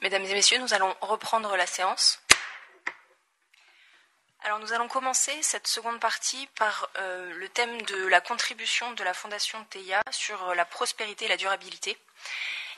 [0.00, 2.20] Mesdames et messieurs, nous allons reprendre la séance.
[4.42, 9.02] Alors nous allons commencer cette seconde partie par euh, le thème de la contribution de
[9.02, 11.98] la Fondation TEIA sur la prospérité et la durabilité.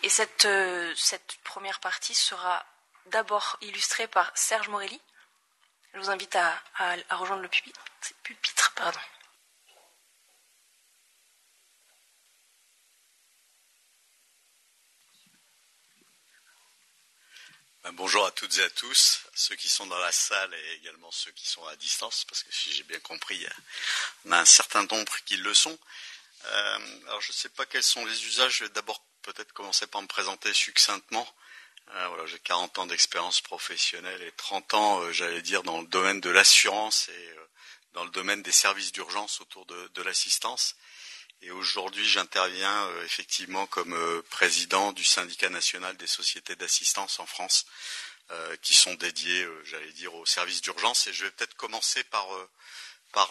[0.03, 2.65] Et cette, euh, cette première partie sera
[3.07, 5.01] d'abord illustrée par Serge Morelli.
[5.93, 6.55] Je vous invite à
[7.11, 7.85] rejoindre le pupitre.
[8.23, 9.01] pupitre pardon.
[17.83, 21.11] Ben, bonjour à toutes et à tous, ceux qui sont dans la salle et également
[21.11, 23.47] ceux qui sont à distance, parce que si j'ai bien compris,
[24.25, 25.79] on a un certain nombre qui le sont.
[26.47, 29.87] Euh, alors je ne sais pas quels sont les usages, je vais d'abord peut-être commencer
[29.87, 31.29] par me présenter succinctement.
[31.91, 36.23] Euh, j'ai 40 ans d'expérience professionnelle et 30 ans, euh, j'allais dire, dans le domaine
[36.23, 37.35] de l'assurance et
[37.93, 40.75] dans le domaine des services d'urgence autour de l'assistance.
[41.49, 47.65] Aujourd'hui, j'interviens euh, effectivement comme euh, président du syndicat national des sociétés d'assistance en France,
[48.31, 51.07] euh, qui sont dédiées, j'allais dire, aux services d'urgence.
[51.07, 52.29] Et je vais peut-être commencer par,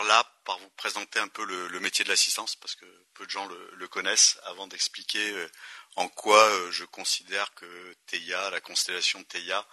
[0.03, 3.45] là, par vous présenter un peu le, métier de l'assistance, parce que peu de gens
[3.45, 5.47] le, connaissent, avant d'expliquer
[5.95, 9.67] en quoi je considère que TEIA, la constellation de TEIA,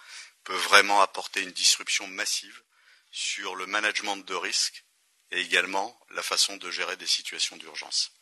[0.44, 2.62] peut vraiment apporter une disruption massive
[3.10, 4.84] sur le management de risque
[5.30, 8.15] et également la façon de gérer des situations d'urgence.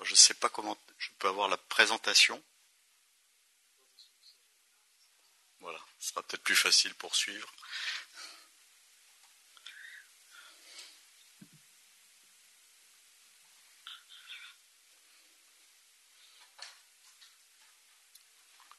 [0.00, 2.42] Je ne sais pas comment je peux avoir la présentation.
[5.60, 7.52] Voilà, ce sera peut-être plus facile pour suivre.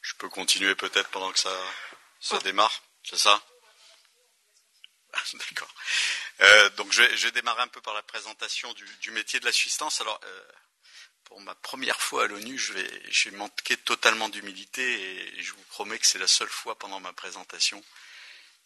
[0.00, 1.56] Je peux continuer peut-être pendant que ça,
[2.20, 3.42] ça démarre, c'est ça?
[5.32, 5.74] D'accord.
[6.40, 9.40] Euh, donc je vais, je vais, démarrer un peu par la présentation du, du métier
[9.40, 10.00] de l'assistance.
[10.00, 10.52] Alors, euh,
[11.30, 15.52] pour ma première fois à l'ONU, je vais, je vais manquer totalement d'humilité et je
[15.52, 17.82] vous promets que c'est la seule fois pendant ma présentation.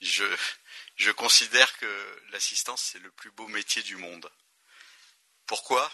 [0.01, 0.25] Je,
[0.97, 4.33] je considère que l'assistance, c'est le plus beau métier du monde.
[5.45, 5.93] Pourquoi?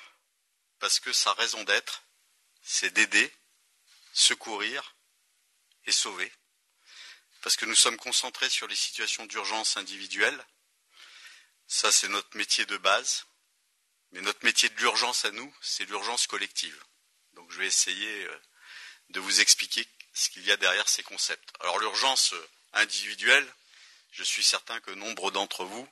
[0.78, 2.04] Parce que sa raison d'être,
[2.62, 3.34] c'est d'aider,
[4.12, 4.94] secourir
[5.86, 6.32] et sauver.
[7.42, 10.46] Parce que nous sommes concentrés sur les situations d'urgence individuelles.
[11.66, 13.26] Ça, c'est notre métier de base.
[14.12, 16.78] Mais notre métier de l'urgence à nous, c'est l'urgence collective.
[17.34, 18.40] Donc je vais essayer euh,
[19.10, 21.48] de vous expliquer ce qu'il y a derrière ces concepts.
[21.60, 22.34] Alors l'urgence
[22.72, 23.46] individuelle,
[24.12, 25.88] je suis certain que nombre d'entre vous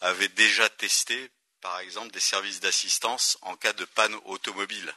[0.00, 4.94] avaient déjà testé, par exemple, des services d'assistance en cas de panne automobile.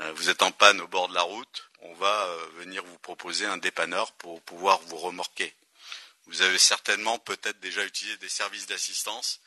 [0.00, 2.98] Euh, vous êtes en panne au bord de la route, on va euh, venir vous
[2.98, 5.54] proposer un dépanneur pour pouvoir vous remorquer.
[6.26, 9.40] Vous avez certainement peut-être déjà utilisé des services d'assistance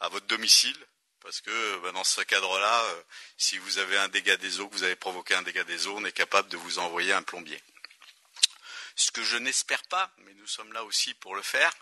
[0.00, 0.76] à votre domicile
[1.24, 3.02] parce que ben, dans ce cadre-là, euh,
[3.38, 5.96] si vous avez un dégât des eaux, que vous avez provoqué un dégât des eaux,
[5.96, 7.60] on est capable de vous envoyer un plombier.
[8.94, 11.72] Ce que je n'espère pas, mais nous sommes là aussi pour le faire,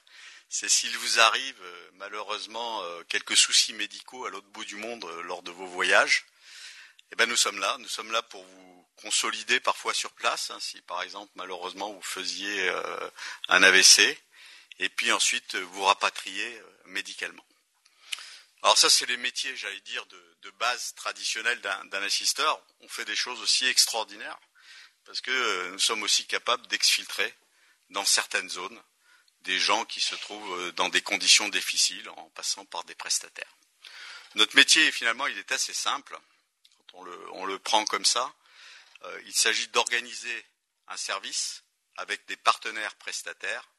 [0.49, 5.05] c'est s'il vous arrive euh, malheureusement euh, quelques soucis médicaux à l'autre bout du monde
[5.25, 6.25] lors de vos voyages,
[7.11, 10.59] eh ben nous sommes là, nous sommes là pour vous consolider parfois sur place, hein,
[10.61, 12.73] si par exemple malheureusement vous faisiez
[13.49, 14.17] un AVC,
[14.79, 17.45] et puis ensuite vous rapatrier médicalement.
[18.63, 22.63] Alors ça, c'est les métiers, j'allais dire, de, base traditionnelle d'un assisteur.
[22.81, 24.39] On fait des choses aussi extraordinaires
[25.05, 27.35] parce que euh, nous sommes aussi capables d'exfiltrer
[27.91, 28.81] dans certaines zones
[29.41, 33.57] des gens qui se trouvent euh, dans des conditions difficiles en passant par des prestataires.
[34.37, 36.17] Notre métier, finalement, il est assez simple.
[36.77, 38.33] Quand on le, on le prend comme ça,
[39.05, 40.47] euh, il s'agit d'organiser
[40.87, 41.65] un service
[41.97, 43.72] avec des partenaires prestataires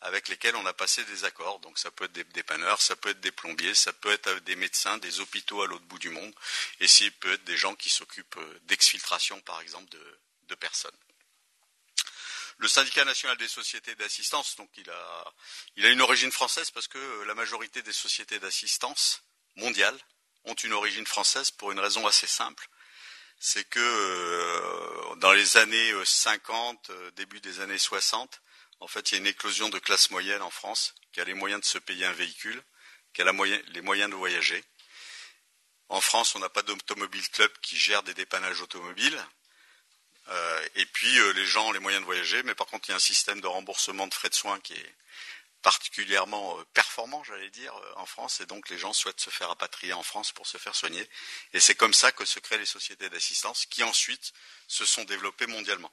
[0.00, 1.60] avec lesquels on a passé des accords.
[1.60, 4.56] Donc ça peut être des dépanneurs, ça peut être des plombiers, ça peut être des
[4.56, 6.32] médecins, des hôpitaux à l'autre bout du monde,
[6.80, 10.96] et ça peut être des gens qui s'occupent euh, d'exfiltration, par exemple, de, personnes.
[12.56, 15.32] Le syndicat national des sociétés d'assistance, donc il a,
[15.76, 19.22] une origine française parce que la majorité des sociétés d'assistance
[19.56, 19.96] mondiales
[20.44, 22.66] ont une origine française pour une raison assez simple.
[23.38, 28.40] C'est que euh, dans les années 50, euh, début des années 60,
[28.80, 31.34] en fait, il y a une éclosion de classe moyenne en France, qui a les
[31.34, 32.62] moyens de se payer un véhicule,
[33.12, 34.62] qui a les moyens de voyager.
[35.88, 39.26] En France, on n'a pas d'automobile club qui gère des dépannages automobiles.
[40.28, 42.92] Euh, et puis, euh, les gens ont les moyens de voyager, mais par contre, il
[42.92, 44.94] y a un système de remboursement de frais de soins qui est
[45.62, 49.94] particulièrement euh, performant, j'allais dire, en France, et donc les gens souhaitent se faire rapatrier
[49.94, 51.08] en France pour se faire soigner.
[51.54, 54.34] Et c'est comme ça que se créent les sociétés d'assistance, qui ensuite
[54.66, 55.90] se sont développées mondialement.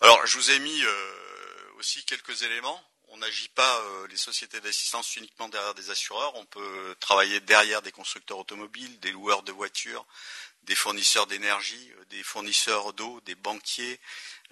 [0.00, 0.82] Alors, je vous ai mis
[1.80, 2.84] aussi quelques éléments.
[3.08, 6.36] On n'agit pas euh, les sociétés d'assistance uniquement derrière des assureurs.
[6.36, 10.06] On peut travailler derrière des constructeurs automobiles, des loueurs de voitures,
[10.62, 13.98] des fournisseurs d'énergie, euh, des fournisseurs d'eau, des banquiers,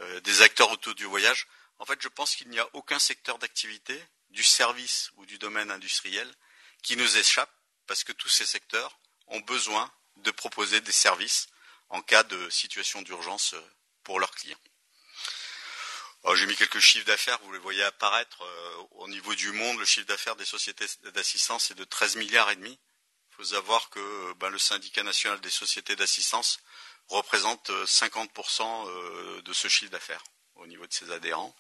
[0.01, 1.47] euh, des acteurs auto du voyage.
[1.79, 5.71] En fait, je pense qu'il n'y a aucun secteur d'activité, du service ou du domaine
[5.71, 6.35] industriel,
[6.83, 7.53] qui nous échappe,
[7.87, 11.47] parce que tous ces secteurs ont besoin de proposer des services
[11.91, 13.55] en cas de situation d'urgence
[14.03, 14.59] pour leurs clients.
[16.35, 18.43] J'ai mis quelques chiffres d'affaires, vous les voyez apparaître.
[18.43, 22.51] Euh, au niveau du monde, le chiffre d'affaires des sociétés d'assistance est de 13 milliards
[22.51, 22.79] et demi.
[23.31, 26.61] Il faut savoir que euh, ben, le syndicat national des sociétés d'assistance
[27.09, 30.23] représente 50% de ce chiffre d'affaires
[30.57, 31.57] au niveau de ses adhérents.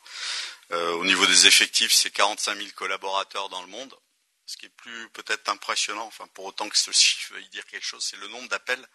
[0.70, 3.96] au niveau des effectifs, c'est 45 000 collaborateurs dans le monde.
[4.44, 7.86] Ce qui est plus peut-être impressionnant, enfin pour autant que ce chiffre veuille dire quelque
[7.86, 8.86] chose, c'est le nombre d'appels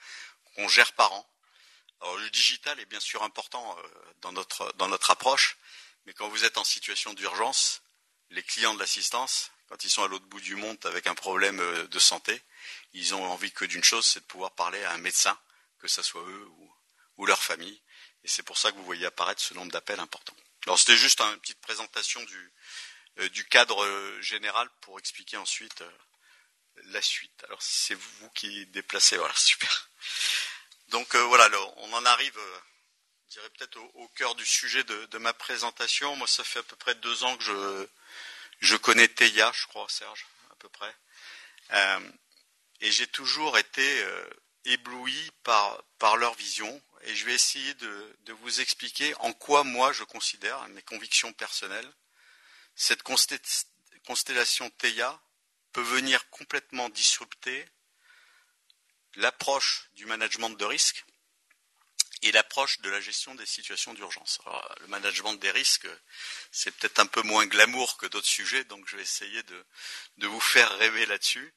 [0.56, 1.33] qu'on gère par an.
[2.04, 3.88] Alors le digital est bien sûr important euh,
[4.20, 5.58] dans notre, dans notre approche,
[6.06, 7.82] mais quand vous êtes en situation d'urgence,
[8.30, 11.62] les clients de l'assistance, quand ils sont à l'autre bout du monde avec un problème
[11.62, 12.42] euh, de santé,
[12.92, 15.40] ils ont envie que d'une chose, c'est de pouvoir parler à un médecin,
[15.80, 16.48] que ce soit eux
[17.18, 17.82] ou, leur famille.
[18.26, 20.36] Et c'est pour ça que vous voyez apparaître ce nombre d'appels important.
[20.66, 22.54] Alors c'était juste une petite présentation du,
[23.20, 23.88] euh, cadre
[24.20, 25.86] général pour expliquer ensuite
[26.88, 27.46] la suite.
[27.46, 29.90] Alors c'est vous qui déplacez, voilà, super.
[30.90, 32.60] Donc euh, voilà, on en arrive, euh,
[33.28, 36.16] je dirais peut-être au, cœur du sujet de, ma présentation.
[36.16, 37.90] Moi, ça fait à peu près deux ans que
[38.60, 40.96] je, connais Teia, je crois, Serge, à peu près.
[41.72, 42.12] Euh,
[42.82, 44.06] et j'ai toujours été
[44.66, 46.82] ébloui par, leur vision.
[47.06, 51.34] Et je vais essayer de, de vous expliquer en quoi moi je considère, mes convictions
[51.34, 51.92] personnelles,
[52.76, 55.20] cette constellation Teia
[55.74, 57.66] peut venir complètement disrupter
[59.16, 61.06] l'approche du management de risque
[62.24, 64.40] et l'approche de la gestion des situations d'urgence.
[64.80, 65.88] Le management des risques,
[66.52, 70.40] c'est peut-être un peu moins glamour que d'autres sujets, donc je vais essayer de, vous
[70.40, 71.54] faire rêver là-dessus.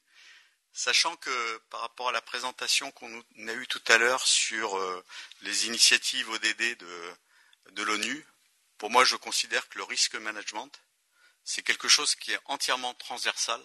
[0.73, 5.03] Sachant que par rapport à la présentation qu'on a eue tout à l'heure sur euh,
[5.41, 6.77] les initiatives ODD
[7.71, 8.27] de, l'ONU,
[8.77, 10.71] pour moi je considère que le risque management,
[11.43, 13.61] c'est quelque chose qui est entièrement transversal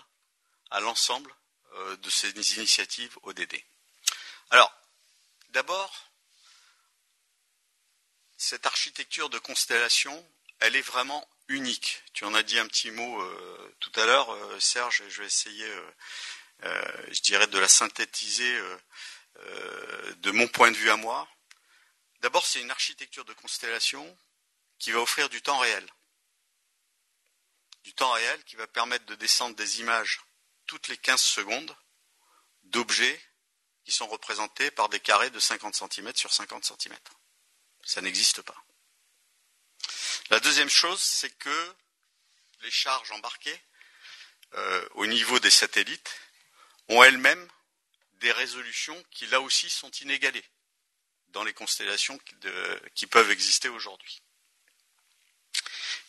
[0.71, 1.35] à l'ensemble
[1.75, 3.60] euh, de ces initiatives ODD.
[4.52, 4.70] Alors,
[5.49, 6.10] d'abord,
[8.36, 10.15] cette architecture de constellation,
[10.58, 12.02] elle est vraiment unique.
[12.12, 15.22] Tu en as dit un petit mot euh, tout à l'heure, euh, Serge, et je
[15.22, 15.67] vais essayer,
[16.62, 18.62] je dirais, de la synthétiser
[20.17, 21.26] de mon point de vue à moi.
[22.20, 24.18] D'abord, c'est une architecture de constellation
[24.78, 25.88] qui va offrir du temps réel.
[27.85, 30.20] Du temps réel qui va permettre de descendre des images
[30.67, 31.74] toutes les 15 secondes
[32.65, 33.18] d'objets
[33.85, 36.97] qui sont représentés par des carrés de 50 cm sur 50 cm.
[37.85, 38.57] Ça n'existe pas.
[40.31, 41.75] La deuxième chose, c'est que
[42.63, 43.61] les charges embarquées
[44.55, 46.15] euh, au niveau des satellites
[46.89, 47.49] ont elles-mêmes
[48.15, 50.45] des résolutions qui là aussi sont inégalées
[51.29, 52.19] dans les constellations
[52.95, 54.23] qui peuvent exister aujourd'hui.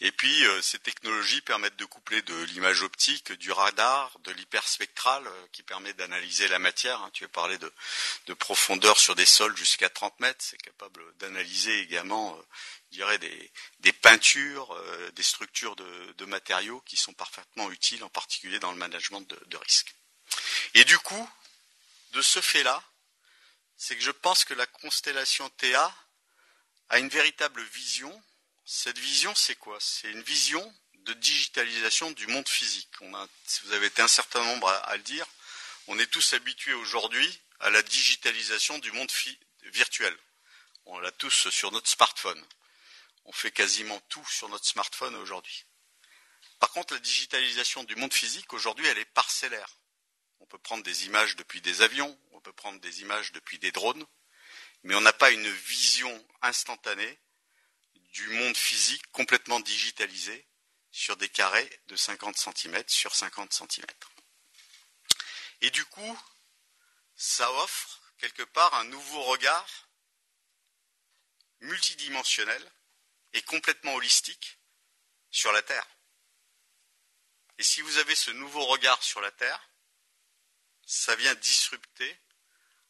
[0.02, 5.26] Et puis, euh, ces technologies permettent de coupler de l'image optique, du radar, de l'hyperspectral,
[5.26, 7.02] euh, qui permet d'analyser la matière.
[7.02, 7.10] Hein.
[7.14, 10.44] Tu as parlé de, profondeur sur des sols jusqu'à 30 mètres.
[10.44, 12.42] C'est capable d'analyser également, euh,
[12.92, 14.78] dirais, des, peintures,
[15.14, 19.58] des structures de, matériaux qui sont parfaitement utiles, en particulier dans le management de, de
[19.58, 19.94] risque.
[20.74, 21.30] Et du coup,
[22.14, 22.82] de ce fait-là,
[23.78, 25.94] c'est que je pense que la constellation TA
[26.90, 28.24] a une véritable vision
[28.66, 29.78] cette vision, c'est quoi?
[29.82, 32.90] C'est une vision de digitalisation du monde physique.
[33.46, 35.26] si vous avez été un certain nombre à, le dire,
[35.88, 39.12] on est tous habitués aujourd'hui à la digitalisation du monde
[39.64, 40.18] virtuel.
[40.86, 42.42] On l'a tous sur notre smartphone.
[43.26, 45.66] On fait quasiment tout sur notre smartphone aujourd'hui.
[46.60, 49.78] Par contre, la digitalisation du monde physique, aujourd'hui, elle est parcellaire.
[50.40, 53.72] On peut prendre des images depuis des avions, on peut prendre des images depuis des
[53.72, 54.06] drones,
[54.84, 57.20] mais on n'a pas une vision instantanée
[58.14, 60.48] du monde physique complètement digitalisé
[60.92, 63.86] sur des carrés de 50 cm sur 50 cm.
[65.62, 66.20] Et du coup,
[67.16, 69.90] ça offre quelque part un nouveau regard
[71.62, 72.72] multidimensionnel
[73.34, 74.60] et complètement holistique
[75.32, 75.88] sur la Terre.
[77.58, 79.70] Et si vous avez ce nouveau regard sur la Terre,
[80.86, 82.20] ça vient disrupter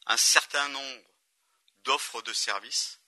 [0.05, 1.05] un certain nombre
[1.83, 2.99] d'offres de services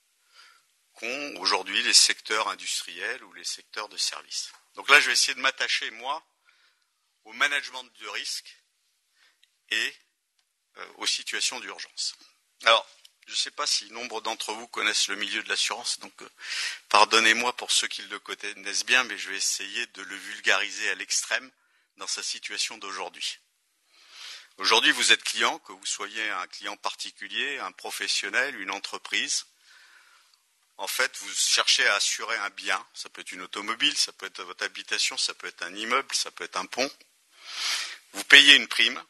[0.96, 4.50] qu'ont aujourd'hui les secteurs industriels ou les secteurs de services.
[4.74, 6.26] Donc là, je vais essayer de m'attacher, moi,
[7.24, 8.56] au management de risque
[9.70, 9.94] et
[10.78, 12.14] euh, aux situations d'urgence.
[12.64, 12.86] Alors,
[13.26, 16.30] je ne sais pas si nombre d'entre vous connaissent le milieu de l'assurance, donc euh,
[16.88, 20.94] pardonnez-moi pour ceux qui le connaissent bien, mais je vais essayer de le vulgariser à
[20.94, 21.50] l'extrême
[21.96, 23.38] dans sa situation d'aujourd'hui.
[24.58, 29.46] Aujourd'hui, vous êtes client, que vous soyez un client particulier, un professionnel, une entreprise,
[30.78, 32.84] en fait, vous cherchez à assurer un bien.
[32.92, 36.14] Ça peut être une automobile, ça peut être votre habitation, ça peut être un immeuble,
[36.14, 36.90] ça peut être un pont.
[38.12, 39.02] Vous payez une prime.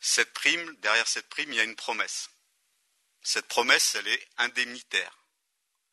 [0.00, 2.28] Cette prime, derrière cette prime, il y a une promesse.
[3.22, 5.16] Cette promesse, elle est indemnitaire.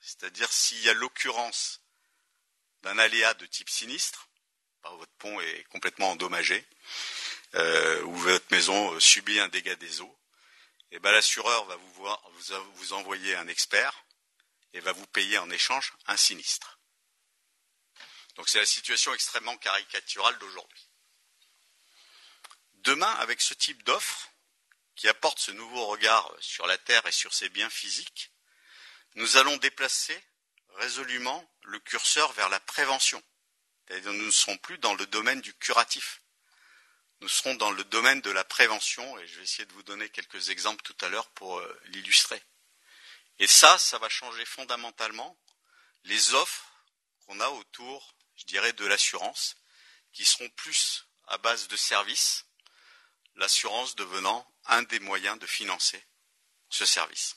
[0.01, 1.82] C'est-à-dire s'il y a l'occurrence
[2.82, 4.30] d'un aléa de type sinistre,
[4.83, 6.65] votre pont est complètement endommagé,
[7.53, 10.17] euh, ou votre maison euh, subit un dégât des eaux,
[10.92, 14.03] eh ben l'assureur va vous envoyer un expert
[14.73, 16.79] et va vous payer en échange un sinistre.
[18.35, 20.89] Donc c'est la situation extrêmement caricaturale d'aujourd'hui.
[22.75, 24.29] Demain, avec ce type d'offre,
[24.95, 28.31] qui apporte ce nouveau regard sur la Terre et sur ses biens physiques,
[29.15, 30.21] nous allons déplacer
[30.75, 33.21] résolument le curseur vers la prévention.
[33.89, 36.21] nous ne serons plus dans le domaine du curatif
[37.21, 40.09] nous serons dans le domaine de la prévention et je vais essayer de vous donner
[40.09, 42.41] quelques exemples tout à l'heure pour euh, l'illustrer.
[43.39, 45.38] Et ça, ça va changer fondamentalement
[46.03, 46.65] les offres
[47.25, 49.55] qu'on a autour, je dirais, de l'assurance,
[50.11, 52.45] qui seront plus à base de services,
[53.35, 56.03] l'assurance devenant un des moyens de financer
[56.69, 57.35] ce service.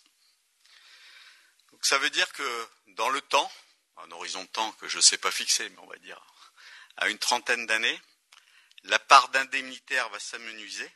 [1.70, 3.50] Donc ça veut dire que dans le temps,
[3.98, 6.20] un horizon de temps que je ne sais pas fixer, mais on va dire
[6.96, 8.00] à une trentaine d'années,
[8.84, 10.90] la part d'indemnitaire va s'amenuiser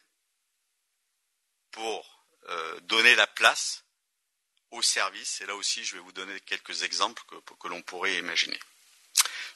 [1.70, 3.85] pour euh, donner la place
[4.82, 5.40] au.
[5.40, 7.22] Et là aussi, je vais vous donner quelques exemples
[7.60, 8.58] que, l'on pourrait imaginer.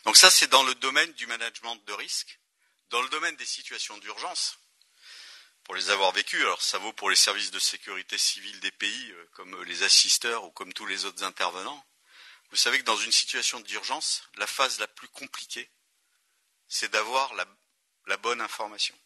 [0.04, 2.38] Donc ça, c'est dans le domaine du management de risque.
[2.90, 4.58] Dans le domaine des situations d'urgence,
[5.65, 9.12] pour les avoir vécues, alors ça vaut pour les services de sécurité civile des pays,
[9.12, 11.85] euh, comme les assisteurs ou comme tous les autres intervenants.
[12.51, 15.70] Vous savez que dans une situation d'urgence, la phase la plus compliquée,
[16.67, 18.99] c'est d'avoir la bonne information.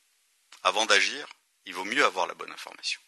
[0.62, 1.28] Avant d'agir,
[1.66, 3.00] il vaut mieux avoir la bonne information.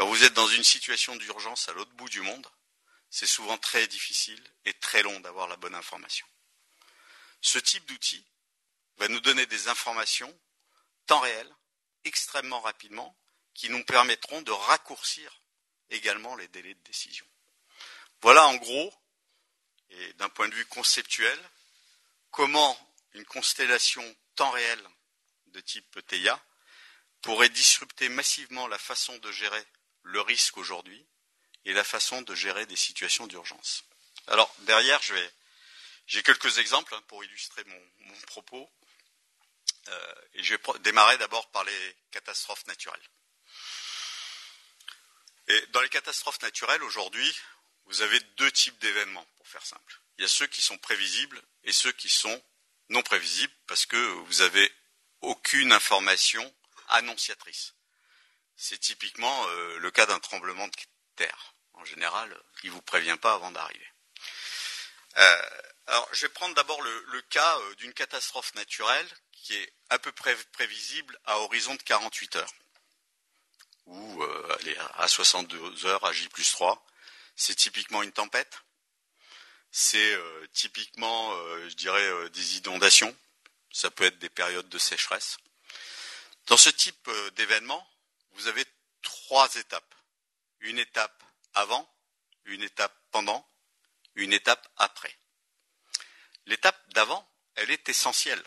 [0.00, 2.50] Quand vous êtes dans une situation d'urgence à l'autre bout du monde,
[3.10, 6.26] c'est souvent très difficile et très long d'avoir la bonne information.
[7.42, 8.24] Ce type d'outil
[8.96, 10.34] va nous donner des informations
[11.04, 11.54] temps réel,
[12.04, 13.14] extrêmement rapidement,
[13.52, 15.38] qui nous permettront de raccourcir
[15.90, 17.26] également les délais de décision.
[18.22, 18.94] Voilà en gros,
[19.90, 21.38] et d'un point de vue conceptuel,
[22.30, 22.74] comment
[23.12, 24.82] une constellation temps réel
[25.48, 26.42] de type TEIA
[27.20, 29.62] pourrait disrupter massivement la façon de gérer
[30.02, 31.06] le risque aujourd'hui
[31.64, 33.84] et la façon de gérer des situations d'urgence.
[34.28, 35.00] Alors derrière,
[36.06, 37.80] j'ai quelques exemples hein, pour illustrer mon,
[38.26, 38.70] propos.
[39.88, 43.08] Euh, et je vais démarrer d'abord par les catastrophes naturelles.
[45.48, 47.36] Et dans les catastrophes naturelles, aujourd'hui,
[47.86, 50.00] vous avez deux types d'événements, pour faire simple.
[50.18, 52.42] Il y a ceux qui sont prévisibles et ceux qui sont
[52.88, 54.72] non prévisibles, parce que vous avez
[55.22, 56.54] aucune information
[56.88, 57.74] annonciatrice.
[58.62, 60.76] C'est typiquement euh, le cas d'un tremblement de
[61.16, 61.54] terre.
[61.72, 63.88] En général, il ne vous prévient pas avant d'arriver.
[65.16, 65.42] Euh,
[65.86, 70.12] alors, je vais prendre d'abord le, cas euh, d'une catastrophe naturelle qui est à peu
[70.12, 72.52] près prévisible à horizon de 48 heures,
[73.86, 74.22] ou
[74.98, 76.84] à 62 heures à J plus 3.
[77.36, 78.60] C'est typiquement une tempête.
[79.72, 80.20] C'est
[80.52, 81.34] typiquement,
[81.66, 83.16] je dirais, des inondations
[83.72, 85.38] ça peut être des périodes de sécheresse.
[86.48, 87.88] Dans ce type d'événement,
[88.32, 88.64] vous avez
[89.02, 89.94] trois étapes.
[90.60, 91.22] Une étape
[91.54, 91.88] avant,
[92.44, 93.48] une étape pendant,
[94.14, 95.16] une étape après.
[96.46, 98.42] L'étape d'avant, elle est essentielle,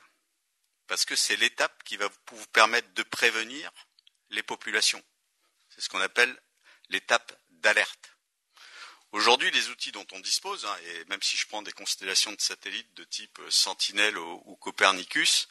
[0.88, 3.72] parce que c'est l'étape qui va vous permettre de prévenir
[4.30, 5.04] les populations.
[5.70, 6.40] C'est ce qu'on appelle
[6.90, 8.14] l'étape d'alerte.
[9.12, 12.42] Aujourd'hui, les outils dont on dispose, hein, et même si je prends des constellations de
[12.42, 15.48] satellites de type euh, Sentinel ou, Copernicus,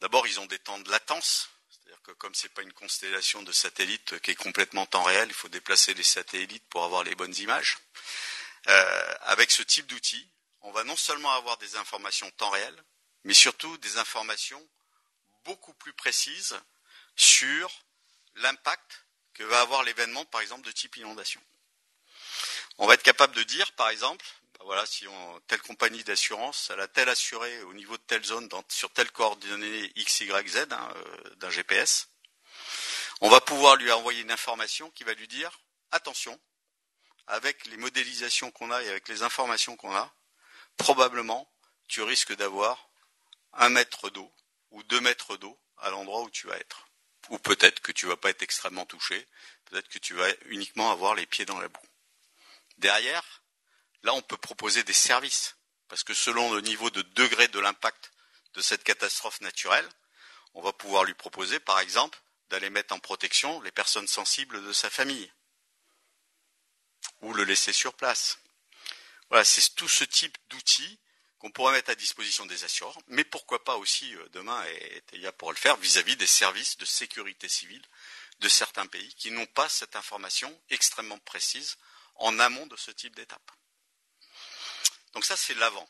[0.00, 1.48] d'abord ils ont des temps de latence,
[1.90, 5.28] c'est-à-dire que comme ce n'est pas une constellation de satellites qui est complètement temps réel,
[5.28, 7.78] il faut déplacer les satellites pour avoir les bonnes images.
[8.68, 10.28] Euh, avec ce type d'outils,
[10.60, 12.84] on va non seulement avoir des informations temps réel,
[13.24, 14.64] mais surtout des informations
[15.42, 16.60] beaucoup plus précises
[17.16, 17.68] sur
[18.36, 21.42] l'impact que va avoir l'événement, par exemple, de type inondation.
[22.78, 24.24] On va être capable de dire, par exemple,
[24.60, 28.22] bah voilà, si on, telle compagnie d'assurance, elle a tel assuré au niveau de telle
[28.22, 32.10] zone, sur telle coordonnée X, Y, Z hein, euh, d'un GPS,
[33.22, 35.58] on va pouvoir lui envoyer une information qui va lui dire,
[35.92, 36.38] attention,
[37.26, 40.12] avec les modélisations qu'on a et avec les informations qu'on a,
[40.76, 41.50] probablement,
[41.88, 42.90] tu risques d'avoir
[43.54, 44.30] un mètre d'eau
[44.72, 46.86] ou deux mètres d'eau à l'endroit où tu vas être.
[47.30, 49.26] Ou peut-être que tu vas pas être extrêmement touché,
[49.64, 51.80] peut-être que tu vas uniquement avoir les pieds dans la boue.
[52.76, 53.39] Derrière,
[54.02, 55.56] là, on peut proposer des services,
[55.88, 58.12] parce que selon le niveau de degré de l'impact
[58.54, 59.88] de cette catastrophe naturelle,
[60.54, 62.18] on va pouvoir lui proposer, par exemple,
[62.48, 65.32] d'aller mettre en protection les personnes sensibles de sa famille,
[67.20, 68.38] ou le laisser sur place.
[69.28, 70.98] Voilà, c'est tout ce type d'outils
[71.38, 75.32] qu'on pourrait mettre à disposition des assureurs, mais pourquoi pas aussi euh, demain, et TEIA
[75.32, 77.82] pourra le faire, vis-à-vis des services de sécurité civile
[78.40, 81.76] de certains pays qui n'ont pas cette information extrêmement précise
[82.16, 83.52] en amont de ce type d'étape.
[85.12, 85.88] Donc ça, c'est l'avant.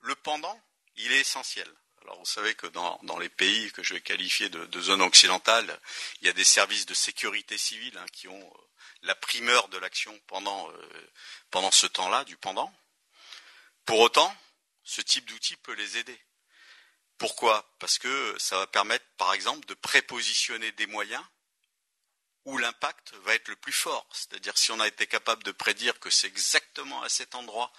[0.00, 0.60] Le pendant,
[0.96, 1.68] il est essentiel.
[2.02, 5.80] Alors vous savez que dans, les pays que je vais qualifier de, zone occidentale,
[6.20, 8.58] il y a des services de sécurité civile hein, qui ont euh,
[9.02, 11.12] la primeur de l'action pendant, euh,
[11.50, 12.74] pendant ce temps-là, du pendant.
[13.86, 14.34] Pour autant,
[14.82, 16.20] ce type d'outil peut les aider.
[17.16, 17.74] Pourquoi?
[17.78, 21.24] Parce que ça va permettre, par exemple, de prépositionner des moyens
[22.44, 24.06] où l'impact va être le plus fort.
[24.12, 27.72] C'est-à-dire si on a été capable de prédire que c'est exactement à cet endroit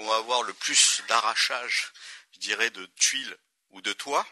[0.00, 1.92] qu'on va avoir le plus d'arrachage,
[2.32, 3.36] je dirais, de tuiles
[3.68, 4.26] ou de toits,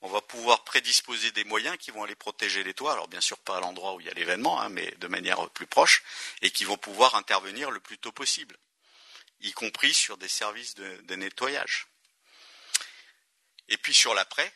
[0.00, 3.38] on va pouvoir prédisposer des moyens qui vont aller protéger les toits, alors bien sûr
[3.38, 6.02] pas à l'endroit où il y a l'événement, hein, mais de manière plus proche,
[6.42, 8.56] et qui vont pouvoir intervenir le plus tôt possible,
[9.40, 11.86] y compris sur des services de, nettoyage.
[13.68, 14.52] Et puis sur l'après,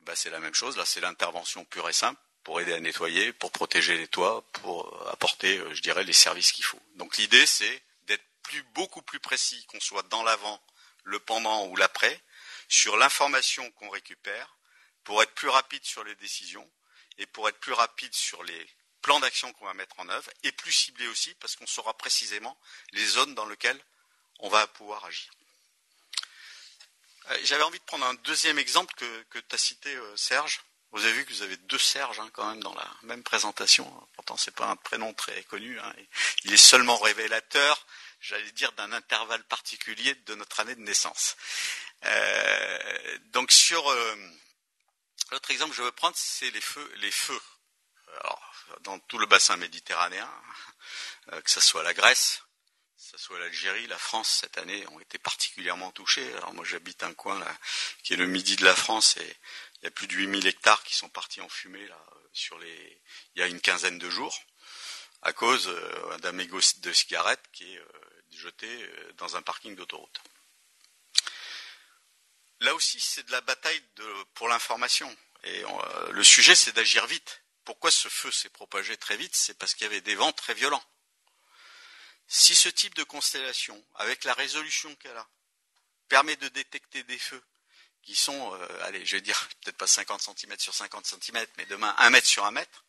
[0.00, 3.32] bah c'est la même chose, là c'est l'intervention pure et simple pour aider à nettoyer,
[3.32, 6.80] pour protéger les toits, pour apporter, euh, je dirais, les services qu'il faut.
[6.96, 7.82] Donc l'idée c'est
[8.46, 10.62] plus, beaucoup plus précis, qu'on soit dans l'avant,
[11.04, 12.22] le pendant ou l'après,
[12.68, 14.56] sur l'information qu'on récupère,
[15.04, 16.68] pour être plus rapide sur les décisions
[17.18, 18.70] et pour être plus rapide sur les
[19.02, 22.58] plans d'action qu'on va mettre en œuvre et plus ciblé aussi parce qu'on saura précisément
[22.92, 23.80] les zones dans lesquelles
[24.40, 25.30] on va pouvoir agir.
[27.30, 30.60] Euh, j'avais envie de prendre un deuxième exemple que, tu as cité, euh, Serge.
[30.92, 33.84] Vous avez vu que vous avez deux Serge hein, quand même dans la même présentation.
[34.14, 35.78] Pourtant, c'est pas un prénom très connu.
[35.78, 35.94] Hein.
[36.44, 37.86] Il est seulement révélateur,
[38.28, 41.36] j'allais dire, d'un intervalle particulier de notre année de naissance.
[42.04, 43.82] Euh, donc sur
[45.32, 46.92] L'autre exemple que je veux prendre, c'est les feux.
[46.96, 47.40] Les feux.
[48.20, 50.30] Alors, dans tout le bassin méditerranéen,
[51.32, 52.42] euh, que ce soit la Grèce,
[52.96, 56.32] que ce soit l'Algérie, la France, cette année, ont été particulièrement touchés.
[56.34, 57.58] Alors moi, j'habite un coin là,
[58.04, 59.36] qui est le midi de la France, et
[59.80, 62.00] il y a plus de 8000 hectares qui sont partis en fumée là,
[62.32, 63.02] sur les,
[63.34, 64.38] il y a une quinzaine de jours,
[65.22, 67.82] à cause euh, d'un mégot de cigarette qui est
[68.32, 70.20] euh, jeté dans un parking d'autoroute.
[72.60, 73.82] Là aussi, c'est de la bataille
[74.34, 75.14] pour l'information.
[75.44, 77.42] Et euh, le sujet, c'est d'agir vite.
[77.64, 79.34] Pourquoi ce feu s'est propagé très vite?
[79.34, 80.82] C'est parce qu'il y avait des vents très violents.
[82.28, 85.28] Si ce type de constellation, avec la résolution qu'elle a,
[86.08, 87.42] permet de détecter des feux
[88.02, 91.66] qui sont, euh, allez, je vais dire peut-être pas 50 cm sur 50 cm, mais
[91.66, 92.84] demain 1 mètre sur 1 mètre,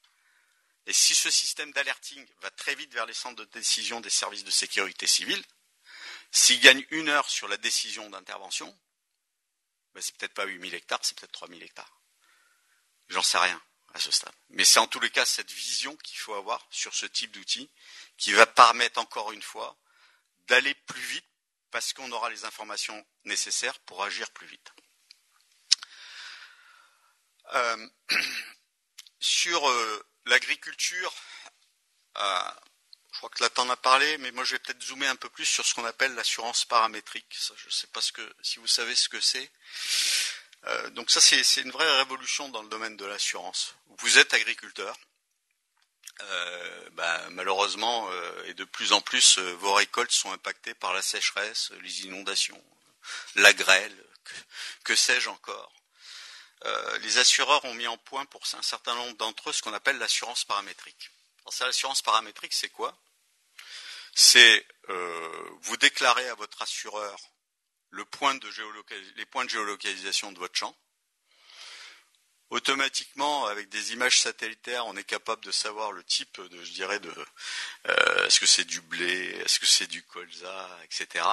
[0.87, 4.45] et si ce système d'alerting va très vite vers les centres de décision des services
[4.45, 5.43] de sécurité civile,
[6.31, 8.67] s'il gagne une heure sur la décision d'intervention,
[9.93, 12.01] ben, c'est peut-être pas 8000 hectares, c'est peut-être 3000 hectares.
[13.09, 13.61] J'en sais rien
[13.93, 14.33] à ce stade.
[14.49, 17.69] Mais c'est en tous les cas cette vision qu'il faut avoir sur ce type d'outil
[18.17, 19.77] qui va permettre encore une fois
[20.47, 21.27] d'aller plus vite
[21.69, 24.71] parce qu'on aura les informations nécessaires pour agir plus vite.
[27.53, 27.89] Euh,
[29.19, 31.13] sur euh, l'agriculture,
[32.17, 32.51] euh,
[33.11, 35.29] je crois que là t'en as parlé, mais moi je vais peut-être zoomer un peu
[35.29, 37.25] plus sur ce qu'on appelle l'assurance paramétrique.
[37.55, 38.01] je ne sais pas
[38.41, 39.49] si vous savez ce que c'est.
[40.65, 43.75] Euh, donc ça c'est une vraie révolution dans le domaine de l'assurance.
[43.99, 44.95] Vous êtes agriculteur.
[46.19, 48.09] Euh, bah, malheureusement
[48.45, 52.63] et de plus en plus vos récoltes sont impactées par la sécheresse, les inondations,
[53.35, 54.33] la grêle, que,
[54.83, 55.71] que sais-je encore.
[57.01, 59.97] Les assureurs ont mis en point pour un certain nombre d'entre eux ce qu'on appelle
[59.97, 61.11] l'assurance paramétrique.
[61.47, 62.97] Alors l'assurance paramétrique, c'est quoi?
[64.13, 67.17] C'est euh, vous déclarer à votre assureur
[67.93, 70.75] les points de géolocalisation de votre champ.
[72.49, 76.99] Automatiquement, avec des images satellitaires, on est capable de savoir le type de, je dirais,
[76.99, 77.13] de
[77.87, 81.25] euh, est-ce que c'est du blé, est-ce que c'est du colza, etc.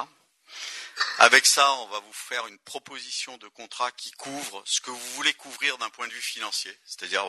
[1.18, 5.10] Avec ça, on va vous faire une proposition de contrat qui couvre ce que vous
[5.14, 6.76] voulez couvrir d'un point de vue financier.
[6.84, 7.24] C'est-à-dire,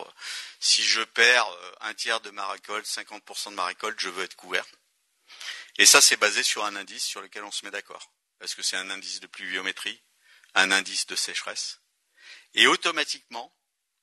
[0.60, 4.24] si je perds euh, un tiers de ma récolte, 50% de ma récolte, je veux
[4.24, 4.66] être couvert.
[5.78, 8.12] Et ça, c'est basé sur un indice sur lequel on se met d'accord.
[8.38, 10.02] Parce que c'est un indice de pluviométrie,
[10.54, 11.80] un indice de sécheresse.
[12.54, 13.54] Et automatiquement,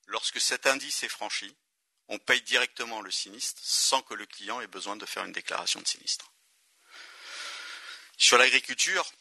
[0.05, 1.55] lorsque cet indice est franchi,
[2.09, 5.81] on paye directement le sinistre sans que le client ait besoin de faire une déclaration
[5.81, 6.31] de sinistre.
[8.17, 9.11] Sur l'agriculture,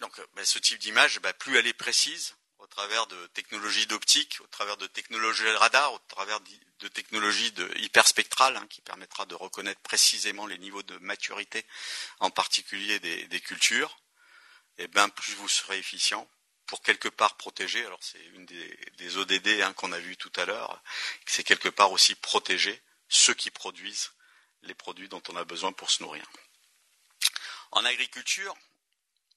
[0.00, 4.38] donc ben, ce type d'image, ben, plus elle est précise, au travers de technologies d'optique,
[4.40, 9.34] au travers de technologies radar, au travers de technologies de hyperspectrales hein, qui permettra de
[9.34, 11.64] reconnaître précisément les niveaux de maturité,
[12.20, 14.00] en particulier des, cultures,
[14.78, 16.28] et bien plus vous serez efficient
[16.66, 17.84] pour quelque part protéger.
[17.84, 20.82] Alors c'est une des, ODD hein, qu'on a vu tout à l'heure,
[21.26, 24.10] c'est quelque part aussi protéger ceux qui produisent
[24.62, 26.24] les produits dont on a besoin pour se nourrir.
[27.72, 28.56] En agriculture,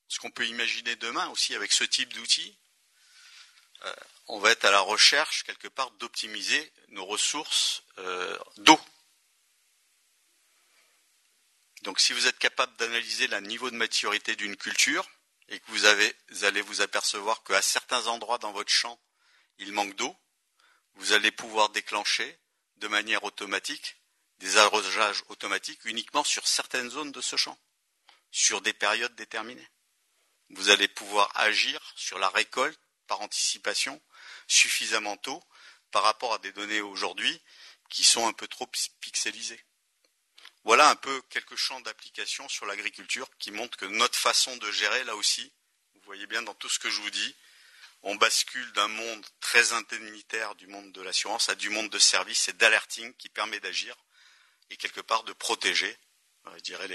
[0.08, 2.58] ce qu'on peut imaginer demain aussi avec ce type d'outils,
[3.86, 3.94] euh,
[4.28, 8.80] on va être à la recherche quelque part d'optimiser nos ressources euh, d'eau.
[11.84, 15.08] Donc si vous êtes capable d'analyser le niveau de maturité d'une culture
[15.48, 15.78] et que vous,
[16.30, 19.00] vous allez vous apercevoir qu'à certains endroits dans votre champ,
[19.60, 20.16] il manque d'eau,
[20.96, 22.40] vous allez pouvoir déclencher
[22.78, 23.98] de manière automatique
[24.40, 27.58] des arrosages automatiques uniquement sur certaines zones de ce champ,
[28.32, 29.68] sur des périodes déterminées.
[30.50, 34.02] Vous allez pouvoir agir sur la récolte par anticipation
[34.48, 35.44] suffisamment tôt
[35.92, 37.42] par rapport à des données aujourd'hui
[37.90, 38.68] qui sont un peu trop
[39.00, 39.64] pixelisées.
[40.64, 45.04] Voilà un peu quelques champs d'application sur l'agriculture qui montrent que notre façon de gérer,
[45.06, 45.54] là aussi,
[45.96, 47.36] vous voyez bien dans tout ce que je vous dis,
[48.04, 52.48] on bascule d'un monde très indemnitaire du monde de l'assurance à du monde de service
[52.50, 53.96] et d'alerting qui permet d'agir
[54.70, 55.96] et quelque part de protéger,
[56.48, 56.88] euh, dirais,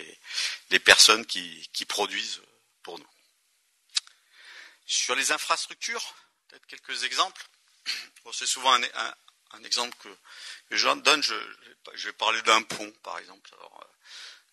[0.71, 2.43] les, personnes qui, produisent
[2.83, 3.09] pour nous.
[4.93, 6.15] Sur les infrastructures,
[6.49, 7.43] peut-être quelques exemples.
[8.35, 10.15] c'est souvent un, exemple que,
[10.71, 11.23] je donne.
[11.23, 11.35] Je,
[12.09, 13.51] vais parler d'un pont, par exemple.
[13.55, 13.85] Euh,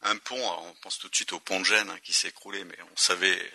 [0.03, 2.63] un pont, on pense tout de suite au pont de Gênes hein, qui s'est écroulé,
[2.63, 3.51] mais on savait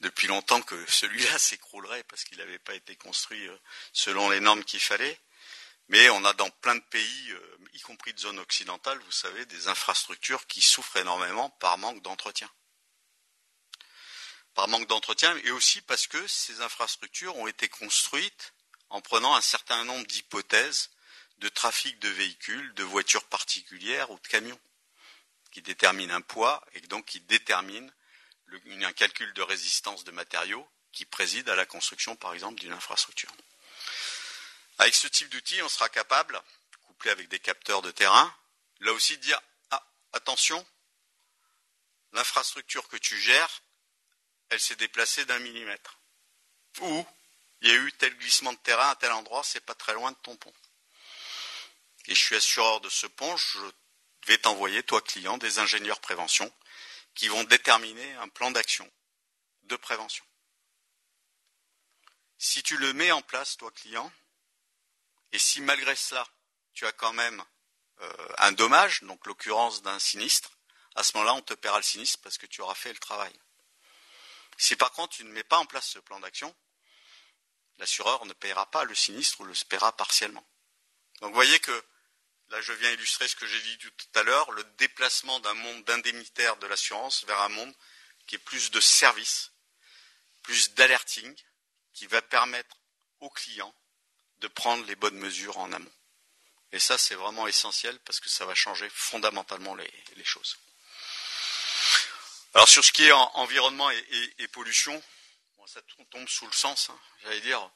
[0.00, 3.56] depuis longtemps que celui-là s'écroulerait parce qu'il n'avait pas été construit euh,
[3.92, 5.20] selon les normes qu'il fallait.
[5.90, 9.46] Mais on a dans plein de pays, euh, y compris de zones occidentales, vous savez,
[9.46, 12.50] des infrastructures qui souffrent énormément par manque d'entretien.
[14.56, 18.54] Par manque d'entretien, et aussi parce que ces infrastructures ont été construites
[18.88, 20.90] en prenant un certain nombre d'hypothèses
[21.38, 24.58] de trafic de véhicules, de voitures particulières ou de camions,
[25.52, 27.90] qui déterminent un poids et donc qui déterminent
[28.82, 33.30] un calcul de résistance de matériaux qui préside à la construction, par exemple, d'une infrastructure.
[34.78, 36.40] Avec ce type d'outil, on sera capable,
[36.86, 38.34] couplé avec des capteurs de terrain,
[38.80, 39.40] là aussi de dire
[39.70, 40.66] ah, attention,
[42.12, 43.62] l'infrastructure que tu gères,
[44.50, 45.98] elle s'est déplacée d'un millimètre.
[46.80, 47.06] Ou
[47.62, 50.10] il y a eu tel glissement de terrain à tel endroit, c'est pas très loin
[50.10, 50.52] de ton pont.
[52.06, 53.58] Et je suis assureur de ce pont, je
[54.26, 56.52] vais t'envoyer, toi client, des ingénieurs prévention
[57.14, 58.90] qui vont déterminer un plan d'action
[59.64, 60.24] de prévention.
[62.38, 64.12] Si tu le mets en place, toi client,
[65.32, 66.26] et si malgré cela,
[66.74, 67.42] tu as quand même
[68.00, 70.52] euh, un dommage, donc l'occurrence d'un sinistre,
[70.94, 73.32] à ce moment-là, on te paiera le sinistre parce que tu auras fait le travail.
[74.56, 76.54] Si par contre tu ne mets pas en place ce plan d'action,
[77.78, 80.46] l'assureur ne paiera pas le sinistre ou le paiera partiellement.
[81.20, 81.84] Donc vous voyez que
[82.48, 85.84] là je viens illustrer ce que j'ai dit tout à l'heure, le déplacement d'un monde
[85.84, 87.74] d'indemnitaire de l'assurance vers un monde
[88.26, 89.52] qui est plus de service,
[90.42, 91.34] plus d'alerting,
[91.92, 92.76] qui va permettre
[93.20, 93.74] aux clients
[94.38, 95.92] de prendre les bonnes mesures en amont.
[96.72, 100.58] Et ça, c'est vraiment essentiel parce que ça va changer fondamentalement les, choses.
[102.56, 105.02] Alors sur ce qui est environnement et, pollution,
[105.66, 107.70] ça tombe sous le sens, hein, j'allais dire,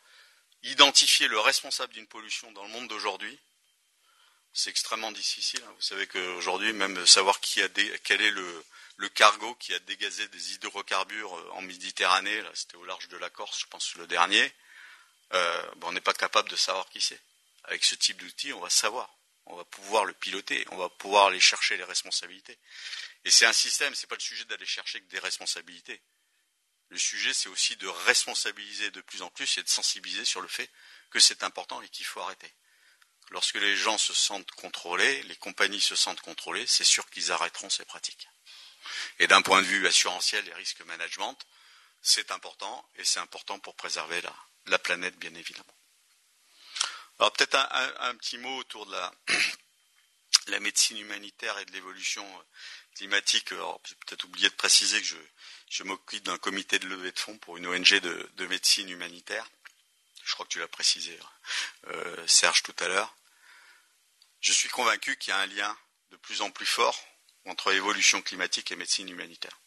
[0.62, 3.38] identifier le responsable d'une pollution dans le monde d'aujourd'hui,
[4.54, 5.62] c'est extrêmement difficile.
[5.66, 5.72] Hein.
[5.76, 8.64] Vous savez qu'aujourd'hui, même savoir quel est le,
[9.14, 13.60] cargo qui a dégazé des hydrocarbures euh, en Méditerranée, c'était au large de la Corse,
[13.60, 14.50] je pense le dernier,
[15.34, 17.20] euh, on n'est pas capable de savoir qui c'est.
[17.64, 19.14] Avec ce type d'outil, on va savoir,
[19.44, 22.56] on va pouvoir le piloter, on va pouvoir aller chercher les responsabilités.
[23.24, 26.00] Et c'est un système, c'est pas le sujet d'aller chercher que des responsabilités.
[26.88, 30.48] Le sujet, c'est aussi de responsabiliser de plus en plus et de sensibiliser sur le
[30.48, 30.68] fait
[31.10, 32.52] que c'est important et qu'il faut arrêter.
[33.30, 37.70] Lorsque les gens se sentent contrôlés, les compagnies se sentent contrôlées, c'est sûr qu'ils arrêteront
[37.70, 38.28] ces pratiques.
[39.20, 41.38] Et d'un point de vue assurantiel et risque management,
[42.02, 44.34] c'est important et c'est important pour préserver la,
[44.66, 45.76] la planète, bien évidemment.
[47.20, 48.96] Alors peut-être un, petit mot autour de
[50.46, 52.42] la, médecine humanitaire et de l'évolution euh,
[53.00, 53.52] climatique.
[53.52, 55.08] Alors j'ai peut-être oublié de préciser que
[55.70, 59.46] je, m'occupe d'un comité de levée de fonds pour une ONG de, médecine humanitaire.
[60.22, 61.18] Je crois que tu l'as précisé,
[61.86, 63.16] euh, Serge, tout à l'heure.
[64.42, 65.78] Je suis convaincu qu'il y a un lien
[66.10, 66.98] de plus en plus fort
[67.46, 69.58] entre évolution climatique et médecine humanitaire.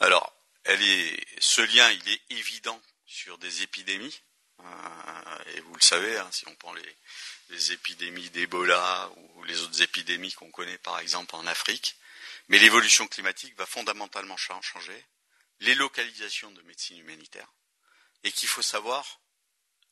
[0.00, 0.34] Alors,
[0.66, 4.20] ce lien, il est évident sur des épidémies.
[4.58, 6.74] Euh, et vous le savez, hein, si on prend
[7.50, 11.96] les, épidémies d'Ebola ou les autres épidémies qu'on connaît par exemple en Afrique,
[12.48, 15.06] mais l'évolution climatique va fondamentalement changer
[15.60, 17.52] les localisations de médecine humanitaire
[18.24, 19.20] et qu'il faut savoir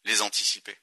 [0.05, 0.79] les anticiper.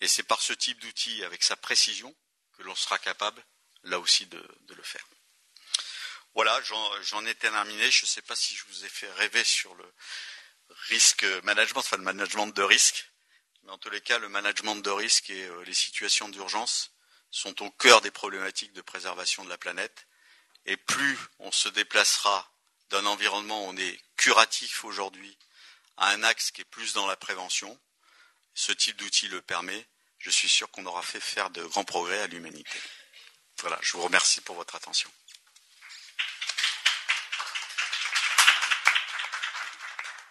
[0.00, 2.14] Et c'est par ce type d'outil, avec sa précision,
[2.52, 3.44] que l'on sera capable,
[3.84, 5.06] là aussi, de, le faire.
[6.34, 7.90] Voilà, j'en ai terminé.
[7.90, 9.94] Je ne sais pas si je vous ai fait rêver sur le,
[10.88, 13.10] risque management, enfin le management de risque.
[13.64, 16.92] Mais en tous les cas, le management de risque et euh, les situations d'urgence
[17.30, 20.06] sont au cœur des problématiques de préservation de la planète.
[20.66, 22.50] Et plus on se déplacera
[22.90, 25.36] d'un environnement où on est curatif aujourd'hui
[25.96, 27.78] à un axe qui est plus dans la prévention.
[28.54, 29.86] Ce type d'outil le permet.
[30.18, 32.80] Je suis sûr qu'on aura fait faire de grands progrès à l'humanité.
[33.58, 35.10] Voilà, je vous remercie pour votre attention.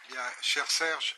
[0.10, 1.16] Bien, cher Serge,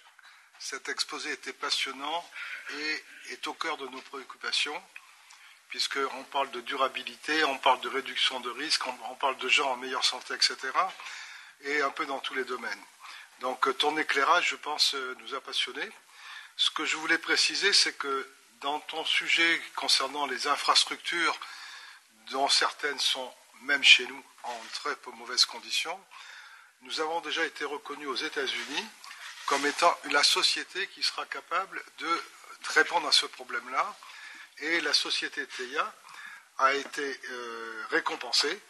[0.60, 2.30] cet exposé était passionnant
[2.72, 4.82] et est au cœur de nos préoccupations,
[5.70, 9.78] puisqu'on parle de durabilité, on parle de réduction de risques, on, parle de gens en
[9.78, 10.58] meilleure santé, etc.,
[11.62, 12.84] et un peu dans tous les domaines.
[13.40, 15.90] Donc ton éclairage, je pense, nous a passionnés.
[16.58, 18.30] Ce que je voulais préciser, c'est que
[18.62, 21.38] dans ton sujet concernant les infrastructures,
[22.32, 26.00] dont certaines sont, même chez nous, en très peu mauvaises conditions,
[26.82, 28.86] nous avons déjà été reconnus aux États-Unis
[29.46, 32.24] comme étant la société qui sera capable de
[32.74, 33.96] répondre à ce problème-là.
[34.60, 35.94] Et la société TEIA
[36.60, 38.62] a été euh, récompensée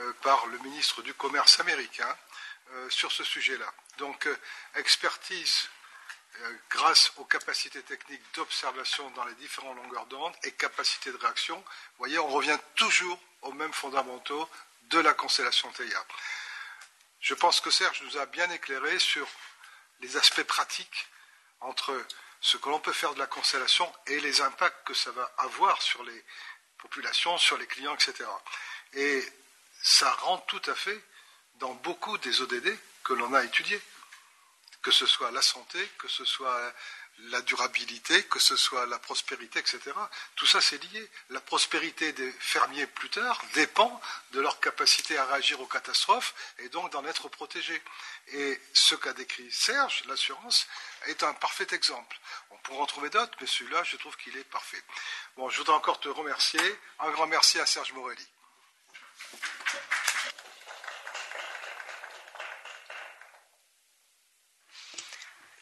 [0.00, 2.16] euh, par le ministre du Commerce américain
[2.72, 3.72] euh, sur ce sujet-là.
[3.98, 4.28] Donc,
[4.76, 5.68] expertise
[6.68, 11.56] grâce aux capacités techniques d'observation dans les différentes longueurs d'onde et capacité de réaction.
[11.56, 14.48] Vous voyez, on revient toujours aux mêmes fondamentaux
[14.90, 16.04] de la constellation TEIA.
[17.20, 19.28] Je pense que Serge nous a bien éclairé sur
[20.00, 21.08] les aspects pratiques
[21.60, 21.94] entre
[22.40, 25.80] ce que l'on peut faire de la constellation et les impacts que ça va avoir
[25.80, 26.24] sur les
[26.78, 28.28] populations, sur les clients, etc.
[28.92, 29.24] Et
[29.82, 31.02] ça rentre tout à fait
[31.54, 33.80] dans beaucoup des ODD que l'on a étudiés,
[34.82, 36.72] que ce soit la santé, que ce soit
[37.30, 39.80] la durabilité, que ce soit la prospérité, etc.
[40.36, 41.10] Tout ça, c'est lié.
[41.30, 44.00] La prospérité des fermiers plus tard dépend
[44.32, 47.80] de leur capacité à réagir aux catastrophes et donc d'en être protégés.
[48.28, 50.66] Et ce qu'a décrit Serge, l'assurance,
[51.06, 52.18] est un parfait exemple.
[52.50, 54.82] On pourra en trouver d'autres, mais celui-là, je trouve qu'il est parfait.
[55.36, 56.80] Bon, je voudrais encore te remercier.
[57.00, 58.26] Un grand merci à Serge Morelli.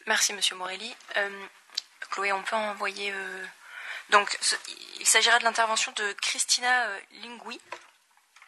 [0.05, 0.93] Merci, Monsieur Morelli.
[1.17, 1.45] Euh,
[2.11, 3.11] Chloé, on peut envoyer.
[3.11, 3.45] Euh...
[4.09, 4.37] Donc,
[4.99, 7.59] il s'agira de l'intervention de Christina euh, Lingui,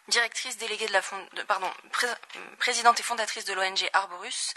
[0.09, 1.25] directrice déléguée de la fond...
[2.59, 4.53] présidente et fondatrice de l'ONG Arborus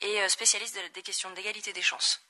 [0.00, 2.22] et spécialiste de, des questions d'égalité des chances.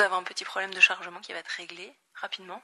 [0.00, 2.62] Nous avons un petit problème de chargement qui va être réglé rapidement.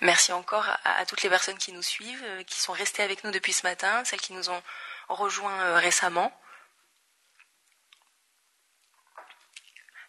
[0.00, 3.22] Merci encore à, à, toutes les personnes qui nous suivent, euh, qui sont restées avec
[3.22, 4.62] nous depuis ce matin, celles qui nous ont
[5.06, 6.36] rejoints euh, récemment.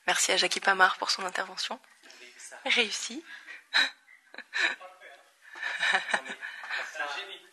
[0.07, 1.79] Merci à Jackie Pamar pour son intervention.
[2.65, 3.23] Réussi.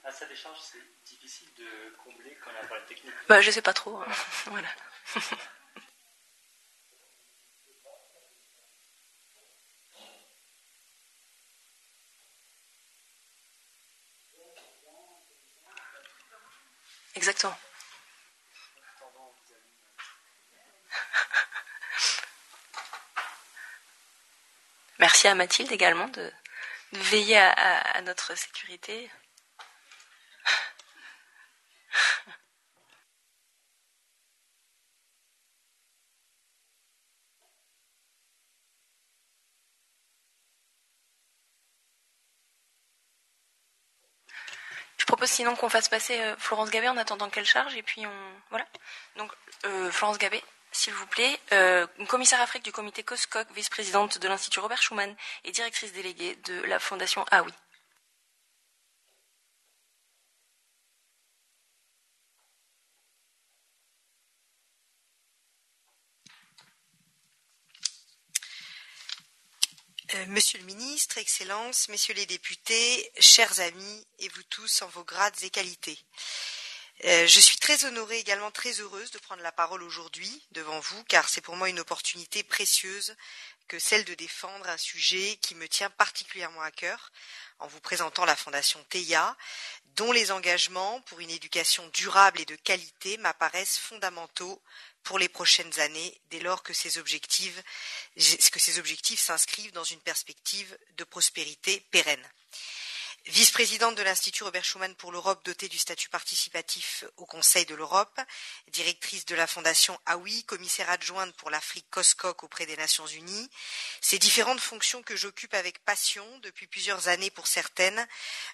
[0.05, 3.63] à sa décharge, c'est difficile de combler quand y a problème technique bah, Je sais
[3.63, 3.97] pas trop.
[3.97, 4.07] Hein.
[4.47, 4.69] voilà.
[17.15, 17.57] Exactement.
[24.99, 26.31] Merci à Mathilde également de,
[26.93, 29.11] de veiller à, à, à notre sécurité.
[45.07, 48.05] Je propose sinon qu'on fasse passer euh, Florence Gabé en attendant qu'elle charge et puis
[48.05, 48.11] on
[48.51, 48.67] voilà.
[49.17, 49.31] Donc
[49.65, 54.59] euh, Florence Gabé, s'il vous plaît, euh, commissaire Afrique du comité COSCOC, vice-présidente de l'Institut
[54.59, 57.47] Robert Schuman et directrice déléguée de la Fondation AOI.
[70.25, 75.35] Monsieur le ministre, Excellences, Messieurs les députés, chers amis et vous tous en vos grades
[75.43, 75.99] et qualités.
[77.05, 81.05] Euh, je suis très honorée, également très heureuse de prendre la parole aujourd'hui devant vous,
[81.05, 83.15] car c'est pour moi une opportunité précieuse
[83.69, 87.13] que celle de défendre un sujet qui me tient particulièrement à cœur,
[87.59, 89.37] en vous présentant la Fondation TEIA,
[89.97, 94.61] dont les engagements pour une éducation durable et de qualité m'apparaissent fondamentaux
[95.03, 97.63] pour les prochaines années, dès lors que ces objectifs,
[98.17, 102.29] s'inscrivent dans une perspective de prospérité pérenne.
[103.27, 108.21] Vice-présidente de l'Institut Robert Schuman pour l'Europe dotée du statut participatif au Conseil de l'Europe,
[108.69, 113.51] directrice de la Fondation AOI, commissaire adjointe pour l'Afrique COSCOC auprès des Nations Unies.
[114.01, 118.07] Ces différentes fonctions que j'occupe avec passion depuis plusieurs années pour certaines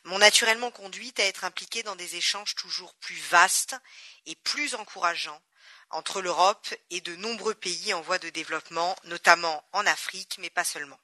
[0.05, 3.77] m'ont naturellement conduite à être impliquée dans des échanges toujours plus vastes
[4.25, 5.43] et plus encourageants
[5.91, 10.65] entre l'Europe et de nombreux pays en voie de développement, notamment en Afrique, mais pas
[10.65, 10.99] seulement.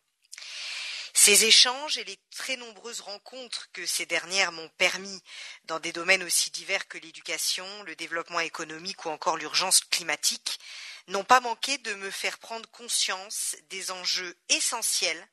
[1.29, 5.23] Ces échanges et les très nombreuses rencontres que ces dernières m'ont permis
[5.65, 10.59] dans des domaines aussi divers que l'éducation, le développement économique ou encore l'urgence climatique
[11.07, 15.29] n'ont pas manqué de me faire prendre conscience des enjeux essentiels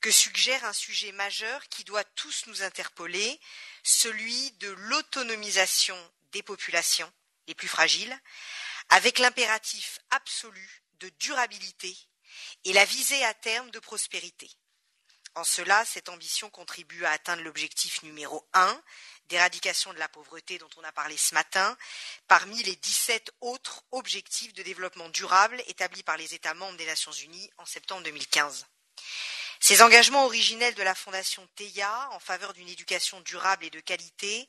[0.00, 3.38] que suggère un sujet majeur qui doit tous nous interpeller,
[3.84, 5.96] celui de l'autonomisation
[6.32, 7.12] des populations
[7.46, 8.18] les plus fragiles,
[8.88, 11.96] avec l'impératif absolu de durabilité
[12.64, 14.50] et la visée à terme de prospérité.
[15.34, 18.82] En cela, cette ambition contribue à atteindre l'objectif numéro un
[19.26, 21.76] d'éradication de la pauvreté dont on a parlé ce matin,
[22.28, 27.12] parmi les 17 autres objectifs de développement durable établis par les États membres des Nations
[27.12, 28.66] Unies en septembre 2015.
[29.58, 34.46] Ces engagements originels de la Fondation TEIA en faveur d'une éducation durable et de qualité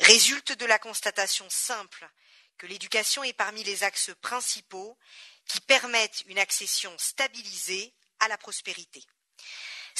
[0.00, 2.08] résultent de la constatation simple
[2.56, 4.98] que l'éducation est parmi les axes principaux
[5.46, 9.04] qui permettent une accession stabilisée à la prospérité.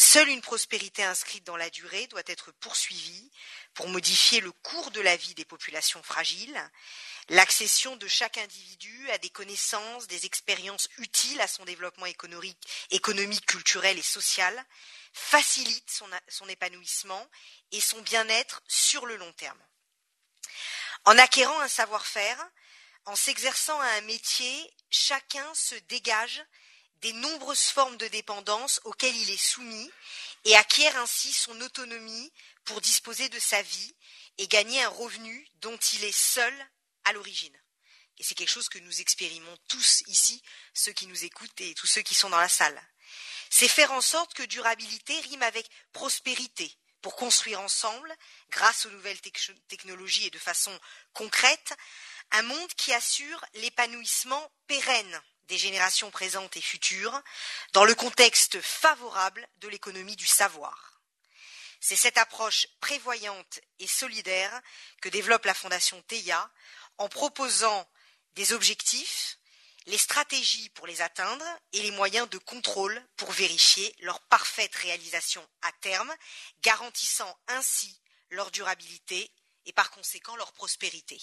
[0.00, 3.32] Seule une prospérité inscrite dans la durée doit être poursuivie
[3.74, 6.56] pour modifier le cours de la vie des populations fragiles,
[7.30, 13.98] l'accession de chaque individu à des connaissances, des expériences utiles à son développement économique, culturel
[13.98, 14.64] et social,
[15.12, 17.28] facilite son, son épanouissement
[17.72, 19.60] et son bien-être sur le long terme.
[21.06, 22.38] En acquérant un savoir-faire,
[23.04, 26.44] en s'exerçant à un métier, chacun se dégage
[27.02, 29.90] des nombreuses formes de dépendance auxquelles il est soumis
[30.44, 32.32] et acquiert ainsi son autonomie
[32.64, 33.94] pour disposer de sa vie
[34.38, 36.54] et gagner un revenu dont il est seul
[37.04, 37.56] à l'origine.
[38.18, 40.42] Et c'est quelque chose que nous expérimentons tous ici,
[40.74, 42.80] ceux qui nous écoutent et tous ceux qui sont dans la salle.
[43.50, 48.12] C'est faire en sorte que durabilité rime avec prospérité, pour construire ensemble,
[48.50, 49.20] grâce aux nouvelles
[49.68, 50.76] technologies et de façon
[51.12, 51.72] concrète,
[52.32, 57.20] un monde qui assure l'épanouissement pérenne des générations présentes et futures
[57.72, 61.00] dans le contexte favorable de l'économie du savoir.
[61.80, 64.60] C'est cette approche prévoyante et solidaire
[65.00, 66.50] que développe la Fondation TEIA
[66.98, 67.88] en proposant
[68.32, 69.38] des objectifs,
[69.86, 75.46] les stratégies pour les atteindre et les moyens de contrôle pour vérifier leur parfaite réalisation
[75.62, 76.12] à terme,
[76.62, 77.98] garantissant ainsi
[78.30, 79.30] leur durabilité
[79.64, 81.20] et par conséquent leur prospérité.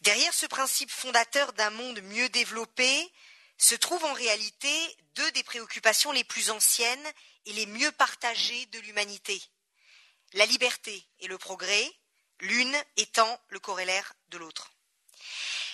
[0.00, 3.12] Derrière ce principe fondateur d'un monde mieux développé
[3.58, 7.12] se trouvent en réalité deux des préoccupations les plus anciennes
[7.44, 9.42] et les mieux partagées de l'humanité.
[10.32, 11.92] La liberté et le progrès,
[12.40, 14.70] l'une étant le corollaire de l'autre.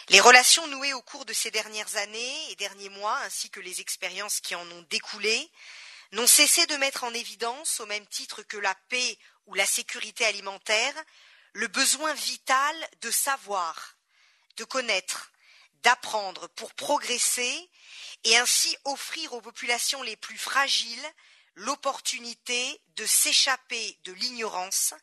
[0.08, 3.80] Les relations nouées au cours de ces dernières années et derniers mois, ainsi que les
[3.80, 5.50] expériences qui en ont découlé,
[6.12, 10.24] n'ont cessé de mettre en évidence, au même titre que la paix ou la sécurité
[10.24, 10.94] alimentaire,
[11.52, 13.95] le besoin vital de savoir
[14.56, 15.32] de connaître,
[15.82, 17.70] d'apprendre pour progresser
[18.24, 21.06] et ainsi offrir aux populations les plus fragiles
[21.54, 24.94] l'opportunité de s'échapper de l'ignorance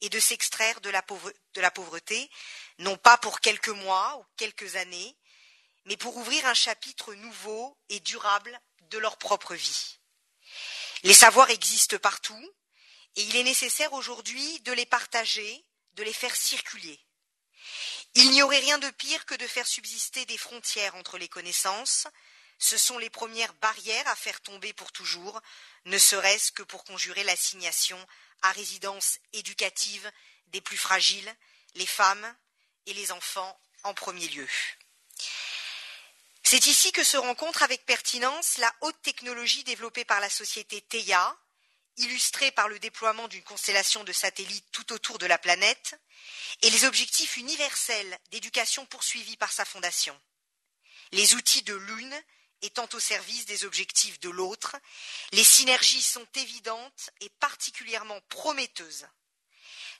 [0.00, 2.30] et de s'extraire de, la pauvreté,
[2.78, 5.16] non pas pour quelques mois ou quelques années,
[5.84, 10.00] mais pour ouvrir un chapitre nouveau et durable de leur propre vie.
[11.04, 12.52] Les savoirs existent partout
[13.16, 16.98] et il est nécessaire aujourd'hui de les partager, de les faire circuler.
[18.14, 22.06] Il n'y aurait rien de pire que de faire subsister des frontières entre les connaissances.
[22.58, 25.40] Ce sont les premières barrières à faire tomber pour toujours,
[25.86, 27.98] ne serait-ce que pour conjurer l'assignation
[28.42, 30.10] à résidence éducative
[30.48, 31.34] des plus fragiles,
[31.74, 32.36] les femmes
[32.86, 34.48] et les enfants en premier lieu.
[36.42, 41.36] C'est ici que se rencontre avec pertinence la haute technologie développée par la société TEIA,
[41.96, 45.94] illustrée par le déploiement d'une constellation de satellites tout autour de la planète,
[46.62, 50.18] et les objectifs universels d'éducation poursuivis par sa fondation.
[51.12, 52.22] Les outils de l'une
[52.62, 54.76] étant au service des objectifs de l'autre,
[55.32, 59.06] les synergies sont évidentes et particulièrement prometteuses.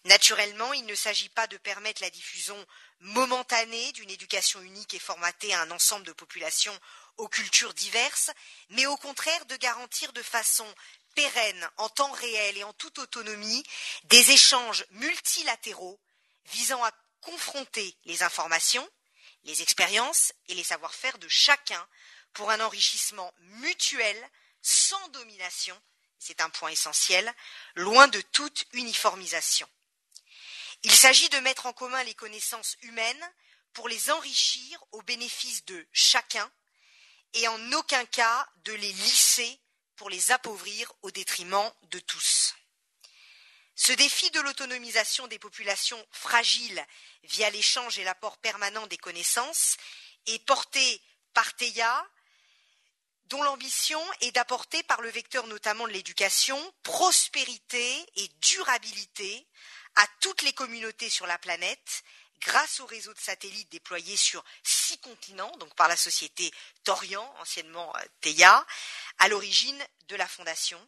[0.04, 2.66] Naturellement, il ne s'agit pas de permettre la diffusion
[3.00, 6.76] momentanée d'une éducation unique et formatée à un ensemble de populations
[7.18, 8.30] aux cultures diverses,
[8.70, 10.66] mais au contraire de garantir de façon
[11.14, 13.64] pérenne, en temps réel et en toute autonomie,
[14.04, 16.00] des échanges multilatéraux
[16.46, 18.88] visant à confronter les informations,
[19.44, 21.86] les expériences et les savoir-faire de chacun
[22.32, 24.16] pour un enrichissement mutuel
[24.62, 25.80] sans domination
[26.22, 27.32] c'est un point essentiel,
[27.74, 29.68] loin de toute uniformisation.
[30.84, 33.32] Il s'agit de mettre en commun les connaissances humaines
[33.72, 36.50] pour les enrichir au bénéfice de chacun
[37.34, 39.60] et en aucun cas de les lisser
[40.02, 42.56] pour les appauvrir au détriment de tous.
[43.76, 46.84] Ce défi de l'autonomisation des populations fragiles
[47.22, 49.76] via l'échange et l'apport permanent des connaissances
[50.26, 51.00] est porté
[51.34, 52.04] par TEIA,
[53.26, 59.46] dont l'ambition est d'apporter par le vecteur notamment de l'éducation prospérité et durabilité
[59.94, 62.02] à toutes les communautés sur la planète
[62.40, 66.50] grâce au réseau de satellites déployés sur six continents, donc par la société
[66.84, 68.66] Torian, anciennement euh, TEIA,
[69.18, 70.80] à l'origine de la fondation.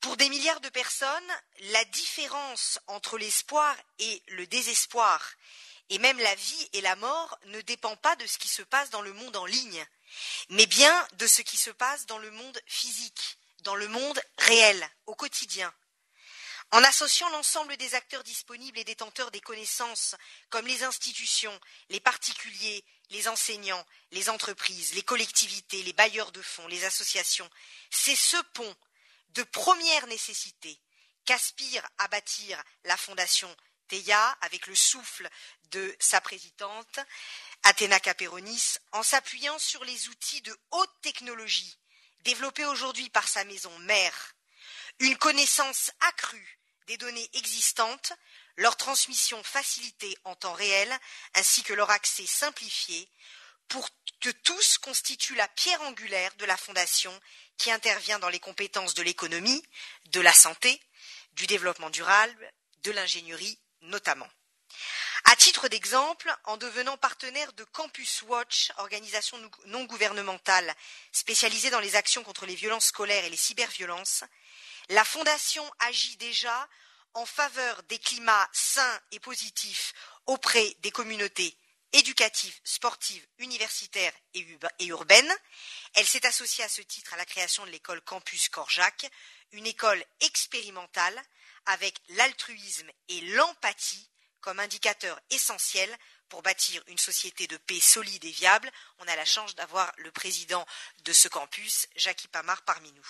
[0.00, 5.32] Pour des milliards de personnes, la différence entre l'espoir et le désespoir,
[5.90, 8.90] et même la vie et la mort, ne dépend pas de ce qui se passe
[8.90, 9.86] dans le monde en ligne,
[10.50, 14.88] mais bien de ce qui se passe dans le monde physique, dans le monde réel,
[15.06, 15.72] au quotidien.
[16.70, 20.16] En associant l'ensemble des acteurs disponibles et détenteurs des connaissances,
[20.50, 26.66] comme les institutions, les particuliers, les enseignants, les entreprises, les collectivités, les bailleurs de fonds,
[26.68, 27.48] les associations,
[27.90, 28.76] c'est ce pont
[29.30, 30.78] de première nécessité
[31.24, 33.54] qu'aspire à bâtir la Fondation
[33.88, 35.28] Teia avec le souffle
[35.70, 36.98] de sa présidente,
[37.64, 41.78] Athéna Caperonis, en s'appuyant sur les outils de haute technologie
[42.20, 44.34] développés aujourd'hui par sa maison mère,
[45.00, 48.12] une connaissance accrue des données existantes,
[48.56, 50.92] leur transmission facilitée en temps réel,
[51.34, 53.08] ainsi que leur accès simplifié,
[53.68, 53.88] pour
[54.20, 57.18] que tous constituent la pierre angulaire de la Fondation
[57.56, 59.62] qui intervient dans les compétences de l'économie,
[60.06, 60.80] de la santé,
[61.32, 64.28] du développement durable, de l'ingénierie notamment.
[65.24, 70.74] À titre d'exemple, en devenant partenaire de Campus Watch, organisation non gouvernementale
[71.12, 74.24] spécialisée dans les actions contre les violences scolaires et les cyberviolences,
[74.90, 76.68] la Fondation agit déjà
[77.14, 79.92] en faveur des climats sains et positifs
[80.26, 81.56] auprès des communautés
[81.92, 85.34] éducatives, sportives, universitaires et urbaines.
[85.94, 89.08] Elle s'est associée à ce titre à la création de l'école Campus Corjac,
[89.52, 91.22] une école expérimentale
[91.66, 95.96] avec l'altruisme et l'empathie comme indicateurs essentiels
[96.28, 98.70] pour bâtir une société de paix solide et viable.
[98.98, 100.66] On a la chance d'avoir le président
[101.04, 103.08] de ce campus, Jackie Pamar, parmi nous.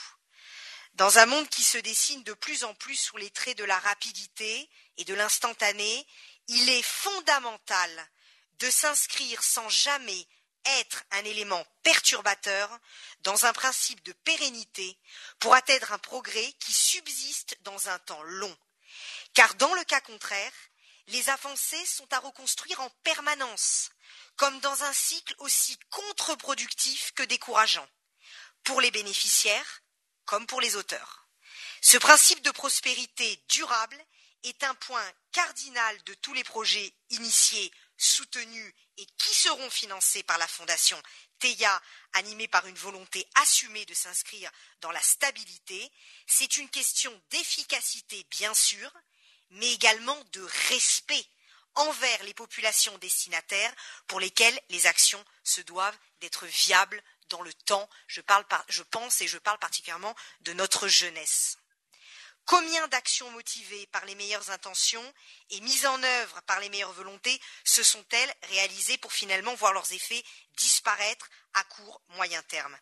[0.94, 3.78] Dans un monde qui se dessine de plus en plus sous les traits de la
[3.80, 6.06] rapidité et de l'instantané,
[6.46, 8.10] il est fondamental
[8.60, 10.26] de s'inscrire sans jamais
[10.64, 12.78] être un élément perturbateur
[13.22, 14.96] dans un principe de pérennité
[15.40, 18.56] pour atteindre un progrès qui subsiste dans un temps long.
[19.34, 20.52] Car dans le cas contraire,
[21.08, 23.90] les avancées sont à reconstruire en permanence,
[24.36, 27.88] comme dans un cycle aussi contre-productif que décourageant,
[28.62, 29.82] pour les bénéficiaires
[30.24, 31.26] comme pour les auteurs.
[31.80, 33.98] Ce principe de prospérité durable
[34.44, 40.38] est un point cardinal de tous les projets initiés, soutenus et qui seront financés par
[40.38, 41.00] la Fondation
[41.38, 41.82] TEIA,
[42.14, 45.90] animée par une volonté assumée de s'inscrire dans la stabilité.
[46.26, 48.90] C'est une question d'efficacité, bien sûr,
[49.50, 51.26] mais également de respect
[51.74, 53.74] envers les populations destinataires
[54.06, 57.88] pour lesquelles les actions se doivent d'être viables dans le temps.
[58.06, 58.20] Je,
[58.82, 61.56] pense et je parle particulièrement de notre jeunesse.
[62.46, 65.14] Combien d'actions motivées par les meilleures intentions
[65.48, 69.92] et mises en œuvre par les meilleures volontés se sont-elles réalisées pour finalement voir leurs
[69.92, 70.22] effets
[70.56, 72.76] disparaître à court moyen terme,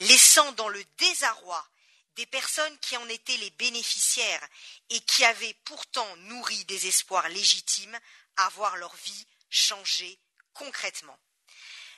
[0.00, 1.66] laissant dans le désarroi
[2.14, 4.46] des personnes qui en étaient les bénéficiaires
[4.90, 7.98] et qui avaient pourtant nourri des espoirs légitimes
[8.36, 10.18] à voir leur vie changer
[10.52, 11.18] concrètement.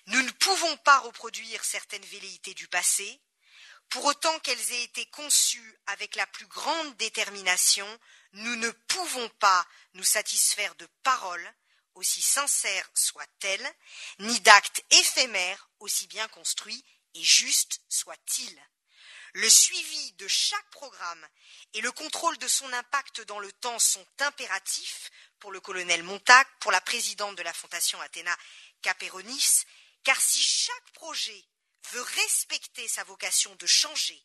[0.06, 3.20] Nous ne pouvons pas reproduire certaines velléités du passé,
[3.90, 7.86] pour autant qu'elles aient été conçues avec la plus grande détermination,
[8.33, 11.54] nous ne pouvons pas nous satisfaire de paroles,
[11.94, 13.74] aussi sincères soient-elles,
[14.20, 16.84] ni d'actes éphémères, aussi bien construits
[17.15, 18.62] et justes soient-ils.
[19.34, 21.26] Le suivi de chaque programme
[21.74, 26.47] et le contrôle de son impact dans le temps sont impératifs pour le colonel Montac,
[26.60, 28.36] pour la présidente de la Fondation Athéna
[28.83, 29.65] Caperonis,
[30.04, 31.44] car si chaque projet
[31.92, 34.22] veut respecter sa vocation de changer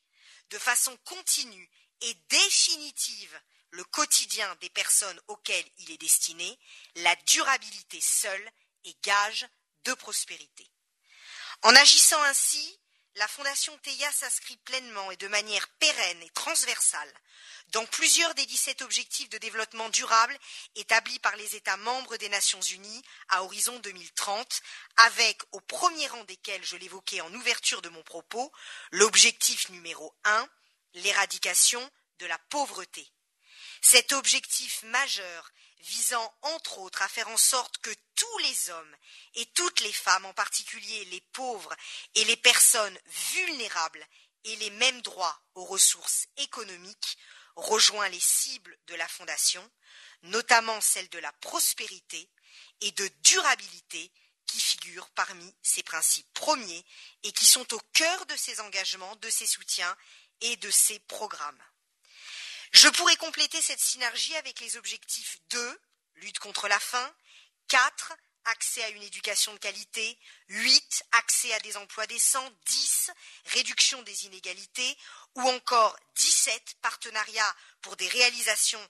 [0.49, 1.69] de façon continue
[2.01, 3.41] et définitive
[3.71, 6.57] le quotidien des personnes auxquelles il est destiné,
[6.95, 8.51] la durabilité seule
[8.85, 9.47] est gage
[9.83, 10.69] de prospérité.
[11.63, 12.79] En agissant ainsi,
[13.15, 17.13] la Fondation TEIA s'inscrit pleinement et de manière pérenne et transversale
[17.69, 20.37] dans plusieurs des 17 objectifs de développement durable
[20.75, 24.61] établis par les États membres des Nations Unies à horizon 2030,
[24.97, 28.51] avec au premier rang desquels, je l'évoquais en ouverture de mon propos,
[28.91, 30.47] l'objectif numéro un,
[30.93, 33.07] l'éradication de la pauvreté.
[33.81, 38.95] Cet objectif majeur visant entre autres à faire en sorte que tous les hommes
[39.35, 41.75] et toutes les femmes, en particulier les pauvres
[42.15, 42.97] et les personnes
[43.33, 44.05] vulnérables,
[44.45, 47.17] aient les mêmes droits aux ressources économiques,
[47.55, 49.69] rejoint les cibles de la Fondation,
[50.23, 52.29] notamment celles de la prospérité
[52.81, 54.11] et de durabilité
[54.45, 56.85] qui figurent parmi ses principes premiers
[57.23, 59.95] et qui sont au cœur de ses engagements, de ses soutiens
[60.41, 61.63] et de ses programmes.
[62.71, 65.81] Je pourrais compléter cette synergie avec les objectifs 2,
[66.15, 67.13] lutte contre la faim,
[67.67, 68.13] 4,
[68.45, 70.17] accès à une éducation de qualité,
[70.49, 73.11] 8, accès à des emplois décents, 10,
[73.45, 74.97] réduction des inégalités,
[75.35, 78.89] ou encore 17, partenariats pour des réalisations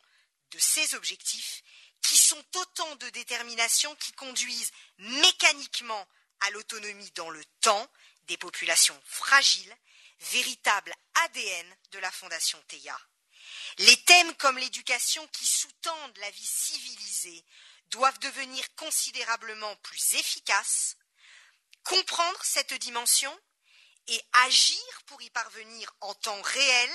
[0.51, 1.63] de ces objectifs,
[2.01, 6.07] qui sont autant de déterminations qui conduisent mécaniquement
[6.41, 7.89] à l'autonomie dans le temps
[8.23, 9.75] des populations fragiles,
[10.19, 10.93] véritable
[11.25, 12.99] ADN de la Fondation Théa.
[13.79, 17.43] Les thèmes comme l'éducation qui sous-tendent la vie civilisée
[17.91, 20.97] doivent devenir considérablement plus efficaces,
[21.83, 23.35] comprendre cette dimension
[24.07, 26.89] et agir pour y parvenir en temps réel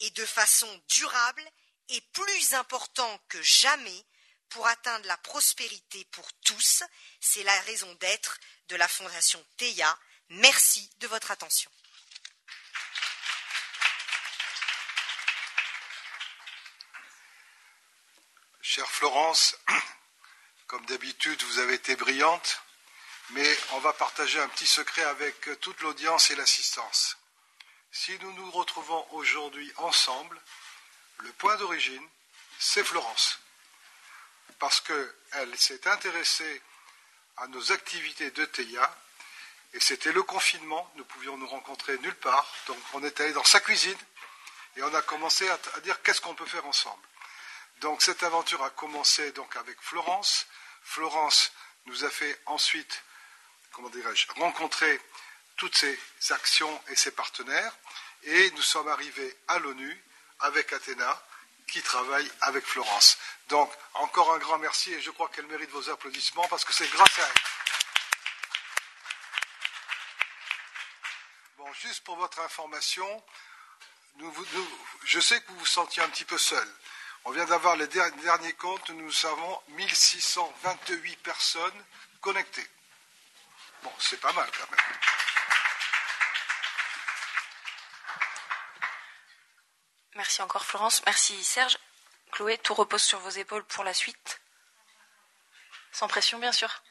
[0.00, 1.44] et de façon durable
[1.88, 4.04] est plus important que jamais
[4.48, 6.82] pour atteindre la prospérité pour tous.
[7.20, 9.98] C'est la raison d'être de la Fondation Théa.
[10.28, 11.70] Merci de votre attention.
[18.60, 19.56] Chère Florence,
[20.70, 22.62] comme d'habitude, vous avez été brillante,
[23.30, 27.16] mais on va partager un petit secret avec toute l'audience et l'assistance.
[27.90, 30.40] Si nous nous retrouvons aujourd'hui ensemble,
[31.18, 32.08] le point d'origine,
[32.60, 33.40] c'est Florence.
[34.60, 36.62] Parce qu'elle s'est intéressée
[37.38, 38.96] à nos activités de TEIA,
[39.72, 43.42] et c'était le confinement, nous pouvions nous rencontrer nulle part, donc on est allé dans
[43.42, 43.98] sa cuisine,
[44.76, 47.02] et on a commencé à, à dire qu'est-ce qu'on peut faire ensemble.
[47.80, 50.46] Donc cette aventure a commencé donc avec Florence.
[50.90, 51.52] Florence
[51.86, 53.04] nous a fait ensuite,
[53.70, 55.00] comment dirais-je, rencontrer
[55.56, 55.96] toutes ces
[56.30, 57.72] actions et ses partenaires.
[58.24, 60.04] Et nous sommes arrivés à l'ONU
[60.40, 61.22] avec Athéna,
[61.68, 63.18] qui travaille avec Florence.
[63.50, 66.90] Donc, encore un grand merci et je crois qu'elle mérite vos applaudissements parce que c'est
[66.90, 67.42] grâce à elle.
[71.56, 73.24] Bon, juste pour votre information,
[75.04, 76.68] je sais que vous vous sentiez un petit peu seul.
[77.24, 81.84] On vient d'avoir les derniers comptes, nous avons 1628 personnes
[82.20, 82.66] connectées.
[83.82, 84.80] Bon, c'est pas mal quand même.
[90.16, 91.78] Merci encore Florence, merci Serge.
[92.32, 94.40] Chloé, tout repose sur vos épaules pour la suite.
[95.92, 96.82] Sans pression, bien sûr.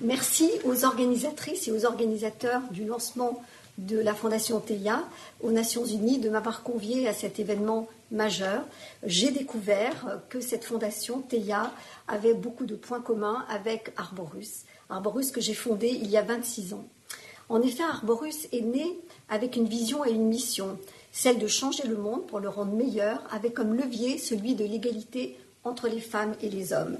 [0.00, 3.44] Merci aux organisatrices et aux organisateurs du lancement
[3.78, 5.04] de la Fondation TEIA
[5.40, 8.64] aux Nations Unies de m'avoir convié à cet événement majeur.
[9.04, 11.72] J'ai découvert que cette fondation TEIA
[12.08, 14.64] avait beaucoup de points communs avec Arborus.
[14.90, 16.84] Arborus que j'ai fondé il y a 26 ans.
[17.48, 20.78] En effet, Arborus est né avec une vision et une mission,
[21.12, 25.38] celle de changer le monde pour le rendre meilleur, avec comme levier celui de l'égalité
[25.64, 26.98] entre les femmes et les hommes,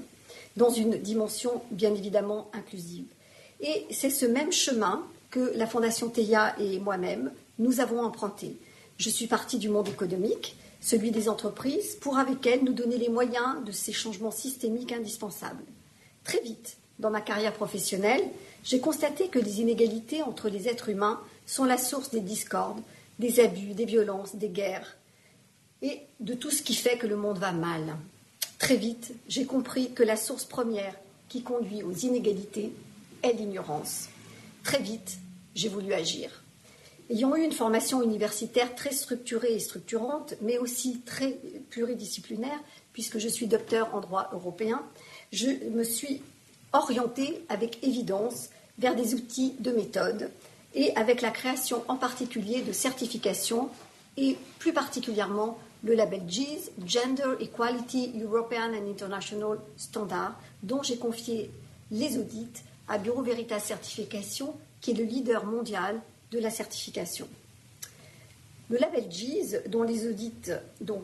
[0.57, 3.05] dans une dimension bien évidemment inclusive.
[3.61, 8.57] Et c'est ce même chemin que la Fondation Théa et moi-même, nous avons emprunté.
[8.97, 13.09] Je suis partie du monde économique, celui des entreprises, pour avec elles nous donner les
[13.09, 15.63] moyens de ces changements systémiques indispensables.
[16.23, 18.23] Très vite, dans ma carrière professionnelle,
[18.63, 22.81] j'ai constaté que les inégalités entre les êtres humains sont la source des discordes,
[23.19, 24.97] des abus, des violences, des guerres
[25.81, 27.95] et de tout ce qui fait que le monde va mal.
[28.57, 30.93] Très vite, j'ai compris que la source première
[31.29, 32.73] qui conduit aux inégalités
[33.23, 34.09] est l'ignorance.
[34.69, 35.17] Très vite,
[35.55, 36.43] j'ai voulu agir.
[37.09, 41.39] Ayant eu une formation universitaire très structurée et structurante, mais aussi très
[41.71, 42.59] pluridisciplinaire,
[42.93, 44.83] puisque je suis docteur en droit européen,
[45.33, 46.21] je me suis
[46.71, 50.29] orientée avec évidence vers des outils de méthode
[50.75, 53.69] et avec la création en particulier de certifications
[54.17, 61.49] et plus particulièrement le label GEES, Gender Equality European and International Standard, dont j'ai confié
[61.89, 67.27] les audits à Bureau Veritas Certification, qui est le leader mondial de la certification.
[68.69, 70.51] Le label GIS, dont les audits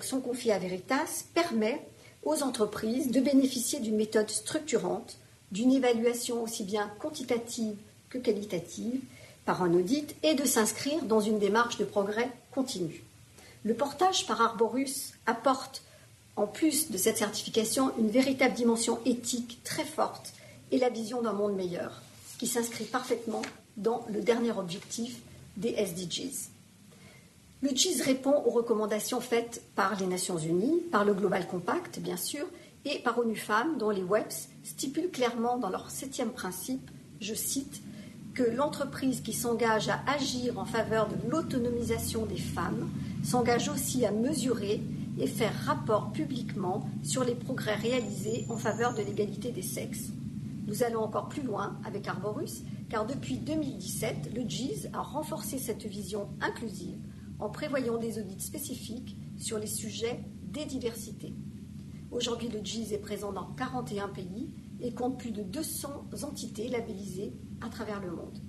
[0.01, 1.85] sont confiés à Veritas, permet
[2.23, 5.17] aux entreprises de bénéficier d'une méthode structurante,
[5.51, 7.75] d'une évaluation aussi bien quantitative
[8.09, 8.99] que qualitative
[9.45, 13.03] par un audit et de s'inscrire dans une démarche de progrès continu.
[13.63, 15.83] Le portage par Arborus apporte,
[16.35, 20.33] en plus de cette certification, une véritable dimension éthique très forte
[20.71, 22.01] et la vision d'un monde meilleur,
[22.37, 23.41] qui s'inscrit parfaitement
[23.77, 25.21] dans le dernier objectif
[25.57, 26.49] des SDGs.
[27.61, 32.17] Le GIS répond aux recommandations faites par les Nations Unies, par le Global Compact, bien
[32.17, 32.45] sûr,
[32.85, 37.81] et par ONU Femmes, dont les WEPS stipulent clairement dans leur septième principe, je cite,
[38.35, 42.89] que l'entreprise qui s'engage à agir en faveur de l'autonomisation des femmes
[43.23, 44.81] s'engage aussi à mesurer
[45.17, 50.09] et faire rapport publiquement sur les progrès réalisés en faveur de l'égalité des sexes.
[50.65, 55.85] Nous allons encore plus loin avec Arborus, car depuis 2017, le GIS a renforcé cette
[55.85, 56.99] vision inclusive
[57.39, 61.33] en prévoyant des audits spécifiques sur les sujets des diversités.
[62.11, 67.33] Aujourd'hui, le GIS est présent dans 41 pays et compte plus de 200 entités labellisées
[67.61, 68.39] à travers le monde.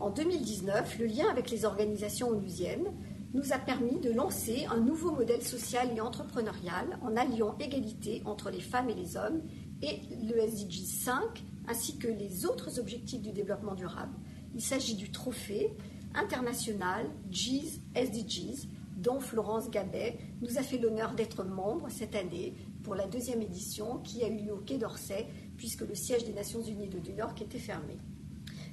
[0.00, 2.92] En 2019, le lien avec les organisations onusiennes
[3.34, 8.50] nous a permis de lancer un nouveau modèle social et entrepreneurial en alliant égalité entre
[8.50, 9.42] les femmes et les hommes
[9.82, 14.14] et le SDG 5 ainsi que les autres objectifs du développement durable.
[14.54, 15.70] Il s'agit du trophée
[16.14, 22.94] international GIS SDGs dont Florence Gabet nous a fait l'honneur d'être membre cette année pour
[22.94, 26.62] la deuxième édition qui a eu lieu au Quai d'Orsay puisque le siège des Nations
[26.62, 27.96] Unies de New York était fermé.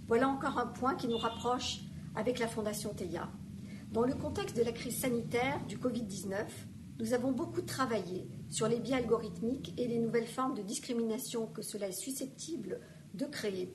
[0.07, 1.81] Voilà encore un point qui nous rapproche
[2.15, 3.29] avec la Fondation TEIA.
[3.91, 6.45] Dans le contexte de la crise sanitaire du Covid-19,
[6.99, 11.61] nous avons beaucoup travaillé sur les biais algorithmiques et les nouvelles formes de discrimination que
[11.61, 12.79] cela est susceptible
[13.13, 13.73] de créer.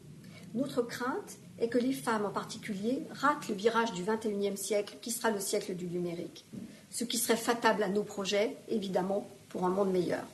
[0.55, 5.10] Notre crainte est que les femmes en particulier ratent le virage du XXIe siècle qui
[5.10, 6.44] sera le siècle du numérique,
[6.90, 10.24] ce qui serait fatal à nos projets, évidemment, pour un monde meilleur.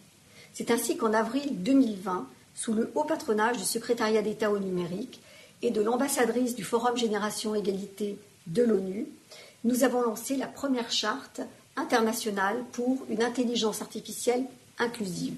[0.53, 5.21] C'est ainsi qu'en avril 2020, sous le haut patronage du secrétariat d'État au numérique
[5.63, 9.07] et de l'ambassadrice du Forum Génération Égalité de l'ONU,
[9.63, 11.41] nous avons lancé la première charte
[11.81, 14.45] internationale pour une intelligence artificielle
[14.79, 15.37] inclusive.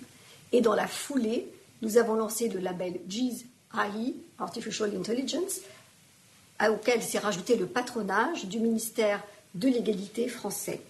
[0.52, 1.48] Et dans la foulée,
[1.80, 5.60] nous avons lancé le label GIS AI, Artificial Intelligence,
[6.60, 9.22] auquel s'est rajouté le patronage du ministère
[9.54, 10.80] de l'égalité français.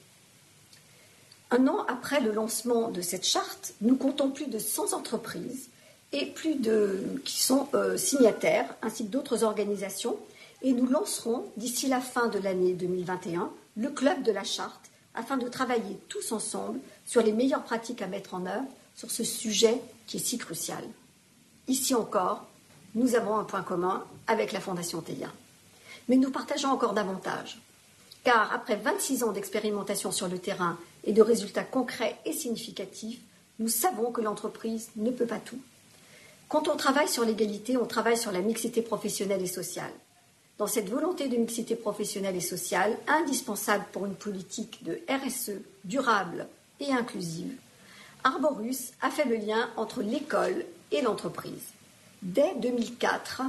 [1.51, 5.69] Un an après le lancement de cette charte, nous comptons plus de 100 entreprises
[6.13, 10.17] et plus de qui sont euh, signataires, ainsi que d'autres organisations,
[10.63, 15.37] et nous lancerons d'ici la fin de l'année 2021 le club de la charte afin
[15.37, 19.81] de travailler tous ensemble sur les meilleures pratiques à mettre en œuvre sur ce sujet
[20.07, 20.85] qui est si crucial.
[21.69, 22.47] Ici encore,
[22.95, 25.29] nous avons un point commun avec la Fondation TEIA.
[26.09, 27.59] Mais nous partageons encore davantage.
[28.25, 33.21] Car après 26 ans d'expérimentation sur le terrain et de résultats concrets et significatifs,
[33.59, 35.61] nous savons que l'entreprise ne peut pas tout.
[36.49, 39.93] Quand on travaille sur l'égalité, on travaille sur la mixité professionnelle et sociale.
[40.59, 45.53] Dans cette volonté de mixité professionnelle et sociale, indispensable pour une politique de RSE
[45.85, 46.47] durable
[46.79, 47.57] et inclusive,
[48.25, 51.73] Arborus a fait le lien entre l'école et l'entreprise.
[52.23, 53.43] Dès 2004,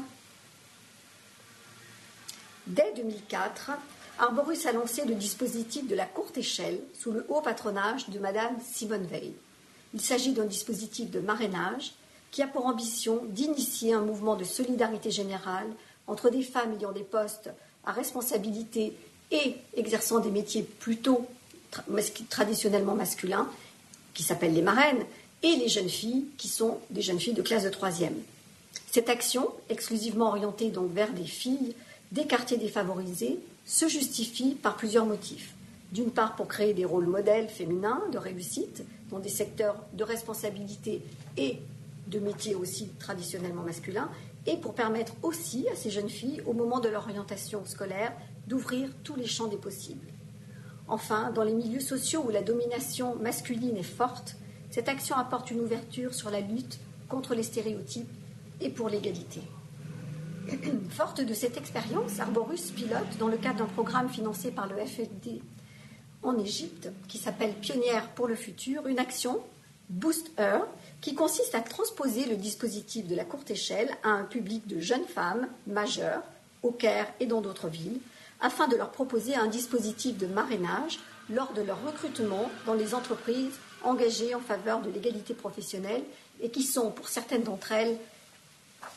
[2.65, 3.71] dès 2004,
[4.17, 8.55] Arborus a lancé le dispositif de la courte échelle sous le haut patronage de Madame
[8.63, 9.33] Simone Veil.
[9.93, 11.93] Il s'agit d'un dispositif de marrainage
[12.31, 15.69] qui a pour ambition d'initier un mouvement de solidarité générale
[16.07, 17.49] entre des femmes ayant des postes
[17.85, 18.93] à responsabilité
[19.31, 21.27] et exerçant des métiers plutôt
[22.29, 23.49] traditionnellement masculins,
[24.13, 25.03] qui s'appellent les marraines,
[25.41, 28.15] et les jeunes filles, qui sont des jeunes filles de classe de troisième.
[28.91, 31.75] Cette action, exclusivement orientée vers des filles
[32.11, 35.53] des quartiers défavorisés, se justifie par plusieurs motifs.
[35.91, 41.01] D'une part, pour créer des rôles modèles féminins de réussite dans des secteurs de responsabilité
[41.37, 41.57] et
[42.07, 44.09] de métiers aussi traditionnellement masculins,
[44.45, 48.13] et pour permettre aussi à ces jeunes filles, au moment de leur orientation scolaire,
[48.47, 50.07] d'ouvrir tous les champs des possibles.
[50.87, 54.35] Enfin, dans les milieux sociaux où la domination masculine est forte,
[54.69, 58.11] cette action apporte une ouverture sur la lutte contre les stéréotypes
[58.59, 59.41] et pour l'égalité.
[60.89, 65.41] Forte de cette expérience, Arborus pilote, dans le cadre d'un programme financé par le FED
[66.21, 69.41] en Égypte, qui s'appelle Pionnière pour le futur, une action,
[69.89, 70.61] Boost Her,
[71.03, 75.05] qui consiste à transposer le dispositif de la courte échelle à un public de jeunes
[75.05, 76.23] femmes majeures,
[76.63, 77.99] au Caire et dans d'autres villes,
[78.39, 83.51] afin de leur proposer un dispositif de marrainage lors de leur recrutement dans les entreprises
[83.83, 86.03] engagées en faveur de l'égalité professionnelle
[86.41, 87.97] et qui sont, pour certaines d'entre elles,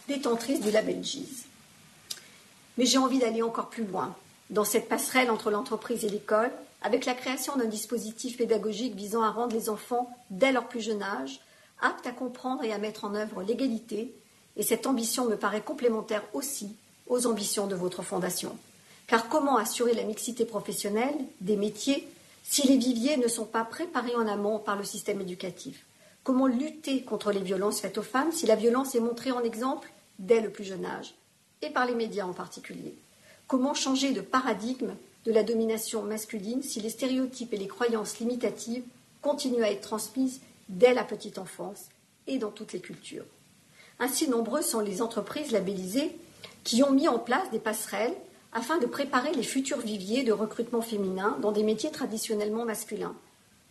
[0.06, 1.46] détentrices du label GIS.
[2.78, 4.14] Mais j'ai envie d'aller encore plus loin,
[4.50, 9.30] dans cette passerelle entre l'entreprise et l'école, avec la création d'un dispositif pédagogique visant à
[9.30, 11.40] rendre les enfants, dès leur plus jeune âge,
[11.80, 14.14] aptes à comprendre et à mettre en œuvre l'égalité,
[14.56, 16.70] et cette ambition me paraît complémentaire aussi
[17.06, 18.56] aux ambitions de votre fondation.
[19.06, 22.08] Car comment assurer la mixité professionnelle des métiers
[22.42, 25.84] si les viviers ne sont pas préparés en amont par le système éducatif?
[26.24, 29.92] Comment lutter contre les violences faites aux femmes si la violence est montrée en exemple
[30.18, 31.14] dès le plus jeune âge,
[31.62, 32.94] et par les médias en particulier?
[33.46, 34.94] Comment changer de paradigme
[35.24, 38.84] de la domination masculine si les stéréotypes et les croyances limitatives
[39.22, 41.88] continuent à être transmises dès la petite enfance
[42.26, 43.24] et dans toutes les cultures
[43.98, 46.16] Ainsi nombreuses sont les entreprises labellisées
[46.64, 48.16] qui ont mis en place des passerelles
[48.52, 53.14] afin de préparer les futurs viviers de recrutement féminin dans des métiers traditionnellement masculins.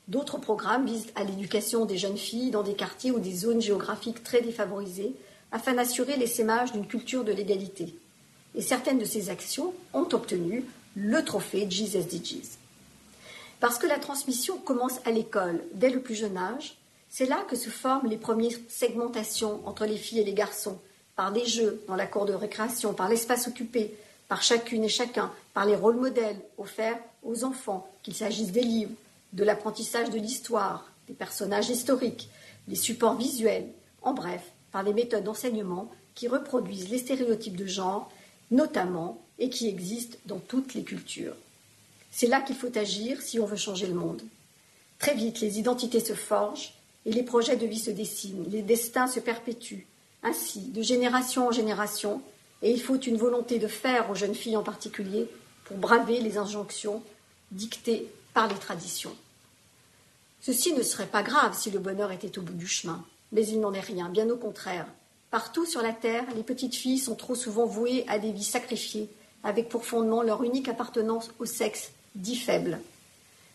[0.07, 4.23] D'autres programmes visent à l'éducation des jeunes filles dans des quartiers ou des zones géographiques
[4.23, 5.15] très défavorisées
[5.51, 7.95] afin d'assurer l'essaimage d'une culture de l'égalité.
[8.53, 10.63] Et certaines de ces actions ont obtenu
[10.95, 12.57] le trophée GSDGs.
[13.59, 16.77] Parce que la transmission commence à l'école dès le plus jeune âge,
[17.17, 20.81] c'est là que se forment les premières segmentations entre les filles et les garçons,
[21.15, 23.95] par des jeux dans la cour de récréation, par l'espace occupé,
[24.27, 28.91] par chacune et chacun, par les rôles modèles offerts aux enfants, qu'il s'agisse des livres,
[29.31, 32.27] de l'apprentissage de l'histoire, des personnages historiques,
[32.67, 33.69] des supports visuels,
[34.01, 34.41] en bref,
[34.73, 38.11] par les méthodes d'enseignement qui reproduisent les stéréotypes de genre,
[38.51, 41.37] notamment, et qui existent dans toutes les cultures.
[42.11, 44.21] C'est là qu'il faut agir si on veut changer le monde.
[44.99, 46.74] Très vite, les identités se forgent
[47.05, 49.87] et les projets de vie se dessinent, les destins se perpétuent.
[50.23, 52.21] Ainsi, de génération en génération,
[52.61, 55.27] et il faut une volonté de faire aux jeunes filles en particulier
[55.65, 57.03] pour braver les injonctions
[57.51, 59.15] dictées par les traditions.
[60.41, 63.59] Ceci ne serait pas grave si le bonheur était au bout du chemin, mais il
[63.59, 64.87] n'en est rien, bien au contraire.
[65.31, 69.09] Partout sur la terre, les petites filles sont trop souvent vouées à des vies sacrifiées,
[69.43, 72.79] avec pour fondement leur unique appartenance au sexe dit faible.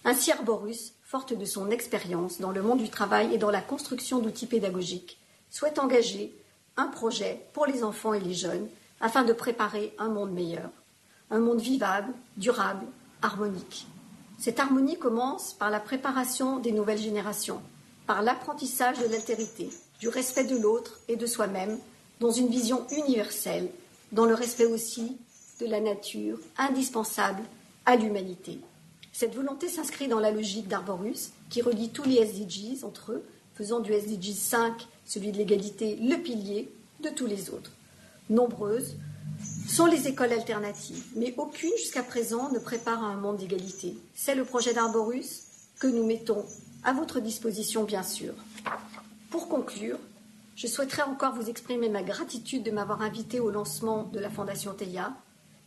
[0.04, 4.20] Ainsi Arborus, forte de son expérience dans le monde du travail et dans la construction
[4.20, 5.18] d'outils pédagogiques,
[5.50, 6.32] souhaite engager
[6.76, 8.68] un projet pour les enfants et les jeunes
[9.00, 10.70] afin de préparer un monde meilleur,
[11.32, 12.86] un monde vivable, durable,
[13.22, 13.88] harmonique.
[14.38, 17.60] Cette harmonie commence par la préparation des nouvelles générations,
[18.06, 21.80] par l'apprentissage de l'altérité, du respect de l'autre et de soi-même,
[22.20, 23.68] dans une vision universelle,
[24.12, 25.16] dans le respect aussi
[25.60, 27.42] de la nature, indispensable
[27.84, 28.60] à l'humanité.
[29.12, 33.80] Cette volonté s'inscrit dans la logique d'Arborus, qui relie tous les SDGs entre eux, faisant
[33.80, 37.72] du SDG 5, celui de l'égalité, le pilier de tous les autres
[38.30, 38.96] nombreuses,
[39.68, 43.96] sont les écoles alternatives, mais aucune jusqu'à présent ne prépare un monde d'égalité.
[44.14, 45.42] C'est le projet d'Arborus
[45.78, 46.44] que nous mettons
[46.84, 48.34] à votre disposition, bien sûr.
[49.30, 49.98] Pour conclure,
[50.56, 54.74] je souhaiterais encore vous exprimer ma gratitude de m'avoir invité au lancement de la Fondation
[54.74, 55.12] TEIA.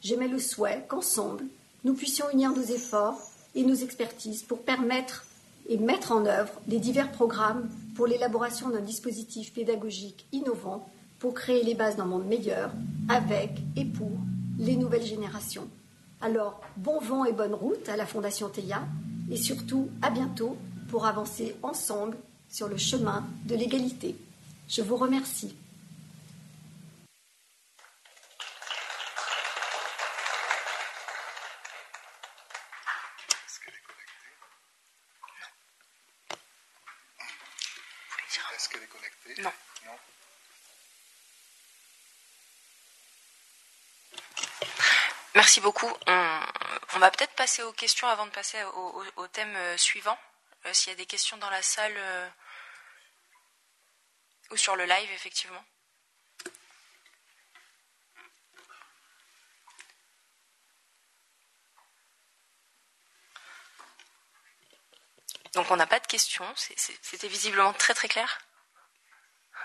[0.01, 1.45] J'aimais le souhait qu'ensemble,
[1.83, 3.19] nous puissions unir nos efforts
[3.55, 5.25] et nos expertises pour permettre
[5.69, 10.87] et mettre en œuvre les divers programmes pour l'élaboration d'un dispositif pédagogique innovant
[11.19, 12.71] pour créer les bases d'un monde meilleur
[13.07, 14.11] avec et pour
[14.59, 15.67] les nouvelles générations.
[16.21, 18.83] Alors, bon vent et bonne route à la Fondation TEIA
[19.31, 20.57] et surtout à bientôt
[20.89, 22.17] pour avancer ensemble
[22.49, 24.15] sur le chemin de l'égalité.
[24.67, 25.55] Je vous remercie.
[38.55, 39.49] Est-ce qu'elle est connectée Non.
[45.43, 45.91] Merci beaucoup.
[46.07, 50.17] On, va peut-être passer aux questions avant de passer au, thème euh, suivant.
[50.65, 52.29] Euh, s'il y a des questions dans la salle euh,
[54.51, 55.61] ou sur le live, effectivement.
[65.55, 66.47] Donc on n'a pas de questions.
[66.55, 68.39] C'était visiblement très très clair.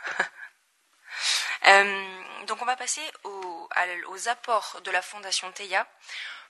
[2.49, 3.03] Donc on va passer
[4.09, 5.87] aux, apports de la Fondation TEIA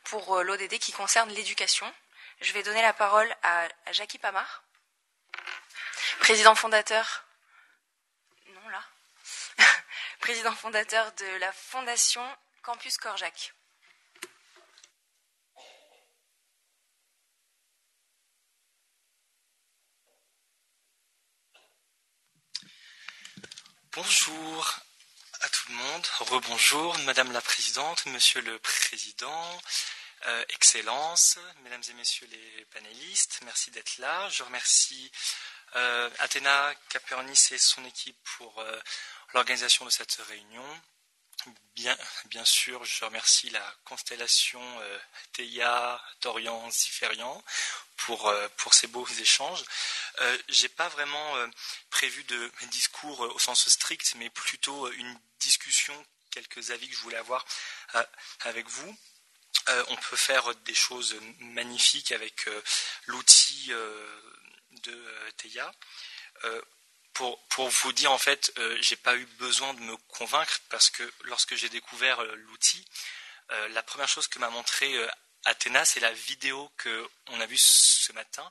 [0.04, 1.92] pour euh, l'ODD qui concerne l'éducation.
[2.40, 4.62] Je vais donner la parole à, Jackie Pamar,
[6.20, 7.24] président fondateur.
[8.46, 8.82] Non là.
[10.20, 12.24] président fondateur de la Fondation
[12.62, 13.54] Campus Corjac.
[24.00, 24.78] Bonjour,
[25.40, 26.06] à tout le monde.
[26.20, 29.62] Rebonjour, Madame la Présidente, Monsieur le Président,
[30.26, 34.28] euh, Excellence, Mesdames et Messieurs les panélistes, merci d'être là.
[34.30, 35.10] Je remercie
[35.76, 38.80] euh, Athéna Capernis et son équipe pour euh,
[39.34, 40.64] l'organisation de cette réunion.
[41.76, 44.98] Bien, sûr, je remercie la constellation euh,
[45.32, 47.42] Théia, Dorian, Ziférian
[47.98, 49.64] pour, euh, pour ces beaux échanges.
[50.20, 51.46] Euh, J'ai pas vraiment euh,
[51.90, 55.94] prévu de discours au sens strict, mais plutôt une discussion,
[56.30, 57.44] quelques avis que je voulais avoir
[58.40, 58.98] avec vous.
[59.88, 62.48] on peut faire des choses magnifiques avec
[63.06, 63.70] l'outil
[64.82, 65.72] de Théia
[67.48, 71.02] pour, vous dire, en fait, euh, j'ai pas eu besoin de me convaincre parce que
[71.24, 72.84] lorsque j'ai découvert euh, l'outil,
[73.70, 74.94] la première chose que m'a montré
[75.48, 78.50] Athéna, c'est la vidéo qu'on a vue ce matin.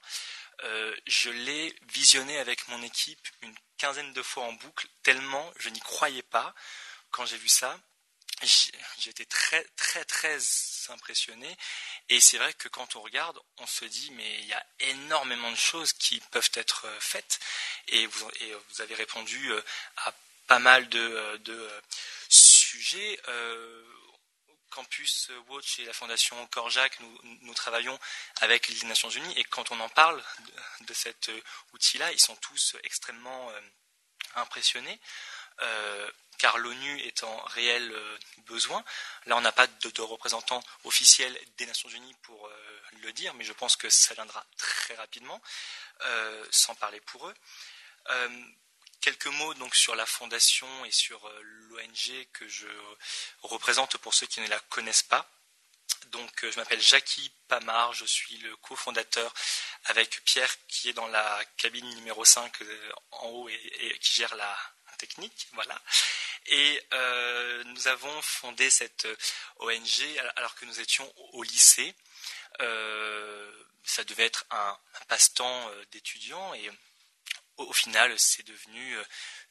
[1.06, 5.80] je l'ai visionnée avec mon équipe une quinzaine de fois en boucle, tellement je n'y
[5.80, 6.54] croyais pas
[7.12, 7.80] quand j'ai vu ça.
[9.00, 10.38] J'étais très très très
[10.90, 11.58] impressionné
[12.10, 15.50] et c'est vrai que quand on regarde, on se dit mais il y a énormément
[15.50, 17.40] de choses qui peuvent être euh, faites
[17.88, 18.30] et vous,
[18.70, 19.64] vous avez répondu euh,
[19.98, 20.14] à
[20.46, 21.82] pas mal de, euh,
[22.30, 23.20] sujets.
[24.78, 27.98] Campus Watch et la Fondation Corjac, nous, travaillons
[28.42, 30.24] avec les Nations Unies et quand on en parle
[30.82, 31.32] de, cet
[31.74, 33.52] outil-là, ils sont tous extrêmement
[34.36, 35.00] impressionnés
[36.38, 38.84] car l'ONU est en réel euh, besoin.
[39.26, 43.44] Là, on n'a pas de, représentant officiel des Nations Unies pour euh, le dire, mais
[43.44, 45.42] je pense que ça viendra très rapidement,
[46.02, 47.34] euh, sans parler pour eux.
[49.02, 52.68] Quelques mots donc sur la fondation et sur l'ONG que je
[53.42, 55.30] représente pour ceux qui ne la connaissent pas.
[56.08, 59.34] Donc, je m'appelle Jackie Pamar, je suis le cofondateur
[59.86, 62.54] avec Pierre qui est dans la cabine numéro 5
[63.12, 64.58] en haut et qui gère la
[64.98, 65.48] technique.
[65.54, 65.80] Voilà.
[66.48, 69.16] Et euh, nous avons fondé cette euh,
[69.60, 71.96] ONG alors que nous étions au lycée.
[72.62, 73.52] Euh,
[73.84, 76.70] ça devait être un, passe-temps d'étudiants et
[77.58, 78.98] au, final c'est devenu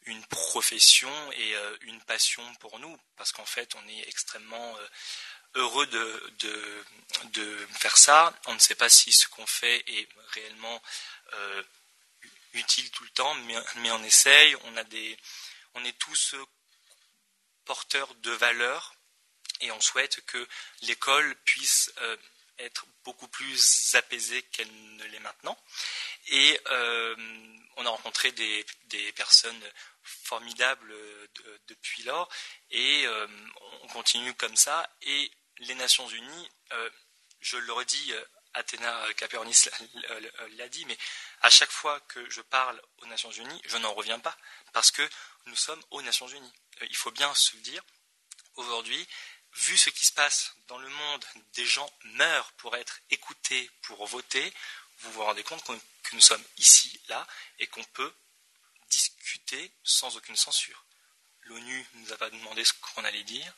[0.06, 4.78] une profession et une passion pour nous parce qu'en fait on est extrêmement
[5.54, 6.32] heureux de,
[7.32, 8.34] de, faire ça.
[8.46, 10.82] On ne sait pas si ce qu'on fait est réellement
[12.56, 14.56] utile tout le temps, mais, on essaye.
[14.64, 15.16] On a des,
[15.74, 16.34] on est tous
[17.64, 18.94] porteur de valeurs
[19.60, 20.46] et on souhaite que
[20.82, 22.16] l'école puisse euh,
[22.58, 25.56] être beaucoup plus apaisée qu'elle ne l'est maintenant.
[26.28, 27.14] Et euh,
[27.76, 28.64] on a rencontré des,
[29.14, 29.60] personnes
[30.02, 30.94] formidables
[31.66, 32.28] depuis lors
[32.70, 33.26] et euh,
[33.82, 34.88] on continue comme ça.
[35.02, 36.50] Et les Nations Unies,
[37.40, 38.12] je le redis,
[38.56, 39.68] Athéna Capernis
[40.56, 40.96] l'a dit, mais
[41.42, 44.36] à chaque fois que je parle aux Nations Unies, je n'en reviens pas
[44.72, 45.08] parce que
[45.46, 46.52] nous sommes aux Nations Unies.
[46.82, 47.82] Euh, il faut bien se le dire,
[48.56, 49.06] aujourd'hui,
[49.56, 51.24] vu ce qui se passe dans le monde,
[51.54, 54.52] des gens meurent pour être écoutés, pour voter,
[55.00, 57.26] vous vous rendez compte que nous sommes ici, là,
[57.58, 58.12] et qu'on peut
[58.90, 60.84] discuter sans aucune censure.
[61.42, 63.52] L'ONU ne nous a pas demandé ce qu'on allait dire,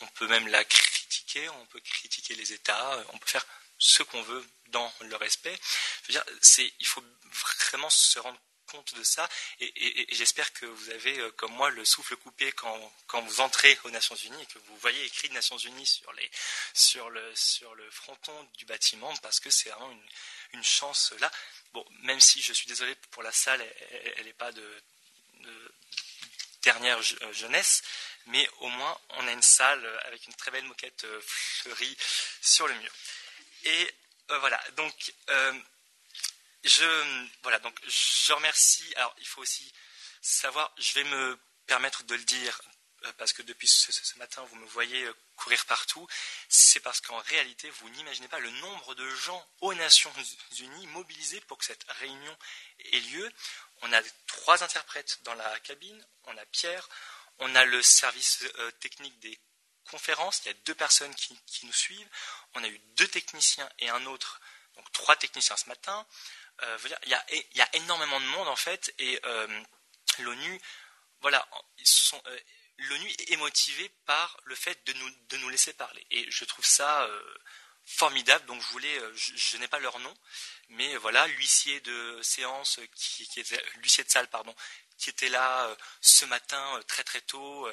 [0.00, 3.46] on peut même la critiquer, on peut critiquer les États, on peut faire
[3.78, 5.58] ce qu'on veut dans le respect.
[6.08, 7.04] il faut
[7.70, 9.28] vraiment se rendre compte de ça.
[9.60, 13.78] Et, j'espère que vous avez, euh, comme moi, le souffle coupé quand, quand, vous entrez
[13.84, 16.30] aux Nations Unies et que vous voyez écrit Nations Unies sur, les,
[16.72, 20.08] sur, le, sur le fronton du bâtiment, parce que c'est vraiment une,
[20.54, 21.30] une, chance là.
[21.72, 23.64] Bon, même si je suis désolé pour la salle,
[24.16, 24.82] elle n'est pas de,
[26.64, 27.82] dernière euh, jeunesse,
[28.26, 31.96] mais au moins on a une salle avec une très belle moquette euh, fleurie
[32.40, 32.92] sur le mur.
[33.64, 33.94] Et
[34.40, 34.94] voilà, donc
[36.64, 38.92] je, voilà, donc je remercie.
[38.96, 39.72] Alors, il faut aussi
[40.20, 42.60] savoir, je vais me permettre de le dire,
[43.04, 46.06] euh, parce que depuis ce, matin, vous me voyez euh, courir partout.
[46.48, 50.12] C'est parce qu'en réalité, vous n'imaginez pas le nombre de gens aux Nations
[50.58, 52.36] Unies mobilisés pour que cette réunion
[52.92, 53.30] ait lieu.
[53.82, 56.88] On a trois interprètes dans la cabine, on a Pierre,
[57.38, 59.38] on a le service euh, technique des
[59.90, 62.08] conférences, il y a deux personnes qui, nous suivent,
[62.54, 64.40] on a eu deux techniciens et un autre,
[64.76, 66.06] donc trois techniciens ce matin,
[66.62, 67.18] il,
[67.54, 69.62] y a, énormément de monde en fait, et euh,
[70.20, 70.60] l'ONU,
[71.20, 71.46] voilà,
[72.26, 72.38] euh,
[73.28, 76.06] est motivée par le fait de nous, de nous laisser parler.
[76.10, 77.08] Et je trouve ça
[77.86, 78.44] formidable.
[78.46, 80.14] Donc je voulais, je, n'ai pas leur nom,
[80.70, 83.28] mais voilà, l'huissier de séance qui,
[83.76, 84.54] l'huissier de salle, pardon,
[84.98, 87.68] qui était là ce matin très très tôt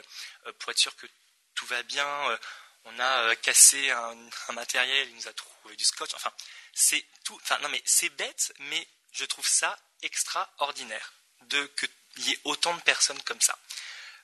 [0.59, 1.07] pour être sûr que
[1.55, 2.39] tout va bien.
[2.85, 4.17] on a cassé un,
[4.49, 6.13] un, matériel, il nous a trouvé du scotch.
[6.13, 6.33] Enfin,
[6.73, 7.35] c'est tout.
[7.41, 12.75] Enfin, non, mais c'est bête, mais je trouve ça extraordinaire de qu'il y ait autant
[12.75, 13.57] de personnes comme ça.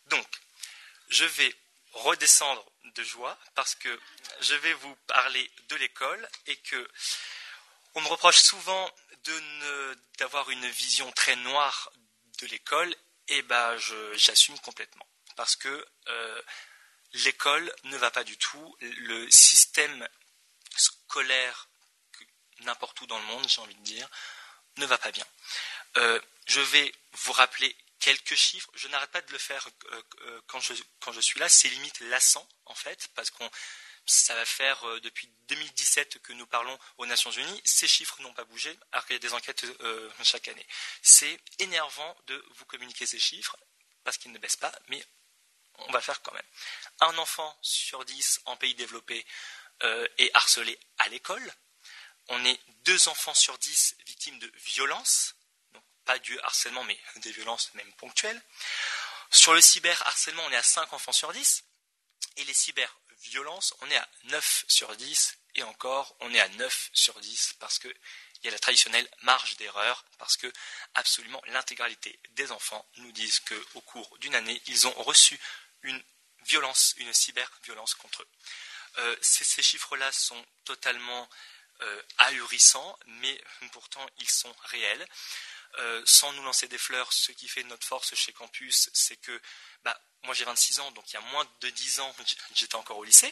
[0.08, 0.28] Donc,
[1.10, 1.56] je vais
[1.94, 4.00] redescendre de joie parce que
[4.42, 6.90] je vais vous parler de l'école et que
[7.96, 8.92] on me reproche souvent
[10.20, 11.92] d'avoir une vision très noire
[12.40, 12.96] de l'école
[13.28, 13.78] et ben
[14.14, 16.42] j'assume complètement parce que euh,
[17.14, 20.08] l'école ne va pas du tout le système
[20.76, 21.68] scolaire
[22.62, 24.10] n'importe où dans le monde, j'ai envie de dire,
[24.78, 25.26] ne va pas bien.
[25.98, 28.70] Euh, je vais vous rappeler quelques chiffres.
[28.76, 31.50] Je n'arrête pas de le faire euh, euh, quand, je, suis là.
[31.50, 33.50] C'est limite lassant, en fait, parce qu'on
[34.06, 37.62] ça va faire depuis 2017 que nous parlons aux Nations Unies.
[37.66, 39.66] Ces chiffres n'ont pas bougé, alors qu'il y a des enquêtes
[40.24, 40.66] chaque année.
[41.02, 43.58] C'est énervant de vous communiquer ces chiffres,
[44.06, 45.06] parce qu'ils ne baissent pas, mais
[45.80, 46.46] on va faire quand même.
[47.02, 49.26] Un enfant sur dix en pays développé
[49.82, 51.54] est harcelé à l'école.
[52.30, 55.36] On est deux enfants sur dix victimes de violences,
[55.74, 58.42] donc pas du harcèlement, mais des violences même ponctuelles.
[59.32, 61.64] Sur le cyberharcèlement, on est à 5 enfants sur 10.
[62.38, 65.38] Et les cyberviolences, on est à 9 sur 10.
[65.56, 67.94] Et encore, on est à 9 sur 10 parce qu'il
[68.44, 70.52] y a la traditionnelle marge d'erreur, parce que
[70.94, 75.40] absolument l'intégralité des enfants nous disent qu'au cours d'une année, ils ont reçu
[75.82, 76.02] une
[76.44, 78.30] violence, une cyberviolence contre eux.
[79.00, 81.30] Euh, ces, chiffres-là sont totalement
[81.82, 85.08] euh, ahurissants, mais pourtant ils sont réels.
[85.80, 89.42] Euh, sans nous lancer des fleurs, ce qui fait notre force chez Campus, c'est que
[89.84, 92.16] bah, moi j'ai 26 ans, donc il y a moins de 10 ans,
[92.56, 93.32] j'étais encore au lycée.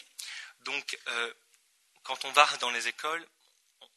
[0.60, 1.33] Donc euh,
[2.03, 3.26] quand on va dans les écoles,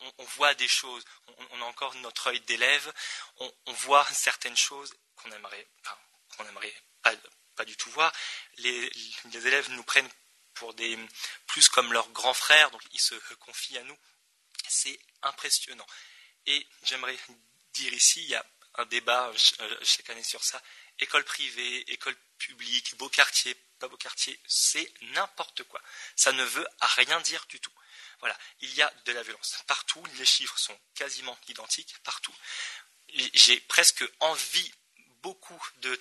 [0.01, 1.05] on, voit des choses,
[1.51, 2.93] on, a encore notre œil d'élève,
[3.39, 5.69] on, voit certaines choses qu'on aimerait,
[6.37, 8.13] qu'on aimerait pas, du tout voir.
[8.59, 8.91] Les,
[9.33, 10.09] les, élèves nous prennent
[10.55, 10.97] pour des
[11.47, 13.99] plus comme leurs grands frères, donc ils se confient à nous.
[14.69, 15.87] C'est impressionnant.
[16.47, 17.17] Et j'aimerais
[17.75, 20.63] dire ici, il y a un débat euh, chaque année sur ça.
[20.99, 25.81] École privée, école publique, beau quartier, pas beau quartier, c'est n'importe quoi.
[26.17, 27.73] Ça ne veut rien dire du tout.
[28.21, 32.35] Voilà, il y a de la violence partout, les chiffres sont quasiment identiques partout.
[33.09, 34.73] J'ai presque envie
[35.23, 35.95] beaucoup de,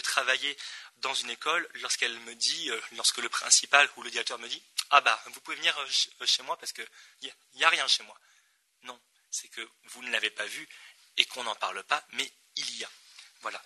[0.00, 0.56] travailler
[0.98, 4.62] dans une école lorsqu'elle me dit, euh, lorsque le principal ou le directeur me dit,
[4.90, 6.86] ah bah vous pouvez venir euh, chez moi parce qu'il
[7.54, 8.18] n'y a rien chez moi.
[8.82, 10.68] Non, c'est que vous ne l'avez pas vu
[11.16, 12.90] et qu'on n'en parle pas, mais il y a.
[13.40, 13.62] Voilà.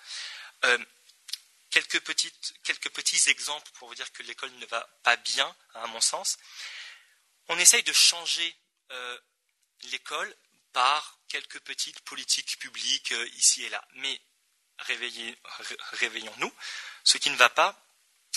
[0.65, 0.79] Euh,
[1.71, 6.37] quelques, petits exemples pour vous dire que l'école ne va pas bien, à mon sens.
[7.49, 8.57] On essaye de changer
[8.91, 9.19] euh,
[9.85, 10.35] l'école
[10.73, 13.85] par quelques petites politiques publiques euh, ici et là.
[13.95, 14.21] Mais
[14.79, 16.53] réveillons-nous.
[17.05, 17.77] Ce qui ne va pas,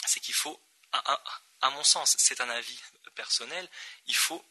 [0.08, 0.60] c'est qu'il faut,
[0.92, 2.79] à mon sens, c'est un avis
[3.15, 3.67] personnel,
[4.08, 4.44] il faut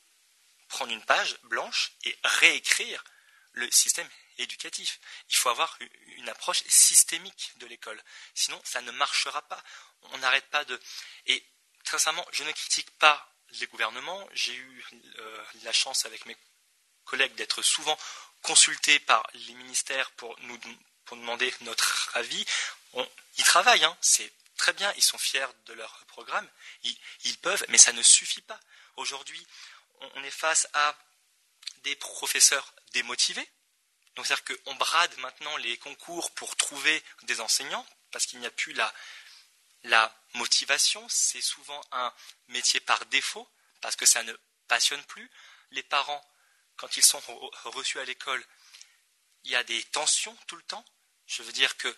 [0.68, 3.04] prendre une page blanche et réécrire
[3.52, 4.98] le système éducatif.
[5.28, 5.76] Il faut avoir
[6.16, 8.02] une approche systémique de l'école.
[8.34, 9.62] Sinon, ça ne marchera pas.
[10.12, 10.80] On n'arrête pas de.
[11.26, 11.44] Et
[11.84, 13.30] très sincèrement, je ne critique pas
[13.60, 14.26] les gouvernements.
[14.32, 14.84] J'ai eu
[15.18, 16.36] euh, la chance avec mes
[17.04, 17.98] collègues d'être souvent
[18.40, 20.58] consultés par les ministères pour nous
[21.04, 22.46] pour demander notre avis.
[23.38, 23.96] Ils travaillent, hein.
[24.00, 26.48] c'est très bien, ils sont fiers de leur programme,
[26.84, 28.60] ils, peuvent, mais ça ne suffit pas.
[28.96, 29.46] Aujourd'hui,
[30.00, 30.96] on est face à
[31.84, 33.48] des professeurs démotivés,
[34.14, 38.50] donc c'est-à-dire qu'on brade maintenant les concours pour trouver des enseignants, parce qu'il n'y a
[38.50, 38.74] plus
[39.84, 42.12] la motivation, c'est souvent un
[42.48, 43.48] métier par défaut,
[43.80, 44.34] parce que ça ne
[44.68, 45.30] passionne plus.
[45.72, 46.24] Les parents,
[46.76, 47.20] quand ils sont
[47.64, 48.44] reçus à l'école,
[49.44, 50.84] il y a des tensions tout le temps.
[51.26, 51.94] Je veux dire que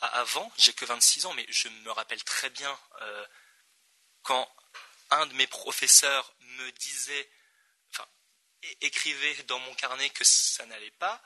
[0.00, 3.26] avant, j'ai que 26 ans, mais je me rappelle très bien euh,
[4.22, 4.50] quand
[5.10, 7.28] un de mes professeurs me disait
[8.80, 11.20] écrivait dans mon carnet que ça n'allait pas,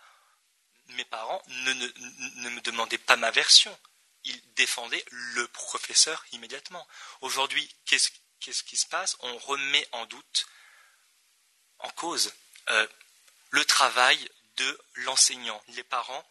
[0.89, 3.76] mes parents ne, me demandaient pas ma version.
[4.24, 6.87] Ils défendaient le professeur immédiatement.
[7.21, 8.10] Aujourd'hui, qu'est-ce,
[8.65, 9.17] qui se passe?
[9.21, 10.47] On remet en doute,
[11.78, 12.33] en cause,
[12.71, 12.87] euh,
[13.51, 15.62] le travail de l'enseignant.
[15.69, 16.26] Les parents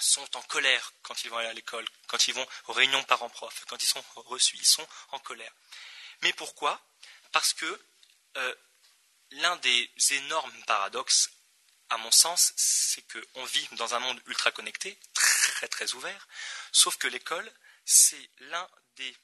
[0.00, 3.64] sont en colère quand ils vont aller à l'école, quand ils vont aux réunions parents-prof,
[3.68, 5.52] quand ils sont reçus, ils sont en colère.
[6.22, 6.80] Mais pourquoi?
[7.32, 7.80] Parce que
[8.36, 8.54] euh,
[9.32, 11.30] l'un des énormes paradoxes,
[11.90, 16.28] à mon sens, c'est qu'on vit dans un monde ultra connecté, très très ouvert,
[16.72, 17.50] sauf que l'école,
[17.84, 19.14] c'est l'un des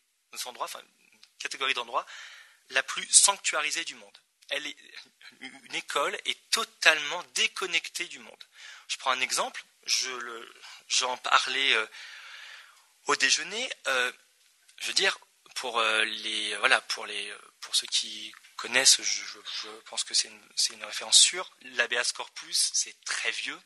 [0.44, 2.06] endroits, enfin, une catégorie d'endroits
[2.70, 4.18] la plus sanctuarisée du monde.
[4.50, 8.44] Une école est totalement déconnectée du monde.
[8.88, 9.62] Je prends un exemple,
[10.88, 11.86] j'en parlais euh,
[13.06, 13.70] au déjeuner.
[13.86, 14.12] Euh,
[14.78, 15.18] je veux dire,
[15.54, 20.84] pour euh, les voilà, pour les pour ceux qui connaissent, je, pense que c'est une,
[20.84, 21.50] référence sûre.
[21.62, 23.60] L'habeas corpus, c'est très vieux.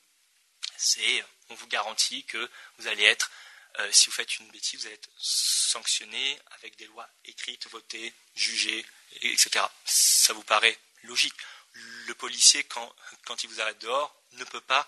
[0.76, 3.30] C'est, on vous garantit que vous allez être,
[3.90, 8.84] si vous faites une bêtise, vous allez être sanctionné avec des lois écrites, votées, jugées,
[9.20, 9.64] etc.
[9.84, 11.34] Ça vous paraît logique.
[12.06, 14.86] Le policier, quand, quand il vous arrête dehors, ne peut pas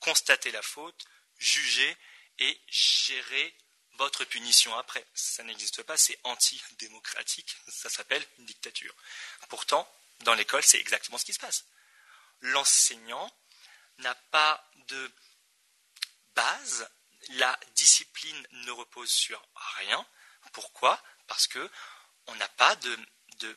[0.00, 1.04] constater la faute,
[1.38, 1.96] juger
[2.38, 3.54] et gérer
[3.98, 5.04] votre punition après.
[5.14, 8.94] Ça n'existe pas, c'est antidémocratique, ça s'appelle une dictature.
[9.48, 9.88] Pourtant,
[10.20, 11.64] dans l'école, c'est exactement ce qui se passe.
[12.40, 13.30] L'enseignant
[13.98, 15.12] n'a pas de
[16.34, 16.88] base,
[17.30, 19.42] la discipline ne repose sur
[19.76, 20.06] rien.
[20.52, 21.02] Pourquoi?
[21.26, 21.70] Parce que
[22.26, 22.98] on n'a pas de,
[23.38, 23.56] de,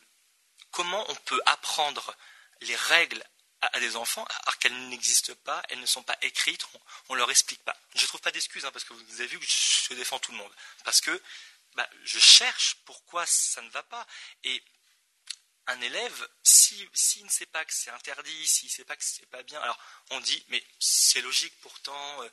[0.70, 2.16] comment on peut apprendre
[2.62, 3.22] les règles
[3.62, 6.66] à, des enfants, alors qu'elles n'existent pas, elles ne sont pas écrites,
[7.08, 7.76] on ne leur explique pas.
[7.94, 10.32] Je ne trouve pas d'excuses, hein, parce que vous avez vu que je défends tout
[10.32, 10.52] le monde.
[10.84, 11.22] Parce que
[11.74, 14.06] bah, je cherche pourquoi ça ne va pas.
[14.44, 14.62] Et
[15.68, 16.88] un élève, s'il
[17.24, 19.78] ne sait pas que c'est interdit, s'il ne sait pas que c'est pas bien, alors
[20.10, 22.28] on dit, mais c'est logique pourtant, euh,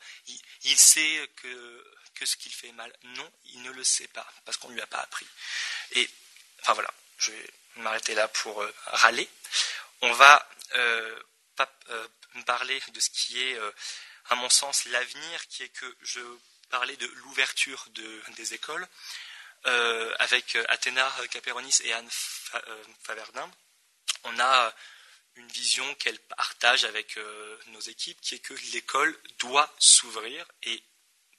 [0.64, 2.92] il, sait que, que ce qu'il fait est mal.
[3.04, 5.28] Non, il ne le sait pas, parce qu'on ne lui a pas appris.
[5.92, 6.10] Et,
[6.62, 9.30] enfin voilà, je vais m'arrêter là pour euh, râler.
[10.02, 11.20] On va euh,
[12.46, 13.60] parler de ce qui est,
[14.30, 16.22] à mon sens, l'avenir, qui est que je
[16.70, 18.88] parlais de l'ouverture de, des écoles.
[19.66, 22.10] Euh, avec euh, Athéna Caperonis et Anne
[22.56, 23.52] euh, Faverdin,
[24.24, 24.74] on a
[25.36, 27.18] une vision qu'elle partage avec
[27.68, 30.84] nos équipes, qui est que l'école doit s'ouvrir et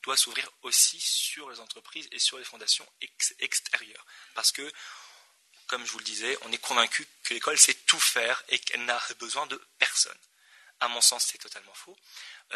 [0.02, 2.86] doit s'ouvrir aussi sur les entreprises et sur les fondations
[3.40, 4.06] extérieures.
[4.34, 4.72] Parce que,
[5.66, 8.84] comme je vous le disais, on est convaincu que l'école sait tout faire et qu'elle
[8.84, 10.16] n'a besoin de personne.
[10.78, 11.98] À mon sens, c'est totalement faux.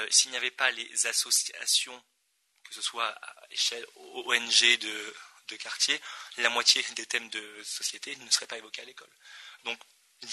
[0.08, 2.04] S'il n'y avait pas les associations,
[2.62, 6.00] que ce soit à échelle ONG de quartier,
[6.36, 9.10] la moitié des thèmes de société ne seraient pas évoqués à l'école.
[9.64, 9.80] Donc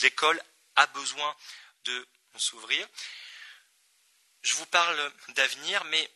[0.03, 0.39] l'école
[0.75, 1.35] a besoin
[1.85, 2.87] de s'ouvrir.
[4.43, 6.11] Je vous parle d'avenir, mais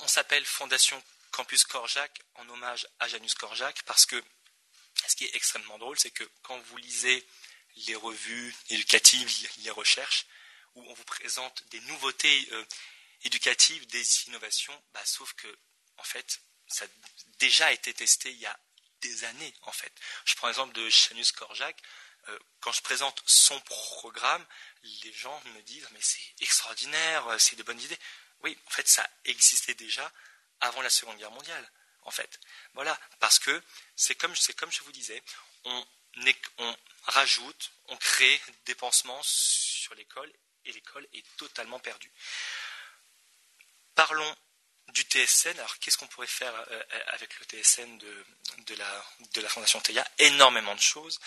[0.00, 4.20] on, s'appelle Fondation Campus Korjak en hommage à Janus Korjak parce que
[5.08, 7.26] ce qui est extrêmement drôle, c'est que quand vous lisez
[7.86, 10.26] les revues éducatives, les recherches,
[10.74, 12.64] où on vous présente des nouveautés euh,
[13.22, 15.48] éducatives, des innovations, bah, sauf que,
[15.98, 16.88] en fait, ça a
[17.38, 18.58] déjà été testé il y a
[19.00, 19.92] des années, en fait.
[20.24, 21.80] Je prends l'exemple de Janus Korjak.
[22.28, 24.44] Euh, quand je présente son programme,
[25.04, 27.98] les gens me disent Mais c'est extraordinaire, euh, c'est de bonnes idées.
[28.40, 30.10] Oui, en fait, ça existait déjà
[30.60, 31.70] avant la Seconde Guerre mondiale,
[32.06, 32.40] en fait.
[32.74, 33.62] Voilà, parce que
[33.94, 35.22] c'est comme, je vous disais,
[35.64, 35.84] on,
[37.04, 40.32] rajoute, on crée des pansements sur l'école
[40.64, 42.10] et l'école est totalement perdue.
[43.94, 44.36] Parlons
[44.88, 45.58] du TSN.
[45.58, 50.74] Alors, qu'est-ce qu'on pourrait faire euh, euh, avec le TSN de, la, Fondation TEIA Énormément
[50.74, 51.18] de choses.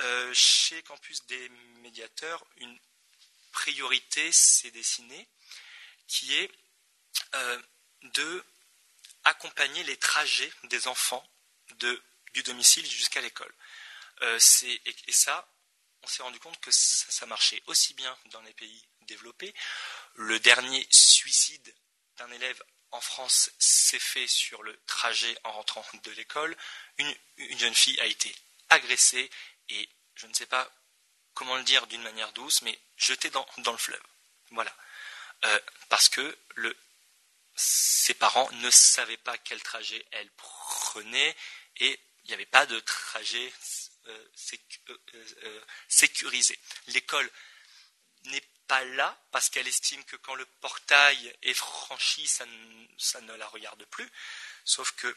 [0.00, 1.48] Euh, chez Campus des
[1.82, 2.78] médiateurs, une
[3.52, 5.28] priorité s'est dessinée
[6.06, 6.50] qui est
[8.02, 8.44] de
[9.28, 11.26] accompagner les trajets des enfants
[11.78, 13.52] du domicile jusqu'à l'école.
[14.22, 15.46] et, ça,
[16.02, 19.54] on s'est rendu compte que ça marchait aussi bien dans les pays développés.
[20.14, 21.74] Le dernier suicide
[22.16, 26.56] d'un élève en France s'est fait sur le trajet en rentrant de l'école.
[26.98, 27.14] Une,
[27.58, 28.34] jeune fille a été
[28.70, 29.30] agressée
[29.68, 30.70] et je ne sais pas
[31.34, 34.02] comment le dire d'une manière douce, mais jetée dans, le fleuve.
[34.50, 34.74] Voilà.
[35.44, 36.36] Euh, parce que
[37.58, 41.36] ses parents ne savaient pas quel trajet elle prenait
[41.76, 43.52] et il n'y avait pas de trajet
[44.06, 44.28] euh,
[45.42, 46.56] euh, sécurisé.
[46.88, 47.28] L'école
[48.26, 53.46] n'est pas là parce qu'elle estime que quand le portail est franchi, ça ne, la
[53.48, 54.08] regarde plus.
[54.64, 55.16] Sauf que,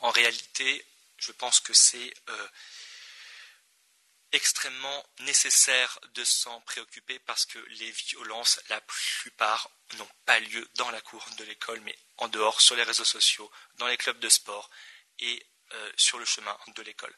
[0.00, 0.86] en réalité,
[1.18, 2.48] je pense que c'est euh,
[4.32, 10.90] extrêmement nécessaire de s'en préoccuper parce que les violences, la plupart, n'ont pas lieu dans
[10.90, 14.28] la cour de l'école, mais en dehors, sur les réseaux sociaux, dans les clubs de
[14.28, 14.68] sport
[15.18, 17.14] et euh, sur le chemin de l'école.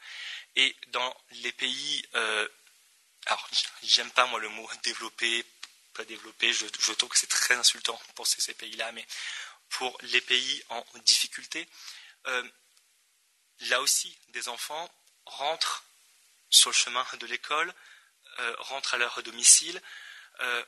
[0.57, 2.49] Et dans les pays euh,
[3.27, 3.49] alors
[3.83, 5.45] j'aime pas moi le mot développer,
[5.95, 9.07] pas développer, je, trouve que c'est très insultant pour ces, pays-là, mais
[9.69, 11.69] pour les pays en difficulté,
[12.27, 12.49] euh,
[13.61, 14.91] là aussi, des enfants
[15.27, 15.85] rentrent
[16.51, 17.73] sur le chemin de l'école,
[18.39, 19.81] euh, rentrent à leur domicile,
[20.41, 20.65] euh,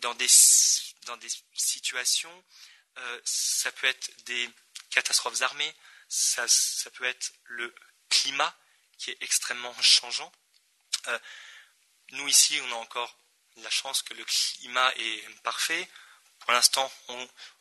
[0.00, 0.28] dans, des,
[1.06, 2.44] dans des situations,
[3.24, 4.48] ça peut être des
[4.90, 5.74] catastrophes armées,
[6.08, 7.74] ça, ça peut être le
[8.08, 8.56] climat
[8.98, 10.30] qui est extrêmement changeant.
[12.12, 13.18] Nous, ici, on a encore
[13.56, 15.88] la chance que le climat est parfait.
[16.40, 16.90] Pour l'instant,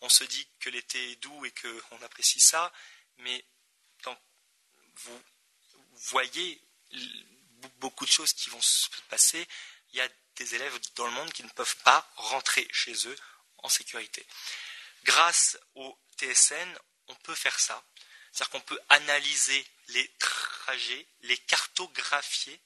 [0.02, 2.72] on, se dit que l'été est doux et qu'on apprécie ça,
[3.18, 3.46] mais
[4.04, 4.20] quand
[4.96, 5.24] vous
[5.92, 6.62] voyez
[7.78, 9.48] beaucoup de choses qui vont se passer,
[9.92, 13.16] il y a des élèves dans le monde qui ne peuvent pas rentrer chez eux
[13.60, 14.26] en sécurité.
[15.04, 17.84] Grâce au TSN, on peut faire ça.
[18.32, 22.60] C'est-à-dire qu'on peut analyser les trajets, les cartographier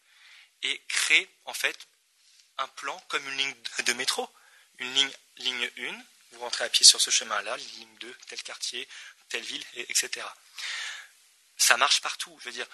[0.63, 1.77] et créer en fait
[2.57, 4.29] un plan comme une ligne de métro.
[4.79, 8.87] Une ligne, ligne 1, vous rentrez à pied sur ce chemin-là, ligne 2, tel quartier,
[9.29, 10.25] telle ville, etc.
[11.57, 12.37] Ça marche partout.
[12.39, 12.67] Je veux dire,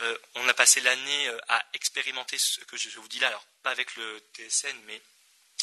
[0.00, 3.44] euh, on a passé l'année euh, à expérimenter ce que je vous dis là, alors
[3.62, 5.00] pas avec le TSN, mais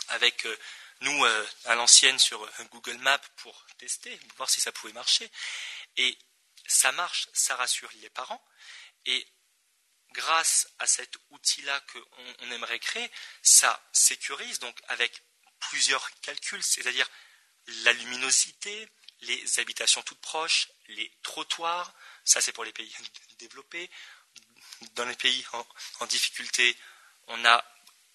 [0.09, 0.57] avec euh,
[1.01, 1.25] nous
[1.65, 5.29] à l'ancienne sur Google Maps pour tester, voir si ça pouvait marcher.
[5.97, 6.17] Et
[6.67, 8.43] ça marche, ça rassure les parents.
[9.05, 9.27] Et
[10.11, 15.21] grâce à cet outil-là qu'on on aimerait créer, ça sécurise donc avec
[15.59, 17.09] plusieurs calculs, c'est-à-dire
[17.83, 18.87] la luminosité,
[19.21, 22.93] les habitations toutes proches, les trottoirs, ça c'est pour les pays
[23.39, 23.89] développés.
[24.95, 25.45] Dans les pays
[25.99, 26.75] en, difficulté,
[27.27, 27.63] on a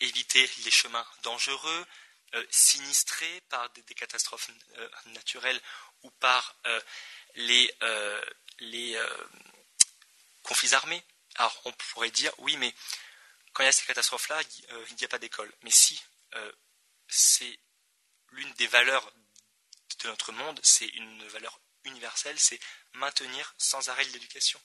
[0.01, 1.87] évité les chemins dangereux,
[2.35, 5.61] euh, sinistrés par des, catastrophes euh, naturelles
[6.03, 6.81] ou par euh,
[7.35, 7.73] les,
[8.61, 9.01] les
[10.43, 11.03] conflits armés.
[11.37, 12.75] Alors on pourrait dire, oui, mais
[13.53, 14.41] quand il y a ces catastrophes-là,
[14.89, 15.53] il n'y a pas d'école.
[15.63, 16.01] Mais si,
[17.09, 17.59] c'est
[18.33, 19.13] l'une des valeurs
[20.03, 22.61] de notre monde, c'est une valeur universelle, c'est
[22.95, 24.61] maintenir sans arrêt l'éducation.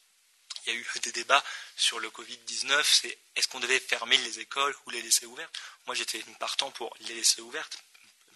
[0.66, 1.44] Il y a eu des débats
[1.76, 5.56] sur le Covid-19, c'est est-ce qu'on devait fermer les écoles ou les laisser ouvertes?
[5.86, 7.78] Moi j'étais partant pour les laisser ouvertes,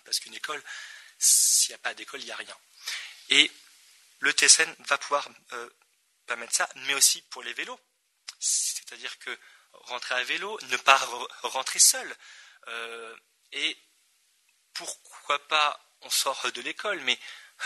[0.06, 0.63] parce qu'une école,
[1.17, 2.58] s'il n'y a pas d'école, il n'y a rien.
[3.29, 3.51] Et
[4.19, 5.69] le TSN va pouvoir euh,
[6.26, 7.79] permettre ça, mais aussi pour les vélos.
[8.40, 9.38] C'est-à-dire que
[9.74, 10.97] rentrer à vélo, ne pas
[11.44, 12.15] rentrer seul.
[12.67, 13.15] Euh,
[13.51, 13.78] et
[14.74, 17.19] pourquoi pas on sort de l'école, mais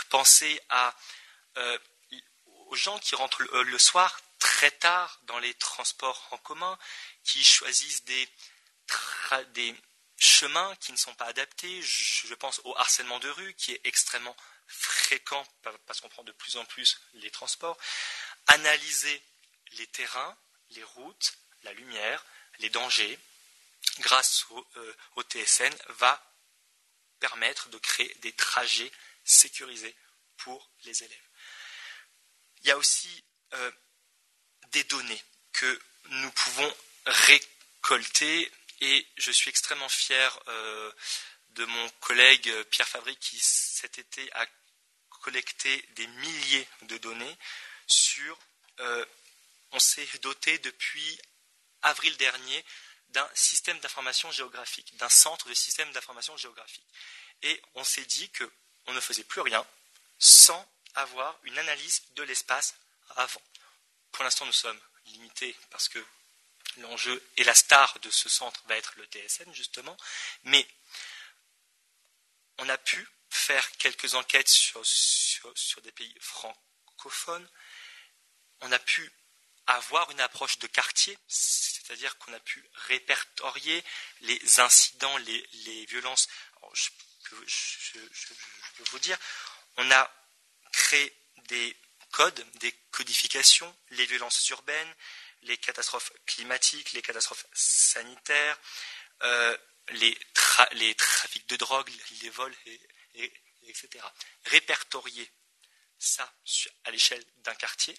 [0.08, 0.94] pensez à,
[1.56, 1.78] euh,
[2.66, 6.78] aux gens qui rentrent le, soir très tard dans les transports en commun,
[7.22, 8.28] qui choisissent des,
[9.54, 9.74] des
[10.18, 11.80] chemins qui ne sont pas adaptés.
[11.80, 15.46] Je, pense au harcèlement de rue qui est extrêmement fréquent
[15.86, 17.78] parce qu'on prend de plus en plus les transports.
[18.48, 19.22] Analyser
[19.78, 20.36] les terrains,
[20.70, 22.22] les routes, la lumière,
[22.58, 23.18] les dangers,
[24.00, 26.22] grâce au, euh, TSN, va
[27.18, 28.92] permettre de créer des trajets
[29.24, 29.96] sécurisés
[30.36, 31.28] pour les élèves.
[32.60, 33.72] Il y a aussi euh,
[34.74, 36.76] des données que nous pouvons
[37.06, 40.92] récolter et je suis extrêmement fier euh,
[41.50, 44.46] de mon collègue Pierre Fabry qui cet été a
[45.22, 47.38] collecté des milliers de données
[47.86, 48.36] sur...
[48.80, 49.04] Euh,
[49.70, 51.18] on s'est doté depuis
[51.82, 52.64] avril dernier
[53.10, 56.86] d'un système d'information géographique, d'un centre de système d'information géographique.
[57.42, 59.64] Et on s'est dit qu'on ne faisait plus rien
[60.18, 62.74] sans avoir une analyse de l'espace
[63.16, 63.42] avant.
[64.14, 65.98] Pour l'instant, nous sommes limités parce que
[66.76, 69.96] l'enjeu et la star de ce centre va être le TSN, justement,
[70.44, 70.64] mais
[72.58, 77.48] on a pu faire quelques enquêtes sur, sur des pays francophones,
[78.60, 79.10] on a pu
[79.66, 83.84] avoir une approche de quartier, c'est-à-dire qu'on a pu répertorier
[84.20, 86.28] les incidents, les, violences.
[86.72, 86.88] je,
[87.30, 89.18] peux, vous dire,
[89.76, 90.08] on a
[90.70, 91.12] créé
[91.48, 91.76] des
[92.14, 94.94] codes, des codifications, les violences urbaines,
[95.42, 98.56] les catastrophes climatiques, les catastrophes sanitaires,
[99.22, 99.58] euh,
[99.90, 100.16] les,
[100.94, 101.90] trafics de drogue,
[102.22, 102.54] les vols,
[103.66, 103.88] etc.
[104.44, 105.28] Répertorier
[105.98, 106.32] ça
[106.84, 107.98] à l'échelle d'un quartier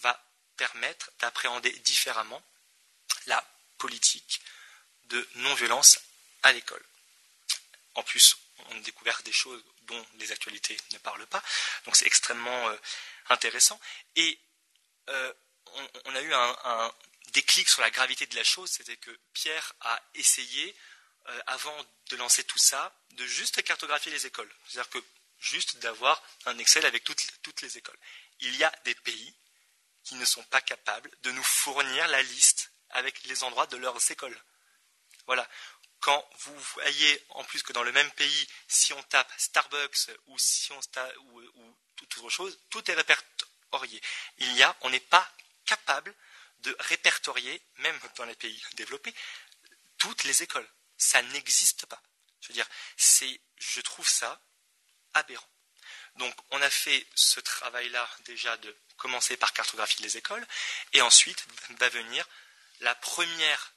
[0.00, 0.22] va
[0.58, 2.42] permettre d'appréhender différemment
[3.24, 3.42] la
[3.78, 4.42] politique
[5.04, 5.98] de non-violence
[6.42, 6.84] à l'école.
[7.94, 8.36] En plus,
[8.68, 11.42] on a découvert des choses dont les actualités ne parlent pas,
[11.86, 12.76] donc c'est extrêmement euh,
[13.28, 13.80] intéressant.
[14.16, 14.38] Et
[15.08, 15.32] euh,
[16.04, 16.92] on, a eu un,
[17.32, 20.74] déclic sur la gravité de la chose, c'était que Pierre a essayé,
[21.28, 21.76] euh, avant
[22.10, 24.52] de lancer tout ça, de juste cartographier les écoles.
[24.66, 25.04] C'est-à-dire que
[25.38, 27.98] juste d'avoir un Excel avec toutes les écoles.
[28.40, 29.34] Il y a des pays
[30.04, 34.10] qui ne sont pas capables de nous fournir la liste avec les endroits de leurs
[34.10, 34.40] écoles.
[35.26, 35.46] Voilà.
[36.00, 40.38] Quand vous voyez, en plus que dans le même pays, si on tape Starbucks ou
[40.38, 40.80] si on
[41.20, 44.00] ou toute autre chose, tout est répertorié.
[44.38, 45.30] Il y a, on n'est pas
[45.64, 46.14] capable
[46.60, 49.14] de répertorier, même dans les pays développés,
[49.98, 50.68] toutes les écoles.
[50.96, 52.00] Ça n'existe pas.
[52.40, 54.40] Je veux dire, c'est, je trouve ça
[55.14, 55.48] aberrant.
[56.16, 60.46] Donc, on a fait ce travail-là déjà de commencer par cartographier les écoles,
[60.92, 61.46] et ensuite
[61.78, 62.26] va venir
[62.80, 63.74] la première,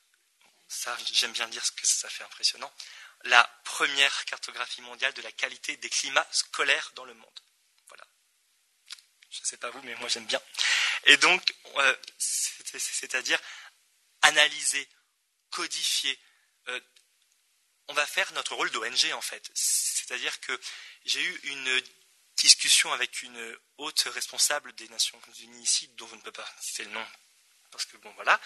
[0.67, 2.71] ça j'aime bien dire ce que ça fait impressionnant,
[3.23, 7.39] la première cartographie mondiale de la qualité des climats scolaires dans le monde.
[9.31, 10.41] Je ne sais pas vous, mais moi j'aime bien.
[11.05, 13.39] Et donc, euh, c'est-à-dire
[14.21, 14.87] analyser,
[15.49, 16.19] codifier.
[16.67, 16.79] Euh,
[17.87, 19.49] on va faire notre rôle d'ONG en fait.
[19.53, 20.59] C'est-à-dire que
[21.05, 21.81] j'ai eu une
[22.37, 26.85] discussion avec une haute responsable des Nations Unies ici, dont je ne peux pas citer
[26.85, 27.05] le nom,
[27.71, 28.39] parce que bon voilà,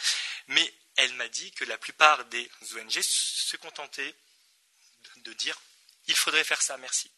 [0.47, 4.15] mais elle m'a dit que la plupart des ONG se contentaient
[5.17, 5.59] de, dire
[6.07, 7.11] il faudrait faire ça, merci.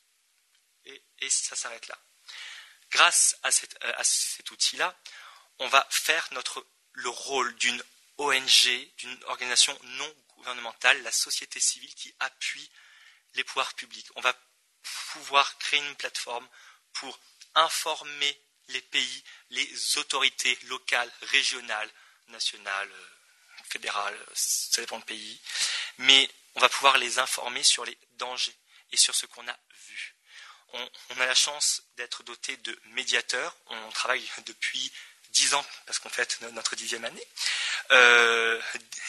[0.86, 1.98] Et, ça s'arrête là.
[2.96, 4.98] Grâce à, à cet outil-là,
[5.60, 6.30] on va faire
[6.94, 7.84] le rôle d'une
[8.18, 12.72] ONG, d'une organisation non gouvernementale, la société civile qui appuie
[13.34, 14.08] les pouvoirs publics.
[14.16, 14.34] On va
[15.12, 16.48] pouvoir créer une plateforme
[16.94, 17.20] pour
[17.56, 21.92] informer les pays, les autorités locales, régionales,
[22.30, 22.94] nationales,
[23.66, 25.42] fédérale, ça dépend du pays,
[25.98, 28.56] mais on va pouvoir les informer sur les dangers
[28.94, 29.58] et sur ce qu'on a.
[30.76, 34.92] On, a la chance d'être doté de médiateurs, on travaille depuis
[35.30, 37.28] dix ans, parce qu'on fête notre dixième année,
[37.92, 38.62] euh,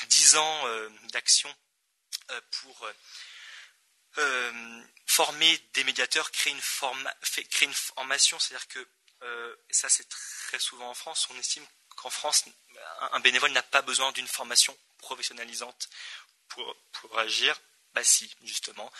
[0.08, 1.54] dix ans euh, d'action
[2.30, 2.88] euh, pour
[5.06, 6.60] former des médiateurs, créer une,
[7.72, 8.88] formation, c'est-à-dire que,
[9.70, 11.66] ça c'est très souvent en France, on estime
[11.96, 12.44] qu'en France,
[13.12, 15.88] un bénévole n'a pas besoin d'une formation professionnalisante
[16.48, 17.60] pour agir.
[17.96, 18.92] Bah si, justement.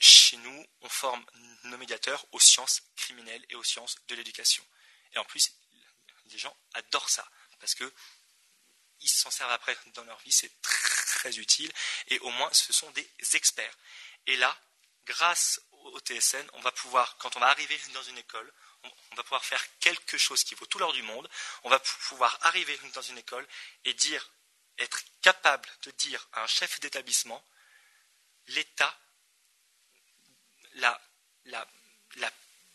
[0.00, 1.24] chez nous, on forme
[1.62, 4.66] nos médiateurs aux sciences criminelles et aux sciences de l'éducation.
[5.12, 5.52] Et en plus,
[6.24, 7.24] les gens adorent ça
[7.60, 7.90] parce que
[9.00, 11.72] ils s'en servent après dans leur vie, c'est très utile
[12.08, 13.78] et au moins ce sont des experts.
[14.26, 14.58] Et là,
[15.04, 19.22] grâce au TSN, on va pouvoir, quand on va arriver dans une école, on va
[19.22, 21.30] pouvoir faire quelque chose qui vaut tout l'or du monde,
[21.62, 23.46] on va pouvoir arriver dans une école
[23.84, 24.28] et dire,
[24.78, 27.44] être capable de dire à un chef d'établissement
[28.48, 28.98] l'état,
[30.74, 31.00] la,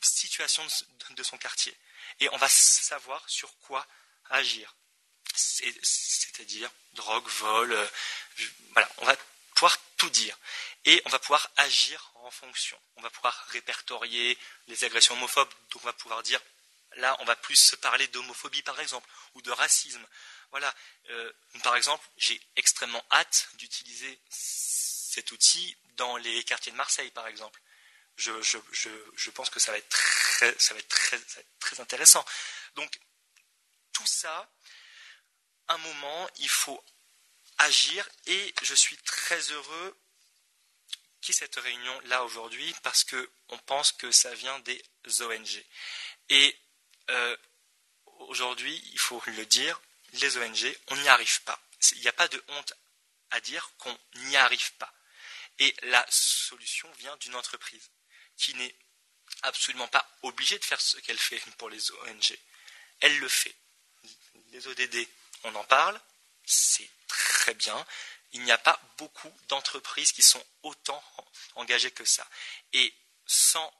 [0.03, 0.65] situation
[1.11, 1.77] de son quartier
[2.19, 3.85] et on va savoir sur quoi
[4.29, 4.75] agir.
[5.33, 7.87] C'est-à-dire drogue, vol, euh,
[8.71, 9.15] voilà, on va
[9.55, 10.37] pouvoir tout dire.
[10.85, 12.79] Et on va pouvoir agir en fonction.
[12.95, 14.37] On va pouvoir répertorier
[14.67, 16.41] les agressions homophobes, donc on va pouvoir dire,
[16.95, 20.05] là, on va plus se parler d'homophobie par exemple, ou de racisme.
[20.51, 20.73] Voilà,
[21.11, 21.31] euh,
[21.63, 24.19] par exemple, j'ai extrêmement hâte d'utiliser
[25.11, 27.61] cet outil dans les quartiers de Marseille par exemple
[28.17, 29.89] je, pense que ça va être
[31.59, 32.23] très, intéressant.
[32.75, 32.99] Donc,
[33.93, 34.49] tout ça,
[35.67, 36.83] un moment, il faut
[37.57, 39.97] agir et je suis très heureux
[41.21, 44.81] qu'il y ait cette réunion là aujourd'hui parce qu'on pense que ça vient des
[45.21, 45.63] ONG.
[46.29, 46.57] Et
[47.09, 47.37] euh,
[48.05, 49.79] aujourd'hui, il faut le dire,
[50.13, 51.59] les ONG, on n'y arrive pas.
[51.93, 52.73] Il n'y a pas de honte
[53.31, 54.93] à dire qu'on n'y arrive pas.
[55.59, 57.89] Et la solution vient d'une entreprise
[58.37, 58.75] qui n'est
[59.43, 62.37] absolument pas obligée de faire ce qu'elle fait pour les ONG.
[62.99, 63.55] Elle le fait.
[64.51, 65.07] Les ODD,
[65.43, 65.99] on en parle,
[66.45, 67.85] c'est très bien.
[68.33, 71.03] Il n'y a pas beaucoup d'entreprises qui sont autant
[71.55, 72.27] engagées que ça.
[72.73, 72.93] Et
[73.25, 73.71] sans.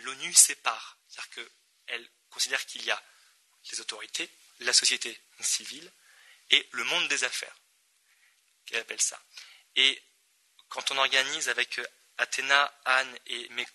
[0.00, 0.98] L'ONU sépare.
[1.08, 1.46] C'est-à-dire
[1.86, 3.02] qu'elle considère qu'il y a
[3.70, 5.90] les autorités, la société civile
[6.50, 7.56] et le monde des affaires.
[8.66, 9.18] Qu'elle appelle ça.
[9.76, 10.02] Et
[10.68, 11.80] quand on organise avec
[12.18, 13.66] Athéna, Anne et mes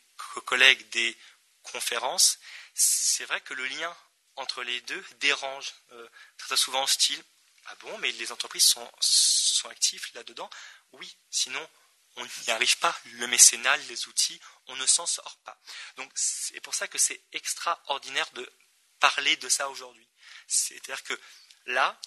[0.46, 1.18] collègues des
[1.64, 2.40] conférences,
[2.74, 3.96] c'est vrai que le lien
[4.36, 7.22] entre les deux dérange euh, très souvent style
[7.66, 10.50] ah bon mais les entreprises sont, sont actives là-dedans?
[10.94, 11.70] Oui sinon
[12.18, 12.98] on n'y arrive pas.
[13.06, 15.60] Le mécénat les outils on ne s'en sort pas.
[15.98, 18.52] Donc c'est pour ça que c'est extraordinaire de
[19.00, 20.08] parler de ça aujourd'hui.
[20.48, 21.20] C'est-à-dire que
[21.68, 22.00] là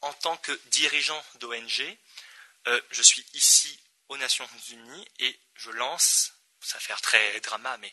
[0.00, 1.98] en tant que dirigeant d'ONG
[2.66, 3.78] euh, je suis ici
[4.08, 7.92] aux Nations Unies et je lance, ça faire très drama, mais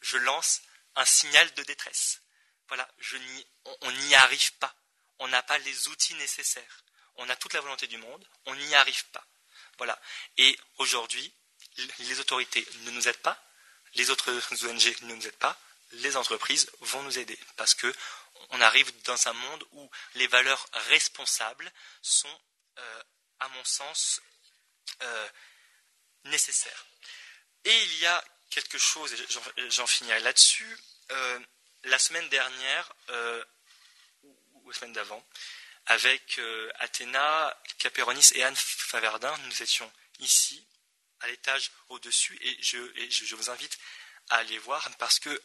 [0.00, 0.62] je lance
[0.96, 2.20] un signal de détresse.
[2.68, 2.88] Voilà,
[3.82, 4.74] on n'y arrive pas.
[5.20, 6.84] On n'a pas les outils nécessaires.
[7.16, 9.26] On a toute la volonté du monde, on n'y arrive pas.
[9.78, 10.00] Voilà.
[10.36, 11.32] Et aujourd'hui,
[11.98, 13.42] les autorités ne nous aident pas,
[13.94, 14.30] les autres
[14.66, 15.58] ONG ne nous aident pas,
[15.92, 17.92] les entreprises vont nous aider parce que
[18.50, 21.70] on arrive dans un monde où les valeurs responsables
[22.02, 22.40] sont,
[22.78, 23.02] euh,
[23.40, 24.20] à mon sens,
[25.02, 25.28] euh,
[26.24, 26.86] nécessaire.
[27.64, 30.78] Et il y a quelque chose, et j'en finirai là-dessus,
[31.12, 31.40] euh,
[31.84, 33.44] la semaine dernière, euh,
[34.22, 35.24] ou, la semaine d'avant,
[35.86, 36.40] avec
[36.80, 40.66] Athéna, Caperonis et Anne Faverdin, nous étions ici,
[41.20, 43.78] à l'étage au-dessus, et, je, vous invite
[44.28, 45.42] à aller voir, parce que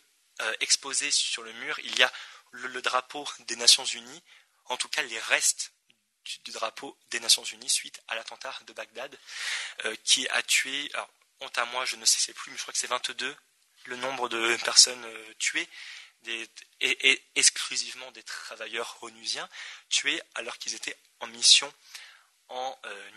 [0.60, 2.12] exposé sur le mur, il y a
[2.52, 4.24] le drapeau des Nations Unies,
[4.66, 5.73] en tout cas les restes
[6.46, 9.18] du, drapeau des Nations Unies suite à l'attentat de Bagdad,
[9.86, 11.10] euh, qui a tué, alors,
[11.42, 13.36] honte à moi, je ne sais plus, mais je crois que c'est 22
[13.86, 15.68] le nombre de personnes euh, tuées,
[16.80, 19.50] et, exclusivement des travailleurs onusiens,
[19.90, 21.72] tués alors qu'ils étaient en mission
[22.48, 23.12] en, euh,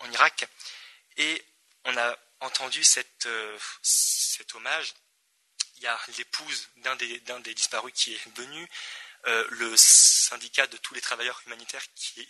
[0.00, 0.46] en, Irak.
[1.18, 1.44] Et
[1.84, 3.28] on a entendu cette,
[3.82, 4.94] cet hommage.
[5.76, 8.66] Il y a l'épouse d'un des, des disparus qui est venu,
[9.24, 12.26] le syndicat de tous les travailleurs humanitaires qui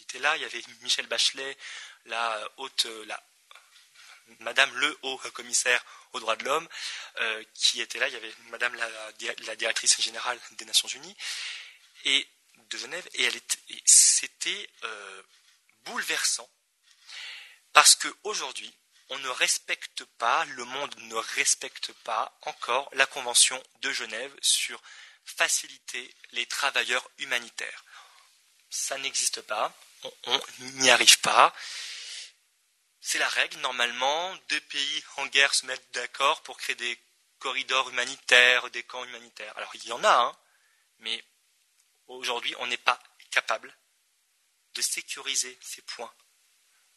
[0.00, 0.36] était là.
[0.36, 1.56] Il y avait Michel Bachelet,
[2.06, 3.22] la haute, la,
[4.40, 6.68] Madame le haut commissaire aux droits de l'homme,
[7.20, 8.08] euh, qui était là.
[8.08, 11.16] Il y avait Madame la, directrice générale des Nations Unies
[12.04, 12.26] et
[12.70, 13.30] de Genève, et,
[13.84, 15.22] c'était euh,
[15.84, 16.48] bouleversant
[17.72, 18.72] parce qu'aujourd'hui,
[19.08, 24.80] on ne respecte pas, le monde ne respecte pas encore la Convention de Genève sur
[25.24, 27.84] faciliter les travailleurs humanitaires.
[28.70, 29.74] ça n'existe pas,
[30.24, 31.54] on n'y arrive pas.
[33.00, 34.34] C'est la règle, normalement.
[34.48, 36.98] Deux pays en guerre se mettent d'accord pour créer des
[37.38, 39.52] corridors humanitaires, des camps humanitaires.
[39.56, 40.36] Alors il y en a, hein,
[41.00, 41.22] mais
[42.06, 42.98] aujourd'hui on n'est pas
[43.30, 43.76] capable
[44.74, 46.12] de sécuriser ces points.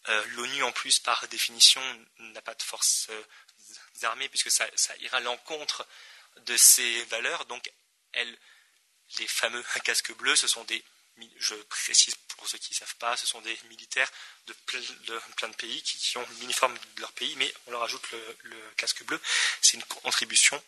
[0.07, 1.81] Euh, L'ONU, en plus, par définition,
[2.19, 3.23] n'a pas de forces euh,
[4.03, 4.67] armées, puisque ça,
[4.99, 5.87] ira à l'encontre
[6.41, 7.45] de ces valeurs.
[7.45, 7.71] Donc,
[9.17, 10.83] les fameux casques bleus, ce sont des,
[11.37, 14.11] je précise pour ceux qui ne savent pas, ce sont des militaires
[14.47, 14.53] de,
[15.35, 19.03] plein de pays qui, ont l'uniforme de leur pays, mais on leur ajoute le, casque
[19.03, 19.19] bleu.
[19.61, 20.61] C'est une contribution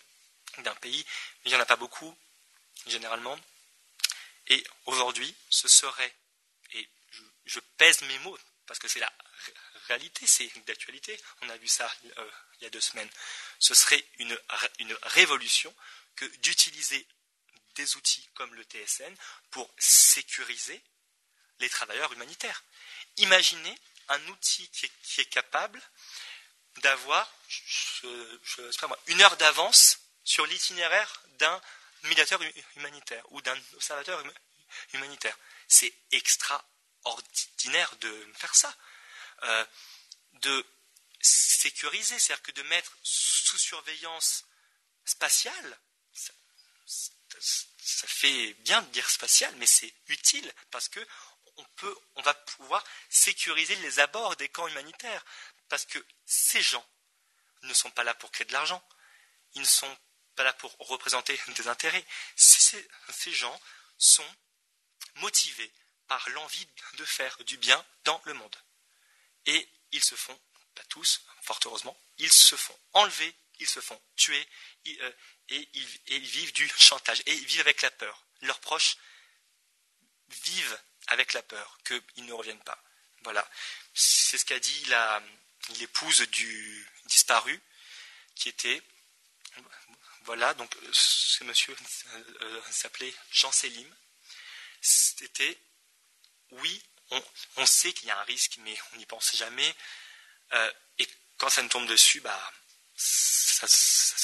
[0.59, 1.05] d'un pays,
[1.43, 2.17] mais il n'y en a pas beaucoup,
[2.87, 3.37] généralement.
[4.47, 6.13] Et aujourd'hui, ce serait
[7.47, 9.11] je pèse mes mots, parce que c'est la
[9.87, 13.09] réalité, c'est d'actualité, on a vu ça euh, il y a deux semaines,
[13.59, 14.37] ce serait une,
[14.79, 15.73] une révolution
[16.15, 17.07] que d'utiliser
[17.77, 19.13] des outils comme le TSN
[19.51, 20.81] pour sécuriser
[21.59, 22.63] les travailleurs humanitaires.
[23.17, 23.75] Imaginez
[24.09, 25.81] un outil qui est, capable
[26.77, 27.31] d'avoir
[29.07, 31.61] une heure d'avance sur l'itinéraire d'un
[32.03, 32.39] médiateur
[32.75, 34.23] humanitaire ou d'un observateur
[34.93, 35.37] humanitaire.
[35.67, 36.63] C'est extra
[37.03, 38.75] ordinaire de faire ça.
[39.43, 39.65] Euh,
[40.33, 40.65] de
[41.19, 44.45] sécuriser, c'est-à-dire que de mettre sous surveillance
[45.05, 45.79] spatiale,
[47.39, 51.05] ça, fait bien de dire spatiale, mais c'est utile parce que
[52.15, 55.25] on, va pouvoir sécuriser les abords des camps humanitaires.
[55.69, 56.85] Parce que ces gens
[57.63, 58.81] ne sont pas là pour créer de l'argent.
[59.53, 59.97] Ils ne sont
[60.35, 62.05] pas là pour représenter des intérêts.
[62.35, 63.59] Ces, ces gens
[63.97, 64.35] sont
[65.15, 65.71] motivés
[66.07, 68.55] par l'envie de faire du bien dans le monde.
[69.45, 70.39] Et ils se font,
[70.75, 74.47] pas tous, fort heureusement, ils se font enlever, ils se font tuer,
[74.87, 75.11] euh,
[75.49, 78.23] et, ils, vivent du chantage, et ils vivent avec la peur.
[78.41, 78.97] Leurs proches
[80.43, 82.81] vivent avec la peur qu'ils ne reviennent pas.
[83.23, 83.49] Voilà.
[83.93, 84.85] C'est ce qu'a dit
[85.79, 87.61] l'épouse du disparu,
[88.35, 88.81] qui était,
[90.21, 91.75] voilà, donc ce monsieur
[92.41, 93.87] euh, s'appelait Jean Selim.
[94.81, 95.57] C'était
[96.51, 96.81] oui,
[97.57, 99.75] on, sait qu'il y a un risque, mais on n'y pense jamais.
[100.53, 102.53] Euh, et quand ça nous tombe dessus, bah,
[102.97, 103.67] ça,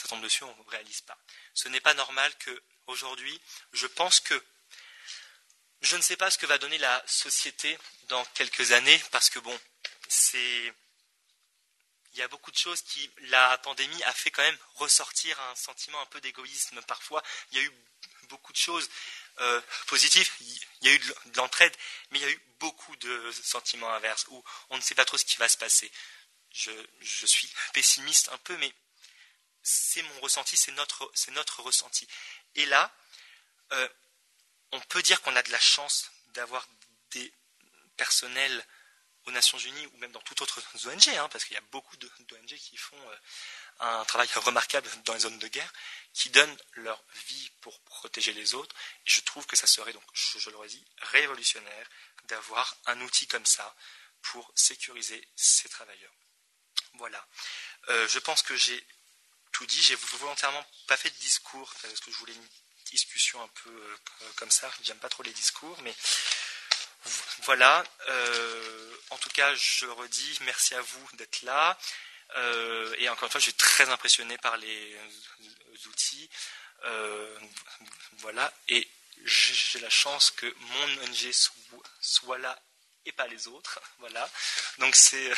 [0.08, 1.18] tombe dessus, on ne réalise pas.
[1.54, 3.40] Ce n'est pas normal que aujourd'hui,
[3.72, 4.44] je pense que
[5.82, 9.40] je ne sais pas ce que va donner la société dans quelques années, parce que
[9.40, 9.58] bon,
[10.08, 10.74] c'est
[12.14, 15.56] il y a beaucoup de choses qui la pandémie a fait quand même ressortir un
[15.56, 17.24] sentiment un peu d'égoïsme parfois.
[17.52, 17.72] Il y a eu
[18.30, 18.88] beaucoup de choses.
[19.40, 21.76] Euh, positif, il y a eu de l'entraide,
[22.12, 25.18] mais il y a eu beaucoup de sentiments inverses où on ne sait pas trop
[25.18, 25.92] ce qui va se passer.
[26.54, 28.72] Je, suis pessimiste un peu, mais
[29.64, 32.08] c'est mon ressenti, c'est notre, ressenti.
[32.56, 32.96] Et là,
[33.72, 33.90] euh,
[34.72, 36.68] on peut dire qu'on a de la chance d'avoir
[37.12, 37.34] des
[37.98, 38.66] personnels
[39.26, 41.98] aux Nations Unies ou même dans toute autre ONG, hein, parce qu'il y a beaucoup
[41.98, 43.18] d'ONG qui font euh,
[43.80, 45.74] un travail remarquable dans les zones de guerre,
[46.14, 48.76] qui donnent leur vie pour protéger les autres.
[49.06, 51.90] Je trouve que ça serait donc, je, le redis, révolutionnaire
[52.26, 53.76] d'avoir un outil comme ça
[54.22, 56.14] pour sécuriser ces travailleurs.
[56.96, 57.26] Voilà.
[57.90, 58.86] Euh, je pense que j'ai
[59.52, 59.82] tout dit.
[59.82, 62.48] J'ai volontairement pas fait de discours parce que je voulais une
[62.86, 64.72] discussion un peu euh, comme ça.
[64.84, 65.96] J'aime pas trop les discours, mais
[67.44, 67.84] voilà.
[68.10, 71.78] Euh, en tout cas, je redis merci à vous d'être là.
[72.98, 74.98] Et encore une fois, je suis très impressionné par les
[75.86, 76.30] outils.
[76.86, 77.40] Euh,
[78.20, 78.52] voilà.
[78.68, 78.88] Et
[79.24, 81.32] j'ai la chance que mon ONG
[82.02, 82.60] soit là
[83.06, 83.80] et pas les autres.
[84.00, 84.30] Voilà.
[84.80, 85.32] Donc c'est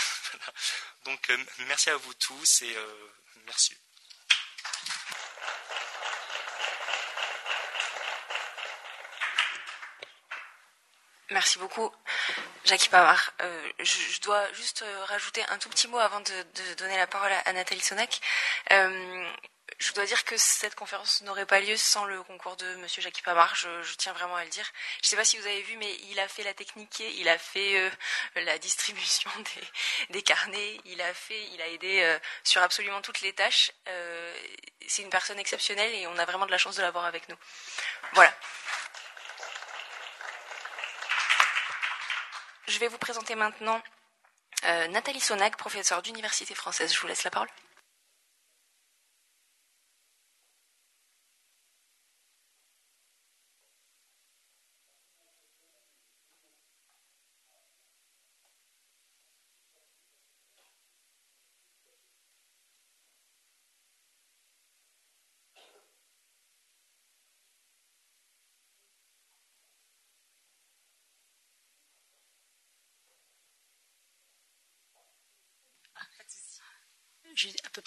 [1.06, 2.76] donc euh, merci à vous tous et
[3.46, 3.78] merci.
[11.32, 11.92] Merci beaucoup,
[12.66, 13.34] Jackie Pamar.
[13.42, 17.32] Euh, je, dois juste euh, rajouter un tout petit mot avant de, donner la parole
[17.46, 18.22] à, Nathalie Sonac.
[18.72, 19.28] Euh,
[19.80, 23.22] je dois dire que cette conférence n'aurait pas lieu sans le concours de Monsieur Jackie
[23.22, 23.54] Pamar.
[23.56, 24.66] Je, tiens vraiment à le dire.
[25.02, 27.28] Je ne sais pas si vous avez vu, mais il a fait la technique, il
[27.28, 27.92] a fait
[28.36, 29.30] la distribution
[30.10, 33.72] des, carnets, il a fait, il aidé sur absolument toutes les tâches.
[34.88, 37.38] C'est une personne exceptionnelle et on a vraiment de la chance de l'avoir avec nous.
[38.14, 38.34] Voilà.
[42.68, 43.82] Je vais vous présenter maintenant
[44.66, 46.94] euh, Nathalie Sonac, professeure d'université française.
[46.94, 47.50] Je vous laisse la parole.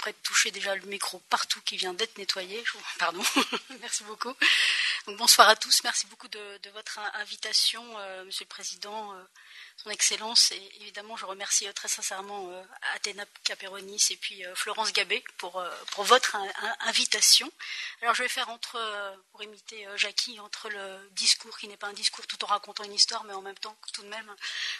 [0.08, 2.62] Près touché déjà le micro partout qui vient d'être nettoyé.
[2.98, 3.22] Pardon,
[3.80, 4.34] merci beaucoup.
[5.06, 7.82] bonsoir à tous, merci beaucoup de, votre invitation,
[8.24, 9.12] Monsieur le Président,
[9.82, 10.52] son Excellence.
[10.52, 12.62] Et évidemment, je remercie euh, très sincèrement euh,
[12.94, 16.36] Athéna Caperonis et puis euh, Florence Gabé pour, pour votre
[16.80, 17.50] invitation.
[18.02, 18.78] Alors, je vais faire entre,
[19.30, 22.94] pour imiter Jackie, entre le discours qui n'est pas un discours tout en racontant une
[22.94, 24.34] histoire, mais en même temps, tout de même,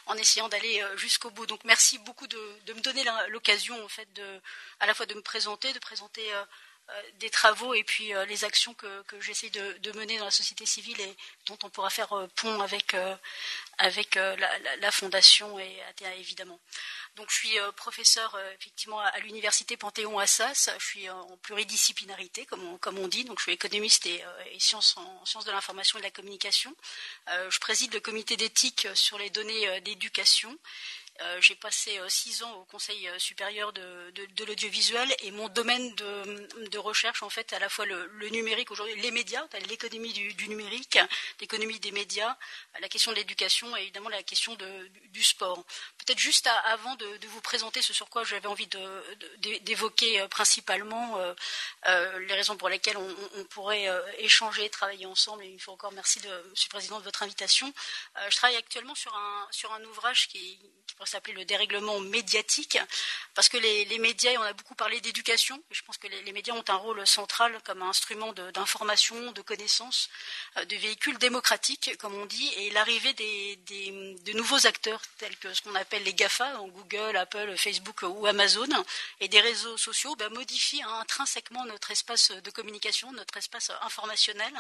[0.07, 1.47] en essayant d'aller jusqu'au bout.
[1.47, 4.41] Donc, merci beaucoup de, me donner l'occasion, en fait, de,
[4.81, 6.33] à la fois de me présenter, de présenter
[7.19, 11.17] des travaux et puis les actions que, j'essaie de, mener dans la société civile et
[11.47, 14.37] dont on pourra faire pont avec, euh,
[14.81, 15.83] la, fondation et
[16.19, 16.59] évidemment.
[17.17, 20.71] Donc je suis euh, professeur euh, effectivement à l'université Panthéon-Assas.
[20.79, 23.25] Je suis en pluridisciplinarité, comme on, dit.
[23.25, 24.23] Donc je suis économiste et,
[24.59, 26.75] sciences, en sciences de l'information et de la communication.
[27.27, 30.55] je préside le comité d'éthique sur les données d'éducation euh,
[31.41, 34.13] j'ai passé euh, six ans au Conseil euh, supérieur de,
[34.47, 39.11] l'audiovisuel et mon domaine de, recherche, en fait, à la fois le, numérique aujourd'hui, les
[39.11, 40.99] médias, l'économie du, numérique,
[41.41, 42.37] l'économie des médias,
[42.81, 44.57] la question de l'éducation et évidemment la question
[45.13, 45.65] du, sport.
[45.99, 48.69] Peut-être juste avant de, vous présenter ce sur quoi j'avais envie
[49.39, 51.19] d'évoquer principalement
[51.87, 55.45] les raisons pour lesquelles on, pourrait échanger, travailler ensemble.
[55.45, 57.73] Et il faut encore merci, de, Monsieur le Président, de votre invitation.
[58.29, 62.79] je travaille actuellement sur un, sur un ouvrage qui, qui s'appeler le dérèglement médiatique,
[63.35, 66.65] parce que les, médias, on a beaucoup parlé d'éducation, je pense que les, médias ont
[66.69, 70.09] un rôle central comme instrument d'information, de, connaissance,
[70.57, 73.57] euh, de véhicule démocratique, comme on dit, et l'arrivée des,
[74.25, 78.69] de nouveaux acteurs, tels que ce qu'on appelle les GAFA, Google, Apple, Facebook ou Amazon,
[79.21, 84.53] et des réseaux sociaux, ben, modifient intrinsèquement notre espace de communication, notre espace informationnel.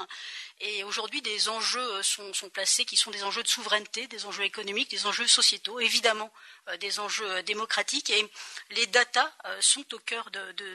[0.60, 4.90] Et aujourd'hui, des enjeux sont, placés qui sont des enjeux de souveraineté, des enjeux économiques,
[4.90, 6.32] des enjeux sociétaux, évidemment
[6.76, 8.30] des enjeux euh, démocratiques et
[8.70, 10.30] les datas euh, sont au cœur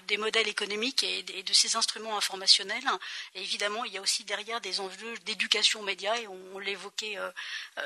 [0.08, 2.84] des modèles économiques et de, ces instruments informationnels.
[3.36, 7.18] Et évidemment, il y a aussi derrière des enjeux d'éducation aux médias et on, l'évoquait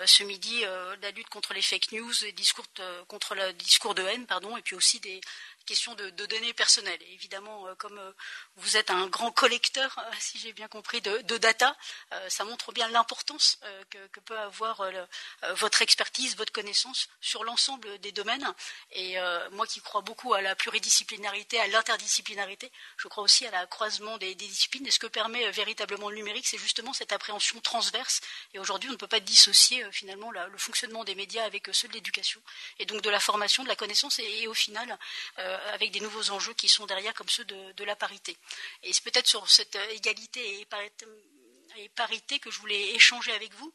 [0.06, 0.62] ce midi,
[1.02, 2.66] la lutte contre les fake news, les discours
[3.08, 5.20] contre le discours de haine, pardon, et puis aussi des,
[5.68, 7.02] question de, données personnelles.
[7.12, 8.12] évidemment, euh, comme euh,
[8.58, 11.76] vous êtes un grand collecteur, euh, si j'ai bien compris, de, data,
[12.30, 13.60] ça montre bien l'importance
[13.90, 14.82] que, peut avoir
[15.56, 18.46] votre expertise, votre connaissance sur l'ensemble des domaines.
[18.92, 19.18] Et
[19.52, 24.18] moi qui crois beaucoup à la pluridisciplinarité, à l'interdisciplinarité, je crois aussi à la croisement
[24.18, 24.88] des, disciplines.
[24.88, 28.22] Et ce que permet véritablement le numérique, c'est justement cette appréhension transverse.
[28.54, 31.94] Et aujourd'hui, on ne peut pas dissocier finalement le fonctionnement des médias avec ceux de
[31.94, 32.42] l'éducation.
[32.80, 34.98] Et donc de la formation, de la connaissance, et, au final,
[35.40, 38.38] euh, avec des nouveaux enjeux qui sont derrière, comme ceux de, la parité.
[38.84, 43.74] Et c'est peut-être sur cette égalité et parité, que je voulais échanger avec vous.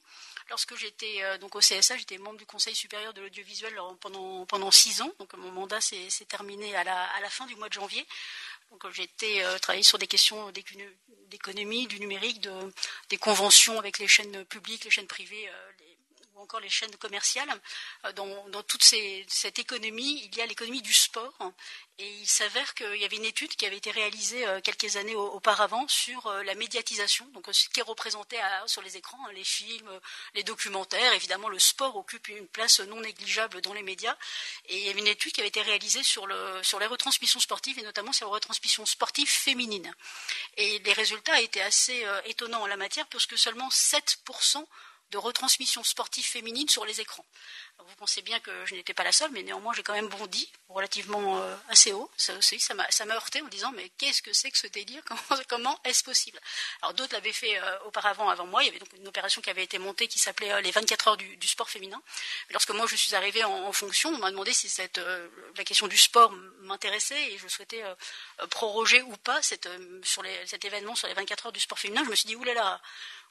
[0.50, 4.70] Lorsque j'étais euh, donc au CSA, j'étais membre du Conseil supérieur de l'audiovisuel pendant, pendant
[4.70, 5.12] six ans.
[5.18, 8.06] Donc mon mandat s'est terminé à la, fin du mois de janvier.
[8.70, 10.52] Donc j'ai été euh, sur des questions
[11.28, 12.72] d'économie, du numérique, de,
[13.08, 15.48] des conventions avec les chaînes publiques, les chaînes privées,
[16.42, 17.48] encore les chaînes commerciales.
[18.04, 21.52] Euh, dans, toute cette économie, il y a l'économie du sport.
[21.98, 25.14] Et il s'avère qu'il y avait une étude qui avait été réalisée euh, quelques années
[25.14, 29.44] auparavant sur euh, la médiatisation, donc ce qui est représenté sur les écrans, hein, les
[29.44, 29.88] films,
[30.34, 31.12] les documentaires.
[31.12, 34.16] Évidemment, le sport occupe une place non négligeable dans les médias.
[34.66, 36.26] Et il y avait une étude qui avait été réalisée sur,
[36.62, 39.94] sur les retransmissions sportives et notamment sur les retransmissions sportives féminines.
[40.56, 44.66] Et les résultats étaient assez étonnants en la matière puisque seulement 7%
[45.12, 47.24] de retransmission sportive féminine sur les écrans.
[47.78, 50.50] vous pensez bien que je n'étais pas la seule, mais néanmoins j'ai quand même bondi
[50.70, 52.10] relativement euh, assez haut.
[52.16, 52.34] Ça
[53.04, 55.02] m'a heurté en disant mais qu'est-ce que c'est que ce délire?
[55.48, 56.40] Comment, est-ce possible?
[56.80, 58.62] Alors d'autres l'avaient fait euh, auparavant avant moi.
[58.62, 61.08] Il y avait donc une opération qui avait été montée qui s'appelait euh, les 24
[61.08, 62.00] heures du, sport féminin.
[62.50, 64.72] lorsque moi je suis arrivée en, fonction, on m'a demandé si
[65.56, 67.82] la question du sport m'intéressait et je souhaitais
[68.48, 69.68] proroger ou pas cet
[70.64, 72.02] événement sur les 24 heures du sport féminin.
[72.04, 72.80] Je me suis dit oulala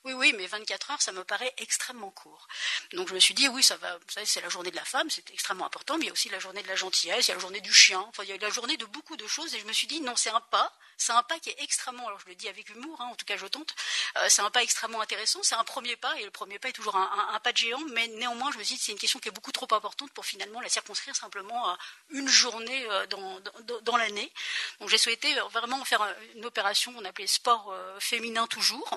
[0.03, 2.47] oui, oui, mais 24 heures, ça me paraît extrêmement court.
[2.93, 5.29] Donc je me suis dit, oui, ça va, c'est la journée de la femme, c'est
[5.31, 7.35] extrêmement important, mais il y a aussi la journée de la gentillesse, il y a
[7.35, 9.59] la journée du chien, enfin, il y a la journée de beaucoup de choses, et
[9.59, 12.19] je me suis dit, non, c'est un pas, c'est un pas qui est extrêmement, alors
[12.19, 13.73] je le dis avec humour, hein, en tout cas je tente,
[14.17, 16.73] euh, c'est un pas extrêmement intéressant, c'est un premier pas, et le premier pas est
[16.73, 19.29] toujours un, pas de géant, mais néanmoins, je me suis dit, c'est une question qui
[19.29, 21.77] est beaucoup trop importante pour finalement la circonscrire simplement à
[22.11, 24.31] une journée euh, dans, l'année.
[24.79, 28.89] Donc j'ai souhaité vraiment faire une opération qu'on appelait sport euh, féminin toujours,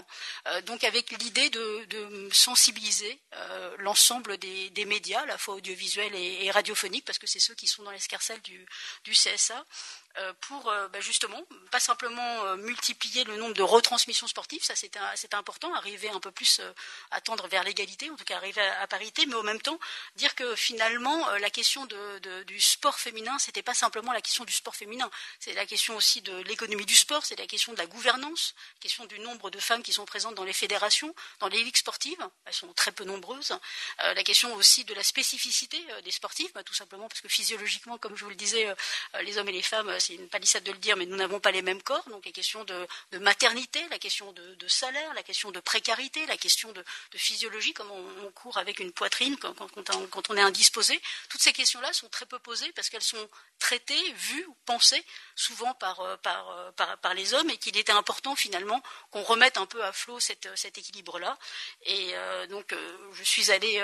[0.64, 7.04] donc avec l'idée de, sensibiliser euh, l'ensemble des, médias, à la fois audiovisuels et, radiophoniques,
[7.04, 8.64] parce que c'est ceux qui sont dans l'escarcelle du,
[9.02, 9.64] du CSA,
[10.40, 16.08] pour bah, justement pas simplement multiplier le nombre de retransmissions sportives, ça c'était important, arriver
[16.10, 16.60] un peu plus
[17.10, 19.78] à tendre vers l'égalité, en tout cas arriver à, parité, mais en même temps
[20.16, 21.86] dire que finalement la question
[22.46, 26.22] du sport féminin, c'était pas simplement la question du sport féminin, c'est la question aussi
[26.22, 29.58] de l'économie du sport, c'est la question de la gouvernance, la question du nombre de
[29.58, 33.04] femmes qui sont présentes dans les fédérations, dans les ligues sportives, elles sont très peu
[33.04, 33.58] nombreuses,
[33.98, 38.16] la question aussi de la spécificité des sportifs, bah, tout simplement parce que physiologiquement, comme
[38.16, 40.72] je vous le disais, euh, les hommes et les femmes, euh, c'est une palissade de
[40.72, 42.04] le dire, mais nous n'avons pas les mêmes corps.
[42.10, 42.86] Donc, les questions de,
[43.18, 48.30] maternité, la question de, salaire, la question de précarité, la question de, physiologie, comme on,
[48.32, 49.54] court avec une poitrine quand,
[50.28, 51.00] on, est indisposé.
[51.28, 55.04] Toutes ces questions-là sont très peu posées parce qu'elles sont traitées, vues, pensées
[55.34, 59.84] souvent par, euh, par, les hommes et qu'il était important finalement qu'on remette un peu
[59.84, 61.38] à flot cet équilibre-là.
[61.84, 62.14] Et
[62.48, 62.74] donc,
[63.12, 63.82] je suis allée,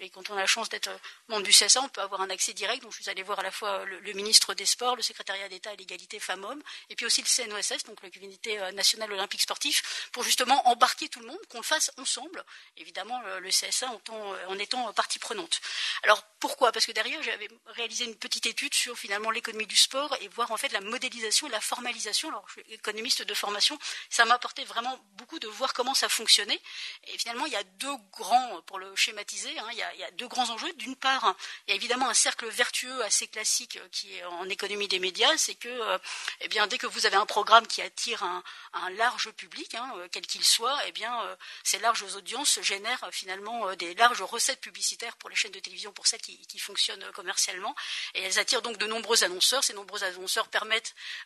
[0.00, 0.90] et quand on a la chance d'être
[1.28, 2.82] membre du CSA, on peut avoir un accès direct.
[2.82, 5.70] Donc, je suis allée voir à la fois le, ministre des Sports, le secrétariat d'État
[5.70, 10.08] à l'égalité femmes-hommes, et puis aussi le CNOSS, donc le Comité euh, national olympique sportif,
[10.12, 12.44] pour justement embarquer tout le monde, qu'on le fasse ensemble.
[12.76, 15.60] Évidemment, le, CSA euh, en, étant partie prenante.
[16.02, 16.72] Alors, pourquoi?
[16.72, 20.50] Parce que derrière, j'avais réalisé une petite étude sur finalement l'économie du sport et voir
[20.52, 22.30] en fait la modélisation et la formalisation.
[22.48, 23.78] Je suis économiste de formation,
[24.10, 26.60] ça m'a apporté vraiment beaucoup de voir comment ça fonctionnait.
[27.08, 30.28] Et finalement, il y a deux grands, pour le schématiser, hein, il, y a, deux
[30.28, 30.72] grands enjeux.
[30.74, 31.34] D'une part,
[31.66, 34.98] il y a évidemment un cercle vertueux assez classique euh, qui est en économie des
[34.98, 35.98] médias, c'est que euh,
[36.40, 38.42] eh bien, dès que vous avez un programme qui attire un,
[38.90, 43.94] large public, hein, euh, quel qu'il soit, eh bien, ces larges audiences génèrent finalement des
[43.94, 47.74] larges recettes publicitaires pour les chaînes de télévision, pour celles qui, fonctionnent commercialement.
[48.14, 49.62] Et elles attirent donc de nombreux annonceurs.
[49.62, 50.67] Ces nombreux annonceurs permettent,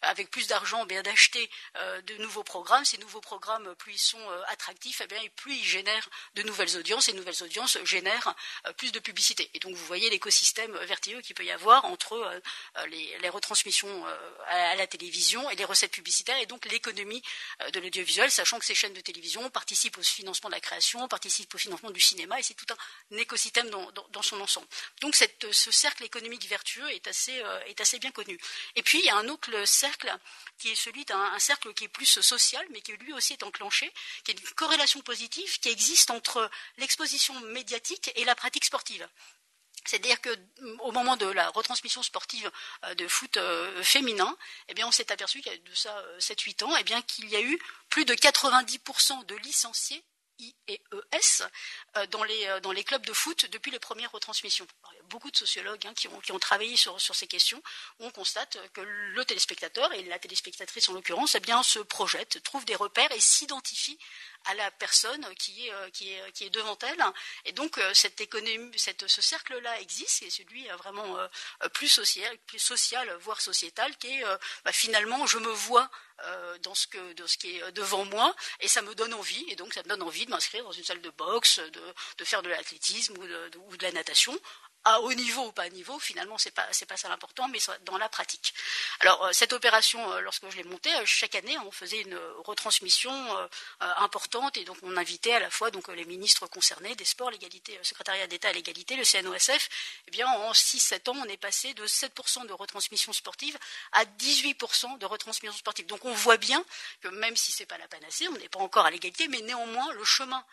[0.02, 1.50] avec plus d'argent, eh d'acheter
[2.04, 2.84] de nouveaux programmes.
[2.84, 7.08] Ces nouveaux programmes, plus ils sont attractifs, eh bien, plus ils génèrent de nouvelles audiences.
[7.08, 8.34] Et nouvelles audiences génèrent
[8.76, 9.50] plus de publicité.
[9.54, 12.12] Et donc, vous voyez l'écosystème vertueux qu'il peut y avoir entre
[12.78, 14.16] euh, les, retransmissions euh,
[14.48, 17.22] à, la télévision et les recettes publicitaires et donc l'économie
[17.62, 21.06] euh, de l'audiovisuel, sachant que ces chaînes de télévision participent au financement de la création,
[21.08, 24.66] participent au financement du cinéma et c'est tout un écosystème dans, son ensemble.
[25.00, 28.38] Donc ce cercle économique vertueux est assez, est assez bien connu.
[28.76, 29.16] Et puis il y a
[29.64, 30.14] cercle
[30.58, 33.92] qui est celui d'un cercle qui est plus social, mais qui lui aussi est enclenché,
[34.24, 39.08] qui est une corrélation positive qui existe entre l'exposition médiatique et la pratique sportive.
[39.84, 42.50] C'est-à-dire qu'au mm, moment de la retransmission sportive
[42.84, 44.36] euh, de foot euh, féminin,
[44.68, 47.28] eh bien, on s'est aperçu qu'il y a de ça 7-8 euh, ans, eh qu'il
[47.28, 50.02] y a eu plus de 90% de licenciés
[50.38, 51.42] IES
[52.10, 54.66] dans les, dans les clubs de foot depuis les premières retransmissions.
[54.92, 57.62] il y a beaucoup de sociologues hein, qui, ont, travaillé sur, ces questions.
[57.98, 62.42] Où on constate que le téléspectateur, et la téléspectatrice en l'occurrence, eh bien, se projette,
[62.42, 63.98] trouve des repères et s'identifie
[64.46, 67.02] à la personne qui est, euh, devant elle.
[67.44, 71.16] Et donc euh, cette économie, ce cercle-là existe, et celui euh, vraiment
[71.74, 74.24] plus social, plus social, voire sociétal, qui est
[74.64, 75.90] bah, finalement je me vois
[76.62, 79.56] dans ce, que, dans ce qui est devant moi et ça me donne envie et
[79.56, 81.60] donc ça me donne envie de m'inscrire dans une salle de boxe,
[82.18, 84.38] de, faire de l'athlétisme ou de, la natation
[84.84, 87.98] à haut niveau ou pas à niveau, finalement, c'est pas pas ça l'important, mais dans
[87.98, 88.54] la pratique.
[89.00, 92.18] Alors euh, cette opération, euh, lorsque je l'ai montée, euh, chaque année, on faisait une
[92.44, 93.12] retransmission
[93.80, 97.76] importante et donc on invitait à la fois donc les ministres concernés des sports, l'égalité,
[97.76, 99.68] le secrétariat d'État à l'égalité, le CNOSF.
[100.08, 103.56] Eh bien, en 6-7 ans, on est passé de 7% de retransmission sportive
[103.92, 105.86] à 18% de retransmission sportive.
[105.86, 106.64] Donc on voit bien
[107.00, 109.92] que même si c'est pas la panacée, on n'est pas encore à l'égalité, mais néanmoins
[109.92, 110.44] le chemin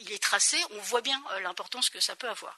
[0.00, 0.56] il est tracé.
[0.70, 2.56] On voit bien l'importance que ça peut avoir.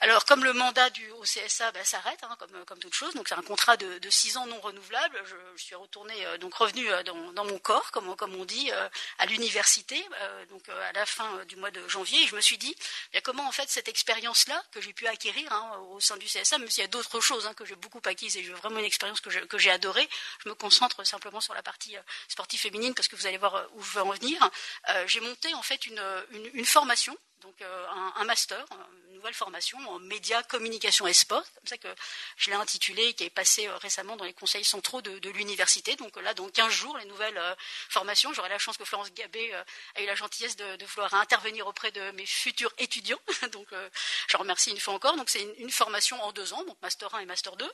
[0.00, 3.42] Alors, comme le mandat du OCSA ben, s'arrête, hein, comme, toute chose, donc c'est un
[3.42, 5.22] contrat de, six ans non renouvelable.
[5.24, 9.26] Je, suis retournée, euh, donc revenue euh, dans, mon corps, comme, on dit, euh, à
[9.26, 10.04] l'université,
[10.50, 12.22] donc à la fin du mois de janvier.
[12.22, 12.76] Et je me suis dit,
[13.22, 16.68] comment en fait cette expérience-là que j'ai pu acquérir hein, au sein du CSA, même
[16.68, 19.20] s'il y a d'autres choses hein, que j'ai beaucoup acquises et j'ai vraiment une expérience
[19.20, 20.08] que j'ai adorée,
[20.44, 21.96] je me concentre simplement sur la partie
[22.28, 24.50] sportive féminine parce que vous allez voir où je veux en venir.
[25.06, 28.64] j'ai monté en fait une formation donc euh, un, master,
[29.08, 31.86] une nouvelle formation en médias, communication et sport, comme ça que
[32.36, 35.94] je l'ai intitulé, qui est passé euh, récemment dans les conseils centraux de, l'université.
[35.94, 37.54] Donc là, dans 15 jours, les nouvelles euh,
[37.88, 38.32] formations.
[38.32, 39.54] J'aurai la chance que Florence Gabé
[39.94, 43.20] a eu la gentillesse de, vouloir intervenir auprès de mes futurs étudiants.
[43.52, 43.68] donc
[44.26, 45.16] je remercie une fois encore.
[45.16, 47.70] Donc c'est une, une, formation en deux ans, donc master 1 et master 2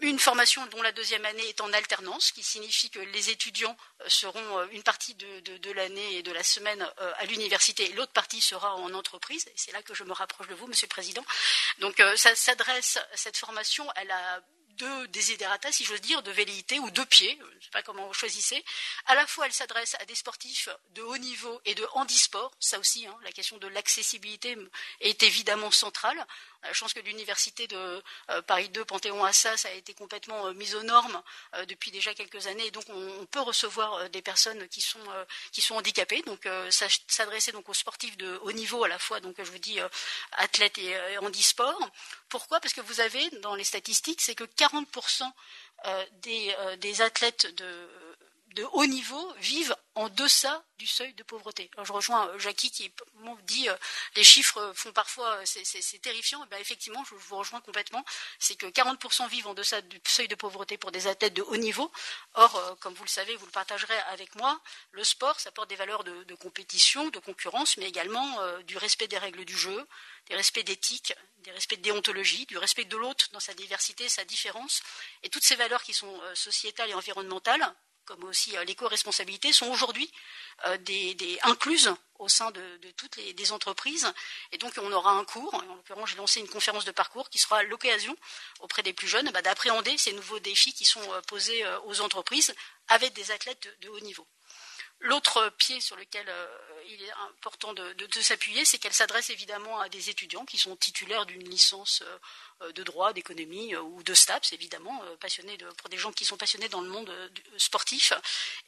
[0.00, 4.08] une formation dont la deuxième année est en alternance, qui signifie que les étudiants euh,
[4.08, 8.12] seront euh, une partie de, l'année et de la semaine euh, à l'université, et l'autre
[8.12, 9.46] partie sera en entreprise.
[9.46, 11.24] Et c'est là que je me rapproche de vous, Monsieur le Président.
[11.78, 14.42] Donc, ça s'adresse, cette formation, elle a
[14.76, 18.06] deux désiderata, si j'ose dire, de velléité ou deux pieds, je ne sais pas comment
[18.06, 18.64] vous choisissez.
[19.06, 22.52] À la fois, elle s'adresse à des sportifs de haut niveau et de handisport.
[22.58, 24.56] Ça aussi, hein, la question de l'accessibilité
[25.00, 26.26] est évidemment centrale.
[26.72, 28.02] Je pense que l'université de
[28.46, 31.22] Paris 2, Panthéon-Assas, a été complètement mise aux normes
[31.68, 32.70] depuis déjà quelques années.
[32.70, 35.00] donc, on, peut recevoir des personnes qui sont,
[35.70, 36.22] handicapées.
[36.22, 39.78] Donc, s'adresser donc aux sportifs de haut niveau à la fois, donc je vous dis
[40.32, 41.90] athlètes et, et handisport.
[42.28, 42.60] Pourquoi?
[42.60, 45.30] Parce que vous avez dans les statistiques, c'est que 40%
[46.22, 47.88] des, des athlètes de
[48.54, 51.70] de haut niveau vivent en deçà du seuil de pauvreté.
[51.82, 52.92] je rejoins euh, Jackie qui
[53.44, 53.76] dit euh,
[54.16, 56.42] les chiffres font parfois euh, c'est terrifiant.
[56.44, 58.04] Eh ben, effectivement, je vous rejoins complètement.
[58.38, 61.56] C'est que 40% vivent en deçà du seuil de pauvreté pour des athlètes de haut
[61.56, 61.90] niveau.
[62.34, 64.60] Or, comme vous le savez, vous le partagerez avec moi,
[64.92, 69.18] le sport, ça porte des valeurs de, compétition, de concurrence, mais également du respect des
[69.18, 69.86] règles du jeu,
[70.26, 74.24] des respects d'éthique, des respects de déontologie, du respect de l'autre dans sa diversité, sa
[74.24, 74.82] différence,
[75.22, 80.10] et toutes ces valeurs qui sont sociétales et environnementales comme aussi euh, l'éco-responsabilité, sont aujourd'hui
[80.66, 80.76] euh,
[81.42, 82.62] incluses au sein de,
[82.96, 84.12] toutes les entreprises.
[84.52, 85.54] Et donc, on aura un cours.
[85.54, 88.16] En l'occurrence, j'ai lancé une conférence de parcours qui sera l'occasion
[88.60, 92.54] auprès des plus jeunes bah, d'appréhender ces nouveaux défis qui sont euh, posés aux entreprises
[92.88, 94.26] avec des athlètes de haut niveau.
[95.00, 96.26] L'autre pied sur lequel
[96.88, 101.26] il est important de, s'appuyer, c'est qu'elle s'adresse évidemment à des étudiants qui sont titulaires
[101.26, 102.02] d'une licence
[102.62, 106.36] euh, de droit, d'économie euh, ou de STAPS, évidemment, passionnés pour des gens qui sont
[106.36, 107.12] passionnés dans le monde
[107.56, 108.12] sportif.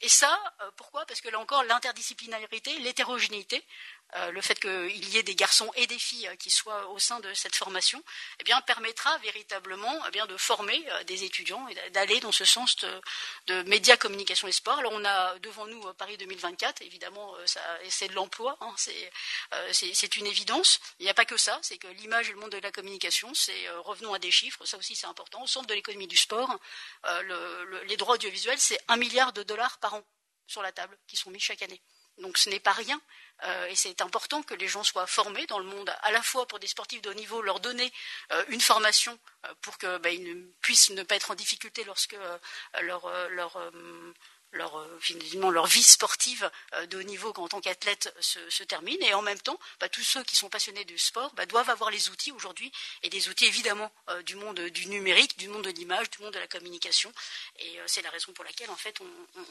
[0.01, 0.37] Et ça,
[0.75, 1.05] pourquoi?
[1.05, 3.63] Parce que là encore, l'interdisciplinarité, l'hétérogénéité
[4.15, 6.99] euh, le fait qu'il y ait des garçons et des filles euh, qui soient au
[6.99, 8.01] sein de cette formation,
[8.39, 12.45] eh bien, permettra véritablement eh bien, de former euh, des étudiants et d'aller dans ce
[12.45, 12.77] sens
[13.47, 14.79] de, médias, communication et sport.
[14.79, 17.35] Alors, on a devant nous Paris 2024, évidemment,
[17.89, 18.73] c'est de l'emploi, hein,
[19.71, 20.79] c'est une évidence.
[20.99, 23.33] Il n'y a pas que ça, c'est que l'image et le monde de la communication,
[23.33, 26.59] c'est, revenons à des chiffres, ça aussi c'est important, au centre de l'économie du sport,
[27.85, 30.03] les droits audiovisuels, c'est un milliard de dollars par an
[30.47, 31.81] sur la table qui sont mis chaque année.
[32.17, 32.99] Donc ce n'est pas rien.
[33.43, 36.47] Euh, et c'est important que les gens soient formés dans le monde, à la fois
[36.47, 37.93] pour des sportifs de haut niveau, leur donner
[38.31, 42.17] euh, une formation euh, pour qu'ils bah, ne puissent ne pas être en difficulté lorsque
[42.81, 43.71] leur, leur
[44.51, 49.01] leur, euh, finalement, leur vie sportive euh, de haut niveau en tant qu'athlète se, termine.
[49.03, 51.91] Et en même temps, bah, tous ceux qui sont passionnés du sport bah, doivent avoir
[51.91, 52.71] les outils aujourd'hui,
[53.03, 56.33] et des outils évidemment euh, du monde du numérique, du monde de l'image, du monde
[56.33, 57.11] de la communication.
[57.59, 58.99] Et c'est la raison pour laquelle, en fait,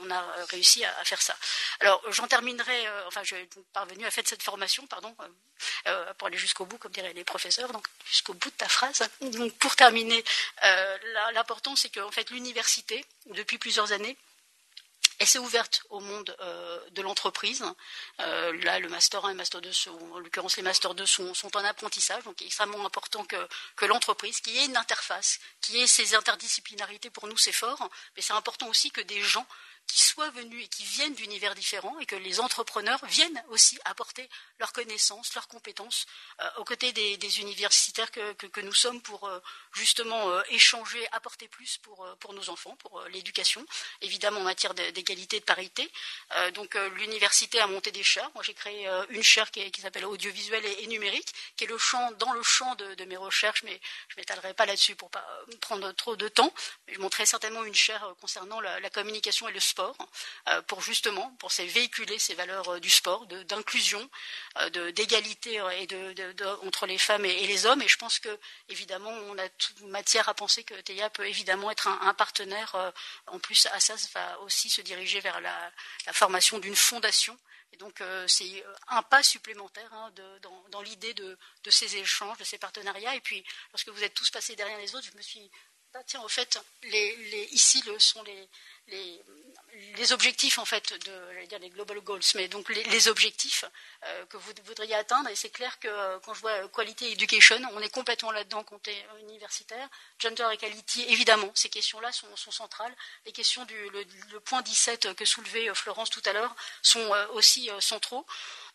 [0.00, 1.36] on, a réussi à, faire ça.
[1.80, 5.14] Alors, j'en terminerai, enfin, je suis parvenu à faire cette formation, pardon,
[6.18, 9.02] pour aller jusqu'au bout, comme diraient les professeurs, donc jusqu'au bout de ta phrase.
[9.20, 10.22] Donc, pour terminer,
[11.32, 14.16] l'important, c'est qu'en fait, l'université, depuis plusieurs années,
[15.18, 17.64] elle s'est ouverte au monde euh, de l'entreprise.
[18.20, 19.70] Euh, là, le Master 1 et le Master 2,
[20.12, 22.22] en l'occurrence les Master 2, sont, en apprentissage.
[22.24, 23.36] Donc, il est extrêmement important que,
[23.76, 27.88] que l'entreprise, qui ait une interface, qui ait ses interdisciplinarités, pour nous, c'est fort.
[28.14, 29.46] Mais c'est important aussi que des gens
[29.86, 34.28] qui soient venus et qui viennent d'univers différents et que les entrepreneurs viennent aussi apporter
[34.58, 36.06] leurs connaissances, leurs compétences
[36.40, 39.38] euh, aux côtés des, universitaires que, nous sommes pour euh,
[39.72, 43.64] justement euh, échanger, apporter plus pour, pour nos enfants, pour l'éducation,
[44.00, 45.90] évidemment en matière d'égalité et de parité.
[46.54, 48.30] donc l'université a monté des chaires.
[48.34, 52.32] Moi j'ai créé une chaire qui, s'appelle audiovisuel et, numérique, qui est le champ dans
[52.32, 55.24] le champ de, mes recherches, mais je ne m'étalerai pas là-dessus pour pas
[55.60, 56.52] prendre trop de temps.
[56.88, 61.30] Je montrerai certainement une chaire concernant la, la communication et le sport, euh, pour justement
[61.38, 64.08] pour véhiculer ces valeurs euh, du sport, d'inclusion,
[64.58, 65.60] euh, d'égalité
[66.62, 67.82] entre les femmes et, les hommes.
[67.82, 71.70] Et je pense que évidemment, on a toute matière à penser que TEIA peut évidemment
[71.70, 72.92] être un, partenaire.
[73.26, 75.72] en plus, Assas va aussi se diriger vers la,
[76.12, 77.38] formation d'une fondation.
[77.72, 80.12] Et donc, c'est un pas supplémentaire hein,
[80.70, 81.36] dans, l'idée de,
[81.68, 83.14] ces échanges, de ces partenariats.
[83.14, 85.50] Et puis, lorsque vous êtes tous passés derrière les autres, je me suis
[85.98, 86.58] ah, tiens, au fait,
[87.52, 88.48] ici le, sont les
[90.12, 93.64] objectifs en fait de dire les global goals, mais donc les, objectifs
[94.04, 95.28] euh, que vous voudriez atteindre.
[95.28, 98.64] Et c'est clair que euh, quand je vois euh, quality education, on est complètement là-dedans
[98.86, 99.88] est universitaire.
[100.18, 102.94] Gender equality, évidemment, ces questions-là sont, centrales.
[103.24, 108.26] Les questions du le, point 17 que soulevait Florence tout à l'heure sont aussi centraux.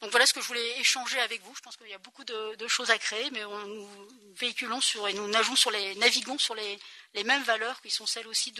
[0.01, 1.53] Donc voilà ce que je voulais échanger avec vous.
[1.56, 3.88] Je pense qu'il y a beaucoup de, choses à créer, mais nous
[4.35, 6.80] véhiculons sur et nous nageons sur les, naviguons sur les,
[7.24, 8.51] mêmes valeurs qui sont celles aussi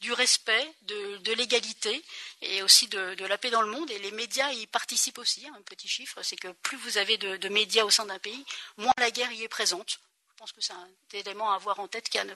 [0.00, 2.02] du respect, de, l'égalité
[2.42, 3.88] et aussi de, la paix dans le monde.
[3.92, 5.46] Et les médias y participent aussi.
[5.56, 8.44] Un petit chiffre, c'est que plus vous avez de, médias au sein d'un pays,
[8.76, 10.00] moins la guerre y est présente.
[10.32, 12.34] Je pense que c'est un élément à avoir en tête et à ne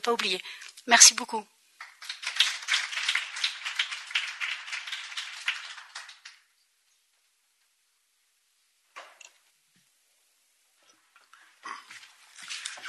[0.00, 0.42] pas oublier.
[0.86, 1.46] Merci beaucoup.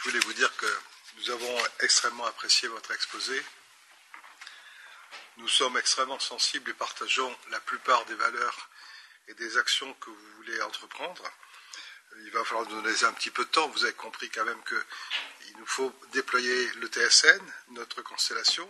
[0.03, 0.65] Je voulais vous dire que
[1.15, 3.43] nous avons extrêmement apprécié votre exposé.
[5.37, 8.69] Nous sommes extrêmement sensibles et partageons la plupart des valeurs
[9.27, 11.23] et des actions que vous voulez entreprendre.
[12.17, 13.67] il va falloir nous donner un petit peu de temps.
[13.69, 18.67] Vous avez compris quand même qu'il nous faut déployer le TSN, notre constellation.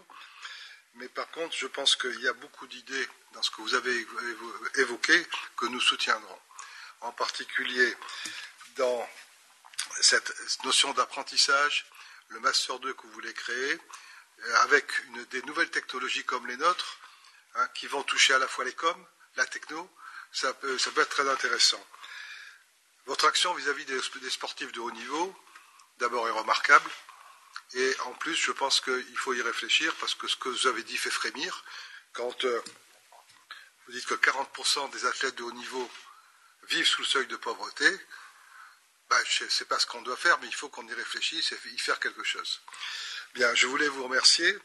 [0.95, 4.07] Mais par contre, je pense qu'il y a beaucoup d'idées dans ce que vous avez
[4.75, 6.39] évoqué que nous soutiendrons.
[7.01, 7.95] En particulier
[8.75, 9.09] dans
[10.01, 11.85] cette notion d'apprentissage,
[12.29, 13.79] le Master 2 que vous voulez créer,
[14.39, 14.85] euh, avec
[15.29, 16.97] des nouvelles technologies comme les nôtres,
[17.55, 19.89] hein, qui vont toucher à la fois les coms, la techno,
[20.31, 21.83] ça peut, ça peut être très intéressant.
[23.05, 25.35] Votre action vis-à-vis des, sportifs de haut niveau,
[25.97, 26.89] d'abord, est remarquable.
[27.73, 30.83] Et en plus, je pense qu'il faut y réfléchir parce que ce que vous avez
[30.83, 31.63] dit fait frémir.
[32.13, 32.61] Quand euh,
[33.85, 35.89] vous dites que 40% des athlètes de haut niveau
[36.69, 37.99] vivent sous le seuil de pauvreté,
[39.09, 41.77] bah, sais pas ce qu'on doit faire, mais il faut qu'on y réfléchisse et y
[41.77, 42.61] faire quelque chose.
[43.33, 44.57] Bien, je voulais vous remercier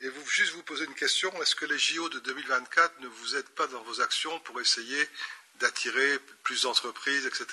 [0.00, 1.30] et vous, juste vous poser une question.
[1.42, 5.08] Est-ce que les JO de 2024 ne vous aident pas dans vos actions pour essayer
[5.56, 7.46] d'attirer plus d'entreprises, etc.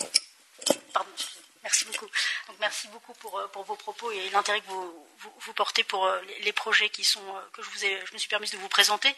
[0.00, 0.80] Euh.
[0.92, 1.10] Pardon,
[1.62, 2.10] merci beaucoup.
[2.64, 6.52] Merci beaucoup pour, euh, pour vos propos et l'intérêt que vous, portez pour euh, les
[6.54, 7.20] projets qui sont,
[7.52, 9.14] que je, vous ai, me suis permise de vous présenter.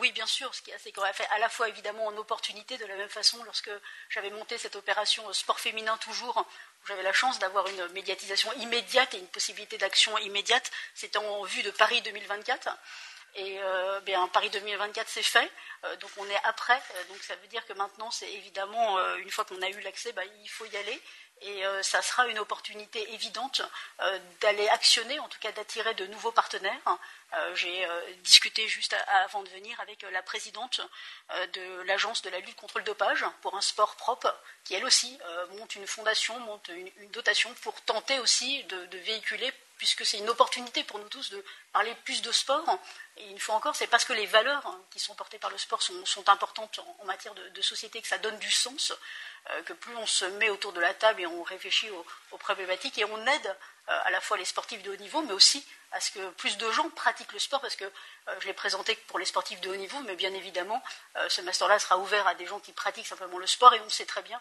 [0.00, 2.78] oui, bien sûr, ce qui est qu'on a fait à la fois évidemment en opportunité,
[2.78, 3.70] de la même façon, lorsque
[4.08, 6.44] j'avais monté cette opération sport féminin toujours,
[6.88, 10.68] j'avais la chance d'avoir une médiatisation immédiate et une possibilité d'action immédiate.
[10.94, 12.76] C'était en vue de Paris 2024.
[13.36, 15.50] Et euh, bien, Paris 2024, c'est fait.
[15.84, 16.74] Euh, donc on est après.
[16.96, 20.12] Euh, donc ça veut dire que maintenant, c'est évidemment, une fois qu'on a eu l'accès,
[20.12, 21.00] bah, il faut y aller.
[21.42, 23.62] Et ça sera une opportunité évidente
[24.40, 26.98] d'aller actionner, en tout cas d'attirer de nouveaux partenaires.
[27.54, 27.88] J'ai
[28.22, 30.82] discuté juste avant de venir avec la présidente
[31.54, 35.18] de l'agence de la lutte contre le dopage pour un sport propre, qui elle aussi
[35.56, 40.84] monte une fondation, monte une, dotation pour tenter aussi de véhiculer puisque c'est une opportunité
[40.84, 42.78] pour nous tous de parler plus de sport.
[43.16, 45.56] Et une fois encore, c'est parce que les valeurs hein, qui sont portées par le
[45.56, 48.92] sport sont, importantes en, matière de, société, que ça donne du sens,
[49.48, 52.98] euh, que plus on se met autour de la table et on réfléchit aux, problématiques
[52.98, 56.12] et on aide à la fois les sportifs de haut niveau, mais aussi à ce
[56.12, 59.24] que plus de gens pratiquent le sport, parce que euh, je l'ai présenté pour les
[59.24, 60.80] sportifs de haut niveau, mais bien évidemment,
[61.28, 64.06] ce master-là sera ouvert à des gens qui pratiquent simplement le sport, et on sait
[64.06, 64.40] très bien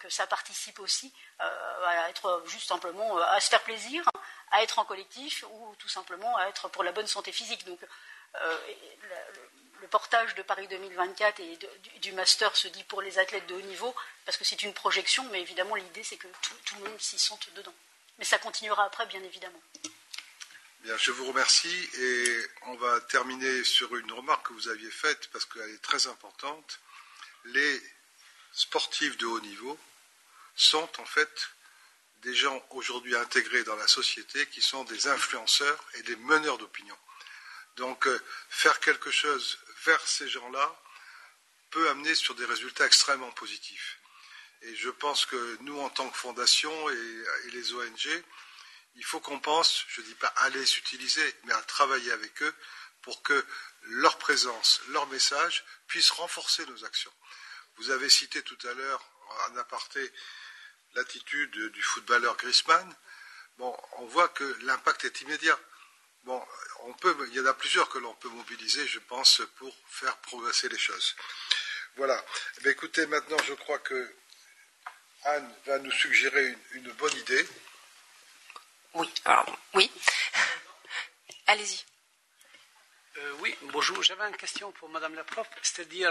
[0.00, 4.02] que ça participe aussi à être juste simplement à se faire plaisir,
[4.50, 7.64] à être en collectif ou tout simplement à être pour la bonne santé physique.
[7.64, 7.80] Donc,
[8.36, 8.58] euh,
[9.80, 11.58] le, portage de Paris 2024 et
[12.00, 13.94] du, master se dit pour les athlètes de haut niveau,
[14.26, 16.26] parce que c'est une projection, mais évidemment, l'idée, c'est que
[16.66, 17.72] tout, le monde s'y sente dedans.
[18.18, 19.62] Mais ça continuera après, bien évidemment.
[20.82, 25.28] Bien, je vous remercie et on va terminer sur une remarque que vous aviez faite
[25.32, 26.80] parce qu'elle est très importante.
[27.46, 27.82] Les
[28.52, 29.78] sportifs de haut niveau
[30.54, 31.50] sont en fait
[32.22, 36.96] des gens aujourd'hui intégrés dans la société qui sont des influenceurs et des meneurs d'opinion.
[37.76, 40.82] Donc euh, faire quelque chose vers ces gens-là
[41.70, 43.97] peut amener sur des résultats extrêmement positifs.
[44.62, 48.24] Et je pense que nous, en tant que fondation et, les ONG,
[48.96, 52.42] il faut qu'on pense, je ne dis pas à les utiliser, mais à travailler avec
[52.42, 52.54] eux
[53.02, 53.46] pour que
[53.82, 57.12] leur présence, leur message puissent renforcer nos actions.
[57.76, 59.02] Vous avez cité tout à l'heure,
[59.48, 60.12] en aparté,
[60.94, 62.96] l'attitude du footballeur Griezmann,
[63.58, 65.58] bon, on voit que l'impact est immédiat.
[66.24, 66.44] Bon,
[66.80, 70.16] on peut, il y en a plusieurs que l'on peut mobiliser, je pense, pour faire
[70.18, 71.14] progresser les choses.
[71.96, 72.24] Voilà.
[72.64, 74.14] Eh écoutez, maintenant, je crois que
[75.24, 77.46] Anne va nous suggérer une, bonne idée.
[78.94, 79.90] Oui, alors, oui.
[81.46, 81.84] Allez-y.
[83.18, 84.02] Euh, oui, bonjour.
[84.02, 86.10] J'avais une question pour Madame la prof, c'est-à-dire,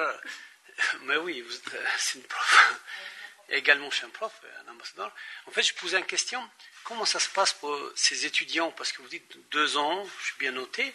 [1.04, 2.82] mais oui, euh, c'est une prof
[3.50, 4.34] également chez un prof,
[4.66, 5.14] un ambassadeur.
[5.46, 6.48] En fait, je posais une question
[6.88, 8.72] comment ça se passe pour ces étudiants?
[8.72, 10.94] Parce que vous dites deux ans, je suis bien noté.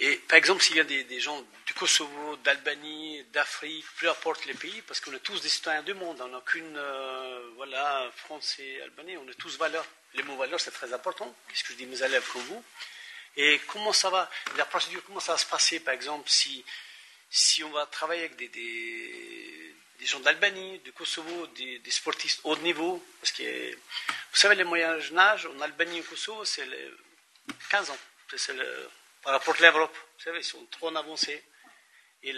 [0.00, 4.54] Et par exemple, s'il y a des, gens du Kosovo, d'Albanie, d'Afrique, peu importe les
[4.54, 8.56] pays, parce qu'on est tous des citoyens du monde, on n'a qu'une, euh, voilà, France
[8.60, 9.86] et Albanie, on est tous valeurs.
[10.14, 11.34] Les mots valeurs, c'est très important.
[11.48, 12.64] Qu'est-ce que je dis mes élèves comme vous?
[13.36, 16.64] Et comment ça va, la procédure, comment ça va se passer, par exemple, si,
[17.28, 18.48] si on va travailler avec des
[19.98, 23.04] des gens d'Albanie, du Kosovo, des, sportifs haut niveau?
[23.20, 26.66] Parce que, vous savez, les moyens âge en Albanie et au Kosovo, c'est
[27.70, 27.98] 15 ans.
[28.36, 28.54] C'est
[29.28, 29.94] par rapport l'Europe.
[30.16, 31.44] Vous savez, ils sont trop en avancée.
[32.22, 32.32] Et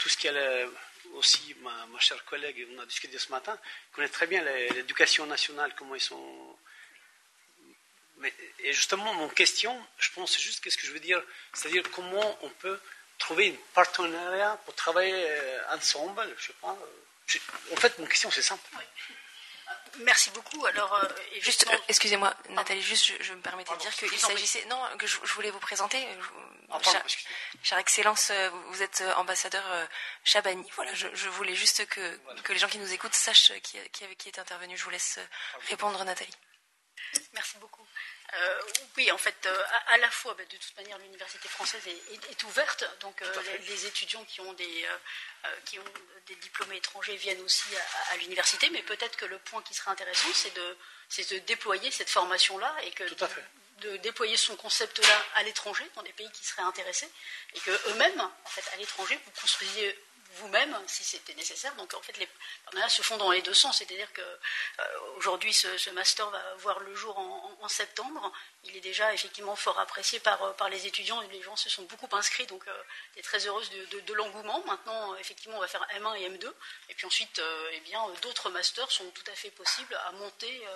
[0.00, 0.66] tout ce est
[1.12, 3.58] aussi, ma, chère collègue, on a discuté ce matin,
[3.92, 4.42] connaît très bien
[4.72, 6.56] l'éducation nationale, comment ils sont.
[8.20, 12.38] Mais, et justement, mon question, je pense juste qu'est-ce que je veux dire, c'est-à-dire comment
[12.40, 12.80] on peut
[13.18, 16.34] trouver un partenariat pour travailler euh, ensemble.
[16.38, 16.74] Je sais pas.
[17.72, 18.64] En fait, mon question, c'est simple.
[20.00, 20.64] Merci beaucoup.
[20.66, 25.06] Alors, euh, euh, excusez-moi, Nathalie, juste, je, me permettais de dire qu'il s'agissait, non, que
[25.06, 26.06] je, voulais vous présenter.
[26.70, 26.78] Ah,
[27.62, 29.64] chère, Excellence, euh, vous êtes ambassadeur
[30.24, 30.68] Chabani.
[30.76, 34.28] Voilà, je, voulais juste que, que, les gens qui nous écoutent sachent qui, qui, qui
[34.28, 34.76] est intervenu.
[34.76, 35.18] Je vous laisse
[35.68, 36.34] répondre, Nathalie.
[37.32, 37.86] Merci beaucoup.
[38.34, 38.60] Euh,
[38.96, 42.84] oui, en fait, euh, à, la fois, bah, de toute manière, l'université française est, ouverte,
[43.00, 43.32] donc euh,
[43.66, 44.86] les, étudiants qui ont des,
[45.64, 45.84] qui ont
[46.26, 47.68] des diplômés étrangers viennent aussi
[48.12, 50.76] à, l'université, mais peut-être que le point qui serait intéressant, c'est de,
[51.36, 53.04] de déployer cette formation-là et que
[53.80, 57.08] de, déployer son concept-là à l'étranger, dans des pays qui seraient intéressés,
[57.54, 59.98] et que eux-mêmes, en fait, à l'étranger, vous construisiez
[60.36, 61.74] vous-même si c'était nécessaire.
[61.76, 62.28] Donc en fait, les
[62.64, 63.78] partenariats se font dans les deux sens.
[63.78, 68.32] C'est-à-dire qu'aujourd'hui, euh, ce, master va voir le jour en, septembre.
[68.64, 71.20] Il est déjà effectivement fort apprécié par, euh, par les étudiants.
[71.32, 72.82] Les gens se sont beaucoup inscrits, donc euh,
[73.16, 74.62] est très heureuse de, l'engouement.
[74.66, 76.52] Maintenant, effectivement, on va faire M1 et M2.
[76.88, 77.40] Et puis ensuite,
[77.72, 80.66] eh bien, d'autres masters sont tout à fait possibles à monter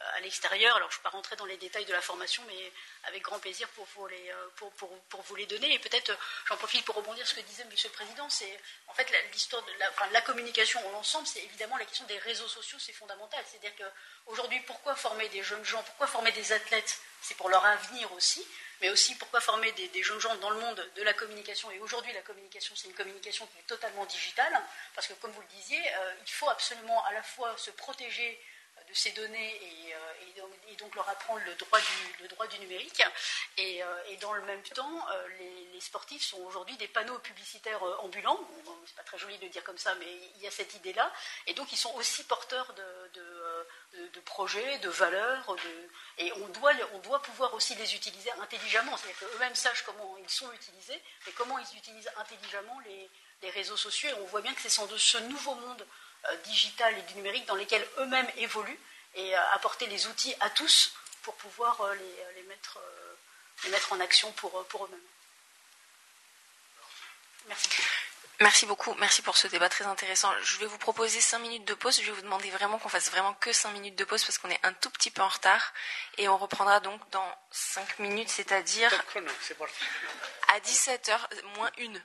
[0.00, 0.76] à l'extérieur.
[0.76, 2.72] Alors, je ne vais pas rentrer dans les détails de la formation, mais
[3.04, 5.72] avec grand plaisir pour vous les, pour, pour, vous les donner.
[5.72, 7.70] Et peut-être, j'en profite pour rebondir sur ce que disait M.
[7.70, 11.84] le Président, c'est en fait l'histoire de la, la communication en l'ensemble, c'est évidemment la
[11.84, 13.44] question des réseaux sociaux, c'est fondamental.
[13.50, 18.12] C'est-à-dire qu'aujourd'hui, pourquoi former des jeunes gens, pourquoi former des athlètes C'est pour leur avenir
[18.12, 18.46] aussi,
[18.80, 21.70] mais aussi pourquoi former des, jeunes gens dans le monde de la communication.
[21.70, 24.60] Et aujourd'hui, la communication, c'est une communication qui est totalement digitale,
[24.94, 28.40] parce que comme vous le disiez, euh, il faut absolument à la fois se protéger
[28.94, 29.98] ces données et, euh,
[30.78, 31.78] donc, leur apprendre le droit
[32.48, 33.02] du, numérique.
[33.56, 35.28] Et, euh, dans le même temps, euh,
[35.72, 38.38] les, sportifs sont aujourd'hui des panneaux publicitaires ambulants.
[38.64, 41.12] Bon, c'est pas très joli de dire comme ça, mais il y a cette idée-là.
[41.46, 45.44] Et donc ils sont aussi porteurs de, projets, de valeurs.
[46.16, 48.96] et on doit, on doit pouvoir aussi les utiliser intelligemment.
[48.96, 53.10] C'est-à-dire qu'eux-mêmes sachent comment ils sont utilisés, mais comment ils utilisent intelligemment les,
[53.50, 54.08] réseaux sociaux.
[54.08, 55.86] Et on voit bien que c'est de ce nouveau monde
[56.44, 58.80] digital et du numérique dans lesquels eux-mêmes évoluent
[59.14, 61.94] et euh, apporter les outils à tous pour pouvoir euh,
[62.36, 62.78] les, mettre,
[63.64, 65.00] les mettre en action pour, pour eux-mêmes.
[67.46, 67.68] Merci.
[68.40, 70.32] Merci beaucoup, merci pour ce débat très intéressant.
[70.42, 72.00] Je vais vous proposer cinq minutes de pause.
[72.00, 74.50] Je vais vous demander vraiment qu'on fasse vraiment que cinq minutes de pause parce qu'on
[74.50, 75.72] est un tout petit peu en retard.
[76.18, 78.92] Et on reprendra donc dans cinq minutes, c'est-à-dire
[80.48, 81.18] à 17h
[81.56, 82.02] moins une.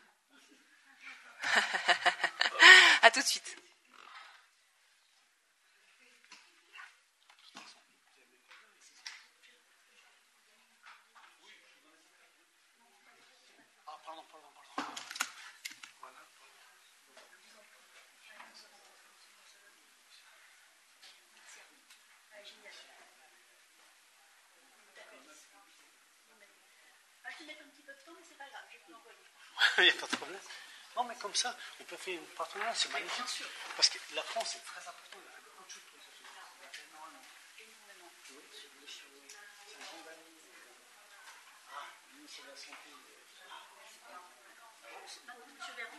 [3.01, 3.57] à tout de suite.
[29.81, 30.42] Il n'y a pas de problème.
[30.97, 33.47] Non, mais comme ça, on peut faire une partenariat, c'est magnifique.
[33.78, 35.24] Parce que la France est très importante.
[35.24, 37.24] Il y a beaucoup de choses pour a énormément.
[38.35, 38.44] Oui,
[38.81, 39.24] les cheveux.
[39.24, 40.35] C'est un grand ami.
[41.72, 42.92] Ah, nous, c'est la santé.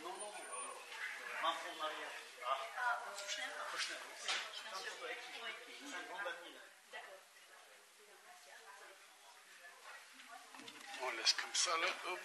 [0.03, 0.31] Non, non,
[1.41, 2.09] Vincent Maria.
[2.45, 4.13] Ah, Kouchner Kouchner, oui.
[5.89, 6.53] C'est un grand ami.
[11.01, 12.19] On laisse comme ça, là, hop.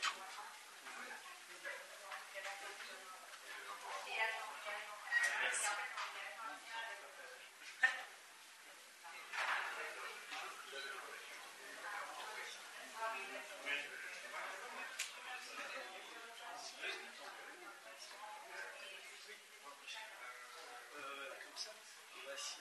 [22.46, 22.54] si,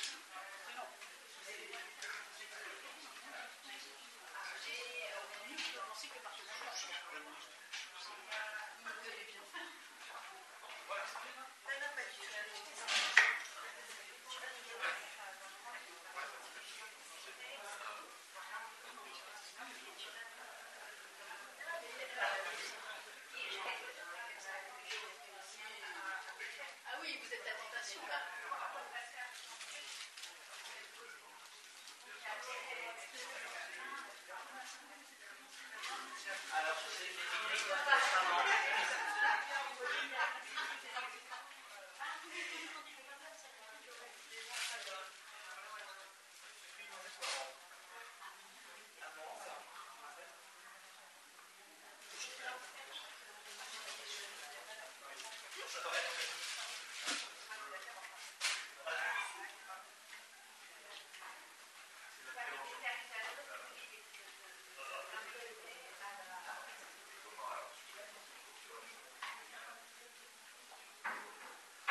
[26.87, 28.62] Ah oui, vous êtes la tentation là.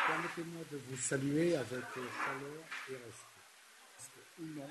[0.07, 3.31] Permettez-moi de vous saluer avec euh, chaleur et respect.
[4.39, 4.69] Humain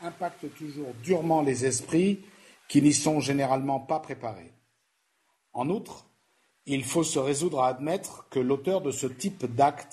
[0.00, 2.24] impacte toujours durement les esprits
[2.68, 4.52] qui n'y sont généralement pas préparés.
[5.52, 6.09] En outre,
[6.66, 9.92] il faut se résoudre à admettre que l'auteur de ce type d'acte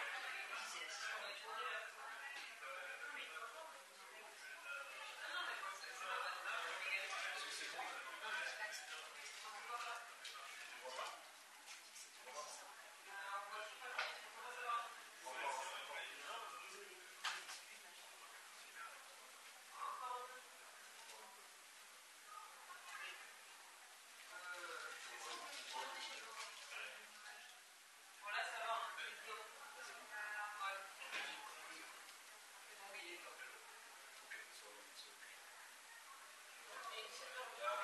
[37.71, 37.79] Thank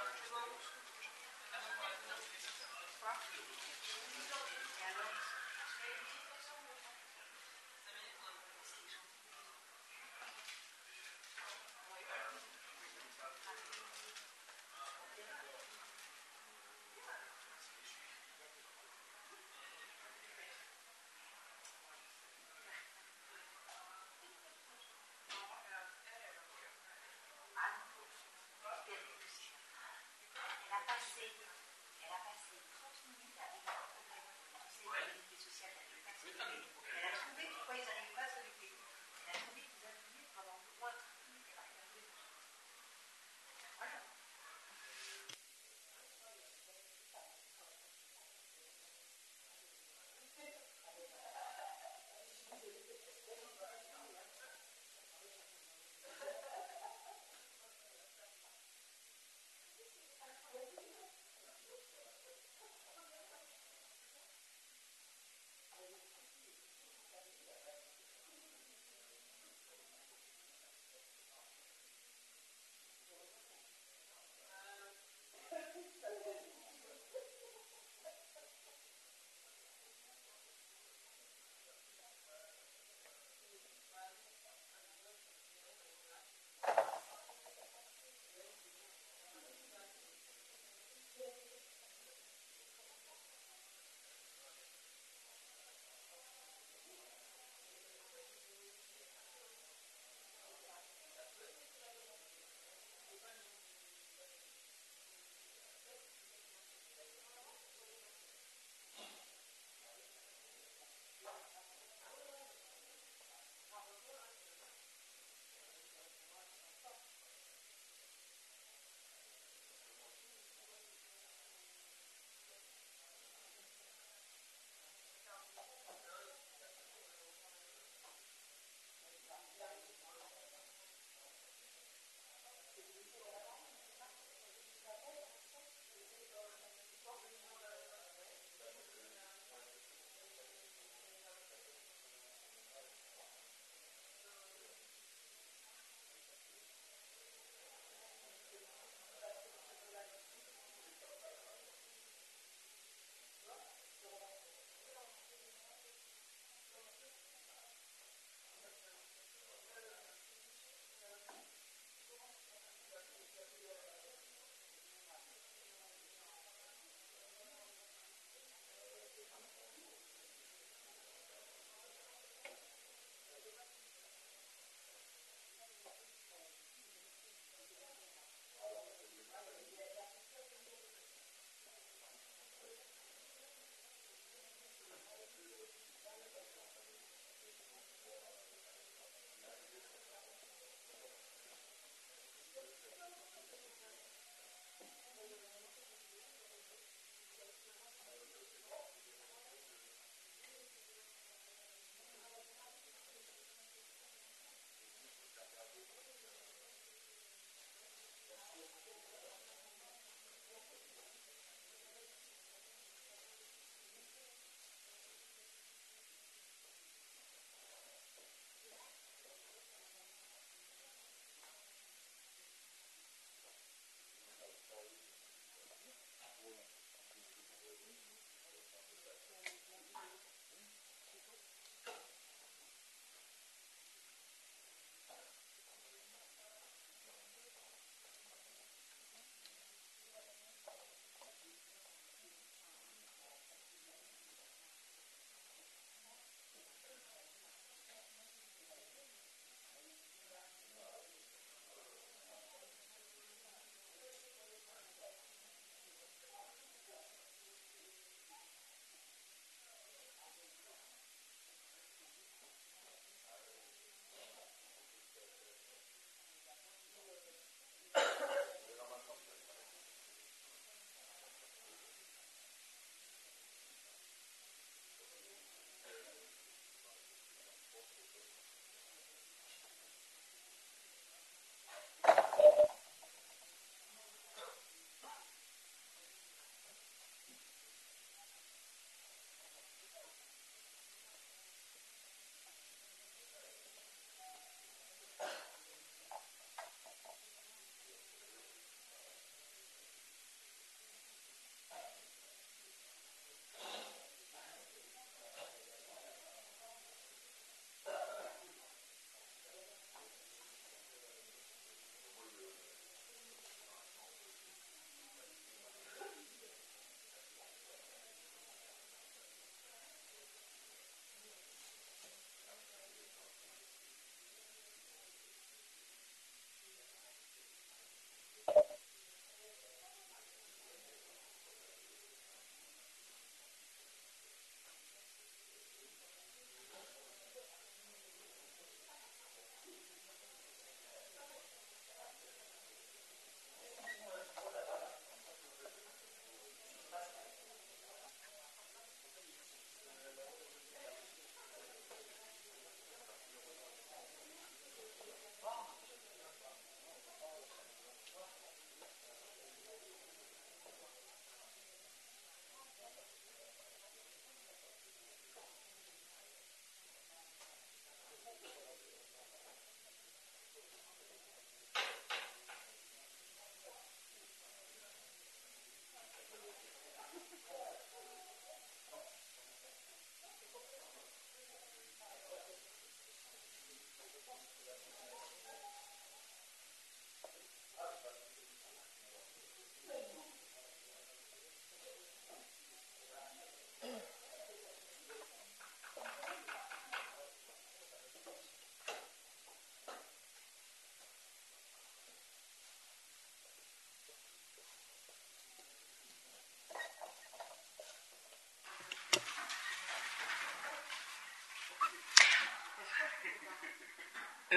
[4.51, 4.56] you.
[30.97, 31.46] Elle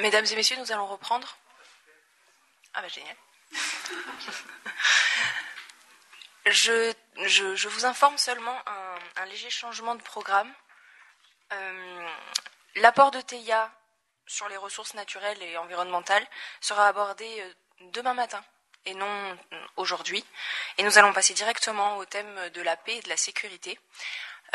[0.00, 1.36] Mesdames et messieurs, nous allons reprendre.
[2.72, 3.16] Ah bah génial.
[6.47, 8.56] Je, vous informe seulement
[9.16, 10.50] un, léger changement de programme.
[11.52, 12.08] Euh,
[12.76, 13.70] L'apport de TEIA
[14.26, 16.26] sur les ressources naturelles et environnementales
[16.60, 17.52] sera abordé euh,
[17.92, 18.42] demain matin
[18.86, 19.38] et non
[19.76, 20.24] aujourd'hui.
[20.78, 23.78] Et nous allons passer directement au thème de la paix et de la sécurité.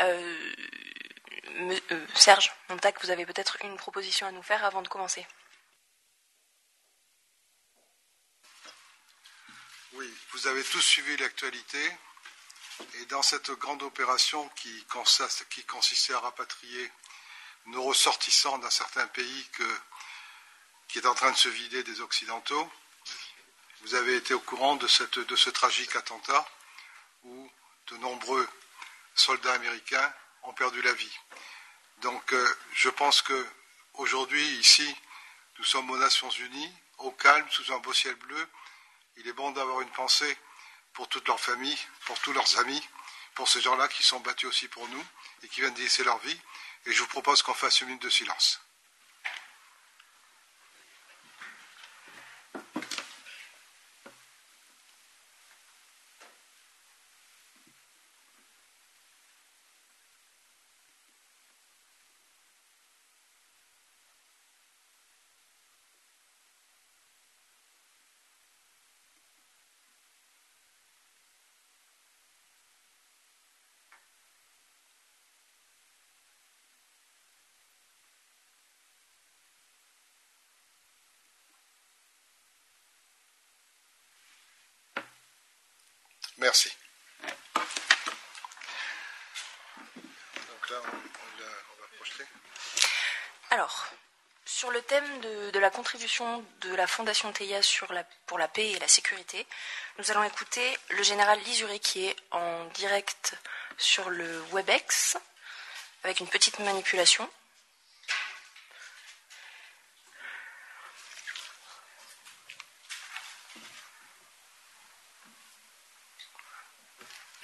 [0.00, 0.54] Euh,
[1.48, 5.26] euh, Serge Montac, vous avez peut-être une proposition à nous faire avant de commencer.
[9.92, 11.96] Oui, vous avez tous suivi l'actualité.
[12.94, 14.84] Et dans cette grande opération qui,
[15.66, 16.92] consistait à rapatrier
[17.66, 19.50] nos ressortissants d'un certain pays
[20.88, 22.70] qui est en train de se vider des Occidentaux,
[23.80, 26.46] vous avez été au courant de ce tragique attentat
[27.24, 27.50] où
[27.86, 28.46] de nombreux
[29.14, 30.12] soldats américains
[30.46, 31.18] ont perdu la vie.
[32.02, 33.46] Donc euh, je pense que
[33.94, 34.94] aujourd'hui, ici,
[35.58, 38.48] nous sommes aux Nations Unies, au calme, sous un beau ciel bleu.
[39.16, 40.36] Il est bon d'avoir une pensée
[40.92, 42.82] pour toute leur famille, pour tous leurs amis,
[43.34, 45.04] pour ces gens-là qui sont battus aussi pour nous
[45.42, 46.40] et qui viennent de laisser leur vie.
[46.86, 48.60] Et je vous propose qu'on fasse une minute de silence.
[91.96, 92.24] Projeter.
[93.50, 93.86] Alors,
[94.44, 97.60] sur le thème de, la contribution de la Fondation TEIA
[98.26, 99.46] pour la paix et la sécurité,
[99.98, 103.34] nous allons écouter le général Lisuré qui est en direct
[103.78, 105.16] sur le WebEx
[106.04, 107.28] avec une petite manipulation.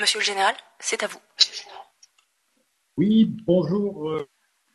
[0.02, 1.20] Monsieur le Général, c'est à vous.
[2.97, 4.28] Oui, bonjour, euh,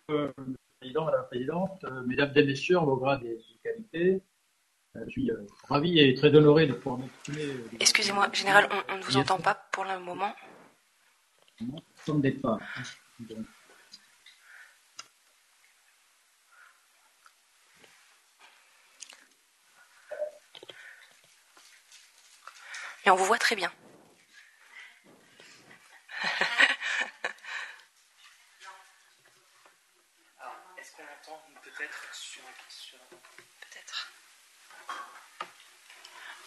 [0.10, 0.32] euh,
[0.80, 4.24] Président, Madame la Présidente, euh, Mesdames et Messieurs, vos grades et qualités.
[4.96, 5.30] Euh, je suis
[5.68, 7.44] ravi et très honoré de pouvoir m'exprimer.
[7.78, 10.34] Excusez-moi, Général, on, on, ne vous entend pas pour le moment.
[11.60, 12.58] Non, comme des pas.
[13.20, 13.40] Donc,
[23.08, 23.74] on vous voit très bien.
[30.40, 31.42] Alors, est-ce qu'on entend
[31.78, 32.98] peut-être sur, sur...
[33.10, 34.12] Peut-être.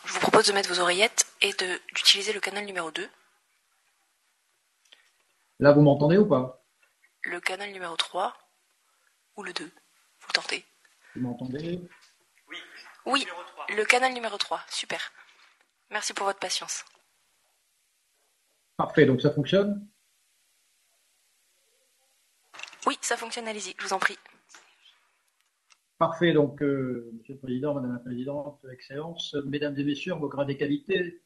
[0.05, 3.09] Je vous propose de mettre vos oreillettes et d'utiliser le canal numéro 2.
[5.61, 6.65] Là, vous m'entendez ou pas?
[7.23, 8.37] Le canal numéro 3
[9.37, 9.71] ou le 2
[10.21, 10.67] Vous tentez.
[11.15, 11.81] Vous m'entendez?
[12.49, 12.59] Oui.
[13.07, 13.27] Oui,
[13.69, 14.65] le canal numéro 3.
[14.69, 15.13] Super.
[15.91, 16.85] Merci pour votre patience.
[18.77, 19.87] Parfait, donc ça fonctionne?
[22.87, 24.19] Oui, ça fonctionne, allez-y, je vous en prie.
[26.01, 30.49] Parfait, donc euh, Monsieur le Président, Madame la Présidente, Excellence, Mesdames et Messieurs, vos grades
[30.49, 31.21] et qualités,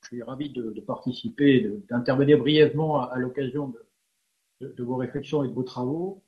[0.00, 3.72] je suis ravi de, de participer, d'intervenir brièvement à, l'occasion
[4.60, 6.20] de, vos réflexions et de vos travaux,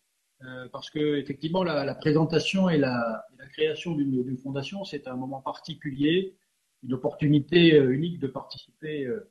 [0.44, 5.16] euh, parce que effectivement la, présentation et la, et la création d'une fondation, c'est un
[5.16, 6.36] moment particulier,
[6.84, 9.28] une opportunité euh, unique de participer euh,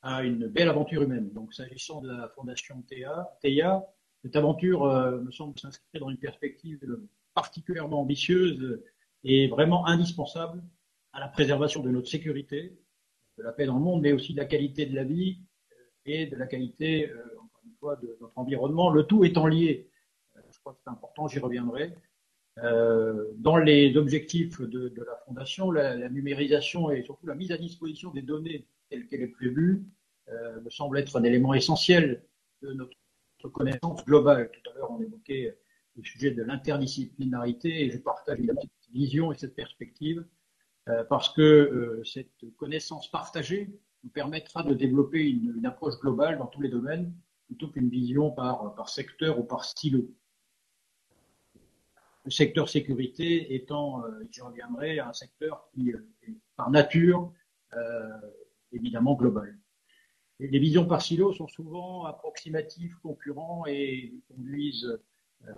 [0.00, 1.28] à une belle aventure humaine.
[1.34, 2.82] Donc, s'agissant de la fondation
[3.42, 3.84] TEIA
[4.22, 6.80] cette aventure euh, me semble s'inscrire dans une perspective
[7.34, 8.82] particulièrement ambitieuse
[9.24, 10.62] et vraiment indispensable
[11.12, 12.78] à la préservation de notre sécurité,
[13.38, 15.38] de la paix dans le monde, mais aussi de la qualité de la vie
[16.06, 18.90] et de la qualité, euh, encore une fois, de notre environnement.
[18.90, 19.90] Le tout étant lié,
[20.36, 21.94] euh, je crois que c'est important, j'y reviendrai.
[22.58, 27.56] Euh, dans les objectifs de, la fondation, la, la, numérisation et surtout la mise à
[27.56, 29.84] disposition des données telle qu'elle est prévue
[30.28, 32.22] euh, me semble être un élément essentiel
[32.62, 32.96] de notre
[33.48, 34.50] connaissance globale.
[34.50, 35.56] Tout à l'heure, on évoquait
[35.96, 40.24] le sujet de l'interdisciplinarité et je partage cette vision et cette perspective
[40.88, 43.70] euh, parce que euh, cette connaissance partagée
[44.02, 47.12] nous permettra de développer une, approche globale dans tous les domaines
[47.46, 50.08] plutôt qu'une vision par, par secteur ou par silo.
[52.24, 57.32] Le secteur sécurité étant, euh, j'y reviendrai, un secteur qui est par nature
[58.72, 59.56] évidemment global.
[60.40, 64.98] Les visions par silo sont souvent approximatives, concurrents et conduisent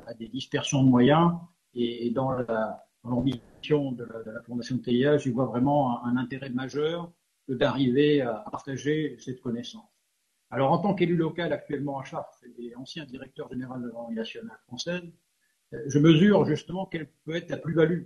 [0.06, 1.34] à des dispersions de moyens
[1.74, 2.32] Et, dans
[3.04, 7.12] l'ambition de, de, la Fondation TIA, j'y vois vraiment un, intérêt majeur
[7.48, 9.88] d'arriver à partager cette connaissance.
[10.50, 14.58] Alors, en tant qu'élu local actuellement à Chartres et ancien directeur général de l'Armée nationale
[14.66, 15.12] française,
[15.86, 18.02] je mesure justement quelle peut être la plus-value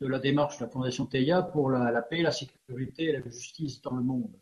[0.00, 3.82] de la démarche de la Fondation TEIA pour la, paix, la sécurité et la justice
[3.82, 4.32] dans le monde.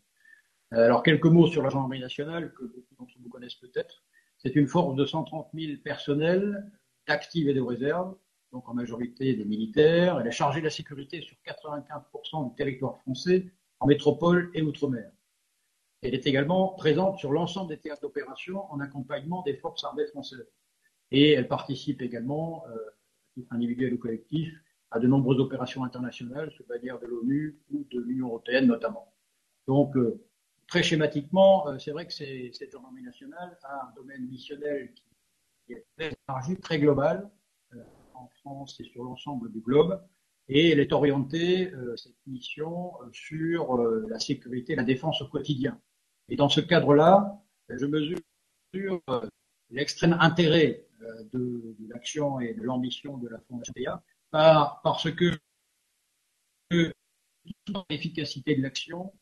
[0.72, 4.04] Euh, alors, quelques mots sur la gendarmerie nationale, que beaucoup d'entre vous connaissent peut-être.
[4.38, 6.70] C'est une force de 130 000 personnels,
[7.06, 8.16] d'actifs et de réserve,
[8.52, 10.20] donc en majorité des militaires.
[10.20, 15.10] Elle est chargée de la sécurité sur 95% du territoire français, en métropole et outre-mer.
[16.02, 20.48] Elle est également présente sur l'ensemble des théâtres d'opération en accompagnement des forces armées françaises.
[21.10, 22.76] Et elle participe également, euh,
[23.34, 24.52] titre individuel ou collectif,
[24.90, 29.12] à de nombreuses opérations internationales sous bannière de l'ONU ou de l'Union européenne notamment.
[29.66, 30.24] Donc, euh,
[30.70, 34.94] très schématiquement, euh, c'est vrai que cette gendarmerie nationale a un domaine missionnel
[35.66, 37.28] qui est très élargi, très global,
[37.74, 37.82] euh,
[38.14, 40.00] en France et sur l'ensemble du globe,
[40.48, 45.80] et elle est orientée, cette mission, sur la sécurité, la défense au quotidien.
[46.28, 48.18] Et dans ce cadre-là, je mesure
[49.70, 50.88] l'extrême intérêt
[51.32, 53.72] de, de l'action et de l'ambition de la Fondation
[54.32, 55.38] PA parce que
[57.88, 59.12] l'efficacité de l'action,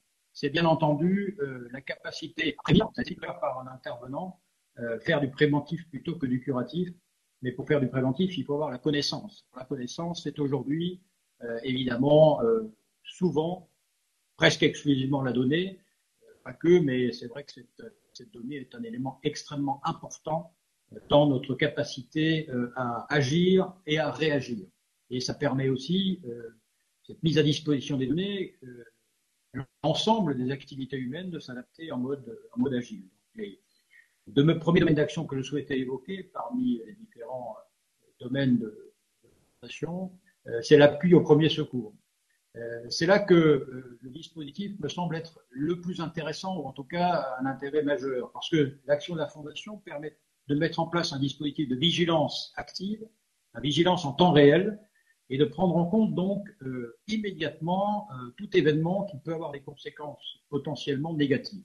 [0.40, 4.40] c'est bien entendu euh, la capacité à c'est-à-dire par un intervenant,
[4.78, 6.90] euh, faire du préventif plutôt que du curatif.
[7.42, 9.48] Mais pour faire du préventif, il faut avoir la connaissance.
[9.56, 11.00] La connaissance, c'est aujourd'hui
[11.42, 12.40] euh, évidemment
[13.02, 13.68] souvent,
[14.36, 15.80] presque exclusivement la donnée,
[16.44, 17.52] pas que, mais c'est vrai que
[18.12, 20.54] cette, donnée est un élément extrêmement important
[21.08, 24.66] dans notre capacité à agir et à réagir.
[25.10, 26.20] Et ça permet aussi
[27.04, 28.56] cette mise à disposition des données,
[29.82, 33.04] l'ensemble des activités humaines de s'adapter en mode, en mode agile.
[34.26, 38.92] De mes premiers domaines d'action que je souhaitais évoquer parmi les différents euh, domaines de
[39.22, 40.12] présentation,
[40.62, 41.94] c'est l'appui au premier secours.
[42.88, 47.36] C'est là que le dispositif me semble être le plus intéressant, ou en tout cas
[47.38, 50.16] un intérêt majeur, parce que l'action de la Fondation permet
[50.48, 53.06] de mettre en place un dispositif de vigilance active,
[53.54, 54.80] la vigilance en temps réel,
[55.30, 59.60] et de prendre en compte donc euh, immédiatement euh, tout événement qui peut avoir des
[59.60, 61.64] conséquences potentiellement négatives.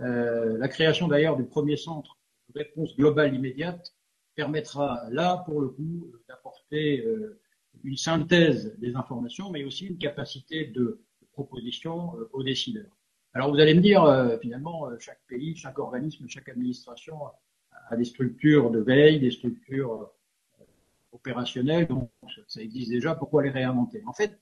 [0.00, 3.94] Euh, la création d'ailleurs du premier centre de réponse globale immédiate
[4.34, 7.04] permettra là, pour le coup, d'apporter
[7.84, 12.94] une synthèse des informations, mais aussi une capacité de, proposition aux décideurs.
[13.32, 14.04] Alors vous allez me dire,
[14.42, 17.16] finalement, chaque pays, chaque organisme, chaque administration
[17.88, 20.10] a des structures de veille, des structures
[21.12, 22.10] opérationnel, donc
[22.48, 24.02] ça existe déjà, pourquoi les réinventer?
[24.06, 24.40] En fait,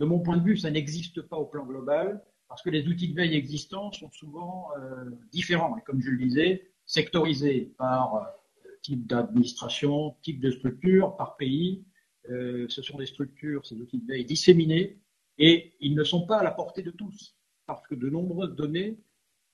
[0.00, 3.08] de mon point de vue, ça n'existe pas au plan global, parce que les outils
[3.08, 8.68] de veille existants sont souvent euh, différents, et comme je le disais, sectorisés par euh,
[8.82, 11.84] type d'administration, type de structure, par pays.
[12.30, 14.98] Euh, ce sont des structures, ces outils de veille disséminés,
[15.38, 18.98] et ils ne sont pas à la portée de tous, parce que de nombreuses données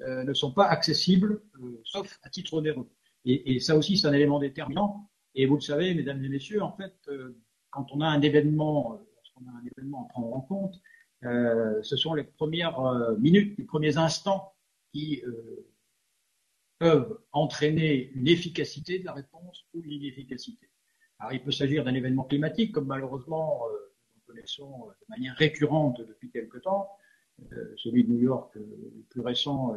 [0.01, 1.43] ne sont pas accessibles,
[1.85, 2.89] sauf à titre onéreux.
[3.25, 6.73] Et ça aussi, c'est un élément déterminant et vous le savez, mesdames et messieurs, en
[6.73, 7.37] fait, euh,
[7.71, 10.81] quand on a un événement, euh, lorsqu'on a un événement à prendre en compte,
[11.25, 12.79] euh, ce sont les premières
[13.19, 14.55] minutes, les premiers instants
[14.93, 15.23] qui
[16.79, 20.69] peuvent entraîner une efficacité de la réponse ou une inefficacité.
[21.19, 23.63] Alors, il peut s'agir d'un événement climatique, comme malheureusement
[24.15, 26.91] nous connaissons de manière récurrente depuis quelque temps,
[27.77, 29.77] celui de New York le plus récent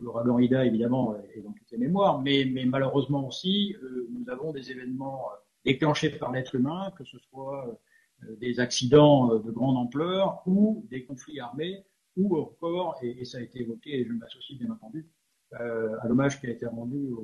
[0.00, 4.70] L'ouragan Ida, évidemment, est dans toutes les mémoires, mais, malheureusement aussi, euh, nous avons des
[4.70, 7.78] événements euh, déclenchés par l'être humain, que ce soit
[8.22, 11.84] euh, des accidents de grande ampleur ou des conflits armés,
[12.16, 15.06] ou encore, et, ça a été évoqué, et je m'associe bien entendu,
[15.52, 17.14] à l'hommage qui a été rendu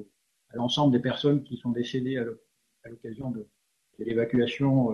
[0.51, 3.49] à l'ensemble des personnes qui sont décédées à l'occasion de,
[3.99, 4.91] l'évacuation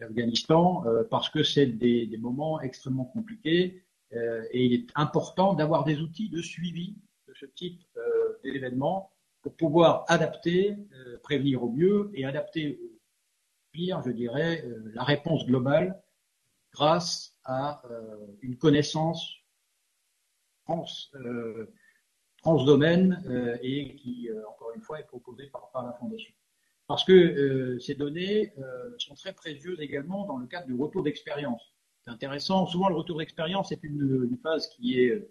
[0.00, 6.00] d'Afghanistan, parce que c'est des, moments extrêmement compliqués euh, et il est important d'avoir des
[6.00, 6.96] outils de suivi
[7.28, 9.10] de ce type euh, d'événements
[9.42, 12.98] pour pouvoir adapter, euh, prévenir au mieux et adapter au
[13.72, 16.02] pire, je dirais, la réponse globale
[16.72, 17.82] grâce à
[18.40, 19.34] une connaissance
[20.64, 20.86] trans,
[22.38, 26.32] transdomaine et qui, encore une fois, est proposée par, par la Fondation.
[26.86, 28.54] Parce que ces données
[28.96, 31.75] sont très précieuses également dans le cadre du retour d'expérience
[32.08, 32.66] intéressant.
[32.66, 35.30] Souvent, le retour d'expérience est une, phase qui est euh,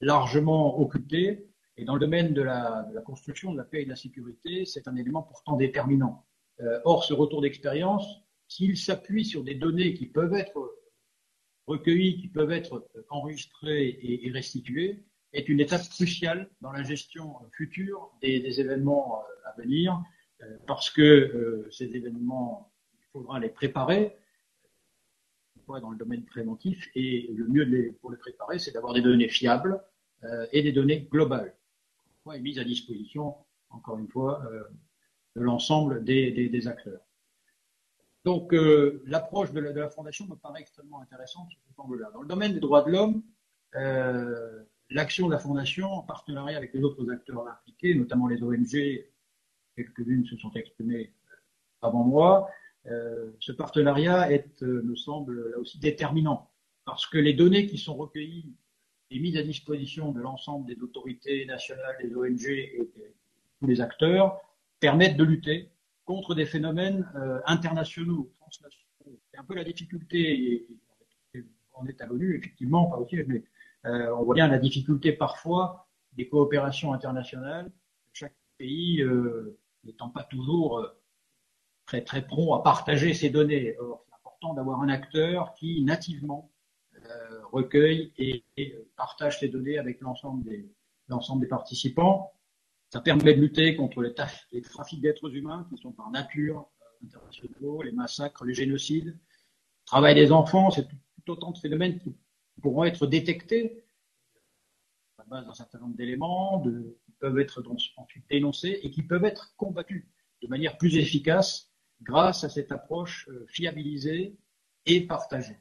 [0.00, 1.46] largement occupée.
[1.76, 4.88] Et dans le domaine de la, construction, de la paix et de la sécurité, c'est
[4.88, 6.24] un élément pourtant déterminant.
[6.60, 8.06] Euh, or, ce retour d'expérience,
[8.48, 10.74] s'il s'appuie sur des données qui peuvent être
[11.66, 18.10] recueillies, qui peuvent être enregistrées et, restituées, est une étape cruciale dans la gestion future
[18.22, 20.02] des, événements euh, à venir
[20.66, 24.14] parce que ces événements, il faudra les préparer
[25.68, 29.80] dans le domaine préventif, et le mieux pour les préparer, c'est d'avoir des données fiables
[30.52, 31.54] et des données globales,
[32.34, 33.34] et mises à disposition,
[33.70, 34.42] encore une fois,
[35.36, 37.00] de l'ensemble des, acteurs.
[38.24, 42.28] Donc, euh, l'approche de, la Fondation me paraît extrêmement intéressante sur ce là Dans le
[42.28, 43.22] domaine des droits de l'homme,
[43.76, 49.04] euh, l'action de la Fondation, en partenariat avec les autres acteurs impliqués, notamment les ONG,
[49.76, 51.12] quelques-unes se sont exprimées
[51.82, 52.48] avant moi,
[52.88, 56.50] euh, ce partenariat est, me semble, là aussi déterminant,
[56.84, 58.54] parce que les données qui sont recueillies
[59.10, 62.90] et mises à disposition de l'ensemble des autorités nationales, des ONG et
[63.58, 64.40] tous les acteurs
[64.80, 65.70] permettent de lutter
[66.04, 69.18] contre des phénomènes euh, internationaux, transnationaux.
[69.30, 70.66] C'est un peu la difficulté,
[71.74, 73.44] on est à l'ONU, effectivement, pas aussi, mais
[73.86, 77.70] euh, on voit bien la difficulté parfois des coopérations internationales,
[78.12, 80.84] chaque pays euh, n'étant pas toujours
[81.86, 83.76] très très prompt à partager ses données.
[83.78, 86.50] Or, c'est important d'avoir un acteur qui nativement
[87.52, 92.32] recueille et, et, partage ses données avec l'ensemble des, participants.
[92.90, 94.14] Ça permet de lutter contre les,
[94.62, 100.14] trafics d'êtres humains qui sont par nature euh, internationaux, les massacres, les génocides, le travail
[100.14, 102.14] des enfants, c'est tout, autant de phénomènes qui
[102.62, 103.84] pourront être détectés
[105.18, 107.62] à base d'un certain nombre d'éléments, qui peuvent être
[107.96, 110.06] ensuite dénoncés et qui peuvent être combattus
[110.42, 111.72] de manière plus efficace
[112.02, 114.36] grâce à cette approche euh, fiabilisée
[114.86, 115.58] et partagée.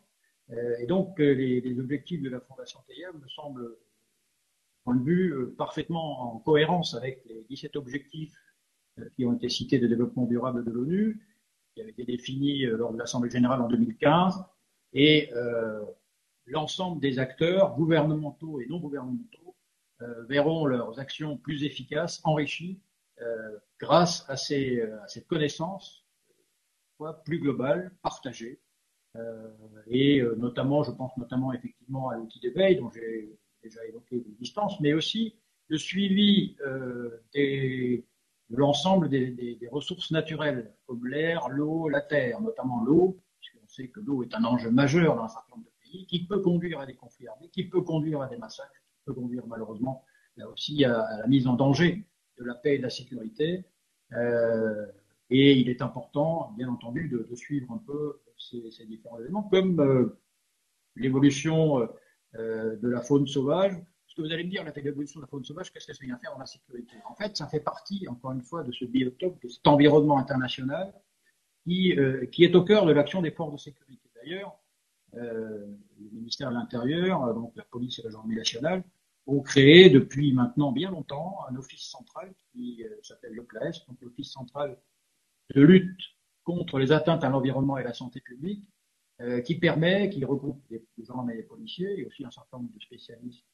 [0.51, 3.75] Euh, et donc, les, les, objectifs de la Fondation TEIA me semblent
[4.85, 8.37] point de vue euh, parfaitement en cohérence avec les 17 objectifs
[8.99, 11.19] euh, qui ont été cités de développement durable de l'ONU,
[11.73, 14.45] qui avaient été définis euh, lors de l'Assemblée générale en 2015,
[14.93, 15.29] et
[16.45, 19.57] l'ensemble des acteurs, gouvernementaux et non gouvernementaux,
[20.29, 22.79] verront leurs actions plus efficaces, enrichies,
[23.77, 26.04] grâce à, ces, à, cette connaissance
[27.23, 28.59] plus globale, partagée,
[29.87, 34.79] et notamment, je pense notamment effectivement à l'outil d'éveil dont j'ai déjà évoqué des distances,
[34.79, 35.35] mais aussi
[35.67, 38.03] le suivi euh, de
[38.55, 44.23] l'ensemble des, ressources naturelles, comme l'air, l'eau, la terre, notamment l'eau, puisqu'on sait que l'eau
[44.23, 46.95] est un enjeu majeur dans un certain nombre de pays, qui peut conduire à des
[46.95, 50.05] conflits armés, qui peut conduire à des massacres, qui peut conduire malheureusement
[50.37, 52.05] là aussi à, la mise en danger
[52.37, 53.65] de la paix et de la sécurité.
[54.13, 54.85] Euh,
[55.29, 60.19] et il est important, bien entendu, de, suivre un peu ces, différents éléments, comme euh,
[60.95, 61.89] l'évolution
[62.35, 63.73] euh, de la faune sauvage.
[64.07, 66.17] Ce que vous allez me dire, la l'évolution de la faune sauvage, qu'est-ce qu'elle vient
[66.19, 66.95] faire dans la sécurité?
[67.09, 70.93] En fait, ça fait partie, encore une fois, de ce biotope, de cet environnement international
[71.63, 74.09] qui, euh, est au cœur de l'action des forces de sécurité.
[74.15, 74.57] D'ailleurs,
[75.13, 75.77] le
[76.11, 78.83] ministère de l'Intérieur, donc la police et la gendarmerie nationale,
[79.27, 84.29] ont créé depuis maintenant bien longtemps un office central qui s'appelle le CLAES, donc l'office
[84.29, 84.77] central
[85.53, 86.01] de lutte
[86.43, 88.69] contre les atteintes à l'environnement et la santé publique,
[89.21, 92.73] euh, qui permet, qui regroupe des, gendarmes et des policiers et aussi un certain nombre
[92.73, 93.45] de spécialistes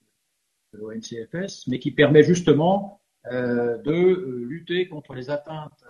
[0.73, 5.83] de l'ONCFS, mais qui permet justement euh, de euh, lutter contre les atteintes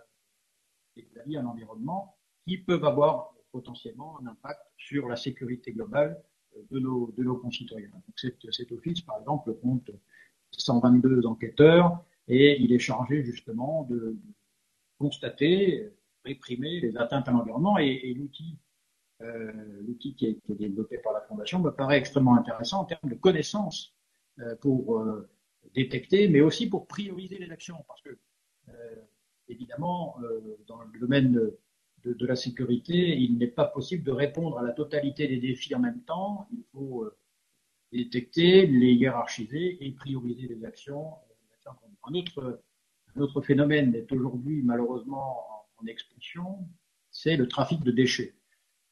[0.98, 6.22] à l'environnement qui peuvent avoir potentiellement un impact sur la sécurité globale
[6.70, 7.90] de nos, de nos concitoyens.
[7.90, 9.90] Donc cet office, par exemple, compte
[10.52, 14.18] 122 enquêteurs et il est chargé justement de
[15.02, 15.92] constater,
[16.24, 18.16] réprimer les atteintes à l'environnement et,
[19.22, 19.52] euh,
[19.86, 23.16] l'outil qui a été développé par la Fondation me paraît extrêmement intéressant en termes de
[23.16, 23.94] connaissances
[24.40, 25.30] euh, pour euh,
[25.76, 27.84] détecter, mais aussi pour prioriser les actions.
[27.88, 28.18] Parce que,
[29.48, 30.18] évidemment,
[30.68, 31.60] dans le domaine de,
[32.06, 35.80] de, la sécurité, il n'est pas possible de répondre à la totalité des défis en
[35.80, 36.48] même temps.
[36.54, 37.06] Il faut
[37.92, 41.14] détecter, les hiérarchiser et prioriser les actions.
[42.08, 42.64] Un autre,
[43.16, 46.60] un autre phénomène est aujourd'hui malheureusement en, expansion,
[47.10, 48.36] c'est le trafic de déchets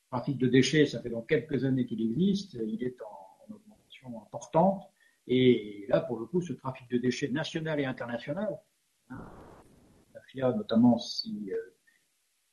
[0.10, 4.84] trafic de déchets, ça fait donc quelques années qu'il existe, il est en, augmentation importante.
[5.28, 8.60] Et là, pour le coup, ce trafic de déchets national et international,
[9.10, 9.32] hein,
[10.14, 11.52] la FIA notamment si,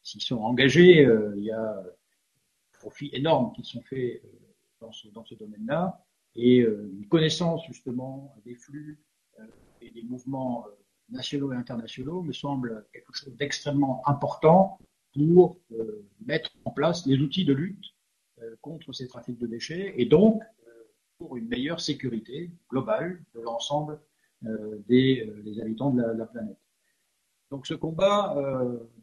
[0.03, 4.29] sont engagés, euh, il y a des profits énormes qui sont faits euh,
[4.81, 9.03] dans ce, domaine-là, et euh, une connaissance justement des flux
[9.81, 10.67] et des mouvements
[11.11, 14.79] nationaux et internationaux me semble quelque chose d'extrêmement important
[15.17, 17.85] pour euh, mettre en place les outils de lutte
[18.43, 20.71] euh, contre ces trafics de déchets et donc euh,
[21.19, 24.01] pour une meilleure sécurité globale de l'ensemble
[24.87, 26.59] des, habitants de la, planète.
[27.51, 28.35] Donc ce combat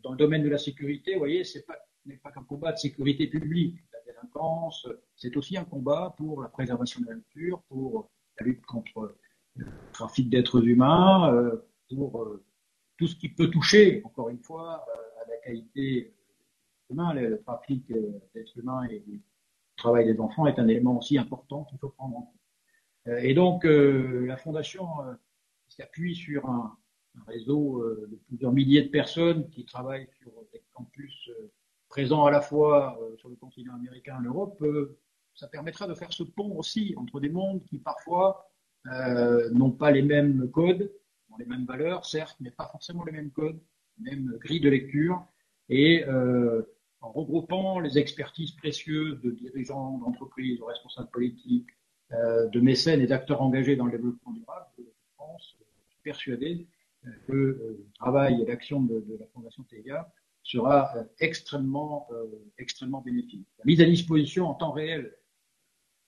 [0.03, 3.25] dans le domaine de la sécurité, vous voyez, pas n'est pas qu'un combat de sécurité
[3.25, 3.79] publique.
[3.91, 8.63] La délinquance, c'est aussi un combat pour la préservation de la nature, pour la lutte
[8.67, 9.17] contre
[9.55, 11.51] le trafic d'êtres humains,
[11.89, 12.39] pour
[12.97, 14.85] tout ce qui peut toucher, encore une fois,
[15.23, 16.13] à la qualité
[16.89, 17.91] humaine, le, trafic
[18.33, 19.19] d'êtres humains et le
[19.75, 23.23] travail des enfants est un élément aussi important qu'il faut prendre en compte.
[23.23, 24.85] Et donc, la Fondation
[25.67, 26.77] s'appuie sur un,
[27.27, 31.51] réseau euh, de plusieurs milliers de personnes qui travaillent sur des campus euh,
[31.87, 34.63] présents à la fois euh, sur le continent américain et en Europe,
[35.35, 38.49] ça permettra de faire ce pont aussi entre des mondes qui parfois
[39.51, 40.91] n'ont pas les mêmes codes,
[41.37, 43.59] les mêmes valeurs, certes, mais pas forcément les mêmes codes,
[43.99, 45.25] même grilles de lecture,
[45.69, 51.69] et en regroupant les expertises précieuses de dirigeants d'entreprises, de responsables politiques,
[52.11, 54.83] de mécènes et d'acteurs engagés dans le développement durable, je
[55.17, 56.67] pense, je suis persuadé
[57.27, 60.11] que euh, le travail et l'action de, la Fondation TEIA
[60.43, 62.25] sera euh, extrêmement, euh,
[62.57, 63.47] extrêmement bénéfique.
[63.59, 65.13] La mise à disposition en temps réel,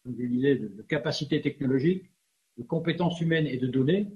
[0.03, 2.11] comme je disais, de, capacités technologiques,
[2.57, 4.07] de compétences humaines et de données,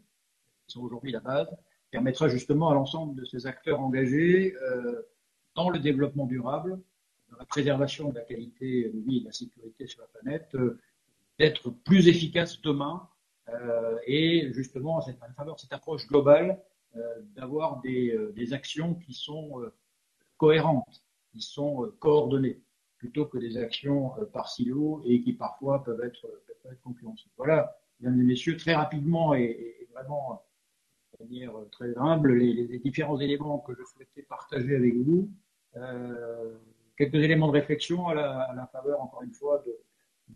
[0.69, 1.50] qui sont aujourd'hui la base,
[1.92, 4.53] permettra justement à l'ensemble de ces acteurs engagés
[5.56, 6.80] dans le développement durable,
[7.32, 10.56] dans la préservation de la qualité de vie et de la sécurité sur la planète,
[11.40, 13.08] d'être plus efficaces demain
[14.06, 16.62] et justement à faveur de cette approche globale
[16.96, 19.72] euh, d'avoir des, euh, actions qui sont euh,
[20.38, 22.60] cohérentes, qui sont coordonnées,
[22.98, 26.26] plutôt que des actions par silo et qui parfois peuvent être,
[26.84, 27.32] concurrentielles.
[27.38, 30.42] Voilà, mesdames et messieurs, très rapidement et, vraiment
[31.19, 35.30] manière très humble, les, différents éléments que je souhaitais partager avec vous.
[35.76, 36.58] Euh,
[36.98, 39.76] quelques éléments de réflexion à la, à faveur, encore une fois, de,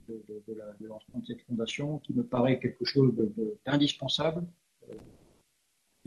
[0.08, 3.14] de, de, la, lancement de cette fondation qui me paraît quelque chose
[3.66, 4.46] d'indispensable.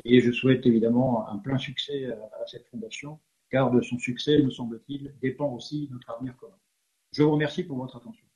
[0.05, 3.19] Et je souhaite évidemment un plein succès à, cette fondation,
[3.51, 6.59] car de son succès, me semble-t-il, dépend aussi notre avenir commun.
[7.13, 8.27] Je vous remercie pour votre attention.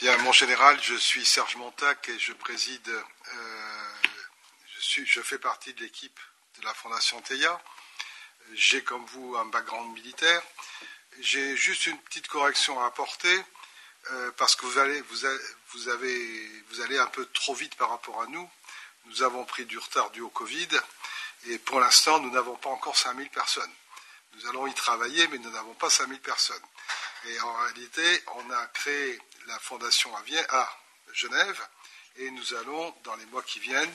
[0.00, 3.02] Bien, mon général, je suis Serge Montac et je préside, euh,
[4.74, 6.18] je, suis, je fais partie de l'équipe
[6.58, 7.60] de la Fondation TEIA
[8.54, 10.42] j'ai comme vous un background militaire.
[11.20, 13.44] J'ai juste une petite correction à apporter
[14.12, 18.22] euh, parce que vous allez, vous, avez, vous allez un peu trop vite par rapport
[18.22, 18.48] à nous.
[19.06, 20.68] Nous avons pris du retard dû au Covid
[21.48, 23.70] et pour l'instant, nous n'avons pas encore 5000 personnes.
[24.34, 26.62] Nous allons y travailler, mais nous n'avons pas 5000 personnes.
[27.26, 30.78] Et en réalité, on a créé la fondation à,
[31.12, 31.68] Genève
[32.16, 33.94] et nous allons, dans les mois qui viennent,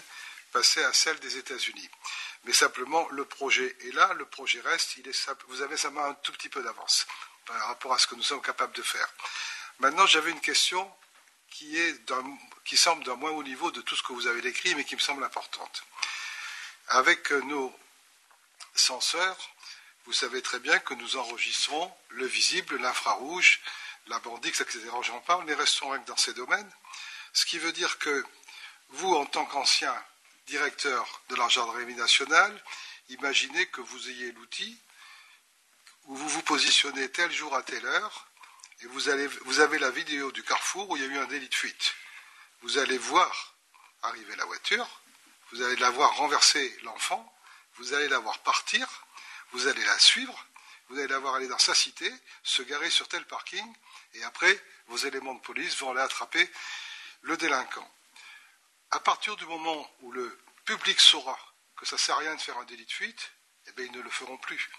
[0.52, 1.90] passer à celle des États-Unis.
[2.44, 6.14] Mais simplement, le projet est là, le projet reste, il est, vous avez seulement un
[6.16, 7.08] tout petit peu d'avance
[7.46, 9.08] par rapport à ce que nous sommes capables de faire.
[9.80, 10.92] Maintenant, j'avais une question
[11.50, 11.78] qui,
[12.66, 14.96] qui semble d'un moins haut niveau de tout ce que vous avez décrit, mais qui
[14.96, 15.84] me semble importante.
[16.88, 17.74] Avec nos
[18.76, 19.38] senseurs,
[20.06, 23.62] vous savez très bien que nous enregistrons le visible, l'infrarouge,
[24.08, 24.82] la bandix, etc.
[25.02, 26.72] J'en parle, mais restons dans ces domaines.
[27.34, 28.24] Ce qui veut dire que
[28.90, 29.94] vous, en tant qu'ancien
[30.48, 32.64] directeur de la gendarmerie nationale,
[33.10, 34.80] imaginez que vous ayez l'outil
[36.06, 38.28] où vous vous positionnez tel jour à telle heure
[38.82, 39.02] et vous,
[39.46, 41.96] vous avez la vidéo du carrefour où il y a eu un délit de fuite.
[42.62, 43.56] Vous allez voir
[44.04, 44.88] arriver la voiture,
[45.52, 47.34] vous allez la voir renverser l'enfant,
[47.78, 48.88] vous allez la voir partir,
[49.52, 50.46] vous allez la suivre,
[50.90, 52.12] vous allez la voir aller dans sa cité,
[52.44, 53.66] se garer sur tel parking,
[54.16, 56.50] et après, vos éléments de police vont aller attraper
[57.22, 57.90] le délinquant
[58.96, 61.38] à partir du moment où le public saura
[61.76, 63.32] que ça ne sert à rien de faire un délit de fuite,
[63.68, 64.70] eh bien, ils ne le feront plus.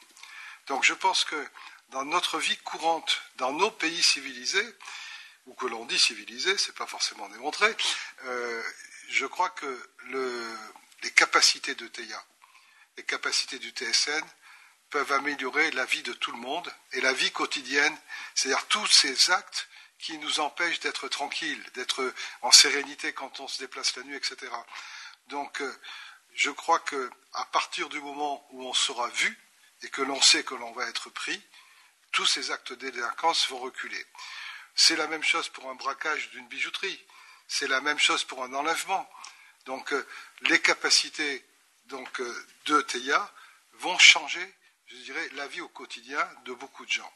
[0.69, 1.49] Donc je pense que
[1.91, 4.75] dans notre vie courante, dans nos pays civilisés,
[5.45, 7.75] ou que l'on dit civilisés, ce n'est pas forcément démontré,
[8.25, 8.63] euh,
[9.11, 9.91] je crois que
[11.03, 12.25] les capacités de TEIA,
[12.97, 14.25] les capacités du TSN
[14.91, 17.97] peuvent améliorer la vie de tout le monde et la vie quotidienne,
[18.35, 23.59] c'est-à-dire tous ces actes qui nous empêche d'être tranquille, d'être en sérénité quand on se
[23.59, 24.53] déplace la nuit, etc.
[25.29, 25.81] Donc, euh,
[26.35, 29.39] je crois que à partir du moment où on sera vu
[29.83, 31.43] et que l'on sait que l'on va être pris,
[32.13, 34.07] tous ces actes de délinquance vont reculer.
[34.75, 37.05] C'est la même chose pour un braquage d'une bijouterie.
[37.49, 39.09] C'est la même chose pour un enlèvement.
[39.65, 40.07] Donc, euh,
[40.43, 41.45] les capacités
[41.87, 43.33] donc, euh, de TEIA
[43.75, 44.55] vont changer,
[44.87, 47.11] je dirais, la vie au quotidien de beaucoup de gens.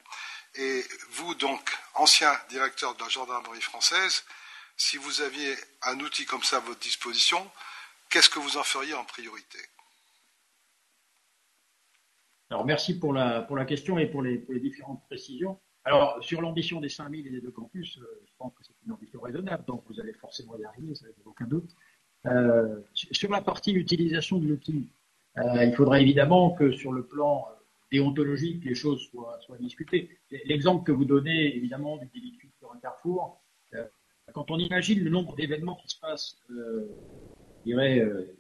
[0.57, 1.61] Et vous, donc,
[1.95, 4.25] ancien directeur de la gendarmerie française,
[4.77, 7.39] si vous aviez un outil comme ça à votre disposition,
[8.09, 9.59] qu'est-ce que vous en feriez en priorité?
[12.51, 15.61] Alors, merci pour la, pour la question et pour les, différentes précisions.
[15.85, 18.93] Alors, sur l'ambition des 5000 et des deux campus, euh, je pense que c'est une
[18.93, 21.71] ambition raisonnable, donc vous allez forcément y arriver, ça n'a aucun doute.
[22.27, 24.89] Euh, sur la partie utilisation de l'outil,
[25.39, 27.47] euh, il faudra évidemment que sur le plan
[27.91, 30.11] déontologique, les choses soient, soient discutées.
[30.45, 33.43] L'exemple que vous donnez, évidemment, du délit sur un carrefour,
[33.75, 33.85] euh,
[34.33, 36.89] quand on imagine le nombre d'événements qui se passent, euh,
[37.59, 38.37] je dirais, euh,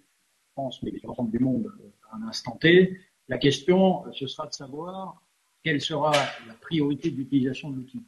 [0.53, 4.53] France, mais l'ensemble du monde, euh, à un instant T, la question, ce sera de
[4.53, 5.23] savoir
[5.63, 6.13] quelle sera
[6.47, 8.03] la priorité d'utilisation de l'outil.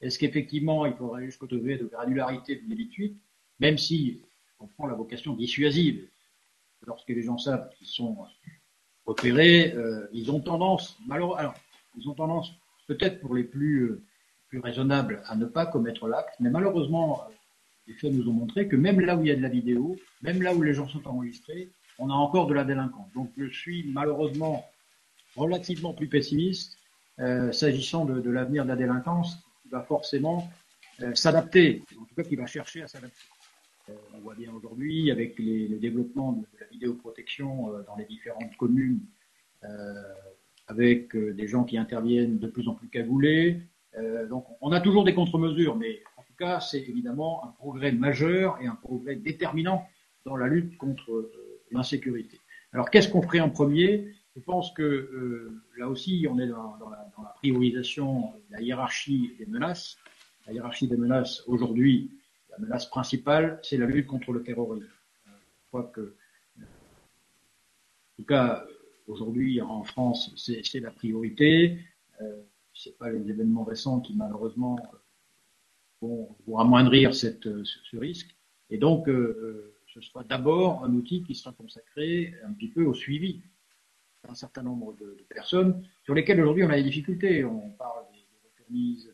[0.00, 3.16] Est-ce qu'effectivement, il faudrait jusqu'au degré de granularité de l'élite
[3.58, 4.22] même si
[4.58, 6.08] on prend la vocation dissuasive,
[6.86, 8.16] lorsque les gens savent qu'ils sont
[9.06, 11.54] opérés, euh, ils ont tendance, malheureusement,
[11.96, 12.52] ils ont tendance,
[12.86, 14.02] peut-être pour les plus, euh,
[14.48, 17.32] plus raisonnables, à ne pas commettre l'acte, mais malheureusement, euh,
[17.86, 19.96] les faits nous ont montré que même là où il y a de la vidéo,
[20.22, 23.12] même là où les gens sont enregistrés, on a encore de la délinquance.
[23.14, 24.64] Donc je suis malheureusement
[25.36, 26.78] relativement plus pessimiste
[27.52, 30.50] s'agissant de, l'avenir de la délinquance, qui va forcément
[31.14, 33.20] s'adapter, en tout cas qui va chercher à s'adapter.
[33.92, 38.56] Euh, on voit bien aujourd'hui avec le développement de, la vidéoprotection euh, dans les différentes
[38.56, 39.00] communes,
[39.64, 39.94] euh,
[40.68, 43.60] avec des gens qui interviennent de plus en plus cagoulés.
[44.30, 48.58] donc on a toujours des contre-mesures, mais en tout cas c'est évidemment un progrès majeur
[48.62, 49.86] et un progrès déterminant
[50.24, 51.30] dans la lutte contre
[51.72, 52.38] l'insécurité.
[52.72, 54.14] Alors qu'est-ce qu'on ferait en premier?
[54.34, 59.34] Je pense que là aussi on est dans, dans, la, dans la priorisation, la hiérarchie
[59.38, 59.98] des menaces.
[60.46, 62.10] La hiérarchie des menaces aujourd'hui
[62.52, 64.88] la menace principale, c'est la lutte contre le terrorisme.
[65.26, 66.14] Je crois que,
[66.60, 66.62] en
[68.16, 68.64] tout cas,
[69.06, 71.78] aujourd'hui, en France, c'est la priorité.
[72.20, 72.42] Euh,
[72.74, 74.78] c'est pas les événements récents qui, malheureusement,
[76.00, 78.34] vont, vont amoindrir cette, ce, risque.
[78.70, 82.94] Et donc, euh, ce sera d'abord un outil qui sera consacré un petit peu au
[82.94, 83.42] suivi
[84.24, 87.44] d'un certain nombre de, personnes sur lesquelles aujourd'hui on a des difficultés.
[87.44, 88.04] On parle
[88.70, 89.11] des,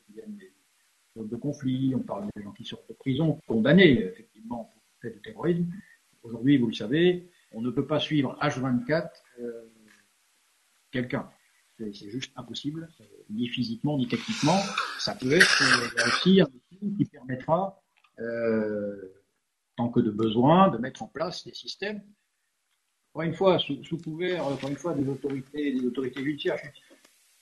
[1.25, 5.19] de conflit, on parle des gens qui sortent de prison, condamnés effectivement pour fait de
[5.21, 5.67] terrorisme.
[6.23, 9.73] Aujourd'hui, vous le savez, on ne peut pas suivre H24 euh,
[10.91, 11.31] quelqu'un.
[11.79, 12.89] C'est juste impossible,
[13.31, 14.59] ni physiquement, ni techniquement.
[14.99, 17.81] Ça peut être euh, aussi un outil qui permettra,
[18.19, 19.15] euh,
[19.77, 22.03] tant que de besoin, de mettre en place des systèmes.
[23.13, 26.59] Encore une fois, sous, couvert, encore une fois, des autorités, des autorités judiciaires.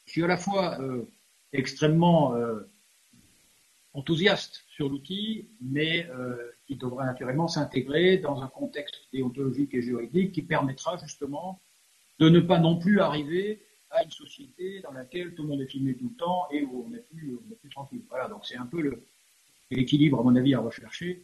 [0.05, 1.05] Je, suis à la fois euh,
[1.53, 2.37] extrêmement
[3.97, 9.83] euh, enthousiaste sur l'outil, mais euh, qui devra naturellement s'intégrer dans un contexte déontologique et
[9.83, 11.61] juridique qui permettra justement
[12.19, 15.67] de ne pas non plus arriver à une société dans laquelle tout le monde est
[15.67, 18.03] filmé tout le temps et où on n'est plus, plus tranquille.
[18.09, 19.01] Voilà, donc c'est un peu
[19.71, 21.23] l'équilibre, à mon avis, à rechercher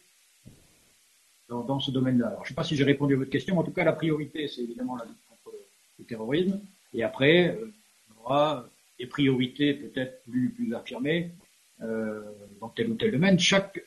[1.49, 2.28] dans, ce domaine-là.
[2.28, 3.92] Alors, je ne sais pas si j'ai répondu à votre question, en tout cas, la
[3.92, 5.55] priorité, c'est évidemment la lutte contre
[5.99, 6.60] le terrorisme.
[6.94, 7.72] Et après, euh,
[8.17, 8.67] on aura
[8.99, 11.41] des priorités peut-être plus, affirmées euh,
[12.60, 13.81] dans tel ou tel domaine, chaque,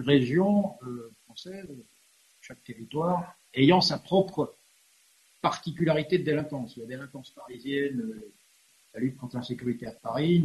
[0.00, 1.68] région euh, française,
[2.40, 4.54] chaque territoire, ayant sa propre
[5.40, 6.76] particularité de délinquance.
[6.76, 8.32] La délinquance parisienne, euh,
[8.94, 10.42] la lutte contre l'insécurité à Paris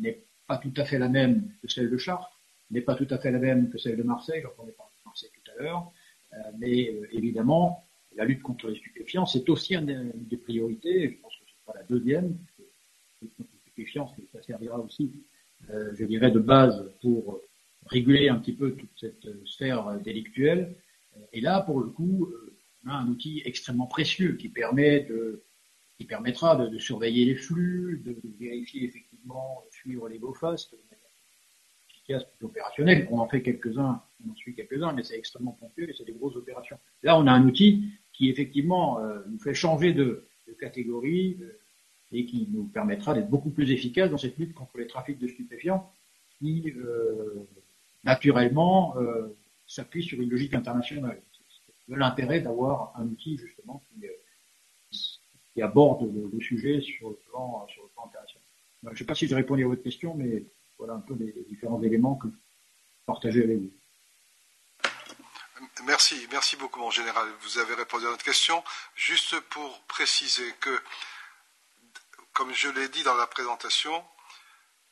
[0.00, 2.38] n'est pas tout à fait la même que celle de Chartres,
[2.70, 5.04] n'est pas tout à fait la même que celle de Marseille, j'en ai parlé de
[5.04, 5.92] Marseille tout à l'heure,
[6.32, 11.22] euh, mais euh, évidemment, la lutte contre les stupéfiants, c'est aussi une des priorités, je
[11.22, 12.64] pense que c'est pas la deuxième, la
[13.22, 15.27] lutte contre les stupéfiants, ça servira aussi euh,
[15.68, 17.40] je dirais, de base pour
[17.86, 20.76] réguler un petit peu toute cette sphère délictuelle.
[21.32, 22.32] Et là, pour le coup,
[22.84, 25.42] on a un outil extrêmement précieux qui permet de
[25.98, 30.72] qui permettra de, de surveiller les flux, de, de, vérifier effectivement, suivre les beaux fastes,
[30.72, 31.10] de manière
[31.90, 33.08] efficace, plus opérationnelle.
[33.10, 36.12] On en fait quelques-uns, on en suit quelques-uns, mais c'est extrêmement ponctuel et c'est des
[36.12, 36.78] grosses opérations.
[37.02, 41.58] Là, on a un outil qui effectivement euh, nous fait changer de, de catégorie, euh,
[42.12, 45.28] et qui nous permettra d'être beaucoup plus efficaces dans cette lutte contre les trafics de
[45.28, 45.92] stupéfiants
[46.38, 47.46] qui, euh,
[48.04, 51.20] naturellement, euh, s'appuie sur une logique internationale.
[51.32, 57.82] C'est l'intérêt d'avoir un outil, justement, qui, euh, aborde le, sujet sur le plan, sur
[57.82, 58.44] le plan international.
[58.84, 60.44] je ne sais pas si j'ai répondu à votre question, mais
[60.78, 63.72] voilà un peu les, différents éléments que je avec vous.
[65.86, 67.26] Merci, merci beaucoup mon général.
[67.40, 68.62] Vous avez répondu à notre question.
[68.94, 70.70] Juste pour préciser que
[72.38, 74.08] comme je l'ai dit dans la présentation,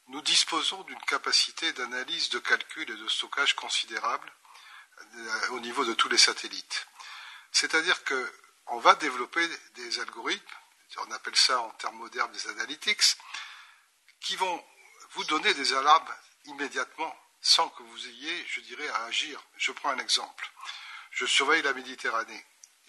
[0.09, 4.33] nous disposons d'une capacité d'analyse, de calcul et de stockage considérable
[5.15, 6.89] euh, au niveau de tous les satellites.
[7.53, 10.57] C'est-à-dire qu'on va développer des algorithmes,
[11.07, 13.17] on appelle ça en termes modernes des analytics,
[14.19, 14.67] qui vont
[15.13, 16.15] vous donner des alarmes
[16.47, 19.41] immédiatement sans que vous ayez, je dirais, à agir.
[19.57, 20.51] Je prends un exemple.
[21.13, 22.45] Je surveille la Méditerranée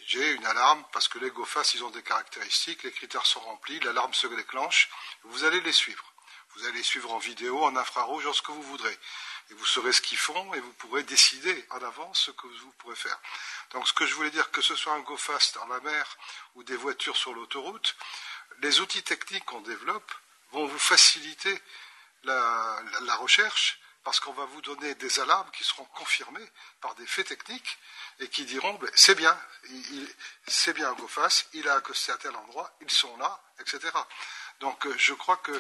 [0.07, 3.77] j'ai une alarme parce que les GOFAS, ils ont des caractéristiques, les critères sont remplis,
[3.81, 4.89] l'alarme se déclenche,
[5.23, 6.13] vous allez les suivre.
[6.55, 8.97] Vous allez les suivre en vidéo, en infrarouge, en ce que vous voudrez.
[9.49, 12.71] Et vous saurez ce qu'ils font et vous pourrez décider en avance ce que vous
[12.79, 13.19] pourrez faire.
[13.71, 16.17] Donc ce que je voulais dire, que ce soit un GoFast dans la mer
[16.55, 17.95] ou des voitures sur l'autoroute,
[18.61, 20.11] les outils techniques qu'on développe
[20.51, 21.61] vont vous faciliter
[22.23, 22.81] la,
[23.19, 27.77] recherche parce qu'on va vous donner des alarmes qui seront confirmées par des faits techniques
[28.19, 29.37] et qui diront ben, c'est bien,
[30.47, 33.79] c'est bien GoFace, il a accosté à tel endroit, ils sont là, etc.
[34.59, 35.51] Donc euh, je crois que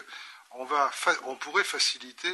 [1.25, 2.29] on, pourrait faciliter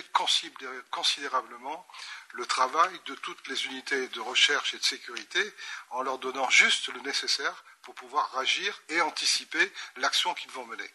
[0.91, 1.85] considérablement
[2.33, 5.41] le travail de toutes les unités de recherche et de sécurité
[5.89, 10.89] en leur donnant juste le nécessaire pour pouvoir agir et anticiper l'action qu'ils vont mener.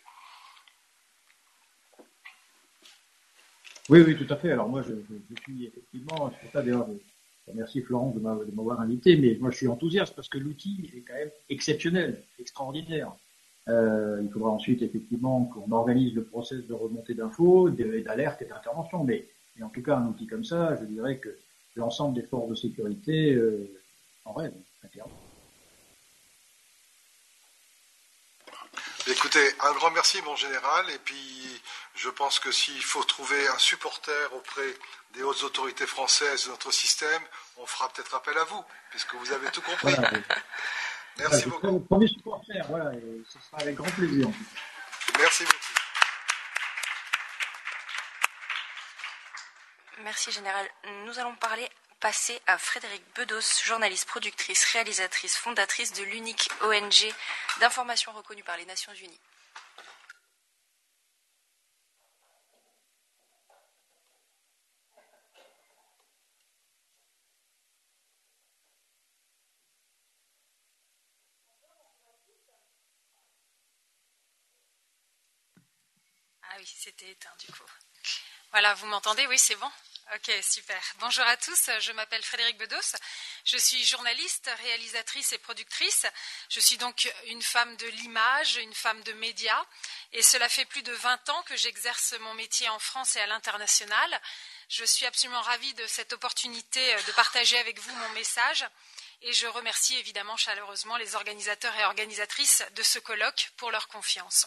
[3.88, 4.52] Oui, oui, tout à fait.
[4.52, 4.94] Alors moi, je,
[5.42, 6.86] suis effectivement, c'est pour ça d'ailleurs,
[7.50, 11.14] remercie Florence de m'avoir invité, mais moi je suis enthousiaste parce que l'outil est quand
[11.14, 13.12] même exceptionnel, extraordinaire.
[13.68, 19.04] Euh, il faudra ensuite effectivement qu'on organise le process de remontée d'infos, d'alerte et d'intervention.
[19.04, 19.28] Mais,
[19.62, 21.36] en tout cas, un outil comme ça, je dirais que
[21.76, 23.70] l'ensemble des forces de sécurité euh,
[24.24, 24.54] en rêve,
[24.90, 25.12] clairement.
[29.10, 30.86] Écoutez, un grand merci, mon général.
[30.94, 31.16] Et puis,
[31.98, 34.74] je pense que s'il faut trouver un supporter auprès
[35.14, 37.22] des hautes autorités françaises de notre système,
[37.56, 39.94] on fera peut-être appel à vous, puisque vous avez tout compris.
[41.18, 41.80] Merci beaucoup.
[41.80, 44.28] Premier supporter, voilà, et ce sera avec grand plaisir.
[45.18, 45.56] Merci beaucoup.
[50.04, 50.64] Merci, Général.
[51.06, 57.12] Nous allons parler, passer à Frédéric Bedos, journaliste, productrice, réalisatrice, fondatrice de l'unique ONG
[57.58, 59.18] d'information reconnue par les Nations Unies.
[76.76, 77.64] C'était éteint du coup.
[78.50, 79.26] Voilà, vous m'entendez?
[79.26, 79.70] Oui, c'est bon?
[80.14, 80.82] Ok, super.
[81.00, 82.96] Bonjour à tous, je m'appelle Frédéric Bedos.
[83.44, 86.06] Je suis journaliste, réalisatrice et productrice.
[86.48, 89.66] Je suis donc une femme de l'image, une femme de médias.
[90.12, 93.26] Et cela fait plus de 20 ans que j'exerce mon métier en France et à
[93.26, 94.20] l'international.
[94.70, 98.64] Je suis absolument ravie de cette opportunité de partager avec vous mon message.
[99.20, 104.46] Et je remercie évidemment chaleureusement les organisateurs et organisatrices de ce colloque pour leur confiance.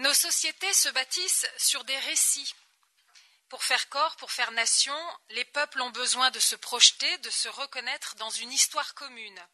[0.00, 2.54] Nos sociétés se bâtissent sur des récits.
[3.50, 4.96] Pour faire corps, pour faire nation,
[5.28, 9.46] les peuples ont besoin de se projeter, de se reconnaître dans une histoire commune.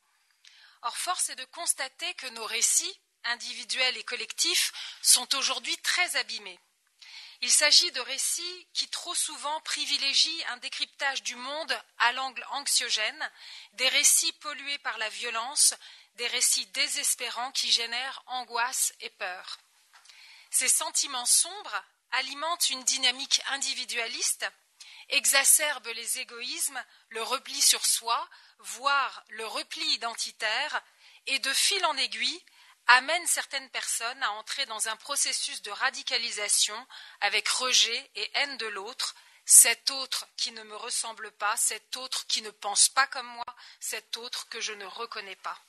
[0.82, 6.60] Or, force est de constater que nos récits, individuels et collectifs, sont aujourd'hui très abîmés.
[7.40, 13.32] Il s'agit de récits qui trop souvent privilégient un décryptage du monde à l'angle anxiogène,
[13.72, 15.74] des récits pollués par la violence,
[16.14, 19.58] des récits désespérants qui génèrent angoisse et peur.
[20.58, 24.46] Ces sentiments sombres alimentent une dynamique individualiste,
[25.10, 28.26] exacerbent les égoïsmes, le repli sur soi,
[28.60, 30.82] voire le repli identitaire,
[31.26, 32.42] et de fil en aiguille
[32.86, 36.86] amènent certaines personnes à entrer dans un processus de radicalisation
[37.20, 42.26] avec rejet et haine de l'autre, cet autre qui ne me ressemble pas, cet autre
[42.28, 45.65] qui ne pense pas comme moi, cet autre que je ne reconnais pas.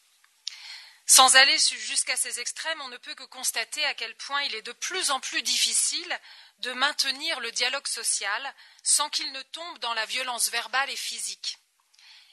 [1.09, 4.61] Sans aller jusqu'à ces extrêmes, on ne peut que constater à quel point il est
[4.61, 6.19] de plus en plus difficile
[6.59, 11.59] de maintenir le dialogue social sans qu'il ne tombe dans la violence verbale et physique.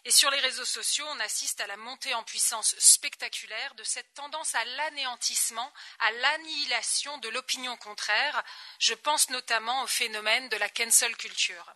[0.05, 4.13] Et sur les réseaux sociaux, on assiste à la montée en puissance spectaculaire de cette
[4.15, 8.43] tendance à l'anéantissement, à l'annihilation de l'opinion contraire.
[8.81, 11.75] Je pense notamment au phénomène de la cancel culture.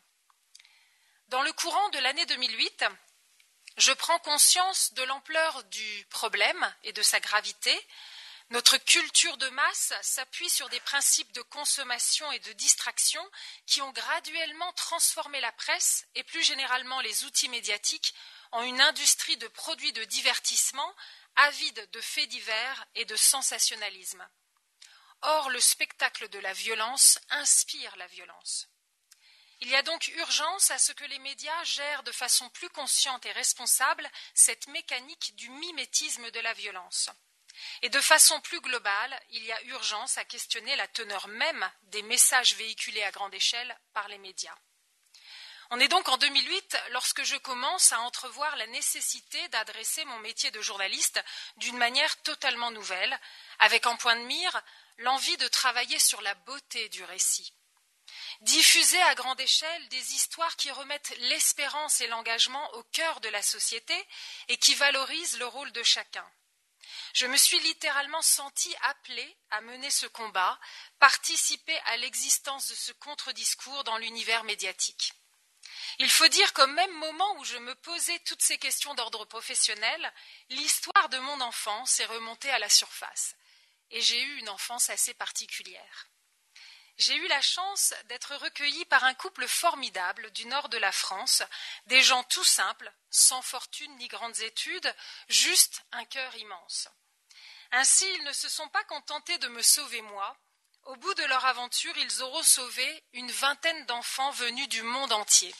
[1.28, 2.84] Dans le courant de l'année 2008,
[3.78, 7.74] je prends conscience de l'ampleur du problème et de sa gravité.
[8.50, 13.22] Notre culture de masse s'appuie sur des principes de consommation et de distraction
[13.66, 18.14] qui ont graduellement transformé la presse et plus généralement les outils médiatiques
[18.50, 20.94] en une industrie de produits de divertissement
[21.36, 24.26] avide de faits divers et de sensationnalisme.
[25.22, 28.68] Or, le spectacle de la violence inspire la violence.
[29.60, 33.26] Il y a donc urgence à ce que les médias gèrent de façon plus consciente
[33.26, 37.10] et responsable cette mécanique du mimétisme de la violence.
[37.82, 42.02] Et de façon plus globale, il y a urgence à questionner la teneur même des
[42.02, 44.54] messages véhiculés à grande échelle par les médias.
[45.70, 50.50] On est donc en 2008 lorsque je commence à entrevoir la nécessité d'adresser mon métier
[50.50, 51.22] de journaliste
[51.58, 53.18] d'une manière totalement nouvelle,
[53.58, 54.62] avec en point de mire
[54.98, 57.52] l'envie de travailler sur la beauté du récit,
[58.40, 63.42] diffuser à grande échelle des histoires qui remettent l'espérance et l'engagement au cœur de la
[63.42, 63.94] société
[64.48, 66.28] et qui valorisent le rôle de chacun.
[67.14, 70.58] Je me suis littéralement sentie appelée à mener ce combat,
[70.98, 75.12] participer à l'existence de ce contre-discours dans l'univers médiatique.
[75.98, 80.12] Il faut dire qu'au même moment où je me posais toutes ces questions d'ordre professionnel,
[80.50, 83.34] l'histoire de mon enfance est remontée à la surface.
[83.90, 86.08] et j'ai eu une enfance assez particulière.
[86.98, 91.44] J'ai eu la chance d'être recueillie par un couple formidable du nord de la France,
[91.86, 94.94] des gens tout simples, sans fortune ni grandes études,
[95.28, 96.88] juste un cœur immense.
[97.70, 100.36] Ainsi, ils ne se sont pas contentés de me sauver moi.
[100.86, 105.54] Au bout de leur aventure, ils auront sauvé une vingtaine d'enfants venus du monde entier.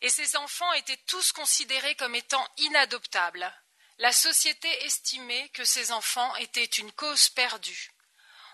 [0.00, 3.52] Et ces enfants étaient tous considérés comme étant inadoptables.
[3.98, 7.93] La société estimait que ces enfants étaient une cause perdue.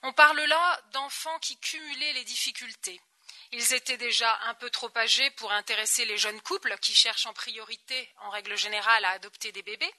[0.02, 3.00] On parle là d'enfants qui cumulaient les difficultés.
[3.52, 7.32] Ils étaient déjà un peu trop âgés pour intéresser les jeunes couples qui cherchent en
[7.32, 9.92] priorité, en règle générale, à adopter des bébés.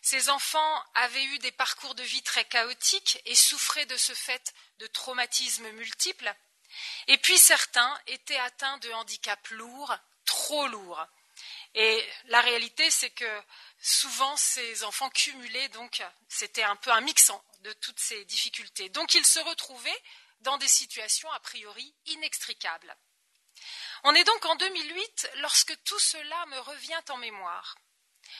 [0.00, 4.52] Ces enfants avaient eu des parcours de vie très chaotiques et souffraient de ce fait
[4.78, 6.34] de traumatismes multiples.
[7.06, 11.06] Et puis certains étaient atteints de handicaps lourds, trop lourds.
[11.74, 13.42] Et la réalité, c'est que
[13.82, 18.88] souvent ces enfants cumulaient, donc c'était un peu un mixant de toutes ces difficultés.
[18.88, 20.02] Donc ils se retrouvaient
[20.40, 22.96] dans des situations a priori inextricables.
[24.04, 27.76] On est donc en 2008 lorsque tout cela me revient en mémoire.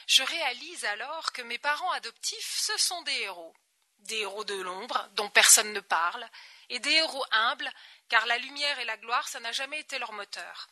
[0.07, 3.55] Je réalise alors que mes parents adoptifs, ce sont des héros,
[3.99, 6.29] des héros de l'ombre dont personne ne parle,
[6.71, 7.71] et des héros humbles,
[8.09, 10.69] car la lumière et la gloire, ça n'a jamais été leur moteur.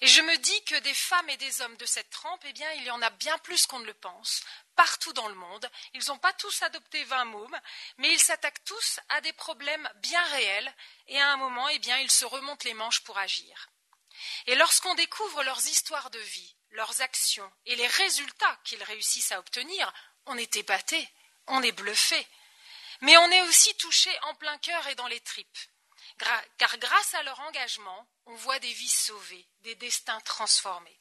[0.00, 2.70] Et je me dis que des femmes et des hommes de cette trempe, eh bien,
[2.72, 4.42] il y en a bien plus qu'on ne le pense,
[4.76, 5.70] partout dans le monde.
[5.94, 7.60] Ils n'ont pas tous adopté vingt mômes,
[7.98, 10.74] mais ils s'attaquent tous à des problèmes bien réels,
[11.08, 13.68] et à un moment, eh ils se remontent les manches pour agir.
[14.46, 19.38] Et lorsqu'on découvre leurs histoires de vie, leurs actions et les résultats qu'ils réussissent à
[19.38, 19.92] obtenir,
[20.26, 21.08] on est épaté,
[21.46, 22.26] on est bluffé.
[23.02, 25.58] Mais on est aussi touché en plein cœur et dans les tripes
[26.58, 31.00] car grâce à leur engagement, on voit des vies sauvées, des destins transformés.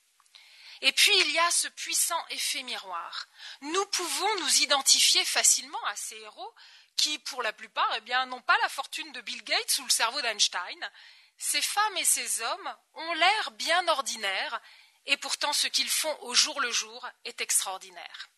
[0.82, 3.28] Et puis il y a ce puissant effet miroir.
[3.62, 6.56] Nous pouvons nous identifier facilement à ces héros
[6.96, 10.22] qui, pour la plupart, eh n'ont pas la fortune de Bill Gates ou le cerveau
[10.22, 10.92] d'Einstein.
[11.38, 14.62] Ces femmes et ces hommes ont l'air bien ordinaires,
[15.06, 18.30] et pourtant ce qu'ils font au jour le jour est extraordinaire.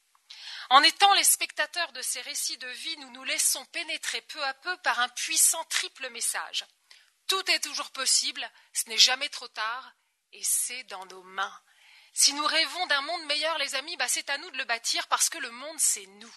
[0.72, 4.54] En étant les spectateurs de ces récits de vie, nous nous laissons pénétrer peu à
[4.54, 6.66] peu par un puissant triple message.
[7.28, 9.92] Tout est toujours possible, ce n'est jamais trop tard,
[10.32, 11.62] et c'est dans nos mains.
[12.14, 15.06] Si nous rêvons d'un monde meilleur, les amis, bah c'est à nous de le bâtir
[15.10, 16.36] parce que le monde, c'est nous.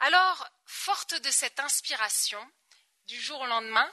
[0.00, 2.50] Alors, forte de cette inspiration,
[3.08, 3.92] du jour au lendemain,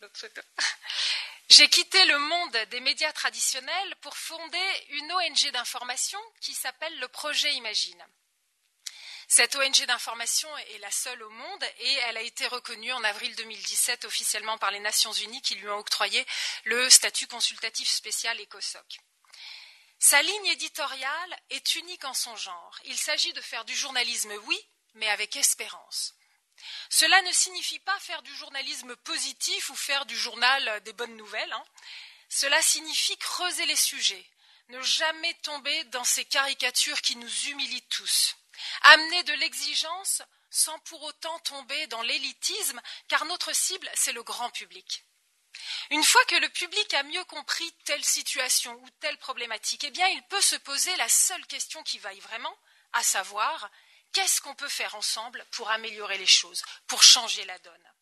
[1.48, 7.08] j'ai quitté le monde des médias traditionnels pour fonder une ONG d'information qui s'appelle le
[7.08, 8.06] Projet Imagine.
[9.28, 13.34] Cette ONG d'information est la seule au monde et elle a été reconnue en avril
[13.34, 16.24] 2017 officiellement par les Nations Unies qui lui ont octroyé
[16.64, 18.98] le statut consultatif spécial ECOSOC.
[19.98, 22.78] Sa ligne éditoriale est unique en son genre.
[22.84, 26.14] Il s'agit de faire du journalisme, oui, mais avec espérance.
[26.88, 31.52] Cela ne signifie pas faire du journalisme positif ou faire du journal des bonnes nouvelles.
[31.52, 31.64] Hein.
[32.28, 34.26] Cela signifie creuser les sujets,
[34.68, 38.36] ne jamais tomber dans ces caricatures qui nous humilient tous.
[38.82, 44.50] Amener de l'exigence sans pour autant tomber dans l'élitisme, car notre cible, c'est le grand
[44.50, 45.04] public.
[45.90, 50.22] Une fois que le public a mieux compris telle situation ou telle problématique, eh il
[50.28, 52.56] peut se poser la seule question qui vaille vraiment,
[52.92, 53.70] à savoir
[54.12, 57.92] qu'est-ce qu'on peut faire ensemble pour améliorer les choses, pour changer la donne?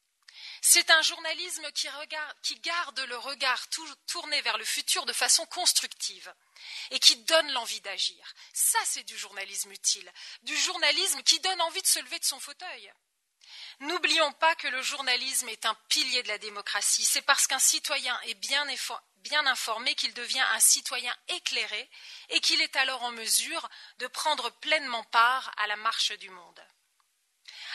[0.67, 3.69] C'est un journalisme qui, garde le regard
[4.07, 6.33] tourné vers le futur de façon constructive
[6.91, 8.35] et qui donne l'envie d'agir.
[8.55, 10.11] Ça, c'est du journalisme utile,
[10.43, 12.91] du journalisme qui donne envie de se lever de son fauteuil.
[13.81, 17.05] N'oublions pas que le journalisme est un pilier de la démocratie.
[17.05, 18.67] C'est parce qu'un citoyen est bien
[19.47, 21.91] informé qu'il devient un citoyen éclairé
[22.31, 26.65] et qu'il est alors en mesure de prendre pleinement part à la marche du monde.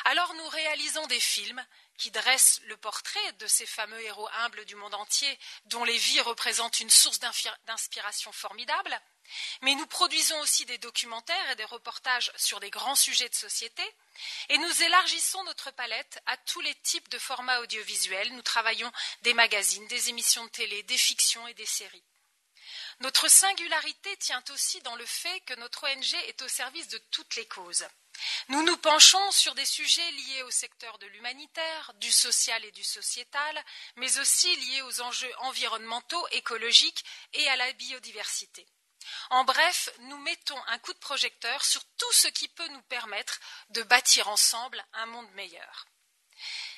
[0.06, 1.64] Alors nous réalisons des films
[2.00, 6.22] qui dressent le portrait de ces fameux héros humbles du monde entier, dont les vies
[6.22, 9.00] représentent une source d'inspiration formidable,
[9.62, 13.84] mais nous produisons aussi des documentaires et des reportages sur des grands sujets de société,
[14.48, 18.34] et nous élargissons notre palette à tous les types de formats audiovisuels.
[18.34, 22.04] Nous travaillons des magazines, des émissions de télé, des fictions et des séries.
[23.02, 27.36] Notre singularité tient aussi dans le fait que notre ONG est au service de toutes
[27.36, 27.86] les causes.
[28.50, 32.84] Nous nous penchons sur des sujets liés au secteur de l'humanitaire, du social et du
[32.84, 38.66] sociétal, mais aussi liés aux enjeux environnementaux, écologiques et à la biodiversité.
[39.30, 43.40] En bref, nous mettons un coup de projecteur sur tout ce qui peut nous permettre
[43.70, 45.86] de bâtir ensemble un monde meilleur.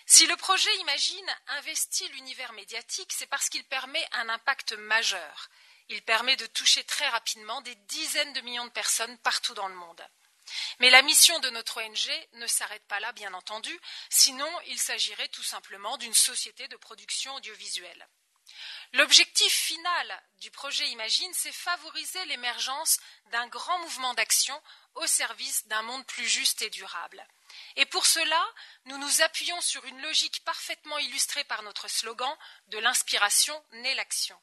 [0.06, 5.50] Si le projet Imagine investit l'univers médiatique, c'est parce qu'il permet un impact majeur.
[5.90, 9.76] Il permet de toucher très rapidement des dizaines de millions de personnes partout dans le
[9.76, 10.02] monde.
[10.80, 15.30] Mais la mission de notre ONG ne s'arrête pas là, bien entendu, sinon il s'agirait
[15.30, 18.08] tout simplement d'une société de production audiovisuelle.
[18.94, 23.00] L'objectif final du projet Imagine, c'est favoriser l'émergence
[23.32, 24.62] d'un grand mouvement d'action
[24.96, 27.26] au service d'un monde plus juste et durable.
[27.78, 28.46] Et pour cela,
[28.85, 32.35] nous nous appuyons sur une logique parfaitement illustrée par notre slogan
[32.67, 34.40] de l'inspiration naît l'action.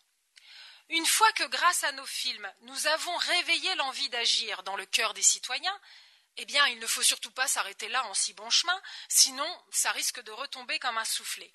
[0.91, 5.13] Une fois que grâce à nos films, nous avons réveillé l'envie d'agir dans le cœur
[5.13, 5.81] des citoyens,
[6.39, 9.93] eh bien, il ne faut surtout pas s'arrêter là en si bon chemin, sinon ça
[9.93, 11.53] risque de retomber comme un soufflet.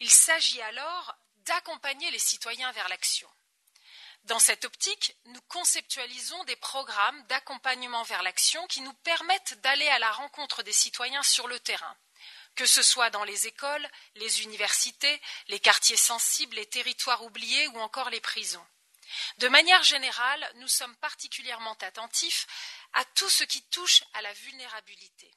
[0.00, 3.28] Il s'agit alors d'accompagner les citoyens vers l'action.
[4.24, 10.00] Dans cette optique, nous conceptualisons des programmes d'accompagnement vers l'action qui nous permettent d'aller à
[10.00, 11.96] la rencontre des citoyens sur le terrain,
[12.56, 17.78] que ce soit dans les écoles, les universités, les quartiers sensibles, les territoires oubliés ou
[17.78, 18.66] encore les prisons.
[19.38, 22.46] De manière générale, nous sommes particulièrement attentifs
[22.94, 25.32] à tout ce qui touche à la vulnérabilité.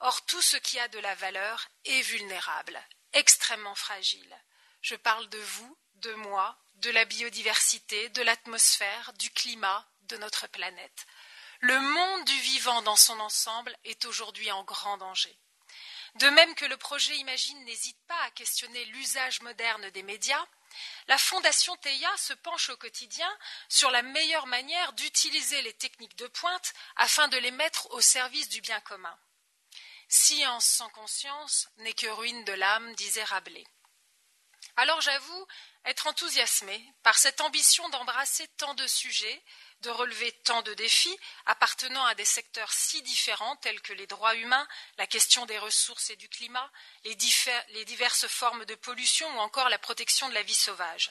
[0.00, 4.34] Or, tout ce qui a de la valeur est vulnérable, extrêmement fragile.
[4.80, 10.46] Je parle de vous, de moi, de la biodiversité, de l'atmosphère, du climat, de notre
[10.48, 11.06] planète.
[11.60, 15.38] Le monde du vivant dans son ensemble est aujourd'hui en grand danger.
[16.16, 20.46] De même que le projet Imagine n'hésite pas à questionner l'usage moderne des médias,
[21.08, 23.30] la Fondation Teia se penche au quotidien
[23.68, 28.48] sur la meilleure manière d'utiliser les techniques de pointe afin de les mettre au service
[28.48, 29.18] du bien commun.
[30.08, 33.66] Science sans conscience n'est que ruine de l'âme, disait Rabelais.
[34.76, 35.46] Alors j'avoue
[35.84, 39.42] être enthousiasmé par cette ambition d'embrasser tant de sujets,
[39.82, 44.34] de relever tant de défis appartenant à des secteurs si différents tels que les droits
[44.34, 44.66] humains,
[44.98, 46.70] la question des ressources et du climat,
[47.04, 47.14] les,
[47.84, 51.10] diverses formes de pollution ou encore la protection de la vie sauvage.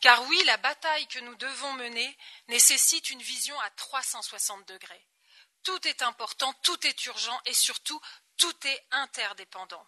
[0.00, 2.16] Car oui, la bataille que nous devons mener
[2.48, 5.06] nécessite une vision à 360 degrés.
[5.62, 8.00] Tout est important, tout est urgent et surtout
[8.36, 9.84] tout est interdépendant.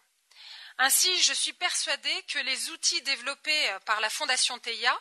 [0.79, 4.97] Ainsi, je suis persuadée que les outils développés euh, par la Fondation Teia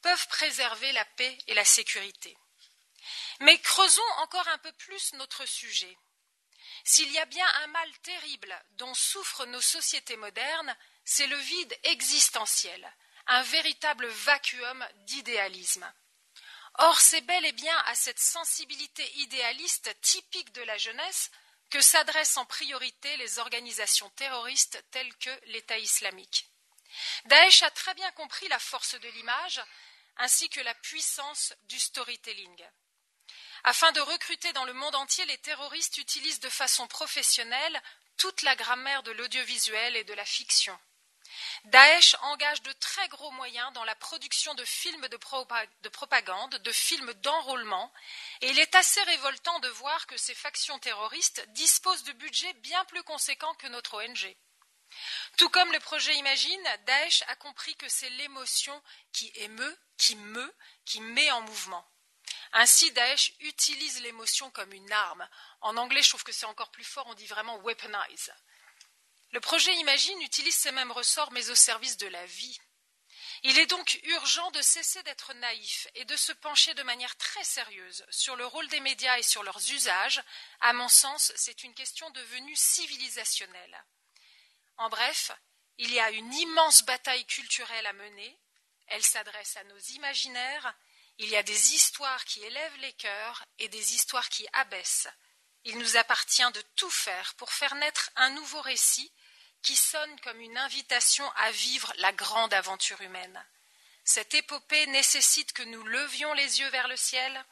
[0.00, 2.36] peuvent préserver la paix et la sécurité.
[3.40, 5.96] Mais creusons encore un peu plus notre sujet.
[6.84, 11.78] S'il y a bien un mal terrible dont souffrent nos sociétés modernes, c'est le vide
[11.84, 15.92] existentiel, un véritable vacuum d'idéalisme.
[16.78, 21.30] Or, c'est bel et bien à cette sensibilité idéaliste typique de la jeunesse
[21.70, 26.48] que s'adressent en priorité les organisations terroristes telles que l'État islamique.
[27.26, 29.60] Daesh a très bien compris la force de l'image
[30.18, 32.64] ainsi que la puissance du storytelling.
[33.68, 37.82] Afin de recruter dans le monde entier, les terroristes utilisent de façon professionnelle
[38.16, 40.78] toute la grammaire de l'audiovisuel et de la fiction.
[41.64, 47.12] Daesh engage de très gros moyens dans la production de films de, propagande, de films
[47.14, 47.92] d'enrôlement,
[48.40, 52.84] et il est assez révoltant de voir que ces factions terroristes disposent de budgets bien
[52.84, 54.36] plus conséquents que notre ONG.
[55.38, 58.80] Tout comme le projet Imagine, Daesh a compris que c'est l'émotion
[59.12, 61.84] qui émeut, qui meut, qui met en mouvement.
[62.52, 65.28] Ainsi, Daesh utilise l'émotion comme une arme.
[65.60, 68.32] En anglais, je trouve que c'est encore plus fort, on dit vraiment weaponize.
[69.32, 72.58] Le projet Imagine utilise ces mêmes ressorts, mais au service de la vie.
[73.42, 77.44] Il est donc urgent de cesser d'être naïf et de se pencher de manière très
[77.44, 80.22] sérieuse sur le rôle des médias et sur leurs usages.
[80.60, 83.84] À mon sens, c'est une question devenue civilisationnelle.
[84.78, 85.32] En bref,
[85.78, 88.38] il y a une immense bataille culturelle à mener.
[88.86, 90.74] Elle s'adresse à nos imaginaires.
[91.18, 95.08] Il y a des histoires qui élèvent les cœurs et des histoires qui abaissent.
[95.64, 99.10] Il nous appartient de tout faire pour faire naître un nouveau récit
[99.62, 103.44] qui sonne comme une invitation à vivre la grande aventure humaine.
[104.04, 107.44] Cette épopée nécessite que nous levions les yeux vers le ciel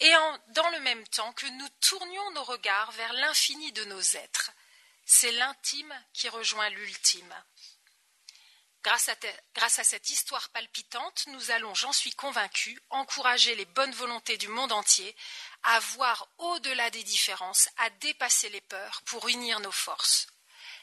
[0.00, 0.12] et
[0.48, 4.50] dans le même temps que nous tournions nos regards vers l'infini de nos êtres.
[5.06, 7.34] C'est l'intime qui rejoint l'ultime.
[8.84, 14.48] Grâce à, cette histoire palpitante, nous allons, j'en suis convaincue, encourager les bonnes volontés du
[14.48, 15.16] monde entier
[15.64, 20.28] à voir au-delà des différences, à dépasser les peurs pour unir nos forces.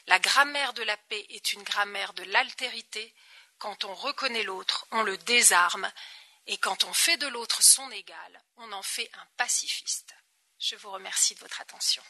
[0.06, 3.14] La grammaire de la paix est une grammaire de l'altérité.
[3.58, 5.90] Quand on reconnaît l'autre, on le désarme,
[6.46, 10.14] et quand on fait de l'autre son égal, on en fait un pacifiste.
[10.58, 12.02] Je vous remercie de votre attention.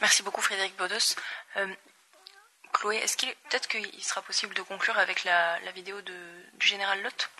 [0.00, 1.16] Merci beaucoup Frédéric Bodos.
[1.56, 1.74] Euh,
[2.72, 7.30] Chloé, est-ce qu'il peut-être qu'il sera possible de conclure avec la, vidéo du général Lott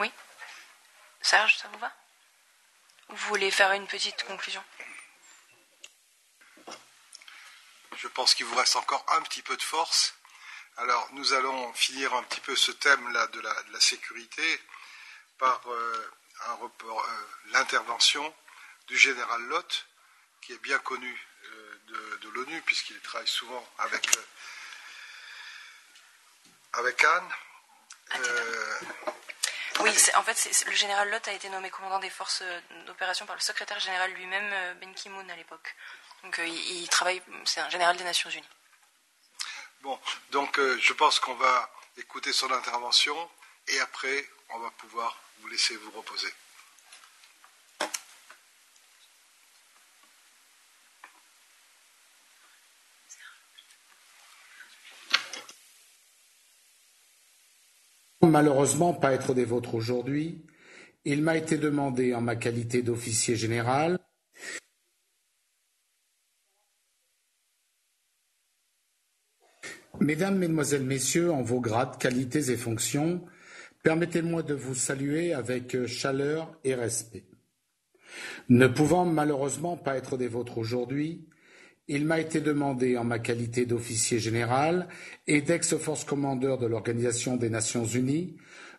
[0.00, 0.10] oui?
[1.20, 1.92] Serge, ça vous va?
[3.08, 4.64] Vous voulez faire une petite conclusion?
[7.96, 10.14] Je pense qu'il vous reste encore un petit peu de force.
[10.78, 14.62] Alors, nous allons finir un petit peu ce thème-là de, la, sécurité
[15.36, 16.10] par euh,
[16.48, 16.68] euh,
[17.46, 18.34] l'intervention
[18.86, 19.86] du général Lott,
[20.40, 24.08] qui est bien connu euh, de, l'ONU, puisqu'il travaille souvent avec,
[26.74, 27.28] avec Anne.
[29.80, 32.42] Oui, en fait, le général Lott a été nommé commandant des forces
[32.86, 35.74] d'opération par le secrétaire général lui-même, Ben Ki-moon, à l'époque.
[36.22, 38.48] Donc, il travaille, c'est un général des Nations Unies.
[39.82, 39.98] Bon,
[40.30, 43.30] donc euh, je pense qu'on va écouter son intervention
[43.68, 46.32] et après, on va pouvoir vous laisser vous reposer.
[58.22, 60.44] Malheureusement, pas être des vôtres aujourd'hui,
[61.04, 63.98] il m'a été demandé en ma qualité d'officier général
[69.98, 73.22] Mesdames, Mesdemoiselles, Messieurs, en vos grades, qualités et fonctions,
[73.82, 77.24] permettez-moi de vous saluer avec chaleur et respect.
[78.48, 81.28] Ne pouvant malheureusement pas être des vôtres aujourd'hui,
[81.92, 84.86] il m'a été demandé en ma qualité d'officier général
[85.26, 88.36] et d'ex-force commandeur de l'Organisation des Nations Unies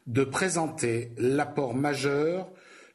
[0.07, 2.49] de présenter l'apport majeur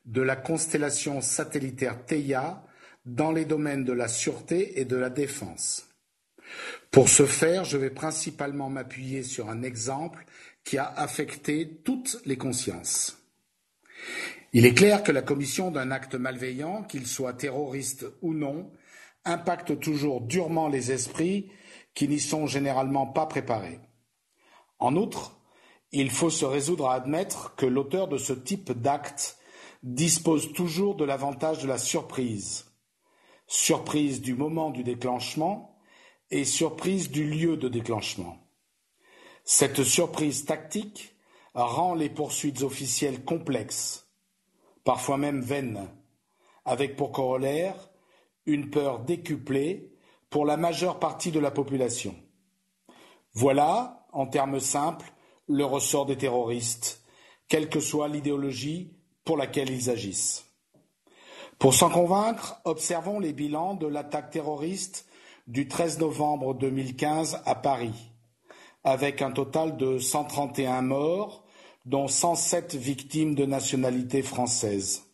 [0.06, 2.64] de la constellation satellitaire Theia
[3.04, 5.86] dans les domaines de la sûreté et de la défense.
[6.90, 10.24] Pour ce faire, je vais principalement m'appuyer sur un exemple
[10.64, 13.18] qui a affecté toutes les consciences.
[14.54, 18.70] Il est clair que la commission d'un acte malveillant, qu'il soit terroriste ou non,
[19.26, 21.50] impacte toujours durement les esprits
[21.94, 23.80] qui n'y sont généralement pas préparés.
[24.78, 25.40] En outre,
[25.92, 29.38] il faut se résoudre à admettre que l'auteur de ce type d'acte
[29.82, 32.66] dispose toujours de l'avantage de la surprise.
[33.46, 35.76] Surprise du moment du déclenchement,
[36.30, 38.38] et surprise du lieu de déclenchement.
[39.44, 41.14] Cette surprise tactique
[41.54, 44.08] rend les poursuites officielles complexes,
[44.84, 45.88] parfois même vaines,
[46.64, 47.90] avec pour corollaire
[48.46, 49.92] une peur décuplée
[50.30, 52.14] pour la majeure partie de la population.
[53.32, 55.12] Voilà, en termes simples,
[55.48, 57.02] le ressort des terroristes,
[57.48, 60.46] quelle que soit l'idéologie pour laquelle ils agissent.
[61.58, 65.06] Pour s'en convaincre, observons les bilans de l'attaque terroriste
[65.46, 68.10] du 13 novembre 2015 à Paris,
[68.84, 71.44] avec un total de 131 morts,
[71.84, 75.04] dont 107 victimes de nationalité française,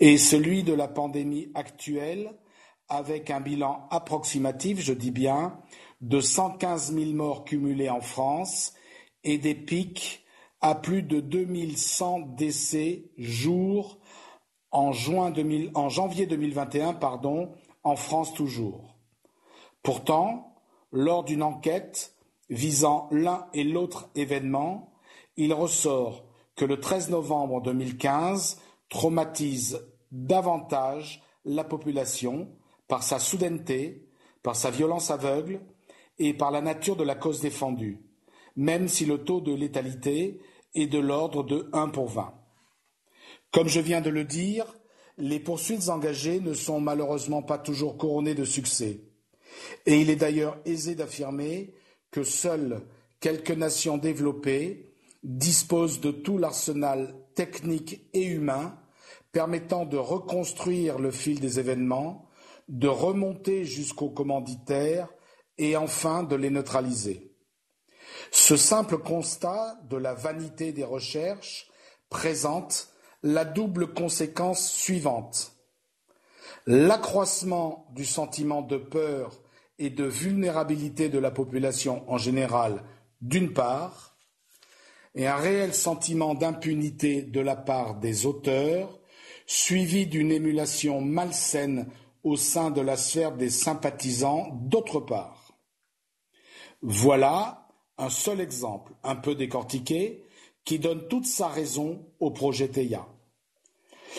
[0.00, 2.32] et celui de la pandémie actuelle,
[2.94, 5.58] avec un bilan approximatif, je dis bien,
[6.00, 8.74] de 115 000 morts cumulés en France
[9.24, 10.24] et des pics
[10.60, 13.98] à plus de 2100 décès jour
[14.70, 18.96] en, juin 2000, en janvier 2021 pardon, en France toujours.
[19.82, 20.54] Pourtant,
[20.92, 22.14] lors d'une enquête
[22.48, 24.92] visant l'un et l'autre événement,
[25.36, 32.48] il ressort que le 13 novembre 2015 traumatise davantage la population
[32.88, 34.08] par sa soudaineté,
[34.42, 35.60] par sa violence aveugle
[36.18, 38.00] et par la nature de la cause défendue,
[38.56, 40.40] même si le taux de létalité
[40.74, 42.34] est de l'ordre de 1 pour 20.
[43.52, 44.66] Comme je viens de le dire,
[45.16, 49.00] les poursuites engagées ne sont malheureusement pas toujours couronnées de succès.
[49.86, 51.72] Et il est d'ailleurs aisé d'affirmer
[52.10, 52.82] que seules
[53.20, 58.76] quelques nations développées disposent de tout l'arsenal technique et humain
[59.32, 62.23] permettant de reconstruire le fil des événements,
[62.68, 65.08] de remonter jusqu'aux commanditaires
[65.58, 67.32] et enfin de les neutraliser.
[68.30, 71.68] Ce simple constat de la vanité des recherches
[72.08, 72.88] présente
[73.22, 75.52] la double conséquence suivante.
[76.66, 79.40] L'accroissement du sentiment de peur
[79.78, 82.82] et de vulnérabilité de la population en général,
[83.20, 84.16] d'une part,
[85.14, 88.98] et un réel sentiment d'impunité de la part des auteurs,
[89.46, 91.88] suivi d'une émulation malsaine
[92.24, 95.52] au sein de la sphère des sympathisants, d'autre part.
[96.82, 100.24] Voilà un seul exemple, un peu décortiqué,
[100.64, 103.06] qui donne toute sa raison au projet TEIA.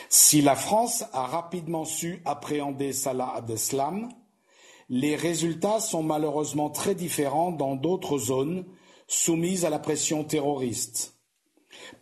[0.10, 4.10] Si la France a rapidement su appréhender Salah Abdeslam,
[4.90, 8.66] les résultats sont malheureusement très différents dans d'autres zones
[9.08, 11.16] soumises à la pression terroriste.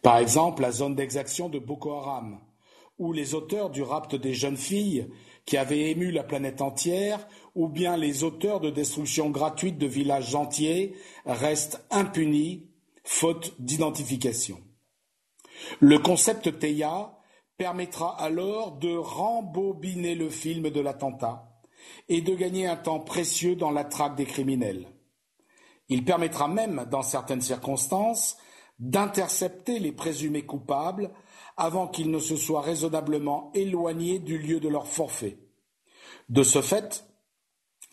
[0.01, 2.39] Par exemple, la zone d'exaction de Boko Haram,
[2.99, 5.09] où les auteurs du rapt des jeunes filles
[5.45, 10.35] qui avaient ému la planète entière, ou bien les auteurs de destruction gratuite de villages
[10.35, 10.95] entiers
[11.25, 12.69] restent impunis,
[13.03, 14.59] faute d'identification.
[15.79, 17.17] Le concept TEIA
[17.57, 21.49] permettra alors de rembobiner le film de l'attentat
[22.09, 24.87] et de gagner un temps précieux dans la traque des criminels.
[25.89, 28.37] Il permettra même, dans certaines circonstances,
[28.79, 31.11] d'intercepter les présumés coupables
[31.57, 35.37] avant qu'ils ne se soient raisonnablement éloignés du lieu de leur forfait.
[36.29, 37.05] De ce fait,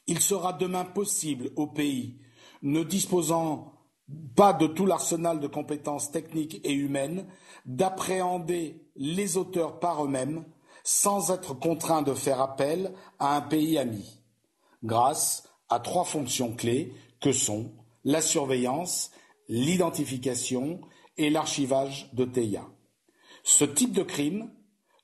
[0.06, 2.20] il sera demain possible au pays
[2.62, 3.72] ne disposant
[4.34, 7.26] pas de tout l'arsenal de compétences techniques et humaines
[7.64, 10.44] d'appréhender les auteurs par eux-mêmes
[10.82, 14.20] sans être contraints de faire appel à un pays ami,
[14.82, 17.72] grâce à trois fonctions clés que sont
[18.04, 19.10] la surveillance,
[19.48, 20.80] l'identification
[21.16, 22.66] et l'archivage de TEIA.
[23.42, 24.50] Ce type de crime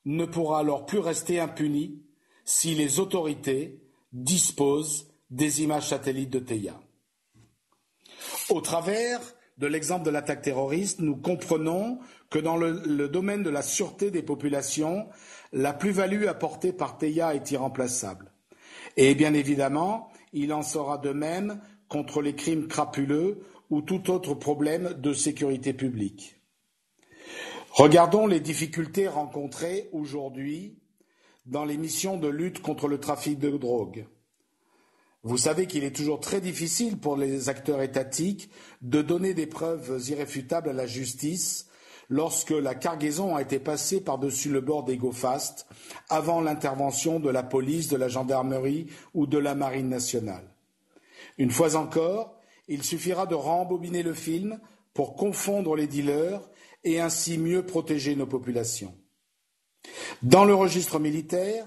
[0.05, 2.03] ne pourra alors plus rester impuni
[2.45, 3.81] si les autorités
[4.13, 6.81] disposent des images satellites de TEIA.
[8.49, 9.21] Au travers
[9.59, 11.99] de l'exemple de l'attaque terroriste, nous comprenons
[12.31, 15.09] que dans le, domaine de la sûreté des populations,
[15.53, 18.33] la plus-value apportée par TEIA est irremplaçable.
[18.97, 24.35] Et bien évidemment, il en sera de même contre les crimes crapuleux ou tout autre
[24.35, 26.36] problème de sécurité publique.
[27.77, 30.79] Regardons les difficultés rencontrées aujourd'hui
[31.45, 34.07] dans les missions de lutte contre le trafic de drogue.
[35.25, 38.49] Vous savez qu'il est toujours très difficile pour les acteurs étatiques
[38.81, 41.67] de donner des preuves irréfutables à la justice
[42.09, 45.67] lorsque la cargaison a été passée par-dessus le bord des GoFast
[46.09, 50.49] avant l'intervention de la police, de la gendarmerie ou de la marine nationale.
[51.37, 54.61] Une fois encore, il suffira de rembobiner le film
[54.95, 56.41] pour confondre les dealers
[56.87, 58.95] et ainsi mieux protéger nos populations.
[60.23, 61.67] Dans le registre militaire,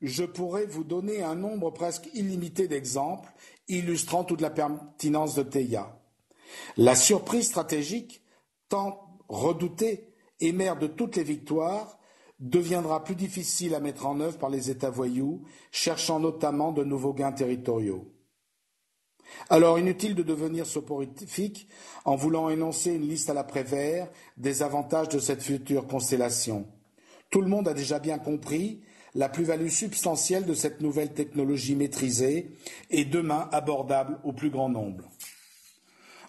[0.00, 3.28] je pourrais vous donner un nombre presque illimité d'exemples
[3.66, 6.00] illustrant toute la pertinence de TEIA.
[6.76, 8.22] La surprise stratégique,
[8.68, 11.98] tant redoutée et mère de toutes les victoires,
[12.38, 17.12] deviendra plus difficile à mettre en œuvre par les États voyous, cherchant notamment de nouveaux
[17.12, 18.06] gains territoriaux.
[19.48, 21.68] Alors inutile de devenir soporifique
[22.04, 26.66] en voulant énoncer une liste à l'après-vert des avantages de cette future constellation.
[27.30, 28.80] Tout le monde a déjà bien compris
[29.14, 32.50] la plus-value substantielle de cette nouvelle technologie maîtrisée
[32.90, 35.10] et demain abordable au plus grand nombre.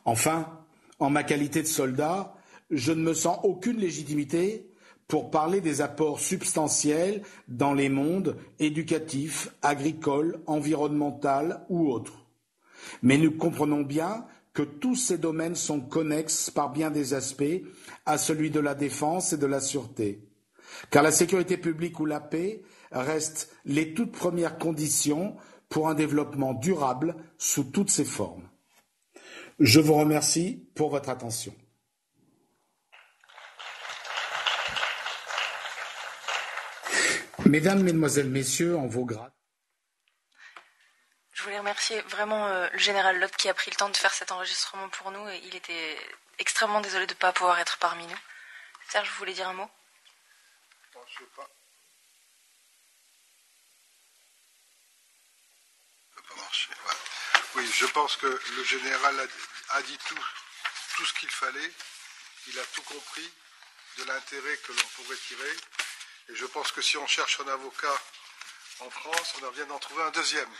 [0.06, 0.60] Enfin,
[1.00, 2.36] en ma qualité de soldat,
[2.72, 4.68] je ne me sens aucune légitimité
[5.08, 12.21] pour parler des apports substantiels dans les mondes éducatifs, agricoles, environnemental ou autres.
[13.02, 17.64] Mais nous comprenons bien que tous ces domaines sont connexes par bien des aspects
[18.06, 20.28] à celui de la défense et de la sûreté.
[20.90, 25.36] Car la sécurité publique ou la paix restent les toutes premières conditions
[25.70, 28.50] pour un développement durable sous toutes ses formes.
[29.60, 31.54] Je vous remercie pour votre attention.
[37.46, 39.32] Mesdames, Mesdemoiselles, Messieurs, en vos grades.
[41.42, 44.14] Je voulais remercier vraiment euh, le général Lott qui a pris le temps de faire
[44.14, 45.98] cet enregistrement pour nous et il était
[46.38, 48.20] extrêmement désolé de ne pas pouvoir être parmi nous.
[48.90, 49.68] Serge, vous voulez dire un mot?
[50.94, 51.50] Non, je sais pas.
[56.16, 56.70] Ça pas marcher.
[56.70, 56.94] Ouais.
[57.56, 60.24] Oui, je pense que le général a, a dit tout,
[60.96, 61.72] tout ce qu'il fallait.
[62.50, 63.34] Il a tout compris
[63.98, 65.58] de l'intérêt que l'on pourrait tirer.
[66.30, 68.00] Et je pense que si on cherche un avocat
[68.82, 70.54] en France, on vient d'en trouver un deuxième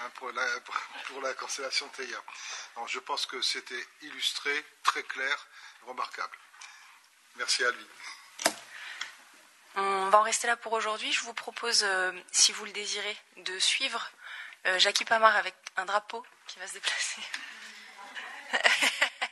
[0.00, 0.46] hein, pour, la,
[1.06, 2.22] pour, la, constellation Théia.
[2.76, 5.46] Donc, je pense que c'était illustré, très clair,
[5.86, 6.36] remarquable.
[7.36, 7.86] Merci à lui.
[9.76, 11.12] On va en rester là pour aujourd'hui.
[11.12, 14.10] Je vous propose, euh, si vous le désirez, de suivre
[14.66, 17.22] euh, Jackie Pamar avec un drapeau qui va se déplacer.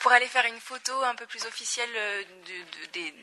[0.00, 3.14] pour aller faire une photo un peu plus officielle euh, de, de, des,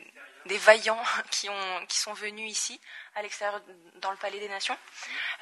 [0.46, 2.80] des, vaillants qui, ont, qui sont venus ici,
[3.14, 3.60] à l'extérieur,
[3.96, 4.76] dans le Palais des Nations.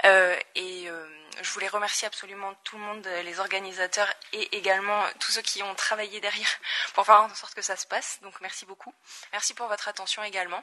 [0.04, 1.06] Euh, et euh,
[1.42, 5.74] je voulais remercier absolument tout le monde, les organisateurs et également tous ceux qui ont
[5.74, 6.48] travaillé derrière
[6.94, 8.18] pour faire en sorte que ça se passe.
[8.22, 8.94] Donc merci beaucoup.
[9.32, 10.62] Merci pour votre attention également.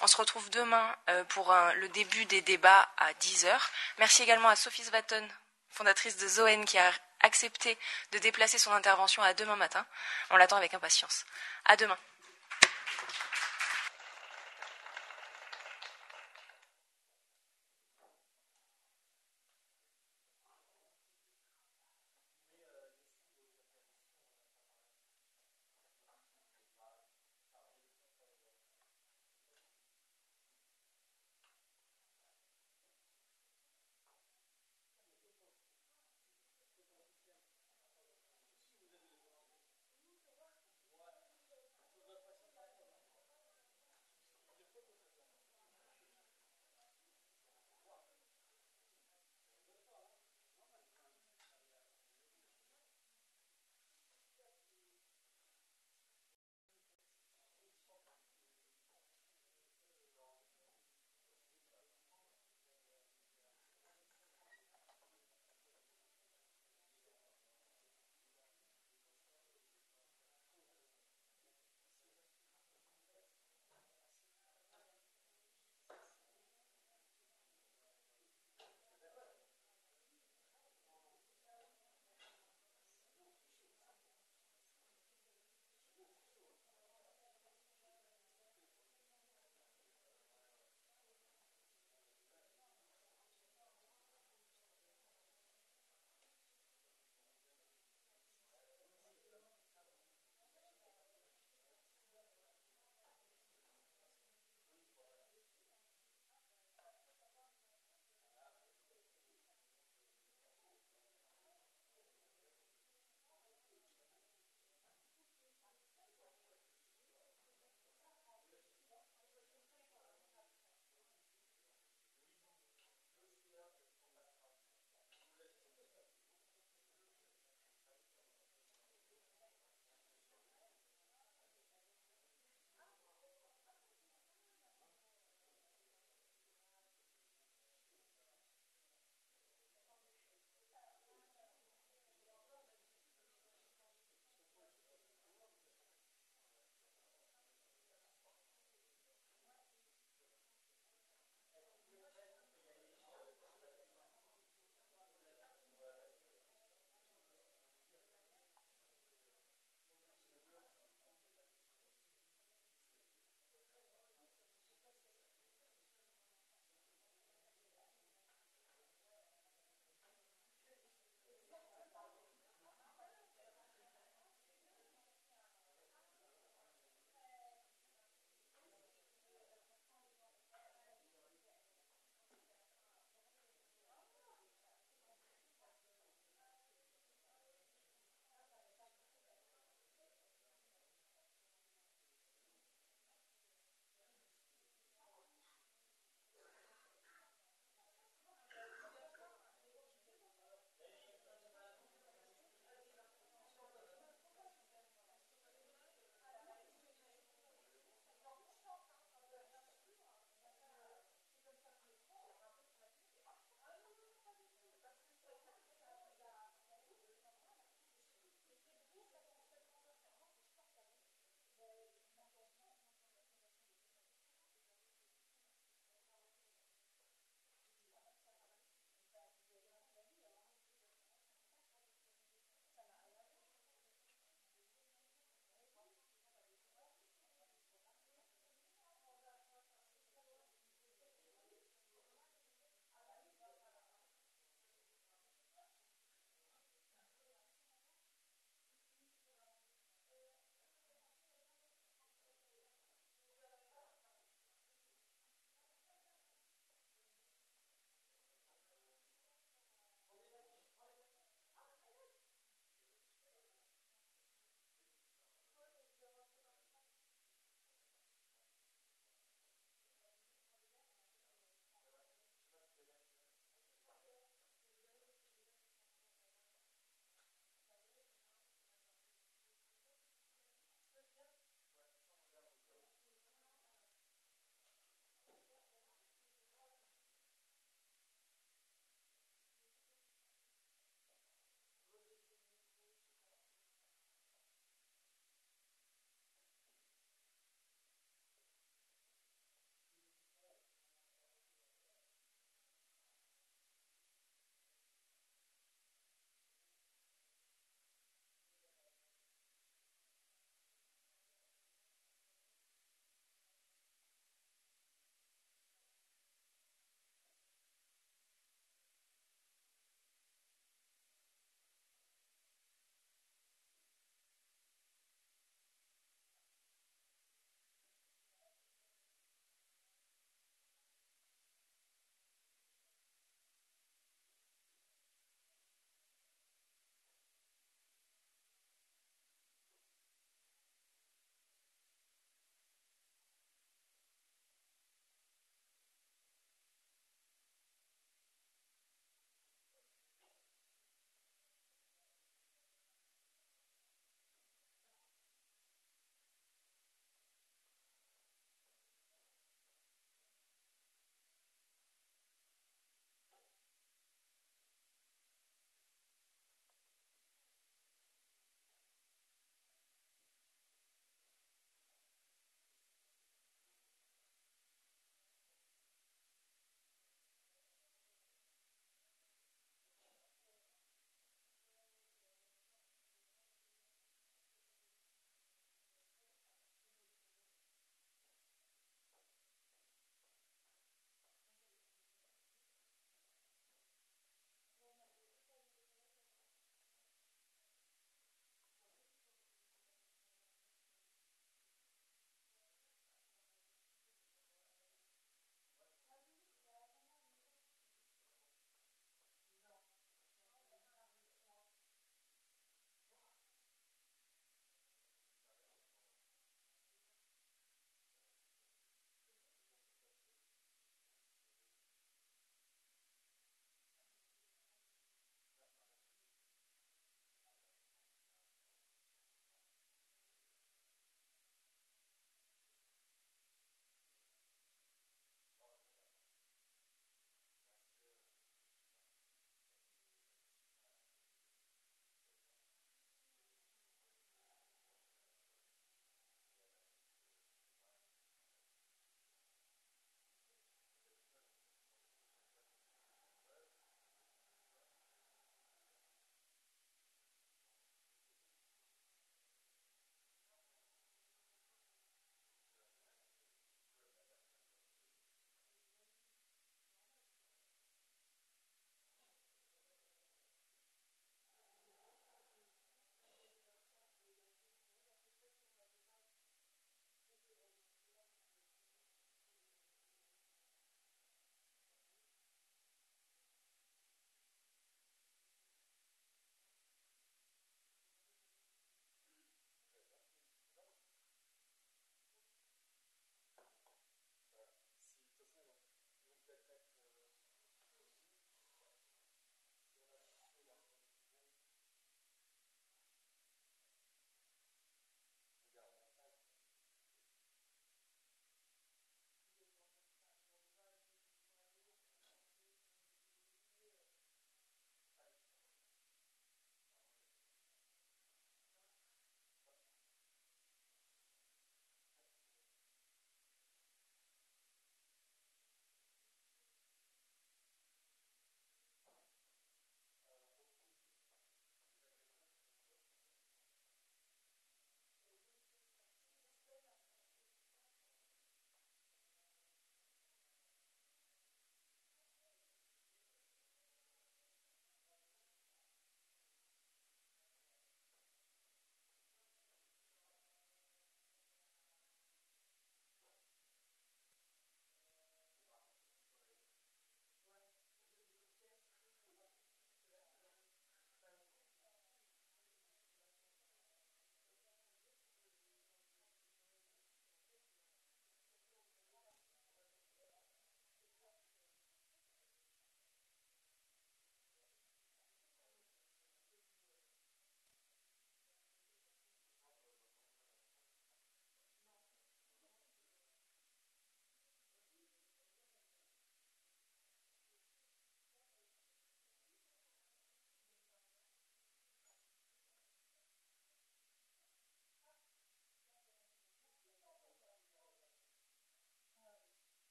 [0.00, 3.50] On se retrouve demain euh, pour le début des débats à 10h.
[3.98, 5.26] Merci également à Sophie Svaton,
[5.70, 7.78] fondatrice de Zoen, qui a accepté
[8.12, 9.84] de déplacer son intervention à demain matin.
[10.30, 11.24] On l'attend avec impatience.
[11.64, 11.98] À demain.